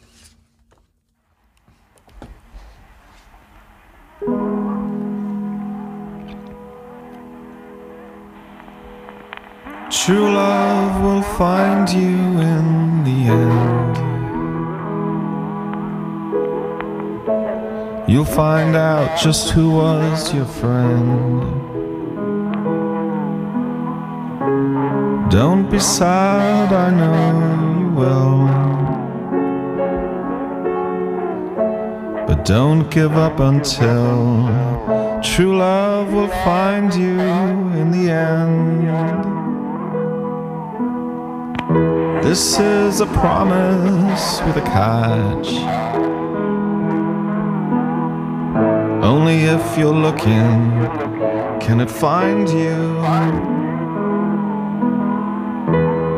True 9.93 10.33
love 10.33 11.03
will 11.03 11.23
find 11.37 11.87
you 11.91 12.01
in 12.01 13.05
the 13.05 13.29
end. 13.29 13.97
You'll 18.09 18.25
find 18.25 18.75
out 18.75 19.21
just 19.21 19.51
who 19.51 19.71
was 19.73 20.33
your 20.33 20.47
friend. 20.47 21.43
Don't 25.31 25.71
be 25.71 25.79
sad, 25.79 26.73
I 26.73 26.91
know 26.91 27.79
you 27.79 27.91
will. 28.01 28.47
But 32.27 32.47
don't 32.47 32.91
give 32.91 33.13
up 33.13 33.41
until 33.41 34.49
true 35.23 35.59
love 35.59 36.15
will 36.15 36.33
find 36.47 36.95
you 36.95 37.21
in 37.21 37.91
the 37.91 38.11
end. 38.11 39.32
This 42.23 42.57
is 42.61 43.01
a 43.01 43.07
promise 43.07 44.41
with 44.43 44.57
a 44.57 44.61
catch. 44.61 45.49
Only 49.03 49.39
if 49.47 49.77
you're 49.77 49.93
looking 49.93 50.71
can 51.61 51.81
it 51.81 51.91
find 51.91 52.49
you. 52.49 52.95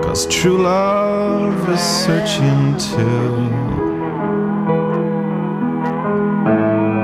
Cause 0.05 0.26
true 0.26 0.59
love 0.59 1.70
is 1.70 1.81
searching 1.81 2.76
too. 2.76 3.48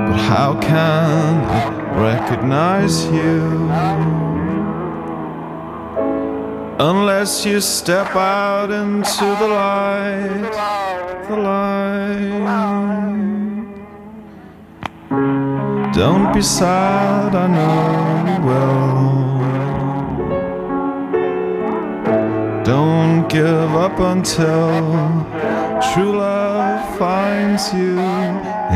But 0.05 0.17
how 0.29 0.59
can 0.61 1.41
it 1.57 1.99
recognize 1.99 3.05
you? 3.07 4.20
Unless 6.83 7.45
you 7.45 7.61
step 7.61 8.15
out 8.15 8.71
into 8.71 9.25
the 9.39 9.47
light, 9.47 10.51
the 11.29 11.37
light. 11.37 12.31
Don't 15.93 16.33
be 16.33 16.41
sad, 16.41 17.35
I 17.35 17.47
know 17.55 18.25
you 18.31 18.39
will. 18.47 18.81
Don't 22.63 23.27
give 23.29 23.75
up 23.75 23.99
until 23.99 25.27
true 25.93 26.17
love 26.17 26.97
finds 26.97 27.71
you 27.75 27.99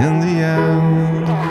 in 0.04 0.20
the 0.20 0.44
end. 0.46 1.45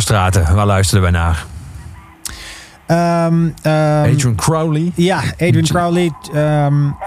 Straten, 0.00 0.54
waar 0.54 0.66
luisterden 0.66 1.12
wij 1.12 1.20
naar? 1.20 1.44
Ehm, 2.86 3.48
Adrian 4.12 4.34
Crowley. 4.34 4.92
Ja, 4.94 5.22
Adrian 5.32 5.64
Crowley. 5.64 6.12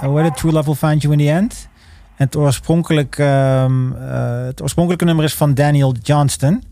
hoe 0.01 0.19
heet 0.19 0.29
het? 0.29 0.37
True 0.37 0.51
Love 0.51 0.65
Will 0.65 0.89
Find 0.89 1.01
You 1.01 1.13
in 1.13 1.19
the 1.19 1.31
End. 1.31 1.69
En 2.15 2.25
het, 2.25 2.35
oorspronkelijk, 2.35 3.17
ehm, 3.17 3.91
eh, 3.91 4.45
het 4.45 4.61
oorspronkelijke 4.61 5.05
nummer 5.05 5.25
is 5.25 5.35
van 5.35 5.53
Daniel 5.53 5.95
Johnston. 6.01 6.63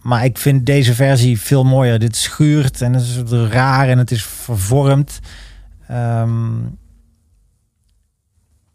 Maar 0.00 0.24
ik 0.24 0.38
vind 0.38 0.66
deze 0.66 0.94
versie 0.94 1.40
veel 1.40 1.64
mooier. 1.64 1.98
Dit 1.98 2.16
schuurt 2.16 2.80
en 2.80 2.92
het 2.92 3.02
is 3.02 3.22
raar 3.30 3.88
en 3.88 3.98
het 3.98 4.10
is 4.10 4.24
vervormd. 4.24 5.20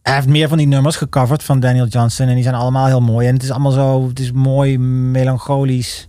Hij 0.01 0.13
heeft 0.13 0.27
meer 0.27 0.47
van 0.47 0.57
die 0.57 0.67
nummers 0.67 0.95
gecoverd 0.95 1.43
van 1.43 1.59
Daniel 1.59 1.87
Johnston. 1.87 2.27
En 2.27 2.33
die 2.33 2.43
zijn 2.43 2.55
allemaal 2.55 2.85
heel 2.85 3.01
mooi. 3.01 3.27
En 3.27 3.33
het 3.33 3.43
is 3.43 3.51
allemaal 3.51 3.71
zo, 3.71 4.07
het 4.07 4.19
is 4.19 4.31
mooi, 4.31 4.79
melancholisch. 4.79 6.07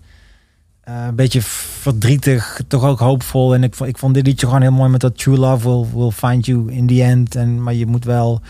Eh, 0.83 1.05
een 1.07 1.15
beetje 1.15 1.43
verdrietig, 1.43 2.61
toch 2.69 2.85
ook 2.85 2.99
hoopvol. 2.99 3.55
En 3.55 3.63
ik, 3.63 3.77
ik 3.77 3.99
vond 3.99 4.15
dit 4.15 4.27
liedje 4.27 4.47
gewoon 4.47 4.63
heel 4.63 4.73
mooi 4.73 4.91
met 4.91 5.01
dat 5.01 5.19
True 5.19 5.37
Love 5.37 5.69
will, 5.69 5.87
will 5.95 6.11
find 6.11 6.47
you 6.47 6.73
in 6.73 6.87
the 6.87 7.03
end. 7.03 7.35
En, 7.35 7.63
maar 7.63 7.75
je 7.75 7.87
moet 7.87 8.05
wel 8.05 8.41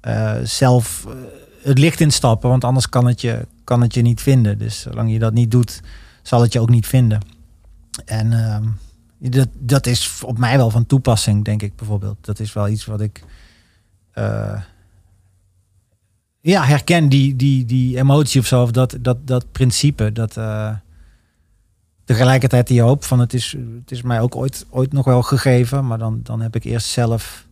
eh, 0.00 0.34
zelf 0.42 1.04
eh, 1.08 1.12
het 1.62 1.78
licht 1.78 2.00
instappen, 2.00 2.48
want 2.48 2.64
anders 2.64 2.88
kan 2.88 3.06
het, 3.06 3.20
je, 3.20 3.46
kan 3.64 3.80
het 3.80 3.94
je 3.94 4.02
niet 4.02 4.20
vinden. 4.20 4.58
Dus 4.58 4.80
zolang 4.80 5.12
je 5.12 5.18
dat 5.18 5.32
niet 5.32 5.50
doet, 5.50 5.80
zal 6.22 6.40
het 6.40 6.52
je 6.52 6.60
ook 6.60 6.70
niet 6.70 6.86
vinden. 6.86 7.20
En 8.04 8.32
ehm, 8.32 8.64
dat, 9.18 9.48
dat 9.52 9.86
is 9.86 10.22
op 10.24 10.38
mij 10.38 10.56
wel 10.56 10.70
van 10.70 10.86
toepassing, 10.86 11.44
denk 11.44 11.62
ik 11.62 11.76
bijvoorbeeld. 11.76 12.16
Dat 12.20 12.40
is 12.40 12.52
wel 12.52 12.68
iets 12.68 12.84
wat 12.84 13.00
ik 13.00 13.24
ja, 16.40 16.64
herken, 16.64 17.08
die, 17.08 17.36
die, 17.36 17.64
die 17.64 17.98
emotie 17.98 18.40
of 18.40 18.46
zo, 18.46 18.62
of 18.62 18.70
dat, 18.70 18.96
dat, 19.00 19.26
dat 19.26 19.52
principe. 19.52 20.12
Dat 20.12 20.36
tegelijkertijd 22.06 22.66
die 22.66 22.80
hoop 22.80 23.04
van 23.04 23.18
het 23.20 23.34
is, 23.34 23.56
het 23.80 23.90
is 23.90 24.02
mij 24.02 24.20
ook 24.20 24.36
ooit, 24.36 24.66
ooit 24.70 24.92
nog 24.92 25.04
wel 25.04 25.22
gegeven, 25.22 25.86
maar 25.86 25.98
dan, 25.98 26.20
dan 26.22 26.40
heb 26.40 26.56
ik 26.56 26.64
eerst 26.64 26.86
zelf 26.88 27.46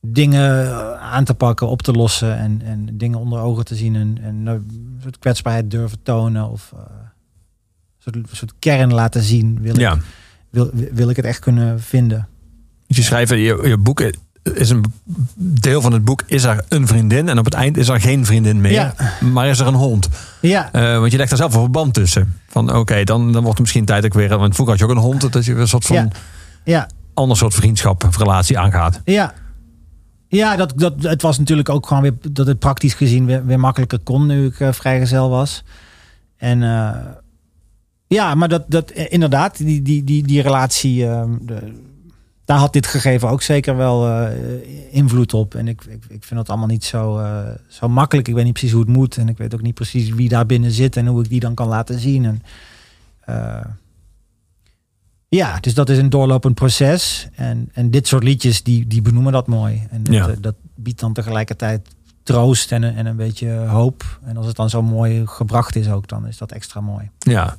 dingen 0.00 0.76
aan 1.00 1.24
te 1.24 1.34
pakken, 1.34 1.68
op 1.68 1.82
te 1.82 1.92
lossen 1.92 2.36
en, 2.38 2.62
en 2.62 2.98
dingen 2.98 3.18
onder 3.18 3.40
ogen 3.40 3.64
te 3.64 3.74
zien 3.74 3.96
en, 3.96 4.18
en 4.22 4.46
een 4.46 4.98
soort 5.02 5.18
kwetsbaarheid 5.18 5.70
durven 5.70 6.02
tonen 6.02 6.48
of 6.50 6.72
eh, 6.74 6.80
een 6.80 7.02
soort, 7.98 8.16
een 8.16 8.26
soort 8.30 8.54
kern 8.58 8.92
laten 8.94 9.22
zien. 9.22 9.60
Wil, 9.60 9.78
Ja. 9.78 9.92
ik, 9.94 10.00
wil, 10.50 10.70
wil 10.92 11.08
ik 11.10 11.16
het 11.16 11.24
echt 11.24 11.38
kunnen 11.38 11.80
vinden? 11.80 12.28
Je 12.86 13.02
schrijft, 13.02 13.30
je, 13.30 13.60
je 13.64 13.78
boek 13.78 14.00
is 14.54 14.70
een 14.70 14.84
deel 15.36 15.80
van 15.80 15.92
het 15.92 16.04
boek 16.04 16.22
is 16.26 16.44
er 16.44 16.64
een 16.68 16.86
vriendin 16.86 17.28
en 17.28 17.38
op 17.38 17.44
het 17.44 17.54
eind 17.54 17.76
is 17.76 17.88
er 17.88 18.00
geen 18.00 18.24
vriendin 18.24 18.60
meer. 18.60 18.72
Ja. 18.72 18.94
Maar 19.20 19.48
is 19.48 19.58
er 19.58 19.66
een 19.66 19.74
hond. 19.74 20.08
Ja, 20.40 20.72
Eh, 20.72 20.98
want 20.98 21.10
je 21.12 21.16
legt 21.16 21.28
daar 21.28 21.38
zelf 21.38 21.54
een 21.54 21.60
verband 21.60 21.94
tussen. 21.94 22.34
Van 22.48 22.74
oké, 22.76 23.04
dan, 23.04 23.24
dan 23.24 23.32
wordt 23.32 23.48
het 23.48 23.58
misschien 23.58 23.84
tijd 23.84 24.04
ik 24.04 24.14
weer. 24.14 24.38
Want 24.38 24.54
vroeger 24.54 24.74
had 24.78 24.78
je 24.78 24.90
ook 24.90 24.96
een 24.96 25.10
hond, 25.10 25.32
dat 25.32 25.44
je 25.44 25.54
een 25.54 25.68
soort 25.68 25.84
van 25.84 25.96
Ja. 25.96 26.08
ja, 26.64 26.88
ander 27.14 27.36
soort 27.36 27.54
vriendschap 27.54 28.04
of 28.04 28.18
relatie 28.18 28.58
aangaat. 28.58 29.00
ja. 29.04 29.34
Ja, 30.28 30.56
dat, 30.56 30.72
dat, 30.76 30.94
het 31.02 31.22
was 31.22 31.38
natuurlijk 31.38 31.68
ook 31.68 31.86
gewoon 31.86 32.02
weer 32.02 32.14
dat 32.32 32.46
het 32.46 32.58
praktisch 32.58 32.94
gezien 32.94 33.26
weer, 33.26 33.46
weer 33.46 33.60
makkelijker 33.60 33.98
kon 33.98 34.26
nu 34.26 34.46
ik 34.46 34.60
eh, 34.60 34.72
vrijgezel 34.72 35.28
was. 35.30 35.64
En 36.36 36.62
eh, 36.62 36.96
ja, 38.06 38.34
maar 38.34 38.48
dat, 38.48 38.64
dat 38.68 38.90
inderdaad, 38.90 39.56
die, 39.56 39.82
die, 39.82 40.04
die, 40.04 40.22
die 40.26 40.42
relatie, 40.42 41.06
eh, 41.08 41.24
de, 41.40 41.72
daar 42.46 42.58
had 42.58 42.72
dit 42.72 42.86
gegeven 42.86 43.28
ook 43.28 43.42
zeker 43.42 43.76
wel 43.76 44.08
eh, 44.08 44.28
invloed 44.94 45.34
op. 45.34 45.54
En 45.54 45.68
ik, 45.68 45.84
ik, 45.84 46.04
ik 46.08 46.24
vind 46.24 46.40
het 46.40 46.48
allemaal 46.48 46.66
niet 46.66 46.84
zo, 46.84 47.18
eh, 47.18 47.40
zo 47.68 47.88
makkelijk. 47.88 48.28
Ik 48.28 48.34
weet 48.34 48.44
niet 48.44 48.52
precies 48.52 48.72
hoe 48.72 48.80
het 48.80 48.90
moet. 48.90 49.16
En 49.16 49.28
ik 49.28 49.38
weet 49.38 49.54
ook 49.54 49.62
niet 49.62 49.74
precies 49.74 50.08
wie 50.10 50.28
daar 50.28 50.46
binnen 50.46 50.70
zit 50.70 50.96
en 50.96 51.06
hoe 51.06 51.22
ik 51.22 51.28
die 51.28 51.40
dan 51.40 51.54
kan 51.54 51.68
laten 51.68 51.98
zien. 51.98 52.24
En, 52.24 52.42
eh, 53.20 53.64
ja, 55.28 55.60
dus 55.60 55.74
dat 55.74 55.88
is 55.90 55.98
een 55.98 56.10
doorlopend 56.10 56.54
proces. 56.54 57.28
En, 57.34 57.68
en 57.72 57.90
dit 57.90 58.06
soort 58.06 58.22
liedjes, 58.24 58.62
die, 58.62 58.86
die 58.86 59.02
benoemen 59.02 59.32
dat 59.32 59.46
mooi. 59.46 59.86
En 59.90 60.02
dat, 60.02 60.14
Ja. 60.14 60.34
dat 60.40 60.54
biedt 60.74 61.00
dan 61.00 61.12
tegelijkertijd 61.12 61.88
troost 62.22 62.72
en, 62.72 62.82
een- 62.82 62.94
en 62.96 63.06
een 63.06 63.16
beetje 63.16 63.50
hoop. 63.50 64.18
En 64.24 64.36
als 64.36 64.46
het 64.46 64.56
dan 64.56 64.70
zo 64.70 64.82
mooi 64.82 65.26
gebracht 65.26 65.76
is 65.76 65.88
ook, 65.88 66.08
dan 66.08 66.26
is 66.26 66.38
dat 66.38 66.52
extra 66.52 66.80
mooi. 66.80 67.10
Ja. 67.18 67.56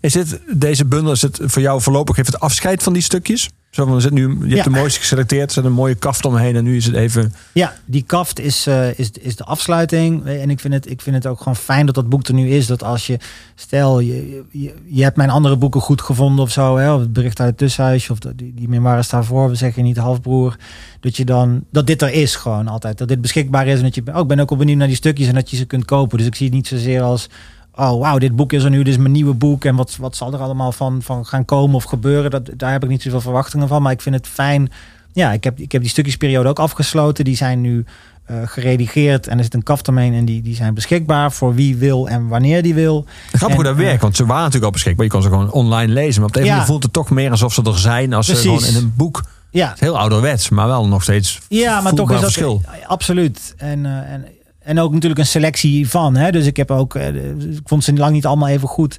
Is 0.00 0.12
dit, 0.12 0.40
deze 0.54 0.84
bundel, 0.84 1.12
is 1.12 1.22
het 1.22 1.38
voor 1.42 1.62
jou 1.62 1.80
voorlopig 1.80 2.16
even 2.16 2.32
het 2.32 2.42
afscheid 2.42 2.82
van 2.82 2.92
die 2.92 3.02
stukjes? 3.02 3.48
Zo 3.74 3.84
van, 3.84 3.94
we 3.94 4.00
zitten 4.00 4.20
nu, 4.20 4.28
je 4.28 4.38
hebt 4.38 4.54
Ja. 4.54 4.62
de 4.62 4.70
mooiste 4.70 5.00
geselecteerd, 5.00 5.46
er 5.48 5.52
zit 5.54 5.64
een 5.64 5.72
mooie 5.72 5.94
kaft 5.94 6.24
omheen 6.24 6.56
en 6.56 6.64
nu 6.64 6.76
is 6.76 6.84
het 6.86 6.94
even... 6.94 7.34
Ja, 7.52 7.74
die 7.84 8.02
kaft 8.06 8.38
is, 8.40 8.66
eh, 8.66 8.98
is, 8.98 9.10
is 9.20 9.36
de 9.36 9.44
afsluiting. 9.44 10.26
En 10.26 10.50
ik 10.50 10.60
vind, 10.60 10.74
het, 10.74 10.90
ik 10.90 11.00
vind 11.00 11.16
het 11.16 11.26
ook 11.26 11.38
gewoon 11.38 11.56
fijn 11.56 11.86
dat 11.86 11.94
dat 11.94 12.08
boek 12.08 12.26
er 12.26 12.34
nu 12.34 12.48
is. 12.48 12.66
Dat 12.66 12.82
als 12.82 13.06
je, 13.06 13.18
stel, 13.54 14.00
je, 14.00 14.42
je, 14.50 14.74
je 14.86 15.02
hebt 15.02 15.16
mijn 15.16 15.30
andere 15.30 15.56
boeken 15.56 15.80
goed 15.80 16.02
gevonden 16.02 16.44
of 16.44 16.50
zo. 16.50 16.76
Hè, 16.76 16.92
of 16.92 17.00
het 17.00 17.12
bericht 17.12 17.40
uit 17.40 17.48
het 17.48 17.58
tussenhuisje 17.58 18.12
of 18.12 18.18
de, 18.18 18.34
die, 18.34 18.52
die 18.54 18.68
memoires 18.68 19.08
daarvoor. 19.08 19.48
We 19.48 19.54
zeggen 19.54 19.82
niet 19.82 19.96
halfbroer. 19.96 20.56
Dat 21.00 21.16
je 21.16 21.24
dan, 21.24 21.64
dat 21.70 21.86
dit 21.86 22.02
er 22.02 22.12
is 22.12 22.34
gewoon 22.36 22.68
altijd. 22.68 22.98
Dat 22.98 23.08
dit 23.08 23.20
beschikbaar 23.20 23.66
is. 23.66 23.76
En 23.78 23.82
dat 23.84 23.94
je, 23.94 24.02
oh, 24.12 24.18
ik 24.20 24.26
ben 24.26 24.40
ook 24.40 24.48
wel 24.48 24.58
benieuwd 24.58 24.78
naar 24.78 24.86
die 24.86 24.96
stukjes 24.96 25.28
en 25.28 25.34
dat 25.34 25.50
je 25.50 25.56
ze 25.56 25.64
kunt 25.64 25.84
kopen. 25.84 26.18
Dus 26.18 26.26
ik 26.26 26.34
zie 26.34 26.46
het 26.46 26.54
niet 26.54 26.66
zozeer 26.66 27.02
als, 27.02 27.28
oh 27.76 28.00
wauw, 28.00 28.18
dit 28.18 28.36
boek 28.36 28.52
is 28.52 28.64
er 28.64 28.70
nu. 28.70 28.78
Dit 28.78 28.88
is 28.88 28.96
mijn 28.96 29.12
nieuwe 29.12 29.34
boek. 29.34 29.64
En 29.64 29.76
wat, 29.76 29.96
wat 29.96 30.16
zal 30.16 30.32
er 30.32 30.40
allemaal 30.40 30.72
van, 30.72 31.02
van 31.02 31.26
gaan 31.26 31.44
komen 31.44 31.74
of 31.74 31.84
gebeuren. 31.84 32.30
Dat, 32.30 32.50
daar 32.56 32.72
heb 32.72 32.82
ik 32.82 32.88
niet 32.88 33.02
zoveel 33.02 33.20
verwachtingen 33.20 33.68
van. 33.68 33.82
Maar 33.82 33.92
ik 33.92 34.00
vind 34.02 34.14
het 34.14 34.26
fijn 34.26 34.70
ja, 35.14 35.32
ik 35.32 35.44
heb, 35.44 35.58
ik 35.58 35.72
heb 35.72 35.80
die 35.80 35.90
stukjesperiode 35.90 36.48
ook 36.48 36.58
afgesloten. 36.58 37.24
Die 37.24 37.36
zijn 37.36 37.60
nu 37.60 37.84
eh, 38.24 38.36
geredigeerd 38.44 39.26
en 39.26 39.38
er 39.38 39.44
zit 39.44 39.54
een 39.54 39.62
kaft 39.62 39.88
omheen 39.88 40.14
en 40.14 40.24
die, 40.24 40.42
die 40.42 40.54
zijn 40.54 40.74
beschikbaar 40.74 41.32
voor 41.32 41.54
wie 41.54 41.76
wil 41.76 42.08
en 42.08 42.28
wanneer 42.28 42.62
die 42.62 42.74
wil. 42.74 43.06
Grappig 43.32 43.56
hoe 43.56 43.64
dat 43.64 43.76
werkt, 43.76 44.02
want 44.02 44.16
ze 44.16 44.26
waren 44.26 44.38
natuurlijk 44.38 44.64
al 44.64 44.70
beschikbaar. 44.70 45.04
Je 45.04 45.10
kon 45.10 45.22
ze 45.22 45.28
gewoon 45.28 45.50
online 45.52 45.92
lezen. 45.92 46.20
Maar 46.20 46.28
op 46.28 46.34
de 46.34 46.44
Ja. 46.44 46.64
voelt 46.64 46.82
het 46.82 46.92
toch 46.92 47.10
meer 47.10 47.30
alsof 47.30 47.54
ze 47.54 47.62
er 47.62 47.78
zijn 47.78 48.12
als 48.12 48.26
Precies. 48.26 48.44
ze 48.44 48.48
gewoon 48.48 48.68
in 48.68 48.74
een 48.74 48.92
boek. 48.96 49.24
Ja, 49.50 49.74
heel 49.78 49.98
ouderwets, 49.98 50.48
maar 50.48 50.66
wel 50.66 50.88
nog 50.88 51.02
steeds 51.02 51.40
ja 51.48 51.80
maar 51.80 51.92
toch 51.92 52.08
is 52.08 52.20
dat 52.20 52.24
verschil. 52.32 52.62
absoluut. 52.86 53.54
En, 53.56 53.86
eh, 53.86 54.12
en, 54.12 54.26
en 54.64 54.78
ook 54.78 54.92
natuurlijk 54.92 55.20
een 55.20 55.26
selectie 55.26 55.88
van. 55.88 56.16
Hè? 56.16 56.30
Dus 56.30 56.46
ik 56.46 56.56
heb 56.56 56.70
ook, 56.70 56.94
eh, 56.94 57.14
ik 57.34 57.60
vond 57.64 57.84
ze 57.84 57.92
lang 57.92 58.12
niet 58.12 58.26
allemaal 58.26 58.48
even 58.48 58.68
goed. 58.68 58.96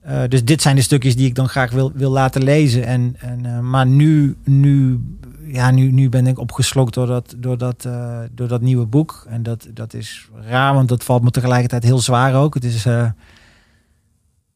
Eh, 0.00 0.22
dus 0.28 0.44
dit 0.44 0.62
zijn 0.62 0.76
de 0.76 0.82
stukjes 0.82 1.16
die 1.16 1.26
ik 1.26 1.34
dan 1.34 1.48
graag 1.48 1.70
wil, 1.70 1.92
wil 1.94 2.10
laten 2.10 2.42
lezen. 2.42 2.84
En, 2.84 3.16
en, 3.18 3.46
eh, 3.46 3.60
maar 3.60 3.86
nu, 3.86 4.36
nu, 4.44 5.00
ja, 5.44 5.70
nu, 5.70 5.90
nu 5.90 6.08
ben 6.08 6.26
ik 6.26 6.38
opgeslokt 6.38 6.94
door 6.94 7.06
dat, 7.06 7.34
door, 7.38 7.58
dat, 7.58 7.88
door 8.34 8.48
dat 8.48 8.60
nieuwe 8.60 8.86
boek. 8.86 9.26
En 9.28 9.42
dat, 9.42 9.66
dat 9.74 9.94
is 9.94 10.28
raar, 10.48 10.74
want 10.74 10.88
dat 10.88 11.04
valt 11.04 11.22
me 11.22 11.30
tegelijkertijd 11.30 11.82
heel 11.82 11.98
zwaar 11.98 12.34
ook. 12.34 12.54
Het, 12.54 12.64
is, 12.64 12.84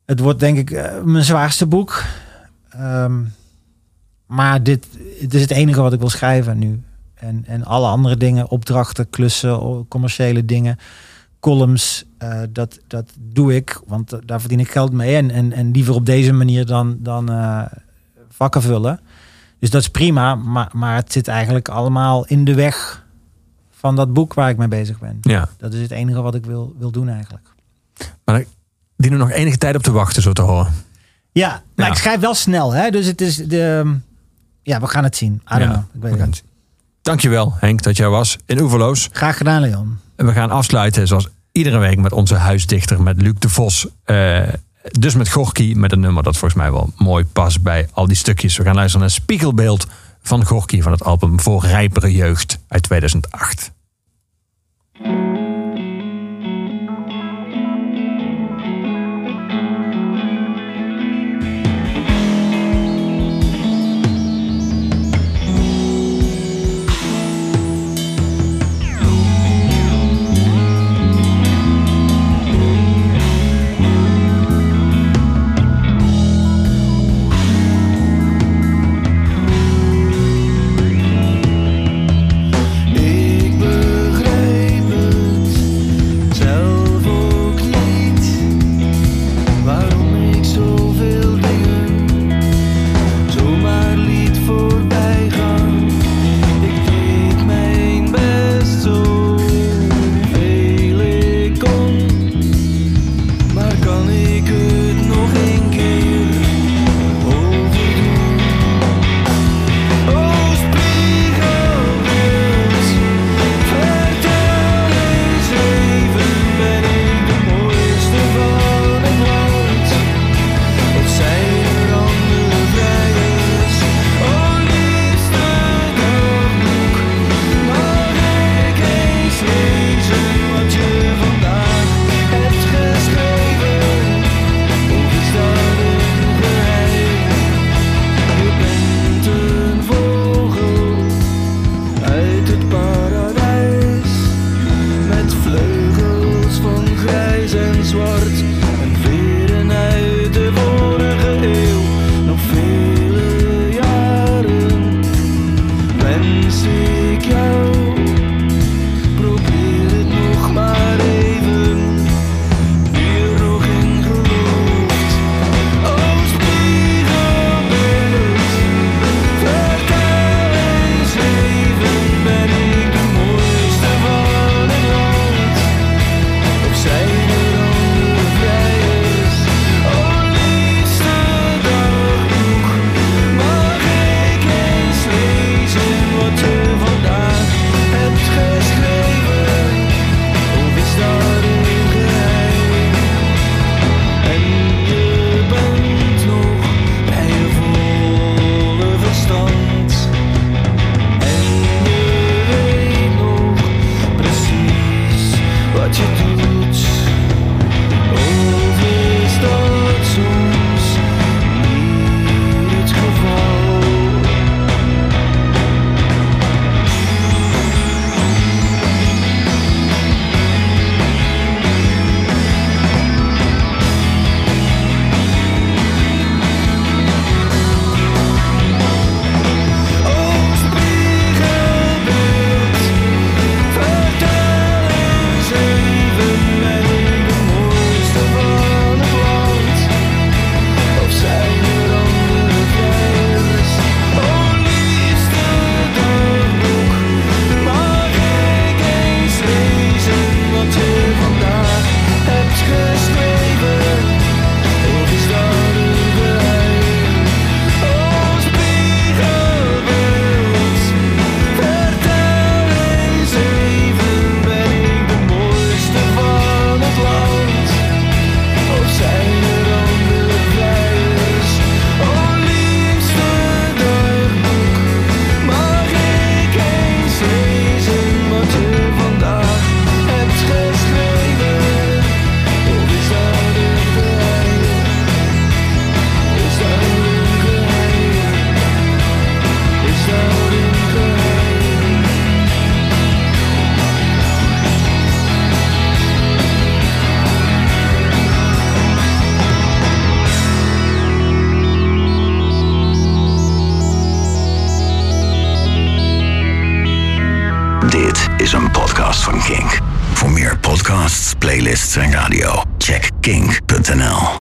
het 0.05 0.21
wordt 0.21 0.41
denk 0.41 0.59
ik 0.59 1.03
mijn 1.05 1.25
zwaarste 1.25 1.67
boek. 1.67 2.05
Ehm, 2.71 3.21
maar 4.27 4.63
dit 4.63 4.87
het 5.21 5.35
is 5.35 5.41
het 5.41 5.51
enige 5.51 5.81
wat 5.81 5.93
ik 5.93 5.99
wil 5.99 6.11
schrijven 6.11 6.59
nu. 6.59 6.83
En, 7.25 7.45
en 7.47 7.65
alle 7.65 7.87
andere 7.89 8.17
dingen, 8.17 8.49
opdrachten, 8.51 9.11
klussen, 9.11 9.85
commerciële 9.89 10.45
dingen, 10.45 10.77
columns, 11.41 12.05
eh, 12.19 12.41
dat, 12.51 12.79
dat 12.87 13.11
doe 13.19 13.55
ik. 13.55 13.81
Want 13.87 14.13
daar 14.27 14.41
verdien 14.41 14.61
ik 14.61 14.71
geld 14.71 14.93
mee. 14.93 15.17
En, 15.17 15.31
en, 15.31 15.53
en 15.53 15.71
liever 15.71 15.95
op 15.95 16.07
deze 16.07 16.33
manier 16.33 16.67
dan, 16.67 16.97
dan 17.01 17.31
eh, 17.31 17.63
vakken 18.29 18.63
vullen. 18.63 19.01
Dus 19.59 19.71
dat 19.71 19.81
is 19.81 19.89
prima. 19.89 20.35
Maar, 20.35 20.71
maar 20.73 20.97
het 20.97 21.13
zit 21.13 21.29
eigenlijk 21.29 21.69
allemaal 21.69 22.27
in 22.27 22.45
de 22.45 22.55
weg 22.55 23.03
van 23.71 23.97
dat 23.97 24.13
boek 24.13 24.35
waar 24.35 24.51
ik 24.51 24.57
mee 24.57 24.69
bezig 24.69 24.99
ben. 24.99 25.19
Ja, 25.21 25.49
Dat 25.59 25.73
is 25.73 25.81
het 25.81 25.91
enige 25.91 26.21
wat 26.23 26.35
ik 26.35 26.45
wil, 26.47 26.75
wil 26.79 26.91
doen 26.91 27.09
eigenlijk. 27.09 27.47
maar 28.25 28.45
dienen 28.97 29.19
we 29.19 29.25
nog 29.25 29.35
enige 29.35 29.59
tijd 29.59 29.77
op 29.77 29.83
te 29.83 29.93
wachten, 29.93 30.23
zo 30.23 30.33
te 30.33 30.43
horen. 30.43 30.73
Ja, 31.33 31.63
maar 31.77 31.87
Ja. 31.87 31.93
ik 31.93 31.99
schrijf 31.99 32.21
wel 32.21 32.35
snel. 32.35 32.73
Hè? 32.73 32.91
Dus 32.91 33.07
het 33.07 33.21
is 33.21 33.37
de... 33.37 33.97
Ja, 34.63 34.81
we 34.81 34.87
gaan 34.87 35.05
het 35.05 35.17
zien. 35.17 35.33
I 35.35 35.39
don't 35.59 35.61
Ja, 35.61 35.67
know. 35.69 35.83
Ik 35.95 36.01
weet 36.03 36.15
we 36.17 36.21
het 36.23 36.45
Dankjewel 37.05 37.55
Henk 37.59 37.83
dat 37.83 37.97
jij 37.97 38.09
was 38.09 38.39
in 38.47 38.61
Oeverloos. 38.61 39.09
Graag 39.13 39.37
gedaan, 39.37 39.61
Leon. 39.61 39.99
En 40.17 40.27
we 40.27 40.33
gaan 40.33 40.51
afsluiten 40.51 41.07
zoals 41.07 41.29
iedere 41.53 41.79
week 41.79 41.99
met 41.99 42.13
onze 42.13 42.35
huisdichter, 42.35 43.03
met 43.03 43.23
Luc 43.23 43.33
de 43.39 43.49
Vos. 43.49 43.87
Eh, 44.05 44.43
dus 44.83 45.15
met 45.15 45.31
Gorky, 45.31 45.73
met 45.77 45.93
een 45.93 46.01
nummer 46.01 46.23
dat 46.23 46.37
volgens 46.37 46.61
mij 46.61 46.73
wel 46.73 46.93
mooi 46.97 47.25
past 47.25 47.63
bij 47.63 47.89
al 47.93 48.07
die 48.07 48.17
stukjes. 48.17 48.57
We 48.57 48.65
gaan 48.65 48.75
luisteren 48.75 49.01
naar 49.01 49.15
Spiegelbeeld 49.15 49.87
van 50.23 50.45
Gorky 50.45 50.83
van 50.83 50.93
het 50.93 51.05
album 51.05 51.41
Voor 51.41 51.65
Rijpere 51.65 52.13
Jeugd 52.13 52.59
uit 52.69 52.83
2008. 52.83 53.73